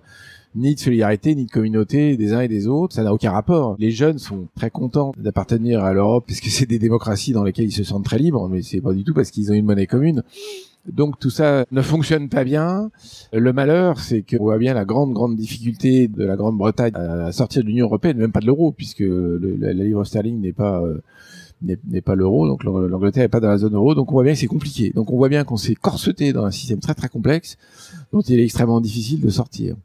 ni 0.55 0.75
de 0.75 0.79
solidarité, 0.79 1.35
ni 1.35 1.45
de 1.45 1.51
communauté 1.51 2.17
des 2.17 2.33
uns 2.33 2.41
et 2.41 2.47
des 2.47 2.67
autres. 2.67 2.95
Ça 2.95 3.03
n'a 3.03 3.13
aucun 3.13 3.31
rapport. 3.31 3.75
Les 3.79 3.91
jeunes 3.91 4.17
sont 4.17 4.47
très 4.55 4.69
contents 4.69 5.11
d'appartenir 5.17 5.83
à 5.83 5.93
l'Europe 5.93 6.23
puisque 6.25 6.47
c'est 6.47 6.65
des 6.65 6.79
démocraties 6.79 7.33
dans 7.33 7.43
lesquelles 7.43 7.65
ils 7.65 7.71
se 7.71 7.83
sentent 7.83 8.05
très 8.05 8.19
libres, 8.19 8.47
mais 8.49 8.61
c'est 8.61 8.81
pas 8.81 8.93
du 8.93 9.03
tout 9.03 9.13
parce 9.13 9.31
qu'ils 9.31 9.51
ont 9.51 9.55
une 9.55 9.65
monnaie 9.65 9.87
commune. 9.87 10.23
Donc 10.91 11.17
tout 11.17 11.29
ça 11.29 11.65
ne 11.71 11.81
fonctionne 11.81 12.27
pas 12.29 12.43
bien. 12.43 12.91
Le 13.31 13.53
malheur, 13.53 13.99
c'est 13.99 14.21
qu'on 14.21 14.43
voit 14.43 14.57
bien 14.57 14.73
la 14.73 14.85
grande, 14.85 15.13
grande 15.13 15.35
difficulté 15.35 16.07
de 16.07 16.25
la 16.25 16.35
Grande-Bretagne 16.35 16.93
à 16.95 17.31
sortir 17.31 17.63
de 17.63 17.67
l'Union 17.67 17.85
européenne, 17.85 18.17
même 18.17 18.33
pas 18.33 18.41
de 18.41 18.47
l'euro, 18.47 18.71
puisque 18.73 19.03
la, 19.05 19.73
livre 19.73 20.03
sterling 20.03 20.41
n'est 20.41 20.53
pas 20.53 20.81
euh, 20.81 21.01
n'est 21.61 22.01
pas 22.01 22.15
l'euro, 22.15 22.47
donc 22.47 22.63
l'Angleterre 22.63 23.23
n'est 23.23 23.29
pas 23.29 23.39
dans 23.39 23.47
la 23.47 23.57
zone 23.57 23.75
euro, 23.75 23.95
donc 23.95 24.11
on 24.11 24.15
voit 24.15 24.23
bien 24.23 24.33
que 24.33 24.39
c'est 24.39 24.47
compliqué. 24.47 24.91
Donc 24.93 25.11
on 25.11 25.17
voit 25.17 25.29
bien 25.29 25.43
qu'on 25.45 25.57
s'est 25.57 25.75
corseté 25.75 26.33
dans 26.33 26.43
un 26.43 26.51
système 26.51 26.79
très 26.79 26.93
très 26.93 27.07
complexe 27.07 27.57
dont 28.11 28.21
il 28.21 28.39
est 28.39 28.43
extrêmement 28.43 28.81
difficile 28.81 29.21
de 29.21 29.29
sortir. 29.29 29.75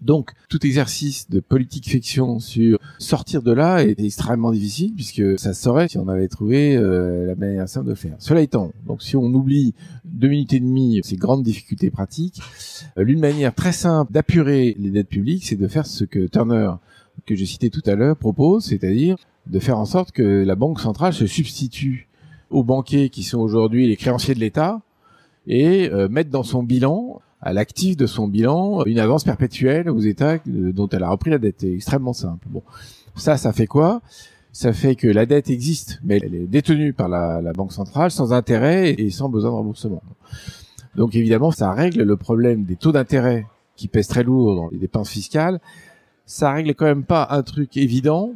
Donc, 0.00 0.32
tout 0.48 0.64
exercice 0.64 1.28
de 1.28 1.40
politique 1.40 1.86
fiction 1.86 2.38
sur 2.38 2.78
sortir 2.98 3.42
de 3.42 3.52
là 3.52 3.82
est 3.84 4.00
extrêmement 4.00 4.50
difficile 4.50 4.94
puisque 4.94 5.38
ça 5.38 5.52
serait 5.52 5.88
si 5.88 5.98
on 5.98 6.08
avait 6.08 6.28
trouvé 6.28 6.76
euh, 6.76 7.26
la 7.26 7.34
manière 7.34 7.68
simple 7.68 7.88
de 7.88 7.94
faire. 7.94 8.16
Cela 8.18 8.40
étant, 8.40 8.72
donc 8.86 9.02
si 9.02 9.16
on 9.16 9.26
oublie 9.26 9.74
deux 10.04 10.28
minutes 10.28 10.54
et 10.54 10.60
demie 10.60 11.00
ces 11.04 11.16
grandes 11.16 11.42
difficultés 11.42 11.90
pratiques, 11.90 12.40
euh, 12.96 13.04
l'une 13.04 13.20
manière 13.20 13.54
très 13.54 13.72
simple 13.72 14.10
d'apurer 14.12 14.74
les 14.78 14.90
dettes 14.90 15.08
publiques, 15.08 15.44
c'est 15.44 15.56
de 15.56 15.68
faire 15.68 15.86
ce 15.86 16.04
que 16.04 16.26
Turner, 16.26 16.72
que 17.26 17.34
j'ai 17.34 17.46
cité 17.46 17.68
tout 17.68 17.82
à 17.84 17.94
l'heure, 17.94 18.16
propose, 18.16 18.64
c'est-à-dire 18.64 19.16
de 19.46 19.58
faire 19.58 19.78
en 19.78 19.84
sorte 19.84 20.12
que 20.12 20.44
la 20.44 20.54
banque 20.54 20.80
centrale 20.80 21.12
se 21.12 21.26
substitue 21.26 22.08
aux 22.50 22.64
banquiers 22.64 23.10
qui 23.10 23.22
sont 23.22 23.38
aujourd'hui 23.38 23.86
les 23.86 23.96
créanciers 23.96 24.34
de 24.34 24.40
l'État 24.40 24.80
et 25.46 25.90
euh, 25.90 26.08
mettre 26.08 26.30
dans 26.30 26.42
son 26.42 26.62
bilan 26.62 27.20
à 27.42 27.52
l'actif 27.52 27.96
de 27.96 28.06
son 28.06 28.28
bilan 28.28 28.84
une 28.84 28.98
avance 28.98 29.24
perpétuelle 29.24 29.88
aux 29.88 30.00
États 30.00 30.38
dont 30.46 30.88
elle 30.88 31.02
a 31.02 31.10
repris 31.10 31.30
la 31.30 31.38
dette. 31.38 31.56
C'est 31.58 31.72
extrêmement 31.72 32.12
simple. 32.12 32.46
Bon, 32.50 32.62
ça, 33.16 33.36
ça 33.36 33.52
fait 33.52 33.66
quoi? 33.66 34.02
Ça 34.52 34.72
fait 34.72 34.96
que 34.96 35.06
la 35.06 35.26
dette 35.26 35.48
existe, 35.48 36.00
mais 36.02 36.18
elle 36.22 36.34
est 36.34 36.46
détenue 36.46 36.92
par 36.92 37.08
la, 37.08 37.40
la 37.40 37.52
Banque 37.52 37.72
centrale 37.72 38.10
sans 38.10 38.32
intérêt 38.32 38.90
et 38.90 39.10
sans 39.10 39.28
besoin 39.28 39.50
de 39.50 39.56
remboursement. 39.56 40.02
Donc 40.96 41.14
évidemment, 41.14 41.52
ça 41.52 41.72
règle 41.72 42.02
le 42.02 42.16
problème 42.16 42.64
des 42.64 42.76
taux 42.76 42.92
d'intérêt 42.92 43.46
qui 43.76 43.88
pèsent 43.88 44.08
très 44.08 44.24
lourd 44.24 44.56
dans 44.56 44.68
les 44.68 44.78
dépenses 44.78 45.10
fiscales. 45.10 45.60
Ça 46.26 46.52
règle 46.52 46.74
quand 46.74 46.84
même 46.84 47.04
pas 47.04 47.28
un 47.30 47.42
truc 47.42 47.76
évident, 47.76 48.34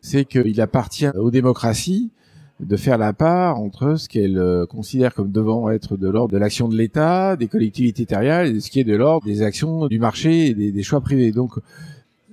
c'est 0.00 0.24
qu'il 0.24 0.60
appartient 0.60 1.08
aux 1.08 1.30
démocraties 1.30 2.10
de 2.60 2.76
faire 2.76 2.98
la 2.98 3.12
part 3.12 3.58
entre 3.58 3.96
ce 3.96 4.08
qu'elle 4.08 4.38
euh, 4.38 4.66
considère 4.66 5.14
comme 5.14 5.32
devant 5.32 5.70
être 5.70 5.96
de 5.96 6.08
l'ordre 6.08 6.32
de 6.32 6.38
l'action 6.38 6.68
de 6.68 6.76
l'État, 6.76 7.36
des 7.36 7.48
collectivités 7.48 8.04
territoriales, 8.04 8.56
et 8.56 8.60
ce 8.60 8.70
qui 8.70 8.80
est 8.80 8.84
de 8.84 8.94
l'ordre 8.94 9.26
des 9.26 9.42
actions 9.42 9.88
du 9.88 9.98
marché 9.98 10.48
et 10.48 10.54
des, 10.54 10.82
choix 10.82 11.00
privés. 11.00 11.32
Donc, 11.32 11.54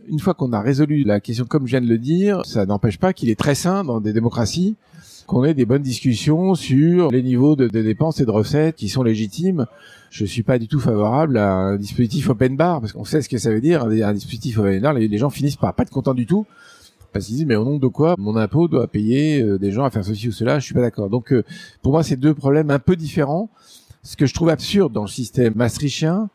une 0.07 0.19
fois 0.19 0.33
qu'on 0.33 0.53
a 0.53 0.61
résolu 0.61 1.03
la 1.03 1.19
question 1.19 1.45
comme 1.45 1.65
je 1.65 1.71
viens 1.71 1.81
de 1.81 1.87
le 1.87 1.97
dire, 1.97 2.45
ça 2.45 2.65
n'empêche 2.65 2.97
pas 2.97 3.13
qu'il 3.13 3.29
est 3.29 3.39
très 3.39 3.55
sain 3.55 3.83
dans 3.83 3.99
des 4.01 4.13
démocraties 4.13 4.75
qu'on 5.25 5.43
ait 5.43 5.53
des 5.53 5.65
bonnes 5.65 5.83
discussions 5.83 6.55
sur 6.55 7.11
les 7.11 7.21
niveaux 7.21 7.55
de, 7.55 7.67
dépenses 7.67 8.19
et 8.19 8.25
de 8.25 8.31
recettes 8.31 8.75
qui 8.75 8.89
sont 8.89 9.03
légitimes. 9.03 9.67
Je 10.09 10.25
suis 10.25 10.41
pas 10.41 10.57
du 10.57 10.67
tout 10.67 10.79
favorable 10.79 11.37
à 11.37 11.53
un 11.53 11.77
dispositif 11.77 12.31
open 12.31 12.57
bar 12.57 12.81
parce 12.81 12.93
qu'on 12.93 13.05
sait 13.05 13.21
ce 13.21 13.29
que 13.29 13.37
ça 13.37 13.51
veut 13.51 13.61
dire 13.61 13.83
un, 13.83 14.13
dispositif 14.13 14.57
open 14.57 14.81
bar. 14.81 14.93
Les, 14.95 15.07
les 15.07 15.17
gens 15.19 15.29
finissent 15.29 15.55
par 15.55 15.75
pas 15.75 15.83
être 15.83 15.91
contents 15.91 16.15
du 16.15 16.25
tout 16.25 16.47
parce 17.11 17.29
mais 17.45 17.55
au 17.55 17.63
nom 17.63 17.77
de 17.77 17.87
quoi 17.87 18.15
mon 18.17 18.35
impôt 18.35 18.67
doit 18.67 18.87
payer 18.87 19.41
euh, 19.41 19.57
des 19.57 19.71
gens 19.71 19.83
à 19.83 19.89
faire 19.89 20.05
ceci 20.05 20.27
ou 20.27 20.31
cela, 20.31 20.59
je 20.59 20.65
suis 20.65 20.73
pas 20.73 20.81
d'accord. 20.81 21.09
Donc 21.09 21.31
euh, 21.31 21.43
pour 21.81 21.91
moi 21.91 22.03
c'est 22.03 22.17
deux 22.17 22.33
problèmes 22.33 22.71
un 22.71 22.79
peu 22.79 22.95
différents. 22.95 23.49
Ce 24.03 24.15
que 24.15 24.25
je 24.25 24.33
trouve 24.33 24.49
absurde 24.49 24.93
dans 24.93 25.01
le 25.01 25.09
système 25.09 25.53
maastrichtien, 25.55 26.29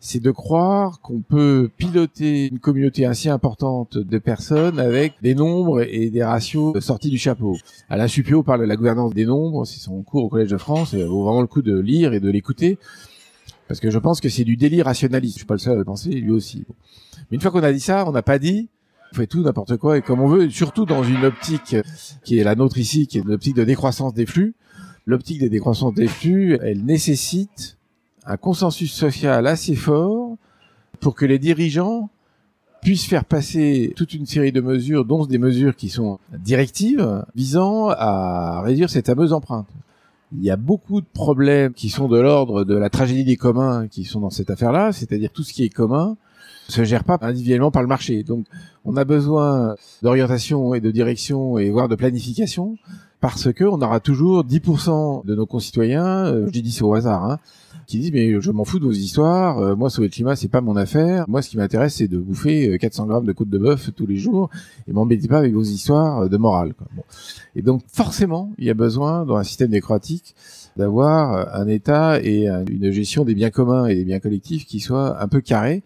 c'est 0.00 0.20
de 0.20 0.30
croire 0.30 1.00
qu'on 1.00 1.20
peut 1.20 1.70
piloter 1.78 2.48
une 2.48 2.58
communauté 2.58 3.06
ainsi 3.06 3.30
importante 3.30 3.96
de 3.96 4.18
personnes 4.18 4.78
avec 4.78 5.14
des 5.22 5.34
nombres 5.34 5.82
et 5.82 6.10
des 6.10 6.22
ratios 6.22 6.78
sortis 6.80 7.08
du 7.08 7.16
chapeau. 7.16 7.56
Alain 7.88 8.06
Supio 8.06 8.42
parle 8.42 8.60
de 8.60 8.66
la 8.66 8.76
gouvernance 8.76 9.14
des 9.14 9.24
nombres, 9.24 9.64
c'est 9.64 9.80
son 9.80 10.02
cours 10.02 10.24
au 10.24 10.28
Collège 10.28 10.50
de 10.50 10.58
France, 10.58 10.92
et 10.92 11.02
vaut 11.04 11.24
vraiment 11.24 11.40
le 11.40 11.46
coup 11.46 11.62
de 11.62 11.78
lire 11.78 12.12
et 12.12 12.20
de 12.20 12.28
l'écouter, 12.28 12.78
parce 13.66 13.80
que 13.80 13.90
je 13.90 13.98
pense 13.98 14.20
que 14.20 14.28
c'est 14.28 14.44
du 14.44 14.58
délit 14.58 14.82
rationaliste. 14.82 15.36
Je 15.36 15.38
suis 15.38 15.46
pas 15.46 15.54
le 15.54 15.60
seul 15.60 15.72
à 15.72 15.76
le 15.76 15.84
penser, 15.84 16.10
lui 16.10 16.32
aussi. 16.32 16.66
Mais 17.30 17.36
une 17.36 17.40
fois 17.40 17.50
qu'on 17.50 17.62
a 17.62 17.72
dit 17.72 17.80
ça, 17.80 18.04
on 18.06 18.12
n'a 18.12 18.22
pas 18.22 18.38
dit 18.38 18.68
on 19.14 19.16
fait 19.16 19.26
tout 19.28 19.42
n'importe 19.42 19.76
quoi 19.76 19.96
et 19.96 20.02
comme 20.02 20.20
on 20.20 20.26
veut, 20.26 20.50
surtout 20.50 20.86
dans 20.86 21.04
une 21.04 21.24
optique 21.24 21.76
qui 22.24 22.38
est 22.38 22.44
la 22.44 22.56
nôtre 22.56 22.78
ici, 22.78 23.06
qui 23.06 23.18
est 23.18 23.24
l'optique 23.24 23.54
de 23.54 23.62
décroissance 23.62 24.12
des 24.12 24.26
flux. 24.26 24.54
L'optique 25.06 25.40
de 25.40 25.48
décroissance 25.48 25.94
des 25.94 26.08
flux, 26.08 26.58
elle 26.62 26.84
nécessite 26.84 27.76
un 28.26 28.36
consensus 28.36 28.92
social 28.92 29.46
assez 29.46 29.76
fort 29.76 30.36
pour 30.98 31.14
que 31.14 31.26
les 31.26 31.38
dirigeants 31.38 32.10
puissent 32.82 33.06
faire 33.06 33.24
passer 33.24 33.92
toute 33.96 34.14
une 34.14 34.26
série 34.26 34.52
de 34.52 34.60
mesures, 34.60 35.04
dont 35.04 35.26
des 35.26 35.38
mesures 35.38 35.76
qui 35.76 35.90
sont 35.90 36.18
directives, 36.36 37.24
visant 37.36 37.90
à 37.90 38.62
réduire 38.62 38.90
cette 38.90 39.06
fameuse 39.06 39.32
empreinte. 39.32 39.68
Il 40.32 40.42
y 40.42 40.50
a 40.50 40.56
beaucoup 40.56 41.00
de 41.00 41.06
problèmes 41.06 41.72
qui 41.72 41.88
sont 41.88 42.08
de 42.08 42.18
l'ordre 42.18 42.64
de 42.64 42.74
la 42.74 42.90
tragédie 42.90 43.24
des 43.24 43.36
communs 43.36 43.86
qui 43.86 44.04
sont 44.04 44.20
dans 44.20 44.30
cette 44.30 44.50
affaire-là, 44.50 44.92
c'est-à-dire 44.92 45.30
tout 45.30 45.44
ce 45.44 45.52
qui 45.52 45.62
est 45.62 45.68
commun 45.68 46.16
se 46.68 46.84
gère 46.84 47.04
pas 47.04 47.18
individuellement 47.22 47.70
par 47.70 47.82
le 47.82 47.88
marché. 47.88 48.22
Donc, 48.22 48.46
on 48.84 48.96
a 48.96 49.04
besoin 49.04 49.76
d'orientation 50.02 50.74
et 50.74 50.80
de 50.80 50.90
direction 50.90 51.58
et 51.58 51.70
voire 51.70 51.88
de 51.88 51.96
planification 51.96 52.76
parce 53.24 53.50
que 53.54 53.64
on 53.64 53.80
aura 53.80 54.00
toujours 54.00 54.44
10% 54.44 55.24
de 55.24 55.34
nos 55.34 55.46
concitoyens, 55.46 56.26
euh, 56.26 56.50
je 56.52 56.60
dis 56.60 56.72
ça 56.72 56.84
au 56.84 56.92
hasard, 56.92 57.24
hein, 57.24 57.38
qui 57.86 57.98
disent 57.98 58.12
mais 58.12 58.38
je 58.38 58.50
m'en 58.50 58.66
fous 58.66 58.78
de 58.78 58.84
vos 58.84 58.92
histoires, 58.92 59.60
euh, 59.60 59.74
moi 59.74 59.88
sauver 59.88 60.08
le 60.08 60.12
climat 60.12 60.36
c'est 60.36 60.48
pas 60.48 60.60
mon 60.60 60.76
affaire, 60.76 61.24
moi 61.26 61.40
ce 61.40 61.48
qui 61.48 61.56
m'intéresse 61.56 61.94
c'est 61.94 62.06
de 62.06 62.18
bouffer 62.18 62.76
400 62.78 63.04
euh, 63.04 63.06
grammes 63.06 63.24
de 63.24 63.32
côte 63.32 63.48
de 63.48 63.56
bœuf 63.56 63.88
tous 63.96 64.06
les 64.06 64.18
jours 64.18 64.50
et 64.86 64.92
m'embêtez 64.92 65.26
pas 65.26 65.38
avec 65.38 65.54
vos 65.54 65.62
histoires 65.62 66.28
de 66.28 66.36
morale. 66.36 66.74
Quoi. 66.74 66.86
Bon. 66.94 67.02
Et 67.56 67.62
donc 67.62 67.80
forcément 67.90 68.52
il 68.58 68.66
y 68.66 68.70
a 68.70 68.74
besoin 68.74 69.24
dans 69.24 69.36
un 69.36 69.44
système 69.44 69.70
démocratique 69.70 70.34
d'avoir 70.76 71.54
un 71.54 71.66
État 71.66 72.20
et 72.20 72.46
une 72.46 72.90
gestion 72.90 73.24
des 73.24 73.34
biens 73.34 73.50
communs 73.50 73.86
et 73.86 73.94
des 73.94 74.04
biens 74.04 74.20
collectifs 74.20 74.66
qui 74.66 74.80
soit 74.80 75.22
un 75.22 75.28
peu 75.28 75.40
carré 75.40 75.82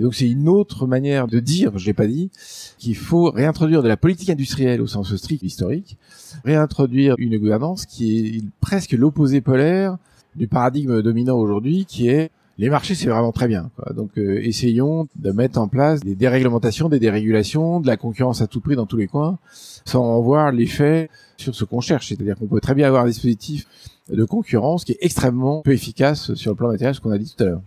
et 0.00 0.02
donc 0.02 0.14
c'est 0.14 0.30
une 0.30 0.48
autre 0.48 0.86
manière 0.86 1.26
de 1.26 1.40
dire, 1.40 1.76
je 1.76 1.84
l'ai 1.84 1.92
pas 1.92 2.06
dit, 2.06 2.30
qu'il 2.78 2.96
faut 2.96 3.30
réintroduire 3.30 3.82
de 3.82 3.88
la 3.88 3.98
politique 3.98 4.30
industrielle 4.30 4.80
au 4.80 4.86
sens 4.86 5.14
strict 5.14 5.42
historique, 5.42 5.98
réintroduire 6.42 7.16
une 7.18 7.36
gouvernance 7.36 7.84
qui 7.84 8.38
est 8.38 8.44
presque 8.62 8.92
l'opposé 8.92 9.42
polaire 9.42 9.98
du 10.36 10.48
paradigme 10.48 11.02
dominant 11.02 11.36
aujourd'hui, 11.36 11.84
qui 11.84 12.08
est 12.08 12.30
les 12.56 12.70
marchés, 12.70 12.94
c'est 12.94 13.10
vraiment 13.10 13.32
très 13.32 13.46
bien. 13.46 13.70
Quoi. 13.76 13.92
Donc, 13.92 14.16
euh, 14.16 14.40
essayons 14.42 15.06
de 15.16 15.32
mettre 15.32 15.58
en 15.58 15.68
place 15.68 16.00
des 16.00 16.14
déréglementations, 16.14 16.88
des 16.88 16.98
dérégulations, 16.98 17.80
de 17.80 17.86
la 17.86 17.98
concurrence 17.98 18.40
à 18.40 18.46
tout 18.46 18.60
prix 18.60 18.76
dans 18.76 18.86
tous 18.86 18.96
les 18.96 19.06
coins, 19.06 19.38
sans 19.84 20.18
voir 20.22 20.50
l'effet 20.50 21.10
sur 21.36 21.54
ce 21.54 21.64
qu'on 21.64 21.80
cherche. 21.82 22.08
C'est-à-dire 22.08 22.36
qu'on 22.38 22.46
peut 22.46 22.60
très 22.60 22.74
bien 22.74 22.86
avoir 22.86 23.04
un 23.04 23.08
dispositif 23.08 23.66
de 24.10 24.24
concurrence 24.24 24.84
qui 24.86 24.92
est 24.92 24.98
extrêmement 25.02 25.60
peu 25.60 25.72
efficace 25.72 26.32
sur 26.34 26.52
le 26.52 26.56
plan 26.56 26.68
matériel, 26.68 26.94
ce 26.94 27.00
qu'on 27.00 27.10
a 27.10 27.18
dit 27.18 27.34
tout 27.36 27.42
à 27.42 27.46
l'heure. 27.46 27.62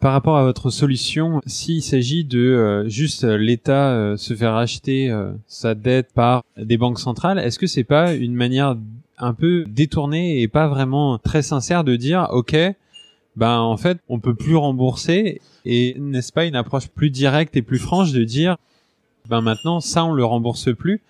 Par 0.00 0.12
rapport 0.12 0.36
à 0.36 0.44
votre 0.44 0.70
solution, 0.70 1.40
s'il 1.46 1.82
s'agit 1.82 2.24
de 2.24 2.38
euh, 2.38 2.88
juste 2.88 3.24
euh, 3.24 3.36
l'État 3.36 3.90
euh, 3.90 4.16
se 4.16 4.32
faire 4.34 4.54
acheter 4.54 5.12
sa 5.48 5.74
dette 5.74 6.12
par 6.12 6.44
des 6.56 6.76
banques 6.76 7.00
centrales, 7.00 7.38
est-ce 7.38 7.58
que 7.58 7.66
c'est 7.66 7.84
pas 7.84 8.14
une 8.14 8.34
manière 8.34 8.76
un 9.18 9.34
peu 9.34 9.64
détournée 9.66 10.40
et 10.40 10.46
pas 10.46 10.68
vraiment 10.68 11.18
très 11.18 11.42
sincère 11.42 11.82
de 11.82 11.96
dire 11.96 12.28
OK, 12.30 12.56
ben 13.34 13.58
en 13.58 13.76
fait, 13.76 13.98
on 14.08 14.20
peut 14.20 14.34
plus 14.34 14.54
rembourser 14.54 15.40
et 15.64 15.96
n'est-ce 15.98 16.32
pas 16.32 16.44
une 16.44 16.54
approche 16.54 16.88
plus 16.88 17.10
directe 17.10 17.56
et 17.56 17.62
plus 17.62 17.78
franche 17.78 18.12
de 18.12 18.22
dire 18.22 18.56
ben 19.28 19.40
maintenant 19.40 19.80
ça 19.80 20.04
on 20.04 20.12
le 20.12 20.24
rembourse 20.24 20.74
plus 20.74 21.02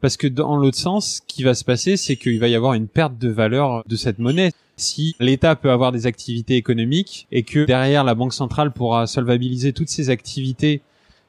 parce 0.00 0.16
que 0.16 0.26
dans 0.26 0.56
l'autre 0.56 0.78
sens, 0.78 1.16
ce 1.16 1.20
qui 1.26 1.42
va 1.42 1.54
se 1.54 1.64
passer, 1.64 1.96
c'est 1.96 2.16
qu'il 2.16 2.38
va 2.40 2.48
y 2.48 2.54
avoir 2.54 2.74
une 2.74 2.88
perte 2.88 3.18
de 3.18 3.28
valeur 3.28 3.82
de 3.86 3.96
cette 3.96 4.18
monnaie. 4.18 4.52
Si 4.76 5.14
l'État 5.20 5.56
peut 5.56 5.70
avoir 5.70 5.92
des 5.92 6.06
activités 6.06 6.56
économiques 6.56 7.26
et 7.32 7.42
que 7.42 7.66
derrière 7.66 8.02
la 8.02 8.14
Banque 8.14 8.32
centrale 8.32 8.72
pourra 8.72 9.06
solvabiliser 9.06 9.74
toutes 9.74 9.90
ces 9.90 10.08
activités, 10.08 10.80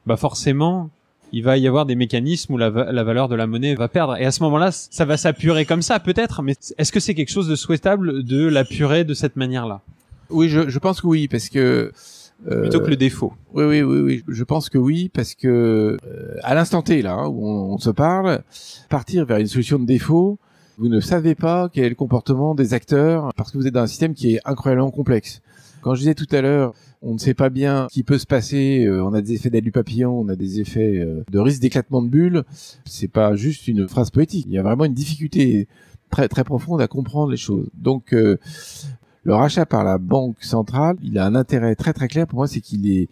bah 0.06 0.16
forcément, 0.16 0.90
il 1.34 1.44
va 1.44 1.58
y 1.58 1.68
avoir 1.68 1.86
des 1.86 1.96
mécanismes 1.96 2.54
où 2.54 2.58
la, 2.58 2.70
valeur 2.70 3.28
de 3.28 3.36
la 3.36 3.48
monnaie 3.48 3.76
va 3.76 3.90
perdre. 3.90 4.16
Et 4.18 4.26
à 4.26 4.32
ce 4.32 4.42
moment-là, 4.44 4.72
ça 4.72 5.04
va 5.04 5.18
s'apurer 5.18 5.66
comme 5.66 5.82
ça, 5.82 6.00
peut-être. 6.00 6.42
Mais 6.42 6.56
est-ce 6.78 6.92
que 6.94 7.00
c'est 7.00 7.14
quelque 7.14 7.32
chose 7.32 7.48
de 7.48 7.56
souhaitable 7.56 8.24
de 8.24 8.48
l'apurer 8.48 9.04
de 9.04 9.14
cette 9.14 9.36
manière-là? 9.36 9.82
Oui, 10.30 10.48
je, 10.48 10.70
je 10.70 10.80
pense 10.80 11.02
que 11.02 11.08
oui, 11.08 11.28
parce 11.28 11.50
que 11.50 11.92
plutôt 12.50 12.80
que 12.80 12.90
le 12.90 12.96
défaut. 12.96 13.34
Oui, 13.54 13.66
oui, 13.66 13.82
oui, 13.82 14.00
oui. 14.00 14.24
Je 14.28 14.44
pense 14.44 14.70
que 14.70 14.78
oui, 14.78 15.10
parce 15.10 15.36
que 15.36 15.98
euh, 16.06 16.38
à 16.44 16.56
l'instant 16.56 16.82
T 16.82 17.02
là 17.02 17.30
où 17.30 17.46
on, 17.46 17.78
se 17.78 17.90
parle, 17.90 18.44
partir 18.90 19.26
vers 19.26 19.38
une 19.38 19.48
solution 19.48 19.78
de 19.80 19.86
défaut, 19.86 20.40
vous 20.78 20.88
ne 20.88 21.00
savez 21.00 21.36
pas 21.36 21.70
quel 21.72 21.86
est 21.86 21.90
le 21.90 21.96
comportement 21.96 22.56
des 22.56 22.74
acteurs 22.74 23.32
parce 23.36 23.52
que 23.52 23.58
vous 23.58 23.68
êtes 23.68 23.74
dans 23.74 23.82
un 23.82 23.88
système 23.88 24.14
qui 24.14 24.36
est 24.36 24.40
incroyablement 24.46 24.92
complexe. 24.92 25.42
Quand 25.82 25.96
je 25.96 26.00
disais 26.00 26.16
tout 26.16 26.28
à 26.32 26.42
l'heure, 26.42 26.74
on 27.02 27.14
ne 27.14 27.18
sait 27.18 27.34
pas 27.34 27.50
bien 27.50 27.88
ce 27.90 27.94
qui 27.94 28.04
peut 28.04 28.18
se 28.20 28.28
passer. 28.28 28.86
Euh, 28.86 29.04
on 29.04 29.14
a 29.14 29.22
des 29.22 29.34
effets 29.34 29.50
d'aide 29.50 29.64
du 29.64 29.72
papillon, 29.72 30.20
on 30.20 30.30
a 30.30 30.36
des 30.36 30.60
effets 30.60 31.06
de 31.30 31.40
risque 31.40 31.62
d'éclatement 31.62 32.02
de 32.02 32.10
bulles. 32.10 32.44
C'est 32.86 33.08
pas 33.08 33.36
juste 33.36 33.68
une 33.68 33.88
phrase 33.88 34.12
poétique. 34.12 34.46
Il 34.48 34.54
y 34.54 34.60
a 34.60 34.64
vraiment 34.64 34.86
une 34.86 34.94
difficulté 34.94 35.68
très 36.10 36.28
très 36.28 36.44
profonde 36.44 36.82
à 36.82 36.88
comprendre 36.88 37.32
les 37.32 37.38
choses. 37.38 37.70
Donc 37.74 38.16
le 39.24 39.36
rachat 39.36 39.66
par 39.66 39.84
la 39.84 39.98
banque 39.98 40.44
centrale, 40.44 40.98
il 41.02 41.18
a 41.18 41.26
un 41.26 41.36
intérêt 41.36 41.76
très 41.76 41.94
très 41.94 42.08
clair 42.08 42.28
pour 42.28 42.38
moi, 42.38 42.48
c'est 42.48 42.62
qu'il 42.62 42.90
est 42.92 43.10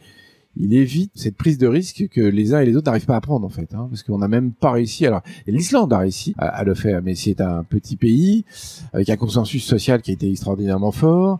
il 0.55 0.73
évite 0.73 1.11
cette 1.15 1.37
prise 1.37 1.57
de 1.57 1.67
risque 1.67 2.07
que 2.09 2.21
les 2.21 2.53
uns 2.53 2.59
et 2.59 2.65
les 2.65 2.75
autres 2.75 2.87
n'arrivent 2.87 3.05
pas 3.05 3.15
à 3.15 3.21
prendre 3.21 3.45
en 3.45 3.49
fait, 3.49 3.73
hein, 3.73 3.87
parce 3.89 4.03
qu'on 4.03 4.17
n'a 4.17 4.27
même 4.27 4.51
pas 4.51 4.71
réussi. 4.71 5.05
Alors 5.05 5.21
l'Islande 5.47 5.93
a 5.93 5.99
réussi 5.99 6.33
à, 6.37 6.63
le 6.63 6.73
faire, 6.73 7.01
mais 7.01 7.15
c'est 7.15 7.39
un 7.39 7.63
petit 7.63 7.95
pays 7.95 8.45
avec 8.91 9.09
un 9.09 9.15
consensus 9.15 9.63
social 9.63 10.01
qui 10.01 10.11
a 10.11 10.13
été 10.13 10.29
extraordinairement 10.29 10.91
fort 10.91 11.39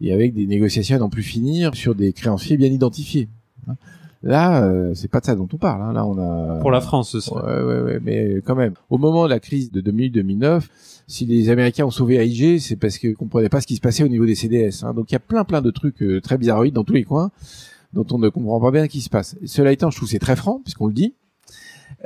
et 0.00 0.12
avec 0.12 0.34
des 0.34 0.46
négociations 0.46 0.96
à 0.96 0.98
n'en 0.98 1.10
plus 1.10 1.22
finir 1.22 1.74
sur 1.74 1.94
des 1.94 2.12
créanciers 2.12 2.56
bien 2.56 2.68
identifiés. 2.68 3.28
Hein. 3.68 3.76
Là, 4.22 4.64
euh, 4.64 4.94
c'est 4.94 5.08
pas 5.08 5.20
de 5.20 5.26
ça 5.26 5.34
dont 5.34 5.48
on 5.52 5.56
parle. 5.56 5.82
Hein. 5.82 5.92
Là, 5.92 6.06
on 6.06 6.18
a 6.18 6.58
pour 6.58 6.70
la 6.70 6.80
France, 6.80 7.18
ce 7.18 7.30
ouais, 7.30 7.40
ouais, 7.40 7.80
ouais, 7.82 8.00
mais 8.02 8.40
quand 8.44 8.54
même, 8.54 8.74
au 8.90 8.98
moment 8.98 9.24
de 9.24 9.30
la 9.30 9.40
crise 9.40 9.70
de 9.70 9.80
2000-2009, 9.80 10.62
si 11.06 11.26
les 11.26 11.50
Américains 11.50 11.84
ont 11.84 11.90
sauvé 11.90 12.16
AIG, 12.16 12.58
c'est 12.58 12.76
parce 12.76 12.98
qu'ils 12.98 13.14
comprenaient 13.14 13.48
pas 13.48 13.60
ce 13.60 13.66
qui 13.66 13.76
se 13.76 13.80
passait 13.80 14.02
au 14.02 14.08
niveau 14.08 14.26
des 14.26 14.34
CDS. 14.34 14.84
Hein. 14.84 14.94
Donc 14.94 15.10
il 15.10 15.14
y 15.14 15.16
a 15.16 15.20
plein 15.20 15.44
plein 15.44 15.62
de 15.62 15.70
trucs 15.70 16.02
euh, 16.02 16.20
très 16.20 16.38
bizarroïdes 16.38 16.74
dans 16.74 16.84
tous 16.84 16.94
les 16.94 17.04
coins 17.04 17.30
dont 17.92 18.06
on 18.10 18.18
ne 18.18 18.28
comprend 18.28 18.60
pas 18.60 18.70
bien 18.70 18.84
ce 18.84 18.88
qui 18.88 19.00
se 19.00 19.08
passe. 19.08 19.36
Cela 19.44 19.72
étant, 19.72 19.90
je 19.90 19.96
trouve 19.96 20.08
c'est 20.08 20.18
très 20.18 20.36
franc 20.36 20.60
puisqu'on 20.62 20.88
le 20.88 20.92
dit. 20.92 21.14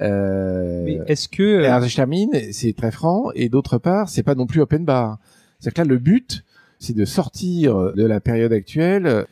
Euh, 0.03 0.85
mais 0.85 1.01
est-ce 1.07 1.29
que 1.29 1.63
je 1.63 1.97
termine, 1.97 2.31
c'est 2.53 2.75
très 2.75 2.91
franc 2.91 3.31
et 3.35 3.49
d'autre 3.49 3.79
part, 3.79 4.09
c'est 4.09 4.23
pas 4.23 4.35
non 4.35 4.47
plus 4.47 4.61
open 4.61 4.85
bar. 4.85 5.19
C'est-à-dire 5.59 5.83
que 5.83 5.89
là, 5.89 5.95
le 5.95 5.99
but, 5.99 6.45
c'est 6.79 6.95
de 6.95 7.05
sortir 7.05 7.93
de 7.95 8.05
la 8.05 8.21
période 8.21 8.53
actuelle. 8.53 9.27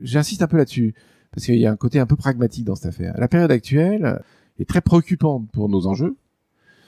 J'insiste 0.00 0.42
un 0.42 0.46
peu 0.46 0.56
là-dessus 0.56 0.94
parce 1.32 1.46
qu'il 1.46 1.56
y 1.56 1.66
a 1.66 1.72
un 1.72 1.76
côté 1.76 1.98
un 1.98 2.06
peu 2.06 2.16
pragmatique 2.16 2.64
dans 2.64 2.74
cette 2.74 2.86
affaire. 2.86 3.14
La 3.18 3.28
période 3.28 3.50
actuelle 3.50 4.20
est 4.58 4.68
très 4.68 4.80
préoccupante 4.80 5.48
pour 5.52 5.68
nos 5.68 5.86
enjeux. 5.86 6.16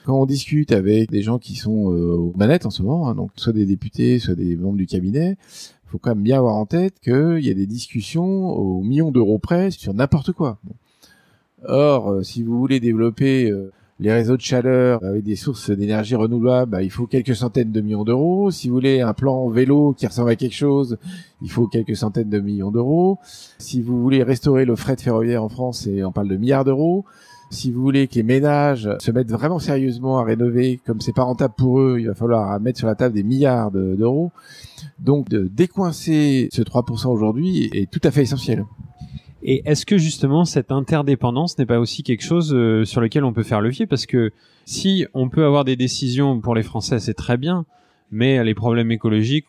Quand 0.05 0.19
on 0.19 0.25
discute 0.25 0.71
avec 0.71 1.11
des 1.11 1.21
gens 1.21 1.37
qui 1.37 1.55
sont 1.55 1.91
euh, 1.91 2.15
aux 2.15 2.33
manettes 2.35 2.65
en 2.65 2.71
ce 2.71 2.81
moment, 2.81 3.07
hein, 3.07 3.15
donc 3.15 3.31
soit 3.35 3.53
des 3.53 3.67
députés, 3.67 4.17
soit 4.17 4.33
des 4.33 4.55
membres 4.55 4.77
du 4.77 4.87
cabinet, 4.87 5.37
il 5.39 5.89
faut 5.89 5.99
quand 5.99 6.15
même 6.15 6.23
bien 6.23 6.39
avoir 6.39 6.55
en 6.55 6.65
tête 6.65 6.99
qu'il 6.99 7.39
y 7.41 7.51
a 7.51 7.53
des 7.53 7.67
discussions 7.67 8.49
aux 8.49 8.81
millions 8.81 9.11
d'euros 9.11 9.37
près 9.37 9.69
sur 9.69 9.93
n'importe 9.93 10.31
quoi. 10.31 10.57
Or, 11.65 12.09
euh, 12.09 12.23
si 12.23 12.41
vous 12.41 12.57
voulez 12.57 12.79
développer 12.79 13.51
euh, 13.51 13.71
les 14.01 14.11
réseaux 14.11 14.35
de 14.35 14.41
chaleur 14.41 15.03
avec 15.03 15.23
des 15.23 15.35
sources 15.35 15.69
d'énergie 15.69 16.15
renouvelables, 16.15 16.71
bah, 16.71 16.81
il 16.81 16.89
faut 16.89 17.05
quelques 17.05 17.35
centaines 17.35 17.71
de 17.71 17.81
millions 17.81 18.03
d'euros. 18.03 18.49
Si 18.49 18.67
vous 18.67 18.73
voulez 18.73 18.99
un 18.99 19.13
plan 19.13 19.47
vélo 19.47 19.93
qui 19.95 20.07
ressemble 20.07 20.31
à 20.31 20.35
quelque 20.35 20.55
chose, 20.55 20.97
il 21.43 21.51
faut 21.51 21.67
quelques 21.67 21.95
centaines 21.95 22.29
de 22.29 22.39
millions 22.39 22.71
d'euros. 22.71 23.19
Si 23.59 23.79
vous 23.79 24.01
voulez 24.01 24.23
restaurer 24.23 24.65
le 24.65 24.75
fret 24.75 24.97
ferroviaire 24.97 25.43
en 25.43 25.49
France, 25.49 25.85
et 25.85 26.03
on 26.03 26.11
parle 26.11 26.29
de 26.29 26.35
milliards 26.35 26.65
d'euros. 26.65 27.05
Si 27.51 27.69
vous 27.69 27.81
voulez 27.81 28.07
que 28.07 28.15
les 28.15 28.23
ménages 28.23 28.89
se 28.99 29.11
mettent 29.11 29.29
vraiment 29.29 29.59
sérieusement 29.59 30.17
à 30.17 30.23
rénover, 30.23 30.79
comme 30.83 30.99
c'est 30.99 31.13
pas 31.13 31.23
rentable 31.23 31.53
pour 31.55 31.79
eux, 31.79 31.97
il 31.99 32.07
va 32.07 32.15
falloir 32.15 32.59
mettre 32.59 32.79
sur 32.79 32.87
la 32.87 32.95
table 32.95 33.13
des 33.13 33.23
milliards 33.23 33.69
d'euros. 33.71 34.31
Donc 34.97 35.29
décoincer 35.29 36.49
ce 36.51 36.63
3% 36.63 37.09
aujourd'hui 37.09 37.69
est 37.73 37.91
tout 37.91 38.01
à 38.03 38.09
fait 38.09 38.23
essentiel. 38.23 38.65
Et 39.43 39.63
est-ce 39.65 39.85
que 39.85 39.97
justement 39.97 40.45
cette 40.45 40.71
interdépendance 40.71 41.57
n'est 41.57 41.65
pas 41.65 41.79
aussi 41.79 42.03
quelque 42.03 42.23
chose 42.23 42.53
euh, 42.53 42.85
sur 42.85 43.01
lequel 43.01 43.23
on 43.23 43.33
peut 43.33 43.43
faire 43.43 43.61
levier? 43.61 43.87
Parce 43.87 44.05
que 44.05 44.31
si 44.65 45.05
on 45.13 45.29
peut 45.29 45.45
avoir 45.45 45.65
des 45.65 45.75
décisions 45.75 46.39
pour 46.39 46.53
les 46.53 46.63
Français, 46.63 46.99
c'est 46.99 47.15
très 47.15 47.37
bien, 47.37 47.65
mais 48.11 48.43
les 48.43 48.53
problèmes 48.53 48.91
écologiques 48.91 49.47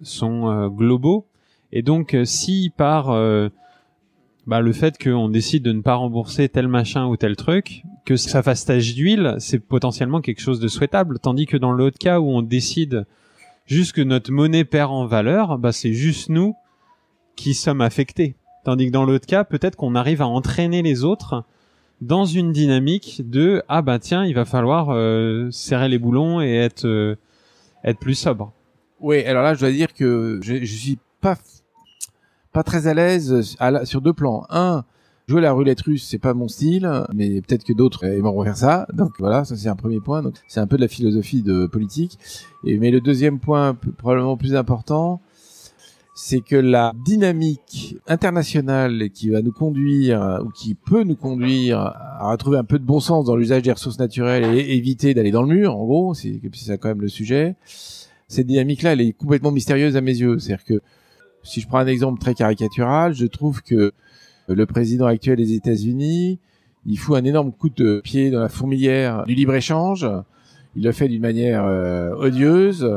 sont 0.00 0.48
euh, 0.48 0.68
globaux. 0.68 1.26
Et 1.72 1.82
donc 1.82 2.14
euh, 2.14 2.24
si 2.24 2.72
par 2.74 3.08
bah, 4.46 4.60
le 4.60 4.72
fait 4.72 4.96
qu'on 5.02 5.28
décide 5.28 5.64
de 5.64 5.72
ne 5.72 5.82
pas 5.82 5.96
rembourser 5.96 6.48
tel 6.48 6.68
machin 6.68 7.06
ou 7.06 7.16
tel 7.16 7.36
truc, 7.36 7.82
que 8.06 8.16
ça 8.16 8.42
fasse 8.42 8.64
tache 8.64 8.94
d'huile, 8.94 9.34
c'est 9.38 9.58
potentiellement 9.58 10.20
quelque 10.20 10.40
chose 10.40 10.60
de 10.60 10.68
souhaitable. 10.68 11.18
Tandis 11.18 11.46
que 11.46 11.56
dans 11.56 11.72
l'autre 11.72 11.98
cas 11.98 12.20
où 12.20 12.30
on 12.30 12.42
décide 12.42 13.06
juste 13.66 13.92
que 13.92 14.02
notre 14.02 14.30
monnaie 14.30 14.64
perd 14.64 14.92
en 14.92 15.06
valeur, 15.06 15.58
bah, 15.58 15.72
c'est 15.72 15.92
juste 15.92 16.30
nous 16.30 16.54
qui 17.34 17.52
sommes 17.52 17.82
affectés. 17.82 18.36
Tandis 18.66 18.88
que 18.88 18.90
dans 18.90 19.04
l'autre 19.04 19.28
cas, 19.28 19.44
peut-être 19.44 19.76
qu'on 19.76 19.94
arrive 19.94 20.20
à 20.20 20.26
entraîner 20.26 20.82
les 20.82 21.04
autres 21.04 21.44
dans 22.00 22.24
une 22.24 22.50
dynamique 22.50 23.22
de 23.24 23.62
ah 23.68 23.80
bah 23.80 24.00
tiens, 24.00 24.24
il 24.24 24.34
va 24.34 24.44
falloir 24.44 24.88
euh, 24.90 25.48
serrer 25.52 25.88
les 25.88 26.00
boulons 26.00 26.40
et 26.40 26.52
être 26.56 26.84
euh, 26.84 27.14
être 27.84 28.00
plus 28.00 28.16
sobre. 28.16 28.52
Oui, 28.98 29.24
alors 29.24 29.44
là, 29.44 29.54
je 29.54 29.60
dois 29.60 29.70
dire 29.70 29.94
que 29.94 30.40
je, 30.42 30.64
suis 30.64 30.98
pas 31.20 31.36
pas 32.52 32.64
très 32.64 32.88
à 32.88 32.94
l'aise 32.94 33.56
sur 33.84 34.00
deux 34.00 34.12
plans. 34.12 34.44
Un, 34.50 34.84
jouer 35.28 35.42
la 35.42 35.52
roulette 35.52 35.82
russe, 35.82 36.04
c'est 36.04 36.18
pas 36.18 36.34
mon 36.34 36.48
style, 36.48 36.90
mais 37.14 37.40
peut-être 37.42 37.62
que 37.62 37.72
d'autres 37.72 38.02
aimeront 38.02 38.42
faire 38.42 38.56
ça. 38.56 38.88
Donc 38.92 39.12
voilà, 39.20 39.44
ça 39.44 39.54
c'est 39.54 39.68
un 39.68 39.76
premier 39.76 40.00
point. 40.00 40.24
C'est 40.48 40.58
un 40.58 40.66
peu 40.66 40.74
de 40.74 40.82
la 40.82 40.88
philosophie 40.88 41.44
de 41.44 41.66
politique. 41.66 42.18
Et 42.64 42.80
mais 42.80 42.90
le 42.90 43.00
deuxième 43.00 43.38
point, 43.38 43.76
probablement 43.96 44.36
plus 44.36 44.56
important, 44.56 45.20
c'est 46.18 46.40
que 46.40 46.56
la 46.56 46.94
dynamique 47.04 47.98
internationale 48.08 49.10
qui 49.10 49.28
va 49.28 49.42
nous 49.42 49.52
conduire 49.52 50.40
ou 50.42 50.48
qui 50.48 50.74
peut 50.74 51.02
nous 51.02 51.14
conduire 51.14 51.78
à 51.78 52.30
retrouver 52.30 52.56
un 52.56 52.64
peu 52.64 52.78
de 52.78 52.84
bon 52.84 53.00
sens 53.00 53.26
dans 53.26 53.36
l'usage 53.36 53.62
des 53.62 53.72
ressources 53.72 53.98
naturelles 53.98 54.56
et 54.56 54.76
éviter 54.76 55.12
d'aller 55.12 55.30
dans 55.30 55.42
le 55.42 55.54
mur, 55.54 55.76
en 55.76 55.84
gros, 55.84 56.14
c'est 56.14 56.40
ça 56.54 56.78
quand 56.78 56.88
même 56.88 57.02
le 57.02 57.08
sujet. 57.08 57.54
Cette 58.28 58.46
dynamique-là, 58.46 58.94
elle 58.94 59.02
est 59.02 59.12
complètement 59.12 59.50
mystérieuse 59.52 59.94
à 59.94 60.00
mes 60.00 60.16
yeux. 60.16 60.38
C'est-à-dire 60.38 60.64
que 60.64 60.80
si 61.42 61.60
je 61.60 61.68
prends 61.68 61.78
un 61.78 61.86
exemple 61.86 62.18
très 62.18 62.32
caricatural, 62.32 63.12
je 63.12 63.26
trouve 63.26 63.62
que 63.62 63.92
le 64.48 64.64
président 64.64 65.04
actuel 65.04 65.36
des 65.36 65.52
États-Unis, 65.52 66.38
il 66.86 66.98
fout 66.98 67.16
un 67.16 67.24
énorme 67.24 67.52
coup 67.52 67.68
de 67.68 68.00
pied 68.00 68.30
dans 68.30 68.40
la 68.40 68.48
fourmilière 68.48 69.24
du 69.26 69.34
libre-échange. 69.34 70.08
Il 70.76 70.82
le 70.82 70.92
fait 70.92 71.08
d'une 71.08 71.20
manière 71.20 71.66
euh, 71.66 72.14
odieuse, 72.14 72.88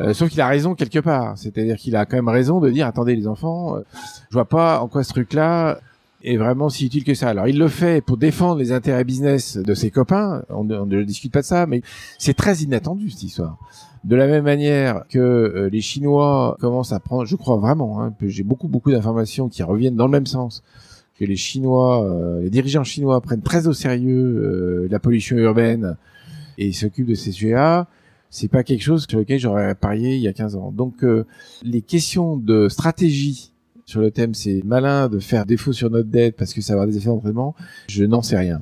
euh, 0.00 0.14
sauf 0.14 0.30
qu'il 0.30 0.40
a 0.40 0.48
raison 0.48 0.74
quelque 0.74 0.98
part. 0.98 1.36
C'est-à-dire 1.36 1.76
qu'il 1.76 1.96
a 1.96 2.06
quand 2.06 2.16
même 2.16 2.28
raison 2.28 2.60
de 2.60 2.70
dire, 2.70 2.86
attendez 2.86 3.14
les 3.16 3.26
enfants, 3.26 3.76
euh, 3.76 3.80
je 4.30 4.34
vois 4.34 4.48
pas 4.48 4.80
en 4.80 4.88
quoi 4.88 5.04
ce 5.04 5.10
truc-là 5.10 5.78
est 6.22 6.36
vraiment 6.36 6.70
si 6.70 6.86
utile 6.86 7.04
que 7.04 7.14
ça. 7.14 7.28
Alors 7.28 7.48
il 7.48 7.58
le 7.58 7.68
fait 7.68 8.02
pour 8.04 8.16
défendre 8.16 8.58
les 8.58 8.72
intérêts 8.72 9.04
business 9.04 9.56
de 9.56 9.74
ses 9.74 9.90
copains, 9.90 10.42
on, 10.48 10.68
on 10.70 10.86
ne 10.86 11.02
discute 11.02 11.32
pas 11.32 11.42
de 11.42 11.46
ça, 11.46 11.66
mais 11.66 11.82
c'est 12.18 12.34
très 12.34 12.56
inattendu 12.58 13.10
cette 13.10 13.22
histoire. 13.22 13.58
De 14.04 14.16
la 14.16 14.26
même 14.26 14.44
manière 14.44 15.04
que 15.08 15.18
euh, 15.18 15.70
les 15.70 15.80
Chinois 15.80 16.58
commencent 16.60 16.92
à 16.92 17.00
prendre, 17.00 17.24
je 17.24 17.36
crois 17.36 17.56
vraiment, 17.56 18.02
hein, 18.02 18.12
j'ai 18.22 18.42
beaucoup 18.42 18.68
beaucoup 18.68 18.90
d'informations 18.90 19.48
qui 19.48 19.62
reviennent 19.62 19.96
dans 19.96 20.04
le 20.04 20.10
même 20.10 20.26
sens, 20.26 20.62
que 21.18 21.24
les 21.24 21.36
Chinois, 21.36 22.04
euh, 22.04 22.42
les 22.42 22.50
dirigeants 22.50 22.84
chinois 22.84 23.20
prennent 23.22 23.40
très 23.40 23.66
au 23.66 23.72
sérieux 23.72 24.14
euh, 24.14 24.88
la 24.90 24.98
pollution 24.98 25.36
urbaine 25.36 25.96
et 26.58 26.72
s'occupent 26.72 27.08
de 27.08 27.14
ces 27.14 27.32
sujets-là. 27.32 27.86
C'est 28.34 28.48
pas 28.48 28.64
quelque 28.64 28.82
chose 28.82 29.06
sur 29.08 29.20
lequel 29.20 29.38
j'aurais 29.38 29.76
parié 29.76 30.16
il 30.16 30.20
y 30.20 30.26
a 30.26 30.32
15 30.32 30.56
ans. 30.56 30.72
Donc 30.72 31.04
les 31.62 31.82
questions 31.82 32.36
de 32.36 32.68
stratégie 32.68 33.52
sur 33.86 34.00
le 34.00 34.10
thème, 34.10 34.34
c'est 34.34 34.60
malin 34.64 35.08
de 35.08 35.20
faire 35.20 35.46
défaut 35.46 35.72
sur 35.72 35.88
notre 35.88 36.08
dette 36.08 36.36
parce 36.36 36.52
que 36.52 36.60
ça 36.60 36.72
va 36.72 36.82
avoir 36.82 36.88
des 36.88 36.96
effets 36.96 37.10
d'entraînement. 37.10 37.54
Je 37.88 38.02
n'en 38.02 38.22
sais 38.22 38.36
rien. 38.36 38.60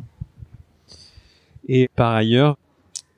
Et 1.68 1.89
par 1.97 2.12
ailleurs, 2.12 2.59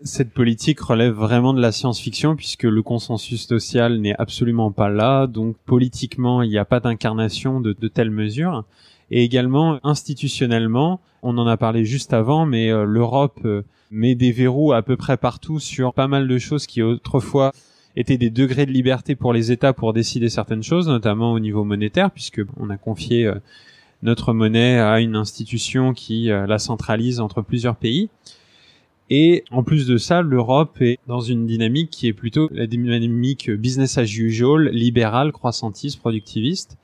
cette 0.04 0.30
politique 0.30 0.78
relève 0.78 1.14
vraiment 1.14 1.54
de 1.54 1.60
la 1.60 1.72
science-fiction 1.72 2.36
puisque 2.36 2.62
le 2.62 2.82
consensus 2.82 3.48
social 3.48 3.98
n'est 3.98 4.14
absolument 4.16 4.70
pas 4.70 4.90
là, 4.90 5.26
donc 5.26 5.56
politiquement 5.66 6.42
il 6.42 6.50
n'y 6.50 6.58
a 6.58 6.64
pas 6.64 6.78
d'incarnation 6.78 7.60
de, 7.60 7.72
de 7.72 7.88
telles 7.88 8.12
mesures. 8.12 8.64
Et 9.10 9.22
également 9.22 9.78
institutionnellement, 9.84 11.00
on 11.22 11.36
en 11.38 11.46
a 11.46 11.56
parlé 11.56 11.84
juste 11.84 12.12
avant, 12.12 12.46
mais 12.46 12.70
euh, 12.70 12.84
l'Europe 12.84 13.40
euh, 13.44 13.62
met 13.90 14.14
des 14.14 14.32
verrous 14.32 14.72
à 14.72 14.82
peu 14.82 14.96
près 14.96 15.16
partout 15.16 15.58
sur 15.58 15.94
pas 15.94 16.08
mal 16.08 16.28
de 16.28 16.38
choses 16.38 16.66
qui 16.66 16.82
autrefois 16.82 17.52
étaient 17.96 18.18
des 18.18 18.30
degrés 18.30 18.66
de 18.66 18.72
liberté 18.72 19.14
pour 19.14 19.32
les 19.32 19.52
États 19.52 19.72
pour 19.72 19.92
décider 19.92 20.28
certaines 20.28 20.62
choses, 20.62 20.88
notamment 20.88 21.32
au 21.32 21.40
niveau 21.40 21.64
monétaire, 21.64 22.10
puisque 22.10 22.42
on 22.56 22.70
a 22.70 22.76
confié 22.76 23.26
euh, 23.26 23.34
notre 24.02 24.32
monnaie 24.32 24.78
à 24.78 25.00
une 25.00 25.16
institution 25.16 25.94
qui 25.94 26.26
la 26.26 26.58
centralise 26.58 27.20
entre 27.20 27.40
plusieurs 27.40 27.76
pays. 27.76 28.10
Et 29.08 29.44
en 29.50 29.62
plus 29.62 29.86
de 29.86 29.96
ça, 29.96 30.20
l'Europe 30.20 30.76
est 30.82 30.98
dans 31.06 31.20
une 31.20 31.46
dynamique 31.46 31.88
qui 31.88 32.06
est 32.06 32.12
plutôt 32.12 32.50
la 32.52 32.66
dynamique 32.66 33.50
business 33.50 33.96
as 33.96 34.18
usual, 34.18 34.68
libérale, 34.68 35.32
croissantiste, 35.32 36.00
productiviste. 36.00 36.76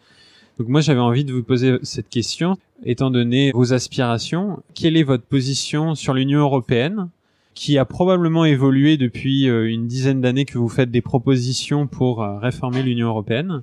Donc 0.61 0.69
moi 0.69 0.83
j'avais 0.83 1.01
envie 1.01 1.25
de 1.25 1.33
vous 1.33 1.43
poser 1.43 1.79
cette 1.85 2.11
question, 2.11 2.59
étant 2.85 3.11
donné 3.11 3.51
vos 3.55 3.73
aspirations, 3.73 4.63
quelle 4.75 4.99
est 4.99 5.03
votre 5.03 5.25
position 5.25 5.95
sur 5.95 6.13
l'Union 6.13 6.41
européenne, 6.41 7.09
qui 7.55 7.79
a 7.79 7.87
probablement 7.87 8.45
évolué 8.45 8.99
depuis 8.99 9.49
euh, 9.49 9.71
une 9.71 9.87
dizaine 9.87 10.21
d'années 10.21 10.45
que 10.45 10.59
vous 10.59 10.69
faites 10.69 10.91
des 10.91 11.01
propositions 11.01 11.87
pour 11.87 12.23
euh, 12.23 12.39
réformer 12.39 12.83
l'Union 12.83 13.09
européenne, 13.09 13.63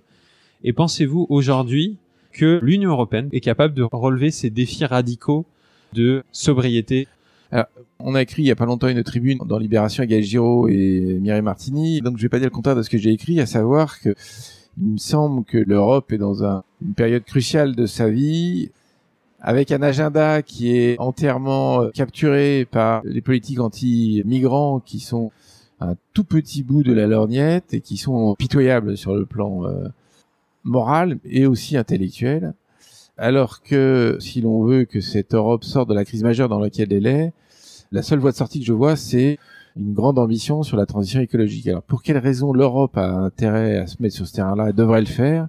et 0.64 0.74
pensez-vous 0.74 1.28
aujourd'hui 1.30 1.98
que 2.34 2.60
l'Union 2.64 2.90
européenne 2.90 3.30
est 3.32 3.42
capable 3.42 3.76
de 3.76 3.84
relever 3.84 4.32
ces 4.32 4.50
défis 4.50 4.84
radicaux 4.84 5.46
de 5.94 6.24
sobriété? 6.32 7.08
Alors, 7.52 7.68
on 8.00 8.16
a 8.16 8.24
écrit 8.24 8.42
il 8.42 8.48
y 8.48 8.52
a 8.52 8.56
pas 8.56 8.66
longtemps 8.66 8.88
une 8.88 9.04
tribune 9.04 9.38
dans 9.46 9.60
Libération 9.60 10.02
avec 10.02 10.10
Gaël 10.10 10.24
Giraud 10.24 10.68
et 10.68 11.20
Mireille 11.22 11.44
Martini, 11.44 12.02
donc 12.02 12.18
je 12.18 12.24
vais 12.24 12.30
pas 12.30 12.40
dire 12.40 12.48
le 12.48 12.56
contraire 12.56 12.76
de 12.76 12.82
ce 12.82 12.90
que 12.90 12.98
j'ai 12.98 13.12
écrit, 13.12 13.40
à 13.40 13.46
savoir 13.46 14.00
que 14.00 14.16
il 14.80 14.94
me 14.94 14.98
semble 14.98 15.44
que 15.44 15.58
l'Europe 15.58 16.12
est 16.12 16.18
dans 16.18 16.44
un, 16.44 16.64
une 16.82 16.94
période 16.94 17.24
cruciale 17.24 17.76
de 17.76 17.86
sa 17.86 18.10
vie, 18.10 18.70
avec 19.40 19.72
un 19.72 19.82
agenda 19.82 20.42
qui 20.42 20.76
est 20.76 21.00
entièrement 21.00 21.84
euh, 21.84 21.90
capturé 21.92 22.68
par 22.70 23.02
les 23.06 23.22
politiques 23.22 23.60
anti-migrants 23.60 24.80
qui 24.80 25.00
sont 25.00 25.32
un 25.80 25.96
tout 26.14 26.24
petit 26.24 26.64
bout 26.64 26.84
de 26.84 26.94
la 26.94 27.06
lorgnette 27.06 27.74
et 27.74 27.82
qui 27.82 27.98
sont 27.98 28.36
pitoyables 28.36 28.98
sur 28.98 29.16
le 29.16 29.26
plan 29.26 29.66
euh, 29.66 29.88
moral 30.64 31.20
et 31.24 31.46
aussi 31.46 31.78
intellectuel. 31.78 32.54
Alors 33.18 33.62
que 33.62 34.18
si 34.20 34.42
l'on 34.42 34.64
veut 34.64 34.86
que 34.86 35.02
cette 35.02 35.34
Europe 35.34 35.64
sorte 35.64 35.90
de 35.90 35.94
la 35.94 36.06
crise 36.06 36.24
majeure 36.24 36.50
dans 36.50 36.60
laquelle 36.60 36.94
elle 36.94 37.08
est, 37.08 37.34
la 37.92 38.02
seule 38.02 38.20
voie 38.20 38.32
de 38.32 38.36
sortie 38.36 38.60
que 38.60 38.66
je 38.66 38.74
vois, 38.74 38.96
c'est 38.96 39.40
une 39.78 39.94
grande 39.94 40.20
ambition 40.20 40.64
sur 40.64 40.78
la 40.78 40.86
transition 40.86 41.20
écologique. 41.22 41.68
Alors 41.68 41.84
pour 41.84 42.02
quelle 42.02 42.18
raison 42.18 42.54
l'Europe 42.54 42.98
a 42.98 43.12
intérêt 43.12 43.78
à 43.78 43.88
se 43.88 44.02
mettre 44.02 44.16
sur 44.16 44.28
ce 44.28 44.34
terrain-là 44.34 44.70
et 44.70 44.74
devrait 44.74 45.02
le 45.02 45.08
faire? 45.08 45.48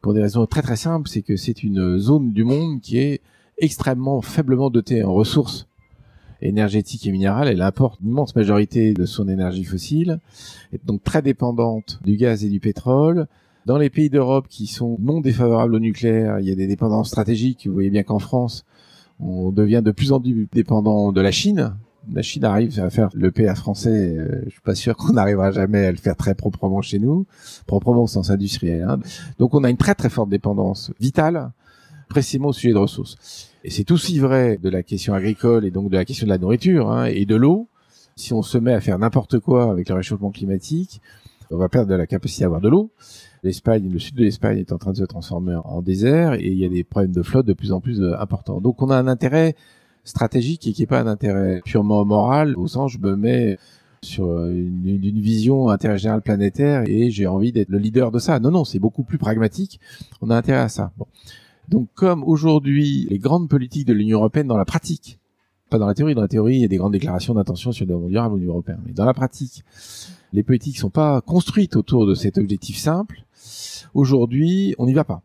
Pour 0.00 0.12
des 0.12 0.20
raisons 0.20 0.44
très 0.46 0.62
très 0.62 0.76
simples, 0.76 1.08
c'est 1.08 1.22
que 1.22 1.36
c'est 1.36 1.62
une 1.62 1.98
zone 1.98 2.32
du 2.32 2.44
monde 2.44 2.80
qui 2.80 2.98
est 2.98 3.20
extrêmement 3.58 4.20
faiblement 4.20 4.68
dotée 4.68 5.02
en 5.02 5.14
ressources 5.14 5.66
énergétiques 6.42 7.06
et 7.06 7.12
minérales. 7.12 7.48
Elle 7.48 7.62
importe 7.62 8.00
une 8.00 8.10
immense 8.10 8.36
majorité 8.36 8.92
de 8.92 9.06
son 9.06 9.28
énergie 9.28 9.64
fossile, 9.64 10.20
est 10.72 10.84
donc 10.84 11.02
très 11.02 11.22
dépendante 11.22 12.00
du 12.04 12.16
gaz 12.16 12.44
et 12.44 12.50
du 12.50 12.60
pétrole. 12.60 13.28
Dans 13.64 13.78
les 13.78 13.88
pays 13.88 14.10
d'Europe 14.10 14.46
qui 14.50 14.66
sont 14.66 14.98
non 15.00 15.22
défavorables 15.22 15.74
au 15.74 15.78
nucléaire, 15.78 16.38
il 16.40 16.46
y 16.46 16.52
a 16.52 16.54
des 16.54 16.66
dépendances 16.66 17.08
stratégiques. 17.08 17.66
Vous 17.66 17.72
voyez 17.72 17.88
bien 17.88 18.02
qu'en 18.02 18.18
France, 18.18 18.66
on 19.20 19.52
devient 19.52 19.80
de 19.82 19.90
plus 19.90 20.12
en 20.12 20.20
plus 20.20 20.48
dépendant 20.52 21.12
de 21.12 21.20
la 21.22 21.30
Chine. 21.30 21.74
La 22.12 22.22
Chine 22.22 22.44
arrive 22.44 22.78
à 22.80 22.90
faire 22.90 23.08
le 23.14 23.30
PA 23.30 23.54
français. 23.54 24.16
Euh, 24.16 24.42
je 24.44 24.50
suis 24.50 24.60
pas 24.60 24.74
sûr 24.74 24.96
qu'on 24.96 25.14
n'arrivera 25.14 25.50
jamais 25.50 25.86
à 25.86 25.90
le 25.90 25.96
faire 25.96 26.16
très 26.16 26.34
proprement 26.34 26.82
chez 26.82 26.98
nous, 26.98 27.26
proprement 27.66 28.02
au 28.02 28.06
sens 28.06 28.30
industriel. 28.30 28.86
Hein. 28.88 28.98
Donc 29.38 29.54
on 29.54 29.64
a 29.64 29.70
une 29.70 29.76
très 29.76 29.94
très 29.94 30.10
forte 30.10 30.28
dépendance 30.28 30.92
vitale, 31.00 31.52
précisément 32.08 32.48
au 32.48 32.52
sujet 32.52 32.72
de 32.72 32.78
ressources. 32.78 33.50
Et 33.64 33.70
c'est 33.70 33.90
aussi 33.90 34.18
vrai 34.18 34.58
de 34.58 34.68
la 34.68 34.82
question 34.82 35.14
agricole 35.14 35.64
et 35.64 35.70
donc 35.70 35.90
de 35.90 35.96
la 35.96 36.04
question 36.04 36.26
de 36.26 36.30
la 36.30 36.38
nourriture 36.38 36.90
hein, 36.90 37.06
et 37.06 37.24
de 37.24 37.36
l'eau. 37.36 37.68
Si 38.16 38.32
on 38.32 38.42
se 38.42 38.58
met 38.58 38.72
à 38.72 38.80
faire 38.80 38.98
n'importe 38.98 39.38
quoi 39.40 39.70
avec 39.70 39.88
le 39.88 39.94
réchauffement 39.94 40.30
climatique, 40.30 41.00
on 41.50 41.56
va 41.56 41.68
perdre 41.68 41.90
de 41.90 41.94
la 41.94 42.06
capacité 42.06 42.44
à 42.44 42.46
avoir 42.46 42.60
de 42.60 42.68
l'eau. 42.68 42.90
L'Espagne, 43.42 43.90
le 43.90 43.98
sud 43.98 44.16
de 44.16 44.24
l'Espagne 44.24 44.58
est 44.58 44.72
en 44.72 44.78
train 44.78 44.92
de 44.92 44.96
se 44.96 45.04
transformer 45.04 45.56
en 45.64 45.82
désert 45.82 46.34
et 46.34 46.46
il 46.46 46.58
y 46.58 46.64
a 46.64 46.68
des 46.68 46.84
problèmes 46.84 47.12
de 47.12 47.22
flotte 47.22 47.46
de 47.46 47.52
plus 47.52 47.72
en 47.72 47.80
plus 47.80 48.00
euh, 48.00 48.18
importants. 48.18 48.60
Donc 48.60 48.80
on 48.82 48.90
a 48.90 48.96
un 48.96 49.06
intérêt 49.06 49.54
stratégique 50.04 50.66
et 50.66 50.72
qui 50.72 50.82
n'est 50.82 50.86
pas 50.86 51.00
un 51.00 51.06
intérêt 51.06 51.60
purement 51.64 52.04
moral 52.04 52.56
au 52.56 52.66
sens 52.66 52.92
je 52.92 52.98
me 52.98 53.16
mets 53.16 53.58
sur 54.02 54.46
une, 54.46 54.86
une 54.86 55.20
vision 55.20 55.68
intérêt 55.70 55.98
général 55.98 56.22
planétaire 56.22 56.84
et 56.86 57.10
j'ai 57.10 57.26
envie 57.26 57.52
d'être 57.52 57.70
le 57.70 57.78
leader 57.78 58.10
de 58.10 58.18
ça. 58.18 58.38
Non, 58.38 58.50
non, 58.50 58.64
c'est 58.64 58.78
beaucoup 58.78 59.02
plus 59.02 59.16
pragmatique. 59.16 59.80
On 60.20 60.28
a 60.28 60.36
intérêt 60.36 60.60
à 60.60 60.68
ça. 60.68 60.92
Bon. 60.98 61.06
Donc 61.70 61.88
comme 61.94 62.22
aujourd'hui 62.22 63.06
les 63.08 63.18
grandes 63.18 63.48
politiques 63.48 63.86
de 63.86 63.94
l'Union 63.94 64.18
européenne 64.18 64.46
dans 64.46 64.58
la 64.58 64.66
pratique, 64.66 65.18
pas 65.70 65.78
dans 65.78 65.86
la 65.86 65.94
théorie, 65.94 66.14
dans 66.14 66.20
la 66.20 66.28
théorie 66.28 66.56
il 66.56 66.60
y 66.60 66.64
a 66.64 66.68
des 66.68 66.76
grandes 66.76 66.92
déclarations 66.92 67.32
d'intention 67.32 67.72
sur 67.72 67.84
le 67.84 67.88
développement 67.88 68.10
durable 68.10 68.34
au 68.34 68.38
niveau 68.38 68.52
européen, 68.52 68.78
mais 68.84 68.92
dans 68.92 69.06
la 69.06 69.14
pratique, 69.14 69.64
les 70.34 70.42
politiques 70.42 70.78
sont 70.78 70.90
pas 70.90 71.22
construites 71.22 71.76
autour 71.76 72.06
de 72.06 72.14
cet 72.14 72.36
objectif 72.36 72.76
simple 72.76 73.24
Aujourd'hui, 73.94 74.74
on 74.78 74.86
n'y 74.86 74.94
va 74.94 75.04
pas. 75.04 75.22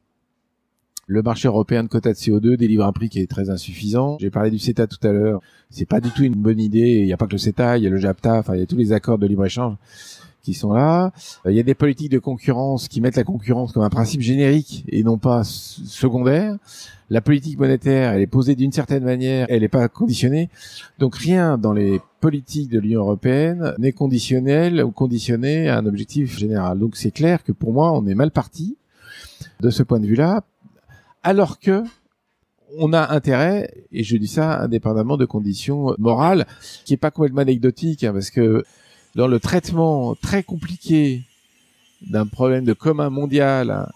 Le 1.12 1.24
marché 1.24 1.48
européen 1.48 1.82
de 1.82 1.88
quotas 1.88 2.12
de 2.12 2.18
CO2 2.18 2.56
délivre 2.56 2.86
un 2.86 2.92
prix 2.92 3.10
qui 3.10 3.20
est 3.20 3.28
très 3.28 3.50
insuffisant. 3.50 4.18
J'ai 4.20 4.30
parlé 4.30 4.52
du 4.52 4.60
CETA 4.60 4.86
tout 4.86 5.00
à 5.02 5.12
l'heure. 5.12 5.42
C'est 5.72 5.88
pas 5.88 6.02
du 6.02 6.12
tout 6.12 6.22
une 6.22 6.36
bonne 6.36 6.60
idée. 6.60 7.00
Il 7.00 7.06
n'y 7.06 7.14
a 7.14 7.18
pas 7.18 7.26
que 7.26 7.32
le 7.32 7.40
CETA, 7.40 7.80
il 7.80 7.84
y 7.84 7.88
a 7.88 7.90
le 7.90 7.98
JAPTA, 7.98 8.38
enfin, 8.38 8.54
il 8.54 8.60
y 8.60 8.62
a 8.62 8.68
tous 8.68 8.76
les 8.76 8.94
accords 8.94 9.18
de 9.18 9.26
libre-échange 9.26 9.74
qui 10.44 10.54
sont 10.54 10.72
là. 10.72 11.12
Il 11.48 11.54
y 11.54 11.60
a 11.60 11.64
des 11.64 11.74
politiques 11.74 12.12
de 12.12 12.20
concurrence 12.20 12.88
qui 12.88 13.02
mettent 13.02 13.16
la 13.16 13.24
concurrence 13.24 13.72
comme 13.72 13.82
un 13.82 13.90
principe 13.90 14.22
générique 14.22 14.86
et 14.88 15.02
non 15.02 15.18
pas 15.18 15.44
secondaire. 15.44 16.58
La 17.10 17.22
politique 17.22 17.58
monétaire, 17.58 18.14
elle 18.14 18.22
est 18.22 18.28
posée 18.28 18.54
d'une 18.54 18.72
certaine 18.72 19.04
manière, 19.04 19.48
elle 19.50 19.62
n'est 19.62 19.68
pas 19.68 19.88
conditionnée. 19.88 20.50
Donc 21.00 21.16
rien 21.16 21.58
dans 21.58 21.74
les 21.74 22.00
politiques 22.22 22.70
de 22.70 22.80
l'Union 22.80 23.02
européenne 23.02 23.74
n'est 23.80 23.94
conditionnel 23.94 24.84
ou 24.84 24.92
conditionné 24.92 25.70
à 25.70 25.80
un 25.80 25.88
objectif 25.88 26.38
général. 26.38 26.78
Donc 26.78 26.98
c'est 26.98 27.10
clair 27.10 27.44
que 27.44 27.52
pour 27.52 27.74
moi, 27.74 27.98
on 27.98 28.06
est 28.06 28.14
mal 28.14 28.30
parti 28.30 28.78
de 29.60 29.72
ce 29.72 29.82
point 29.82 30.00
de 30.00 30.06
vue-là, 30.06 30.44
alors 31.24 31.60
que 31.60 31.84
on 32.78 32.94
a 32.94 33.14
intérêt, 33.14 33.74
et 33.92 34.04
je 34.04 34.16
dis 34.18 34.28
ça 34.28 34.62
indépendamment 34.62 35.18
de 35.18 35.26
conditions 35.26 35.96
morales, 35.98 36.46
qui 36.86 36.94
est 36.94 36.98
pas 36.98 37.12
complètement 37.12 37.42
anecdotique, 37.42 38.04
hein, 38.04 38.14
parce 38.14 38.30
que 38.30 38.64
dans 39.16 39.28
le 39.28 39.40
traitement 39.40 40.16
très 40.16 40.44
compliqué 40.44 41.24
d'un 42.02 42.28
problème 42.28 42.66
de 42.66 42.74
commun 42.74 43.10
mondial, 43.10 43.92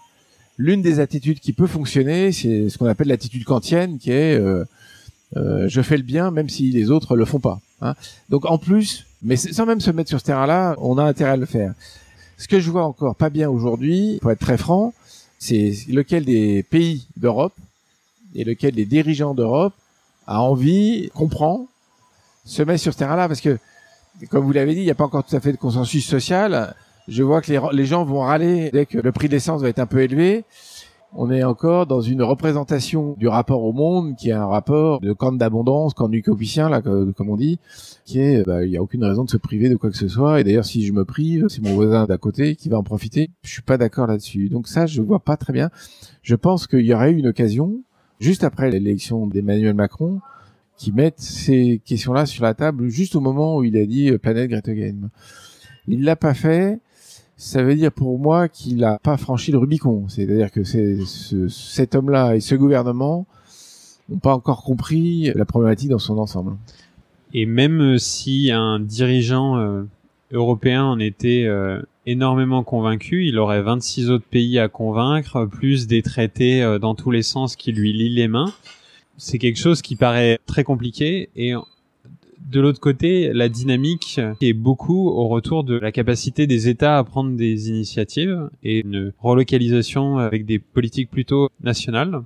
l'une 0.58 0.82
des 0.82 1.00
attitudes 1.00 1.40
qui 1.40 1.52
peut 1.52 1.66
fonctionner, 1.66 2.32
c'est 2.32 2.68
ce 2.68 2.78
qu'on 2.78 2.86
appelle 2.86 3.08
l'attitude 3.08 3.44
kantienne, 3.44 3.98
qui 3.98 4.10
est 4.10 4.38
euh, 4.38 4.64
euh, 5.36 5.66
je 5.68 5.82
fais 5.82 5.96
le 5.96 6.02
bien 6.02 6.30
même 6.30 6.48
si 6.48 6.70
les 6.70 6.90
autres 6.90 7.16
le 7.16 7.24
font 7.24 7.40
pas. 7.40 7.60
Hein. 7.80 7.94
Donc 8.28 8.44
en 8.44 8.58
plus, 8.58 9.06
mais 9.22 9.36
sans 9.36 9.66
même 9.66 9.80
se 9.80 9.90
mettre 9.90 10.08
sur 10.08 10.20
ce 10.20 10.24
terrain-là, 10.24 10.76
on 10.78 10.98
a 10.98 11.04
intérêt 11.04 11.32
à 11.32 11.36
le 11.36 11.46
faire. 11.46 11.74
Ce 12.36 12.48
que 12.48 12.60
je 12.60 12.70
vois 12.70 12.84
encore 12.84 13.14
pas 13.14 13.30
bien 13.30 13.48
aujourd'hui, 13.48 14.18
pour 14.20 14.32
être 14.32 14.40
très 14.40 14.58
franc, 14.58 14.92
c'est 15.38 15.74
lequel 15.88 16.24
des 16.24 16.62
pays 16.62 17.06
d'Europe 17.16 17.54
et 18.34 18.44
lequel 18.44 18.74
des 18.74 18.84
dirigeants 18.84 19.34
d'Europe 19.34 19.74
a 20.26 20.40
envie, 20.40 21.10
comprend, 21.14 21.66
se 22.44 22.62
met 22.62 22.78
sur 22.78 22.92
ce 22.92 22.98
terrain-là, 22.98 23.28
parce 23.28 23.40
que 23.40 23.58
comme 24.30 24.44
vous 24.44 24.52
l'avez 24.52 24.74
dit, 24.74 24.80
il 24.80 24.84
n'y 24.84 24.90
a 24.90 24.94
pas 24.94 25.04
encore 25.04 25.24
tout 25.24 25.34
à 25.34 25.40
fait 25.40 25.52
de 25.52 25.56
consensus 25.56 26.06
social. 26.06 26.74
Je 27.08 27.22
vois 27.22 27.42
que 27.42 27.52
les, 27.52 27.60
les 27.72 27.86
gens 27.86 28.04
vont 28.04 28.20
râler 28.20 28.70
dès 28.72 28.86
que 28.86 28.98
le 28.98 29.12
prix 29.12 29.28
de 29.28 29.32
l'essence 29.34 29.60
va 29.60 29.68
être 29.68 29.80
un 29.80 29.86
peu 29.86 30.00
élevé. 30.00 30.44
On 31.16 31.30
est 31.30 31.44
encore 31.44 31.86
dans 31.86 32.00
une 32.00 32.22
représentation 32.22 33.14
du 33.18 33.28
rapport 33.28 33.62
au 33.62 33.72
monde 33.72 34.16
qui 34.16 34.30
est 34.30 34.32
un 34.32 34.46
rapport 34.46 35.00
de 35.00 35.12
camp 35.12 35.30
d'abondance, 35.30 35.94
camp 35.94 36.10
utopicien, 36.12 36.68
là, 36.68 36.82
comme 36.82 37.28
on 37.28 37.36
dit, 37.36 37.60
qui 38.04 38.18
est, 38.18 38.44
bah, 38.44 38.64
il 38.64 38.70
n'y 38.70 38.76
a 38.76 38.82
aucune 38.82 39.04
raison 39.04 39.22
de 39.22 39.30
se 39.30 39.36
priver 39.36 39.68
de 39.68 39.76
quoi 39.76 39.90
que 39.90 39.96
ce 39.96 40.08
soit. 40.08 40.40
Et 40.40 40.44
d'ailleurs, 40.44 40.64
si 40.64 40.84
je 40.84 40.92
me 40.92 41.04
prive, 41.04 41.46
c'est 41.48 41.62
mon 41.62 41.72
voisin 41.74 42.06
d'à 42.06 42.18
côté 42.18 42.56
qui 42.56 42.68
va 42.68 42.78
en 42.78 42.82
profiter. 42.82 43.30
Je 43.42 43.52
suis 43.52 43.62
pas 43.62 43.78
d'accord 43.78 44.08
là-dessus. 44.08 44.48
Donc 44.48 44.66
ça, 44.66 44.86
je 44.86 45.00
vois 45.02 45.20
pas 45.20 45.36
très 45.36 45.52
bien. 45.52 45.70
Je 46.22 46.34
pense 46.34 46.66
qu'il 46.66 46.84
y 46.84 46.92
aurait 46.92 47.12
eu 47.12 47.16
une 47.16 47.28
occasion, 47.28 47.80
juste 48.18 48.42
après 48.42 48.68
l'élection 48.72 49.28
d'Emmanuel 49.28 49.74
Macron, 49.74 50.20
qui 50.76 50.90
mettent 50.90 51.20
ces 51.20 51.80
questions-là 51.84 52.26
sur 52.26 52.42
la 52.42 52.54
table 52.54 52.88
juste 52.88 53.14
au 53.14 53.20
moment 53.20 53.56
où 53.56 53.62
il 53.62 53.76
a 53.76 53.86
dit 53.86 54.10
euh, 54.10 54.18
planète 54.18 54.50
Greta 54.50 54.74
Game. 54.74 55.10
Il 55.86 56.02
l'a 56.02 56.16
pas 56.16 56.34
fait. 56.34 56.80
Ça 57.36 57.62
veut 57.62 57.74
dire 57.74 57.92
pour 57.92 58.18
moi 58.18 58.48
qu'il 58.48 58.78
n'a 58.78 58.98
pas 59.02 59.16
franchi 59.16 59.50
le 59.50 59.58
Rubicon. 59.58 60.08
C'est-à-dire 60.08 60.50
que 60.50 60.62
cet 61.48 61.94
homme-là 61.94 62.36
et 62.36 62.40
ce 62.40 62.54
gouvernement 62.54 63.26
n'ont 64.08 64.18
pas 64.18 64.34
encore 64.34 64.62
compris 64.62 65.32
la 65.34 65.44
problématique 65.44 65.88
dans 65.90 65.98
son 65.98 66.18
ensemble. 66.18 66.56
Et 67.32 67.46
même 67.46 67.80
euh, 67.80 67.98
si 67.98 68.50
un 68.52 68.78
dirigeant 68.78 69.58
euh, 69.58 69.82
européen 70.30 70.84
en 70.84 70.98
était 70.98 71.48
énormément 72.06 72.62
convaincu, 72.62 73.26
il 73.26 73.38
aurait 73.38 73.62
26 73.62 74.10
autres 74.10 74.26
pays 74.28 74.58
à 74.58 74.68
convaincre, 74.68 75.46
plus 75.46 75.86
des 75.86 76.02
traités 76.02 76.78
dans 76.80 76.94
tous 76.94 77.10
les 77.10 77.22
sens 77.22 77.56
qui 77.56 77.72
lui 77.72 77.92
lient 77.92 78.14
les 78.14 78.28
mains 78.28 78.52
c'est 79.16 79.38
quelque 79.38 79.58
chose 79.58 79.82
qui 79.82 79.96
paraît 79.96 80.38
très 80.46 80.64
compliqué 80.64 81.30
et 81.36 81.54
de 82.44 82.60
l'autre 82.60 82.80
côté, 82.80 83.32
la 83.32 83.48
dynamique 83.48 84.20
est 84.40 84.52
beaucoup 84.52 85.08
au 85.08 85.28
retour 85.28 85.64
de 85.64 85.78
la 85.78 85.92
capacité 85.92 86.46
des 86.46 86.68
États 86.68 86.98
à 86.98 87.04
prendre 87.04 87.36
des 87.36 87.70
initiatives 87.70 88.50
et 88.62 88.80
une 88.80 89.12
relocalisation 89.18 90.18
avec 90.18 90.44
des 90.44 90.58
politiques 90.58 91.10
plutôt 91.10 91.48
nationales. 91.62 92.22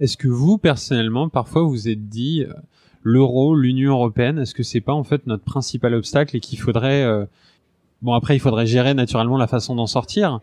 Est-ce 0.00 0.18
que 0.18 0.28
vous, 0.28 0.58
personnellement, 0.58 1.30
parfois 1.30 1.62
vous 1.62 1.88
êtes 1.88 2.08
dit 2.08 2.44
euh, 2.46 2.52
l'euro, 3.02 3.54
l'Union 3.54 3.92
européenne, 3.92 4.38
est-ce 4.38 4.54
que 4.54 4.62
c'est 4.62 4.82
pas 4.82 4.92
en 4.92 5.04
fait 5.04 5.26
notre 5.26 5.44
principal 5.44 5.94
obstacle 5.94 6.36
et 6.36 6.40
qu'il 6.40 6.58
faudrait, 6.58 7.02
euh, 7.02 7.24
bon 8.02 8.12
après 8.12 8.36
il 8.36 8.40
faudrait 8.40 8.66
gérer 8.66 8.92
naturellement 8.92 9.38
la 9.38 9.46
façon 9.46 9.74
d'en 9.74 9.86
sortir, 9.86 10.40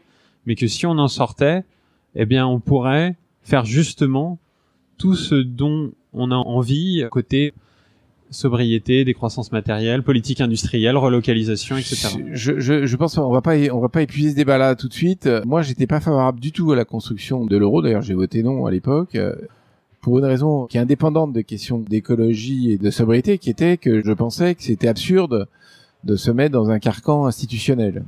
mais 0.48 0.56
que 0.56 0.66
si 0.66 0.88
on 0.88 0.98
en 0.98 1.08
sortait, 1.08 1.64
eh 2.16 2.26
bien 2.26 2.48
on 2.48 2.60
pourrait 2.60 3.16
faire 3.44 3.66
justement 3.66 4.40
tout 4.98 5.16
ce 5.16 5.36
dont 5.36 5.92
on 6.14 6.32
a 6.32 6.36
envie 6.36 7.06
côté 7.12 7.54
sobriété, 8.30 9.06
décroissance 9.06 9.52
matérielle, 9.52 10.04
politique 10.04 10.42
industrielle, 10.42 10.98
relocalisation, 10.98 11.78
etc. 11.78 12.10
Je, 12.32 12.60
je, 12.60 12.86
je 12.86 12.96
pense 12.96 13.16
qu'on 13.16 13.32
va 13.32 13.42
pas 13.42 13.56
on 13.72 13.80
va 13.80 13.90
pas 13.90 14.02
épuiser 14.02 14.32
ce 14.32 14.36
débat 14.36 14.58
là 14.58 14.76
tout 14.76 14.88
de 14.88 14.94
suite. 14.94 15.30
Moi, 15.46 15.62
j'étais 15.62 15.88
pas 15.88 16.00
favorable 16.00 16.40
du 16.40 16.52
tout 16.52 16.72
à 16.72 16.76
la 16.76 16.86
construction 16.86 17.46
de 17.46 17.58
l'euro. 17.58 17.82
D'ailleurs, 17.82 18.02
j'ai 18.02 18.14
voté 18.16 18.44
non 18.44 18.66
à 18.66 18.72
l'époque 18.72 19.18
pour 20.04 20.20
une 20.20 20.26
raison 20.26 20.68
qui 20.68 20.78
est 20.78 20.82
indépendante 20.82 21.32
des 21.32 21.46
questions 21.46 21.80
d'écologie 21.80 22.72
et 22.72 22.78
de 22.78 22.92
sobriété, 22.92 23.38
qui 23.38 23.50
était 23.50 23.78
que 23.78 24.04
je 24.04 24.12
pensais 24.12 24.54
que 24.54 24.62
c'était 24.62 24.90
absurde 24.90 25.48
de 26.04 26.16
se 26.18 26.30
mettre 26.30 26.52
dans 26.52 26.70
un 26.70 26.80
carcan 26.80 27.26
institutionnel. 27.26 28.04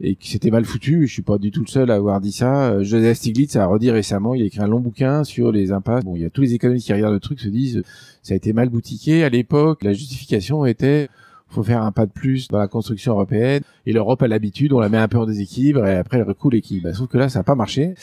Et 0.00 0.14
que 0.14 0.26
c'était 0.26 0.50
mal 0.50 0.64
foutu. 0.64 1.06
Je 1.06 1.12
suis 1.12 1.22
pas 1.22 1.38
du 1.38 1.50
tout 1.50 1.60
le 1.60 1.66
seul 1.66 1.90
à 1.90 1.94
avoir 1.94 2.20
dit 2.20 2.32
ça. 2.32 2.70
Euh, 2.70 2.82
Joseph 2.82 3.18
Stiglitz 3.18 3.56
a 3.56 3.66
redit 3.66 3.90
récemment, 3.90 4.34
il 4.34 4.42
a 4.42 4.46
écrit 4.46 4.60
un 4.60 4.68
long 4.68 4.80
bouquin 4.80 5.24
sur 5.24 5.52
les 5.52 5.72
impasses. 5.72 6.04
Bon, 6.04 6.16
il 6.16 6.22
y 6.22 6.24
a 6.24 6.30
tous 6.30 6.40
les 6.40 6.54
économistes 6.54 6.86
qui 6.86 6.92
regardent 6.92 7.14
le 7.14 7.20
truc 7.20 7.40
se 7.40 7.48
disent 7.48 7.82
ça 8.22 8.34
a 8.34 8.36
été 8.36 8.52
mal 8.52 8.68
boutiqué. 8.68 9.24
À 9.24 9.28
l'époque, 9.28 9.84
la 9.84 9.92
justification 9.92 10.64
était 10.64 11.08
faut 11.50 11.64
faire 11.64 11.82
un 11.82 11.92
pas 11.92 12.06
de 12.06 12.12
plus 12.12 12.48
dans 12.48 12.58
la 12.58 12.68
construction 12.68 13.12
européenne 13.12 13.62
et 13.84 13.92
l'Europe 13.92 14.22
a 14.22 14.28
l'habitude, 14.28 14.72
on 14.72 14.78
la 14.78 14.88
met 14.88 14.98
un 14.98 15.08
peu 15.08 15.18
en 15.18 15.26
déséquilibre 15.26 15.84
et 15.84 15.96
après 15.96 16.18
elle 16.18 16.24
recoule 16.24 16.52
l'équilibre. 16.52 16.94
Sauf 16.94 17.08
que 17.08 17.18
là, 17.18 17.28
ça 17.28 17.40
n'a 17.40 17.42
pas 17.42 17.56
marché. 17.56 17.94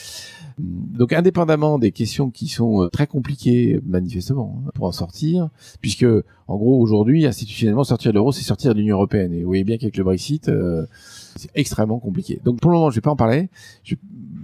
Donc 0.59 1.13
indépendamment 1.13 1.79
des 1.79 1.91
questions 1.91 2.29
qui 2.29 2.47
sont 2.47 2.83
euh, 2.83 2.89
très 2.89 3.07
compliquées 3.07 3.79
manifestement 3.85 4.63
hein, 4.65 4.71
pour 4.73 4.87
en 4.87 4.91
sortir, 4.91 5.49
puisque 5.81 6.05
en 6.47 6.57
gros 6.57 6.81
aujourd'hui 6.81 7.25
institutionnellement 7.25 7.83
sortir 7.83 8.11
de 8.11 8.15
l'euro 8.15 8.31
c'est 8.31 8.43
sortir 8.43 8.73
de 8.73 8.79
l'Union 8.79 8.95
européenne 8.95 9.33
et 9.33 9.41
vous 9.41 9.47
voyez 9.47 9.63
bien 9.63 9.77
qu'avec 9.77 9.97
le 9.97 10.03
Brexit, 10.03 10.49
euh, 10.49 10.85
C'est 11.37 11.51
extrêmement 11.55 11.99
compliqué. 11.99 12.39
Donc 12.43 12.59
pour 12.59 12.71
le 12.71 12.77
moment, 12.77 12.89
je 12.89 12.95
vais 12.95 13.01
pas 13.01 13.11
en 13.11 13.15
parler. 13.15 13.49
Je 13.83 13.95
vais 13.95 14.01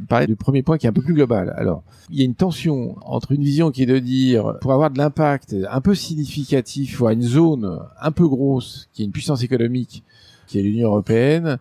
parler 0.07 0.27
du 0.27 0.35
premier 0.35 0.63
point 0.63 0.77
qui 0.77 0.85
est 0.85 0.89
un 0.89 0.93
peu 0.93 1.01
plus 1.01 1.13
global. 1.13 1.53
Alors, 1.57 1.83
il 2.09 2.19
y 2.19 2.21
a 2.21 2.25
une 2.25 2.35
tension 2.35 2.95
entre 3.01 3.31
une 3.31 3.43
vision 3.43 3.71
qui 3.71 3.83
est 3.83 3.87
de 3.87 3.99
dire, 3.99 4.57
pour 4.61 4.73
avoir 4.73 4.91
de 4.91 4.97
l'impact 4.97 5.55
un 5.69 5.81
peu 5.81 5.95
significatif, 5.95 7.01
il 7.01 7.13
une 7.13 7.21
zone 7.21 7.79
un 8.01 8.11
peu 8.11 8.27
grosse, 8.27 8.89
qui 8.93 9.01
est 9.01 9.05
une 9.05 9.11
puissance 9.11 9.43
économique, 9.43 10.03
qui 10.47 10.59
est 10.59 10.61
l'Union 10.61 10.89
européenne, 10.89 11.57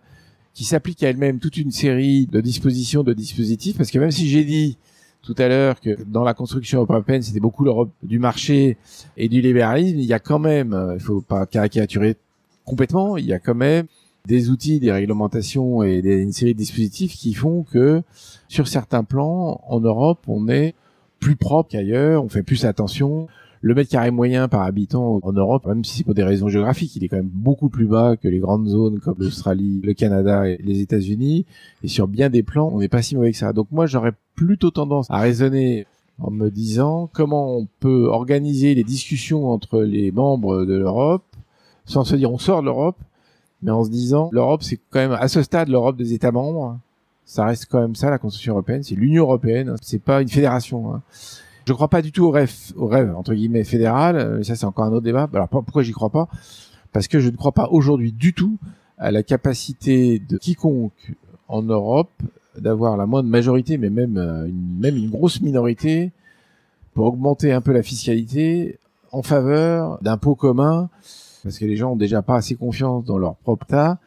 qui 0.53 0.65
s'applique 0.65 1.03
à 1.03 1.09
elle-même 1.09 1.39
toute 1.39 1.57
une 1.57 1.71
série 1.71 2.27
de 2.27 2.41
dispositions, 2.41 3.03
de 3.03 3.13
dispositifs, 3.13 3.77
parce 3.77 3.89
que 3.89 3.99
même 3.99 4.11
si 4.11 4.29
j'ai 4.29 4.43
dit 4.43 4.77
tout 5.23 5.35
à 5.37 5.47
l'heure 5.47 5.79
que 5.79 5.97
dans 6.05 6.23
la 6.23 6.33
construction 6.33 6.81
européenne, 6.81 7.21
c'était 7.21 7.39
beaucoup 7.39 7.63
l'Europe 7.63 7.89
du 8.03 8.19
marché 8.19 8.77
et 9.17 9.29
du 9.29 9.41
libéralisme, 9.41 9.97
il 9.97 10.05
y 10.05 10.13
a 10.13 10.19
quand 10.19 10.39
même, 10.39 10.73
euh, 10.73 10.95
il 10.95 10.99
faut 10.99 11.21
pas 11.21 11.45
caricaturer 11.45 12.17
complètement, 12.65 13.17
il 13.17 13.25
y 13.25 13.33
a 13.33 13.39
quand 13.39 13.55
même 13.55 13.87
des 14.27 14.49
outils, 14.49 14.79
des 14.79 14.91
réglementations 14.91 15.83
et 15.83 16.01
des, 16.01 16.21
une 16.21 16.31
série 16.31 16.53
de 16.53 16.57
dispositifs 16.57 17.13
qui 17.15 17.33
font 17.33 17.63
que 17.63 18.01
sur 18.47 18.67
certains 18.67 19.03
plans, 19.03 19.61
en 19.67 19.79
Europe, 19.81 20.19
on 20.27 20.47
est 20.47 20.75
plus 21.19 21.35
propre 21.35 21.69
qu'ailleurs, 21.69 22.23
on 22.23 22.29
fait 22.29 22.43
plus 22.43 22.65
attention. 22.65 23.27
Le 23.61 23.75
mètre 23.75 23.89
carré 23.89 24.11
moyen 24.11 24.47
par 24.47 24.61
habitant 24.61 25.19
en 25.23 25.31
Europe, 25.31 25.65
même 25.65 25.83
si 25.83 25.97
c'est 25.97 26.03
pour 26.03 26.13
des 26.13 26.23
raisons 26.23 26.49
géographiques, 26.49 26.95
il 26.95 27.03
est 27.03 27.07
quand 27.07 27.17
même 27.17 27.31
beaucoup 27.31 27.69
plus 27.69 27.85
bas 27.85 28.17
que 28.17 28.27
les 28.27 28.39
grandes 28.39 28.67
zones 28.67 28.99
comme 28.99 29.15
l'Australie, 29.19 29.81
le 29.83 29.93
Canada 29.93 30.47
et 30.49 30.57
les 30.61 30.81
États-Unis. 30.81 31.45
Et 31.81 31.87
sur 31.87 32.07
bien 32.07 32.29
des 32.29 32.43
plans, 32.43 32.69
on 32.73 32.79
n'est 32.79 32.89
pas 32.89 33.01
si 33.01 33.15
mauvais 33.15 33.31
que 33.31 33.37
ça. 33.37 33.53
Donc 33.53 33.67
moi, 33.71 33.87
j'aurais 33.87 34.13
plutôt 34.35 34.71
tendance 34.71 35.07
à 35.09 35.19
raisonner 35.19 35.85
en 36.19 36.29
me 36.29 36.49
disant 36.49 37.09
comment 37.13 37.57
on 37.57 37.67
peut 37.79 38.07
organiser 38.07 38.75
les 38.75 38.83
discussions 38.83 39.49
entre 39.49 39.81
les 39.81 40.11
membres 40.11 40.65
de 40.65 40.75
l'Europe 40.75 41.23
sans 41.85 42.03
se 42.03 42.15
dire 42.15 42.31
on 42.31 42.37
sort 42.37 42.61
de 42.61 42.65
l'Europe, 42.65 42.97
mais 43.63 43.71
en 43.71 43.83
se 43.83 43.89
disant 43.89 44.29
l'Europe 44.31 44.63
c'est 44.63 44.79
quand 44.89 44.99
même 44.99 45.13
à 45.13 45.27
ce 45.27 45.41
stade 45.41 45.69
l'Europe 45.69 45.97
des 45.97 46.13
États 46.13 46.31
membres. 46.31 46.79
Ça 47.25 47.45
reste 47.45 47.67
quand 47.69 47.79
même 47.79 47.95
ça 47.95 48.09
la 48.09 48.17
construction 48.17 48.53
européenne, 48.53 48.83
c'est 48.83 48.95
l'Union 48.95 49.23
européenne, 49.23 49.75
c'est 49.81 50.01
pas 50.01 50.21
une 50.21 50.27
fédération. 50.27 50.93
Hein. 50.93 51.01
Je 51.65 51.71
crois 51.71 51.87
pas 51.87 52.01
du 52.01 52.11
tout 52.11 52.25
au 52.25 52.31
rêve, 52.31 52.53
au 52.75 52.87
rêve 52.87 53.15
entre 53.15 53.33
guillemets 53.33 53.63
fédéral, 53.63 54.35
mais 54.37 54.43
ça 54.43 54.55
c'est 54.55 54.65
encore 54.65 54.85
un 54.85 54.91
autre 54.91 55.05
débat. 55.05 55.29
Alors 55.33 55.47
pourquoi 55.47 55.83
j'y 55.83 55.93
crois 55.93 56.09
pas? 56.09 56.27
Parce 56.91 57.07
que 57.07 57.19
je 57.19 57.29
ne 57.29 57.35
crois 57.35 57.53
pas 57.53 57.69
aujourd'hui 57.71 58.11
du 58.11 58.33
tout 58.33 58.57
à 58.97 59.11
la 59.11 59.23
capacité 59.23 60.19
de 60.19 60.37
quiconque 60.37 61.13
en 61.47 61.63
Europe 61.63 62.11
d'avoir 62.57 62.97
la 62.97 63.05
moindre 63.05 63.29
majorité, 63.29 63.77
mais 63.77 63.89
même 63.89 64.17
euh, 64.17 64.45
une, 64.45 64.79
même 64.79 64.95
une 64.95 65.09
grosse 65.09 65.41
minorité, 65.41 66.11
pour 66.93 67.07
augmenter 67.07 67.51
un 67.51 67.61
peu 67.61 67.71
la 67.71 67.83
fiscalité 67.83 68.77
en 69.11 69.23
faveur 69.23 69.97
d'impôts 70.01 70.35
communs 70.35 70.89
parce 71.43 71.59
que 71.59 71.65
les 71.65 71.75
gens 71.75 71.93
ont 71.93 71.97
déjà 71.97 72.21
pas 72.21 72.35
assez 72.35 72.55
confiance 72.55 73.03
dans 73.05 73.17
leur 73.17 73.35
propre 73.35 73.65
tas 73.65 73.99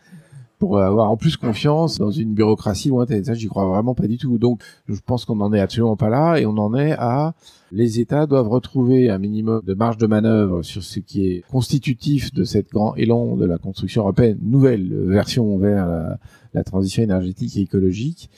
pour 0.58 0.78
avoir 0.80 1.10
en 1.10 1.16
plus 1.16 1.36
confiance 1.36 1.98
dans 1.98 2.10
une 2.10 2.32
bureaucratie 2.32 2.88
lointaine. 2.88 3.24
Ça, 3.24 3.34
j'y 3.34 3.46
crois 3.46 3.66
vraiment 3.66 3.94
pas 3.94 4.06
du 4.06 4.16
tout. 4.16 4.38
Donc, 4.38 4.62
je 4.88 4.98
pense 5.04 5.24
qu'on 5.26 5.36
n'en 5.36 5.52
est 5.52 5.60
absolument 5.60 5.96
pas 5.96 6.08
là 6.08 6.38
et 6.38 6.46
on 6.46 6.56
en 6.56 6.74
est 6.74 6.92
à 6.92 7.34
les 7.72 8.00
États 8.00 8.26
doivent 8.26 8.48
retrouver 8.48 9.10
un 9.10 9.18
minimum 9.18 9.60
de 9.66 9.74
marge 9.74 9.98
de 9.98 10.06
manœuvre 10.06 10.62
sur 10.62 10.82
ce 10.82 11.00
qui 11.00 11.26
est 11.26 11.44
constitutif 11.50 12.32
de 12.32 12.44
cette 12.44 12.70
grand 12.70 12.94
élan 12.94 13.36
de 13.36 13.44
la 13.44 13.58
construction 13.58 14.02
européenne, 14.02 14.38
nouvelle 14.40 14.94
version 15.06 15.58
vers 15.58 15.86
la, 15.86 16.18
la 16.54 16.64
transition 16.64 17.02
énergétique 17.02 17.56
et 17.56 17.62
écologique. 17.62 18.30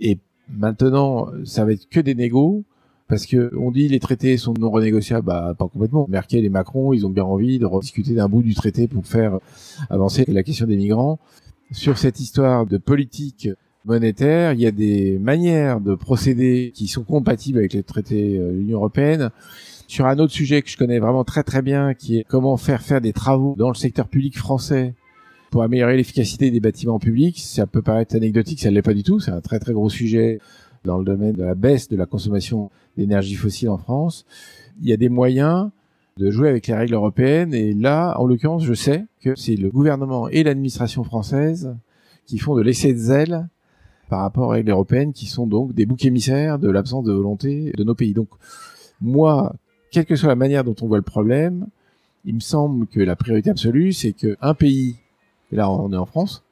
Et 0.00 0.18
maintenant, 0.48 1.26
ça 1.44 1.64
va 1.64 1.72
être 1.72 1.88
que 1.88 2.00
des 2.00 2.14
négos 2.14 2.64
parce 3.12 3.26
que 3.26 3.50
on 3.58 3.70
dit 3.70 3.88
les 3.88 4.00
traités 4.00 4.38
sont 4.38 4.54
non 4.58 4.70
renégociables, 4.70 5.26
bah 5.26 5.54
pas 5.58 5.68
complètement. 5.68 6.06
Merkel 6.08 6.46
et 6.46 6.48
Macron, 6.48 6.94
ils 6.94 7.04
ont 7.04 7.10
bien 7.10 7.24
envie 7.24 7.58
de 7.58 7.66
rediscuter 7.66 8.14
d'un 8.14 8.26
bout 8.26 8.42
du 8.42 8.54
traité 8.54 8.88
pour 8.88 9.06
faire 9.06 9.38
avancer 9.90 10.24
la 10.28 10.42
question 10.42 10.64
des 10.64 10.78
migrants. 10.78 11.18
Sur 11.72 11.98
cette 11.98 12.20
histoire 12.20 12.64
de 12.64 12.78
politique 12.78 13.50
monétaire, 13.84 14.54
il 14.54 14.60
y 14.60 14.66
a 14.66 14.70
des 14.70 15.18
manières 15.18 15.82
de 15.82 15.94
procéder 15.94 16.72
qui 16.74 16.86
sont 16.88 17.04
compatibles 17.04 17.58
avec 17.58 17.74
les 17.74 17.82
traités 17.82 18.38
de 18.38 18.48
l'Union 18.48 18.78
européenne. 18.78 19.28
Sur 19.88 20.06
un 20.06 20.18
autre 20.18 20.32
sujet 20.32 20.62
que 20.62 20.70
je 20.70 20.78
connais 20.78 20.98
vraiment 20.98 21.24
très 21.24 21.42
très 21.42 21.60
bien, 21.60 21.92
qui 21.92 22.16
est 22.16 22.24
comment 22.26 22.56
faire 22.56 22.80
faire 22.80 23.02
des 23.02 23.12
travaux 23.12 23.54
dans 23.58 23.68
le 23.68 23.74
secteur 23.74 24.08
public 24.08 24.38
français 24.38 24.94
pour 25.50 25.62
améliorer 25.62 25.98
l'efficacité 25.98 26.50
des 26.50 26.60
bâtiments 26.60 26.98
publics. 26.98 27.40
Ça 27.40 27.66
peut 27.66 27.82
paraître 27.82 28.16
anecdotique, 28.16 28.60
ça 28.60 28.70
ne 28.70 28.74
l'est 28.74 28.80
pas 28.80 28.94
du 28.94 29.02
tout. 29.02 29.20
C'est 29.20 29.32
un 29.32 29.42
très 29.42 29.58
très 29.58 29.74
gros 29.74 29.90
sujet 29.90 30.40
dans 30.84 30.98
le 30.98 31.04
domaine 31.04 31.32
de 31.32 31.44
la 31.44 31.54
baisse 31.54 31.88
de 31.88 31.96
la 31.96 32.06
consommation 32.06 32.70
d'énergie 32.96 33.34
fossile 33.34 33.68
en 33.68 33.78
France. 33.78 34.24
Il 34.80 34.88
y 34.88 34.92
a 34.92 34.96
des 34.96 35.08
moyens 35.08 35.70
de 36.18 36.30
jouer 36.30 36.48
avec 36.48 36.66
les 36.66 36.74
règles 36.74 36.94
européennes 36.94 37.54
et 37.54 37.72
là, 37.72 38.14
en 38.18 38.26
l'occurrence, 38.26 38.64
je 38.64 38.74
sais 38.74 39.06
que 39.20 39.34
c'est 39.34 39.56
le 39.56 39.70
gouvernement 39.70 40.28
et 40.28 40.42
l'administration 40.42 41.04
française 41.04 41.74
qui 42.26 42.38
font 42.38 42.54
de 42.54 42.62
l'excès 42.62 42.92
de 42.92 42.98
zèle 42.98 43.48
par 44.08 44.20
rapport 44.20 44.48
aux 44.48 44.50
règles 44.50 44.70
européennes 44.70 45.12
qui 45.12 45.26
sont 45.26 45.46
donc 45.46 45.72
des 45.72 45.86
boucs 45.86 46.04
émissaires 46.04 46.58
de 46.58 46.70
l'absence 46.70 47.04
de 47.04 47.12
volonté 47.12 47.72
de 47.76 47.84
nos 47.84 47.94
pays. 47.94 48.12
Donc, 48.12 48.28
moi, 49.00 49.54
quelle 49.90 50.04
que 50.04 50.16
soit 50.16 50.28
la 50.28 50.36
manière 50.36 50.64
dont 50.64 50.76
on 50.82 50.86
voit 50.86 50.98
le 50.98 51.02
problème, 51.02 51.66
il 52.24 52.34
me 52.34 52.40
semble 52.40 52.86
que 52.86 53.00
la 53.00 53.16
priorité 53.16 53.50
absolue, 53.50 53.92
c'est 53.92 54.12
qu'un 54.12 54.54
pays, 54.54 54.96
et 55.50 55.56
là 55.56 55.70
on 55.70 55.92
est 55.92 55.96
en 55.96 56.06
France, 56.06 56.44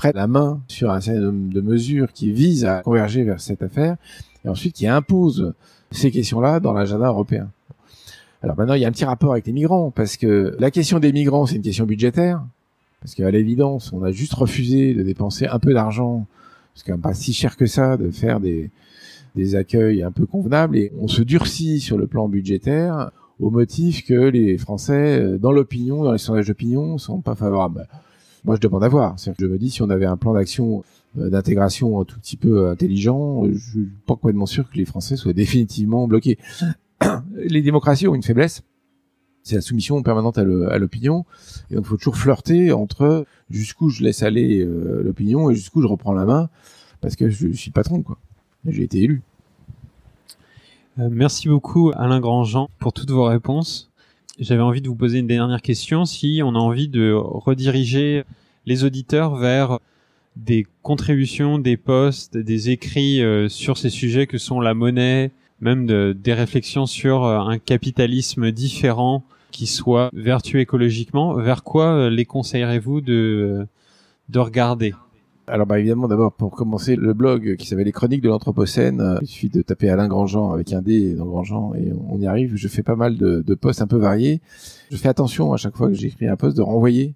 prête 0.00 0.16
la 0.16 0.26
main 0.26 0.62
sur 0.66 0.90
un 0.90 1.00
certain 1.02 1.20
nombre 1.20 1.52
de 1.52 1.60
mesures 1.60 2.14
qui 2.14 2.32
visent 2.32 2.64
à 2.64 2.80
converger 2.80 3.22
vers 3.22 3.38
cette 3.38 3.62
affaire, 3.62 3.96
et 4.42 4.48
ensuite 4.48 4.74
qui 4.74 4.86
impose 4.86 5.52
ces 5.90 6.10
questions-là 6.10 6.58
dans 6.58 6.72
l'agenda 6.72 7.08
européen. 7.08 7.50
Alors 8.42 8.56
maintenant, 8.56 8.72
il 8.72 8.80
y 8.80 8.86
a 8.86 8.88
un 8.88 8.92
petit 8.92 9.04
rapport 9.04 9.32
avec 9.32 9.46
les 9.46 9.52
migrants, 9.52 9.90
parce 9.90 10.16
que 10.16 10.56
la 10.58 10.70
question 10.70 11.00
des 11.00 11.12
migrants, 11.12 11.44
c'est 11.44 11.56
une 11.56 11.62
question 11.62 11.84
budgétaire, 11.84 12.42
parce 13.02 13.14
qu'à 13.14 13.30
l'évidence, 13.30 13.92
on 13.92 14.02
a 14.02 14.10
juste 14.10 14.32
refusé 14.32 14.94
de 14.94 15.02
dépenser 15.02 15.46
un 15.46 15.58
peu 15.58 15.74
d'argent, 15.74 16.26
quand 16.86 16.94
même 16.94 17.02
pas 17.02 17.12
si 17.12 17.34
cher 17.34 17.58
que 17.58 17.66
ça 17.66 17.98
de 17.98 18.10
faire 18.10 18.40
des, 18.40 18.70
des 19.36 19.54
accueils 19.54 20.02
un 20.02 20.12
peu 20.12 20.24
convenables, 20.24 20.78
et 20.78 20.92
on 20.98 21.08
se 21.08 21.20
durcit 21.20 21.78
sur 21.78 21.98
le 21.98 22.06
plan 22.06 22.26
budgétaire 22.26 23.10
au 23.38 23.50
motif 23.50 24.06
que 24.06 24.14
les 24.14 24.56
Français, 24.56 25.20
euh, 25.20 25.36
dans 25.36 25.52
l'opinion, 25.52 26.04
dans 26.04 26.12
les 26.12 26.18
sondages 26.18 26.46
d'opinion, 26.46 26.96
sont 26.96 27.20
pas 27.20 27.34
favorables. 27.34 27.86
Moi, 28.44 28.56
je 28.56 28.60
demande 28.60 28.84
à 28.84 28.88
voir. 28.88 29.16
Je 29.18 29.46
me 29.46 29.58
dis, 29.58 29.70
si 29.70 29.82
on 29.82 29.90
avait 29.90 30.06
un 30.06 30.16
plan 30.16 30.34
d'action 30.34 30.82
euh, 31.18 31.30
d'intégration 31.30 32.00
un 32.00 32.04
tout 32.04 32.18
petit 32.18 32.36
peu 32.36 32.68
intelligent, 32.68 33.44
je 33.46 33.58
suis 33.58 33.88
pas 34.06 34.14
complètement 34.14 34.46
sûr 34.46 34.70
que 34.70 34.76
les 34.76 34.84
Français 34.84 35.16
soient 35.16 35.32
définitivement 35.34 36.06
bloqués. 36.06 36.38
les 37.34 37.62
démocraties 37.62 38.08
ont 38.08 38.14
une 38.14 38.22
faiblesse, 38.22 38.62
c'est 39.42 39.54
la 39.56 39.60
soumission 39.60 40.02
permanente 40.02 40.38
à 40.38 40.44
l'opinion. 40.78 41.24
Et 41.70 41.74
donc, 41.74 41.84
il 41.84 41.88
faut 41.88 41.96
toujours 41.96 42.16
flirter 42.16 42.72
entre 42.72 43.26
jusqu'où 43.48 43.88
je 43.88 44.02
laisse 44.02 44.22
aller 44.22 44.60
euh, 44.60 45.02
l'opinion 45.02 45.50
et 45.50 45.54
jusqu'où 45.54 45.82
je 45.82 45.86
reprends 45.86 46.12
la 46.12 46.24
main, 46.24 46.48
parce 47.00 47.16
que 47.16 47.30
je, 47.30 47.48
suis 47.52 47.70
patron, 47.70 48.02
quoi. 48.02 48.18
J'ai 48.66 48.82
été 48.82 49.02
élu. 49.02 49.22
Euh, 50.98 51.08
merci 51.10 51.48
beaucoup, 51.48 51.92
Alain 51.94 52.20
Grandjean, 52.20 52.68
pour 52.78 52.92
toutes 52.92 53.10
vos 53.10 53.24
réponses 53.24 53.89
j'avais 54.40 54.62
envie 54.62 54.80
de 54.80 54.88
vous 54.88 54.96
poser 54.96 55.18
une 55.18 55.26
dernière 55.26 55.62
question. 55.62 56.04
Si 56.04 56.40
on 56.42 56.54
a 56.54 56.58
envie 56.58 56.88
de 56.88 57.12
rediriger 57.12 58.24
les 58.66 58.84
auditeurs 58.84 59.36
vers 59.36 59.78
des 60.36 60.66
contributions, 60.82 61.58
des 61.58 61.76
posts, 61.76 62.36
des 62.36 62.70
écrits 62.70 63.22
euh, 63.22 63.48
sur 63.48 63.76
ces 63.76 63.90
sujets 63.90 64.26
que 64.26 64.38
sont 64.38 64.60
la 64.60 64.74
monnaie, 64.74 65.30
même 65.60 65.86
des 66.14 66.34
réflexions 66.34 66.86
sur 66.86 67.24
euh, 67.24 67.38
un 67.38 67.58
capitalisme 67.58 68.50
différent 68.50 69.24
qui 69.50 69.66
soit 69.66 70.10
vertueux 70.14 70.60
écologiquement, 70.60 71.34
vers 71.34 71.62
quoi 71.62 71.86
euh, 71.86 72.10
les 72.10 72.24
conseillerez-vous 72.24 73.00
de, 73.00 73.66
de 74.28 74.38
regarder? 74.38 74.94
Alors 75.50 75.66
bah 75.66 75.78
évidemment 75.78 76.08
d'abord 76.08 76.32
pour 76.32 76.52
commencer 76.52 76.96
le 76.96 77.12
blog 77.12 77.56
qui 77.56 77.66
s'appelle 77.66 77.86
les 77.86 77.92
chroniques 77.92 78.22
de 78.22 78.28
l'anthropocène, 78.28 79.00
euh, 79.00 79.18
il 79.20 79.26
suffit 79.26 79.48
de 79.48 79.62
taper 79.62 79.90
Alain 79.90 80.08
Grandjean 80.08 80.52
avec 80.52 80.72
un 80.72 80.80
D 80.80 81.14
dans 81.14 81.26
Grandjean 81.26 81.74
et 81.74 81.92
on 82.08 82.20
y 82.20 82.26
arrive. 82.26 82.56
Je 82.56 82.68
fais 82.68 82.82
pas 82.82 82.96
mal 82.96 83.16
de, 83.16 83.54
posts 83.54 83.82
un 83.82 83.86
peu 83.86 83.96
variés. 83.96 84.40
Je 84.90 84.96
fais 84.96 85.08
attention 85.08 85.52
à 85.52 85.56
chaque 85.56 85.76
fois 85.76 85.88
que 85.88 85.94
j'écris 85.94 86.28
un 86.28 86.36
post 86.36 86.56
de 86.56 86.62
renvoyer 86.62 87.14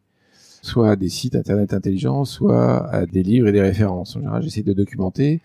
soit 0.62 0.92
à 0.92 0.96
des 0.96 1.10
sites 1.10 1.36
internet 1.36 1.74
intelligents, 1.74 2.24
soit 2.24 2.88
à 2.88 3.04
des 3.04 3.22
livres 3.22 3.48
et 3.48 3.52
des 3.52 3.60
références. 3.60 4.16
En 4.16 4.20
général, 4.20 4.42
j'essaie 4.42 4.62
de 4.62 4.72
documenter. 4.72 5.42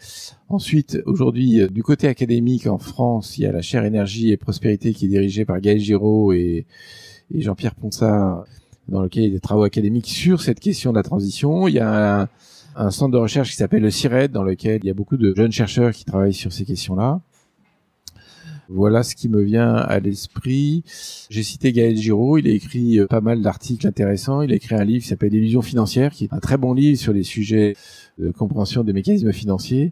Ensuite, 0.48 1.02
aujourd'hui, 1.06 1.60
euh, 1.60 1.68
du 1.68 1.84
côté 1.84 2.08
académique 2.08 2.68
en 2.68 2.78
France, 2.78 3.38
il 3.38 3.42
y 3.42 3.46
a 3.46 3.52
la 3.52 3.62
chaire 3.62 3.84
énergie 3.84 4.32
et 4.32 4.38
prospérité 4.38 4.94
qui 4.94 5.06
est 5.06 5.10
dirigée 5.10 5.44
par 5.44 5.60
Gaël 5.60 5.80
Giraud 5.80 6.32
et, 6.32 6.66
et 7.36 7.42
Jean-Pierre 7.42 7.76
Ponsard, 7.76 8.46
dans 8.88 9.02
lequel 9.02 9.24
il 9.24 9.28
y 9.28 9.32
a 9.32 9.34
des 9.34 9.42
travaux 9.42 9.64
académiques 9.64 10.08
sur 10.08 10.42
cette 10.42 10.62
question 10.62 10.92
de 10.92 10.96
la 10.96 11.04
transition. 11.04 11.68
Il 11.68 11.74
y 11.74 11.80
a 11.80 12.22
un, 12.22 12.30
un 12.76 12.92
centre 12.92 13.12
de 13.12 13.18
recherche 13.18 13.52
qui 13.52 13.56
s'appelle 13.56 13.82
le 13.82 13.92
CIRED, 13.92 14.32
dans 14.32 14.44
lequel 14.44 14.80
il 14.84 14.88
y 14.88 14.90
a 14.90 14.94
beaucoup 14.94 15.18
de 15.18 15.34
jeunes 15.36 15.52
chercheurs 15.52 15.92
qui 15.92 16.06
travaillent 16.06 16.34
sur 16.34 16.54
ces 16.54 16.66
questions-là. 16.66 17.22
Voilà 18.72 19.02
ce 19.02 19.16
qui 19.16 19.30
me 19.30 19.42
vient 19.42 19.74
à 19.74 20.00
l'esprit. 20.00 20.84
J'ai 21.32 21.42
cité 21.42 21.72
Gaël 21.72 21.98
Giraud, 21.98 22.38
il 22.38 22.48
a 22.48 22.52
écrit 22.52 23.00
euh, 23.00 23.08
pas 23.08 23.20
mal 23.20 23.42
d'articles 23.42 23.88
intéressants. 23.88 24.44
Il 24.44 24.52
a 24.52 24.56
écrit 24.56 24.76
un 24.76 24.84
livre 24.84 25.02
qui 25.02 25.08
s'appelle 25.08 25.34
Illusion 25.34 25.64
financière, 25.64 26.12
qui 26.12 26.26
est 26.26 26.34
un 26.34 26.40
très 26.40 26.58
bon 26.58 26.76
livre 26.76 26.98
sur 26.98 27.12
les 27.12 27.24
sujets 27.24 27.76
de 28.20 28.30
compréhension 28.30 28.84
des 28.84 28.94
mécanismes 28.94 29.34
financiers. 29.34 29.92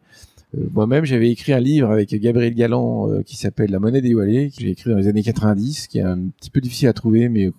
Euh, 0.55 0.61
moi-même, 0.71 1.05
j'avais 1.05 1.31
écrit 1.31 1.53
un 1.53 1.59
livre 1.59 1.89
avec 1.89 2.13
Gabriel 2.13 2.53
Galland 2.53 3.09
euh, 3.09 3.23
qui 3.23 3.35
s'appelle 3.35 3.71
La 3.71 3.79
monnaie 3.79 4.01
dévoilée, 4.01 4.51
que 4.51 4.61
j'ai 4.61 4.69
écrit 4.69 4.91
dans 4.91 4.97
les 4.97 5.07
années 5.07 5.23
90, 5.23 5.87
qui 5.87 5.97
est 5.97 6.03
un 6.03 6.19
petit 6.39 6.51
peu 6.51 6.61
difficile 6.61 6.87
à 6.87 6.93
trouver, 6.93 7.29
mais 7.29 7.49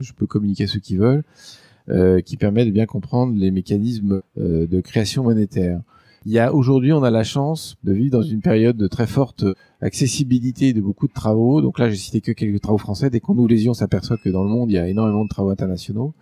je 0.00 0.12
peux 0.12 0.26
communiquer 0.26 0.64
à 0.64 0.66
ceux 0.66 0.80
qui 0.80 0.96
veulent 0.96 1.24
euh, 1.88 2.20
qui 2.20 2.36
permet 2.36 2.64
de 2.64 2.70
bien 2.70 2.86
comprendre 2.86 3.34
les 3.36 3.50
mécanismes 3.50 4.22
euh, 4.38 4.66
de 4.66 4.80
création 4.80 5.22
monétaire. 5.22 5.80
Il 6.24 6.32
y 6.32 6.40
a 6.40 6.52
aujourd'hui, 6.52 6.92
on 6.92 7.04
a 7.04 7.10
la 7.10 7.22
chance 7.22 7.76
de 7.84 7.92
vivre 7.92 8.10
dans 8.10 8.22
une 8.22 8.40
période 8.40 8.76
de 8.76 8.88
très 8.88 9.06
forte 9.06 9.44
accessibilité 9.80 10.72
de 10.72 10.80
beaucoup 10.80 11.06
de 11.06 11.12
travaux. 11.12 11.60
Donc 11.60 11.78
là, 11.78 11.88
j'ai 11.88 11.96
cité 11.96 12.20
que 12.20 12.32
quelques 12.32 12.60
travaux 12.60 12.78
français. 12.78 13.10
Dès 13.10 13.20
qu'on 13.20 13.38
ouvre 13.38 13.48
les 13.48 13.64
yeux, 13.64 13.70
on 13.70 13.74
s'aperçoit 13.74 14.16
que 14.16 14.28
dans 14.28 14.42
le 14.42 14.50
monde, 14.50 14.68
il 14.70 14.74
y 14.74 14.78
a 14.78 14.88
énormément 14.88 15.22
de 15.22 15.28
travaux 15.28 15.50
internationaux. 15.50 16.14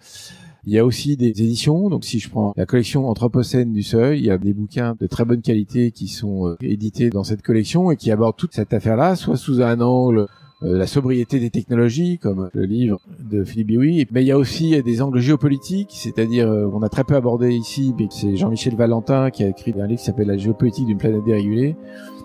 Il 0.67 0.73
y 0.73 0.79
a 0.79 0.85
aussi 0.85 1.17
des 1.17 1.29
éditions. 1.29 1.89
Donc, 1.89 2.05
si 2.05 2.19
je 2.19 2.29
prends 2.29 2.53
la 2.57 2.67
collection 2.67 3.09
Anthropocène 3.09 3.73
du 3.73 3.83
Seuil, 3.83 4.19
il 4.19 4.27
y 4.27 4.31
a 4.31 4.37
des 4.37 4.53
bouquins 4.53 4.95
de 5.01 5.07
très 5.07 5.25
bonne 5.25 5.41
qualité 5.41 5.91
qui 5.91 6.09
sont 6.09 6.49
euh, 6.49 6.57
édités 6.61 7.09
dans 7.09 7.25
cette 7.25 7.41
collection 7.41 7.91
et 7.91 7.97
qui 7.97 8.11
abordent 8.11 8.37
toute 8.37 8.55
cette 8.55 8.75
affaire-là, 8.75 9.17
soit 9.17 9.37
sous 9.37 9.63
un 9.63 9.81
angle 9.81 10.27
la 10.61 10.87
sobriété 10.87 11.41
des 11.41 11.51
technologies, 11.51 12.19
comme 12.19 12.51
le 12.53 12.65
livre 12.65 13.01
de 13.21 13.45
Philippe 13.45 13.69
Biouy. 13.69 14.07
Mais 14.13 14.23
il 14.23 14.27
y 14.27 14.33
a 14.33 14.39
aussi 14.39 14.83
des 14.83 15.03
angles 15.03 15.21
géopolitiques, 15.21 15.91
c'est-à-dire 15.93 16.49
euh, 16.49 16.71
on 16.73 16.83
a 16.83 16.89
très 16.89 17.05
peu 17.05 17.15
abordé 17.15 17.55
ici, 17.55 17.95
mais 17.99 18.07
c'est 18.11 18.37
Jean-Michel 18.37 18.75
Valentin 18.77 19.31
qui 19.31 19.45
a 19.45 19.49
écrit 19.49 19.75
un 19.79 19.87
livre 19.87 20.01
qui 20.01 20.07
s'appelle 20.07 20.29
La 20.29 20.37
géopolitique 20.37 20.87
d'une 20.87 20.99
planète 20.99 21.25
dérégulée. 21.25 21.77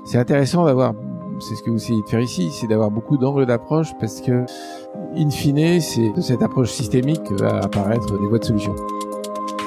C'est 0.06 0.18
intéressant 0.18 0.66
d'avoir, 0.66 0.94
c'est 1.40 1.56
ce 1.56 1.64
que 1.64 1.70
vous 1.70 1.78
essayez 1.78 2.02
de 2.02 2.08
faire 2.08 2.22
ici, 2.22 2.50
c'est 2.52 2.68
d'avoir 2.68 2.92
beaucoup 2.92 3.18
d'angles 3.18 3.46
d'approche 3.46 3.90
parce 4.00 4.22
que, 4.22 4.46
in 5.16 5.30
fine, 5.30 5.82
c'est 5.82 6.12
de 6.14 6.22
cette 6.22 6.42
approche 6.42 6.72
systémique 6.72 7.24
que 7.24 7.34
va 7.36 7.60
apparaître 7.60 8.20
des 8.20 8.28
voies 8.28 8.40
de 8.40 8.46
solution. 8.46 8.76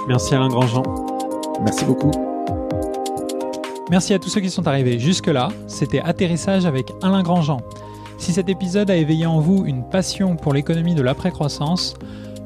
Merci 0.08 0.34
Alain 0.34 0.48
Grandjean. 0.48 0.82
Merci 1.62 1.84
beaucoup. 1.84 2.10
Merci 3.90 4.14
à 4.14 4.18
tous 4.18 4.30
ceux 4.30 4.40
qui 4.40 4.50
sont 4.50 4.66
arrivés 4.66 4.98
jusque-là. 4.98 5.50
C'était 5.66 6.00
Atterrissage 6.00 6.64
avec 6.64 6.92
Alain 7.02 7.22
Grandjean. 7.22 7.58
Si 8.22 8.32
cet 8.32 8.48
épisode 8.48 8.88
a 8.88 8.94
éveillé 8.94 9.26
en 9.26 9.40
vous 9.40 9.64
une 9.66 9.82
passion 9.82 10.36
pour 10.36 10.52
l'économie 10.52 10.94
de 10.94 11.02
l'après-croissance, 11.02 11.94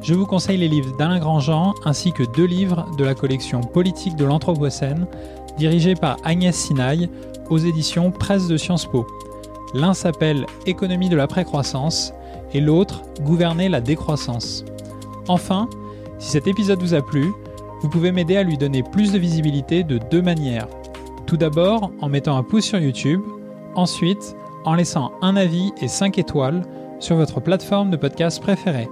je 0.01 0.15
vous 0.15 0.25
conseille 0.25 0.57
les 0.57 0.69
livres 0.69 0.97
d'Alain 0.97 1.19
Grandjean 1.19 1.75
ainsi 1.85 2.13
que 2.13 2.23
deux 2.35 2.47
livres 2.47 2.87
de 2.97 3.05
la 3.05 3.15
collection 3.15 3.61
Politique 3.61 4.17
de 4.17 4.25
l'Anthropocène, 4.25 5.07
dirigés 5.59 5.95
par 5.95 6.17
Agnès 6.25 6.57
Sinaï 6.57 7.11
aux 7.51 7.59
éditions 7.59 8.11
Presse 8.11 8.49
de 8.49 8.57
Sciences 8.57 8.87
Po. 8.87 9.07
L'un 9.75 9.93
s'appelle 9.93 10.47
Économie 10.65 11.11
de 11.11 11.17
l'après-croissance 11.17 12.15
et 12.55 12.63
l'autre 12.63 13.03
Gouverner 13.21 13.69
la 13.69 13.83
décroissance. 13.83 14.65
Enfin, 15.29 15.69
si 16.19 16.31
cet 16.31 16.47
épisode 16.47 16.81
vous 16.81 16.95
a 16.95 17.03
plu, 17.03 17.35
vous 17.83 17.91
pouvez 17.91 18.13
m'aider 18.13 18.39
à 18.39 18.45
lui 18.45 18.57
donner 18.57 18.83
plus 18.83 19.13
de 19.13 19.19
visibilité 19.19 19.85
de 19.85 19.99
deux 19.99 20.23
manières. 20.23 20.69
Tout 21.27 21.37
d'abord 21.37 21.91
en 22.01 22.09
mettant 22.09 22.39
un 22.39 22.43
pouce 22.43 22.65
sur 22.65 22.79
YouTube, 22.79 23.21
ensuite 23.75 24.35
en 24.67 24.75
laissant 24.75 25.13
un 25.23 25.37
avis 25.37 25.73
et 25.81 25.89
5 25.89 26.19
étoiles 26.19 26.63
sur 27.01 27.17
votre 27.17 27.41
plateforme 27.41 27.91
de 27.91 27.97
podcast 27.97 28.41
préférée, 28.43 28.89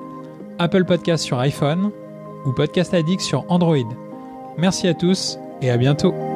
Apple 0.58 0.84
Podcast 0.84 1.24
sur 1.24 1.38
iPhone 1.38 1.90
ou 2.46 2.52
Podcast 2.52 2.94
Addict 2.94 3.20
sur 3.20 3.44
Android. 3.48 3.76
Merci 4.56 4.88
à 4.88 4.94
tous 4.94 5.38
et 5.60 5.70
à 5.70 5.76
bientôt. 5.76 6.33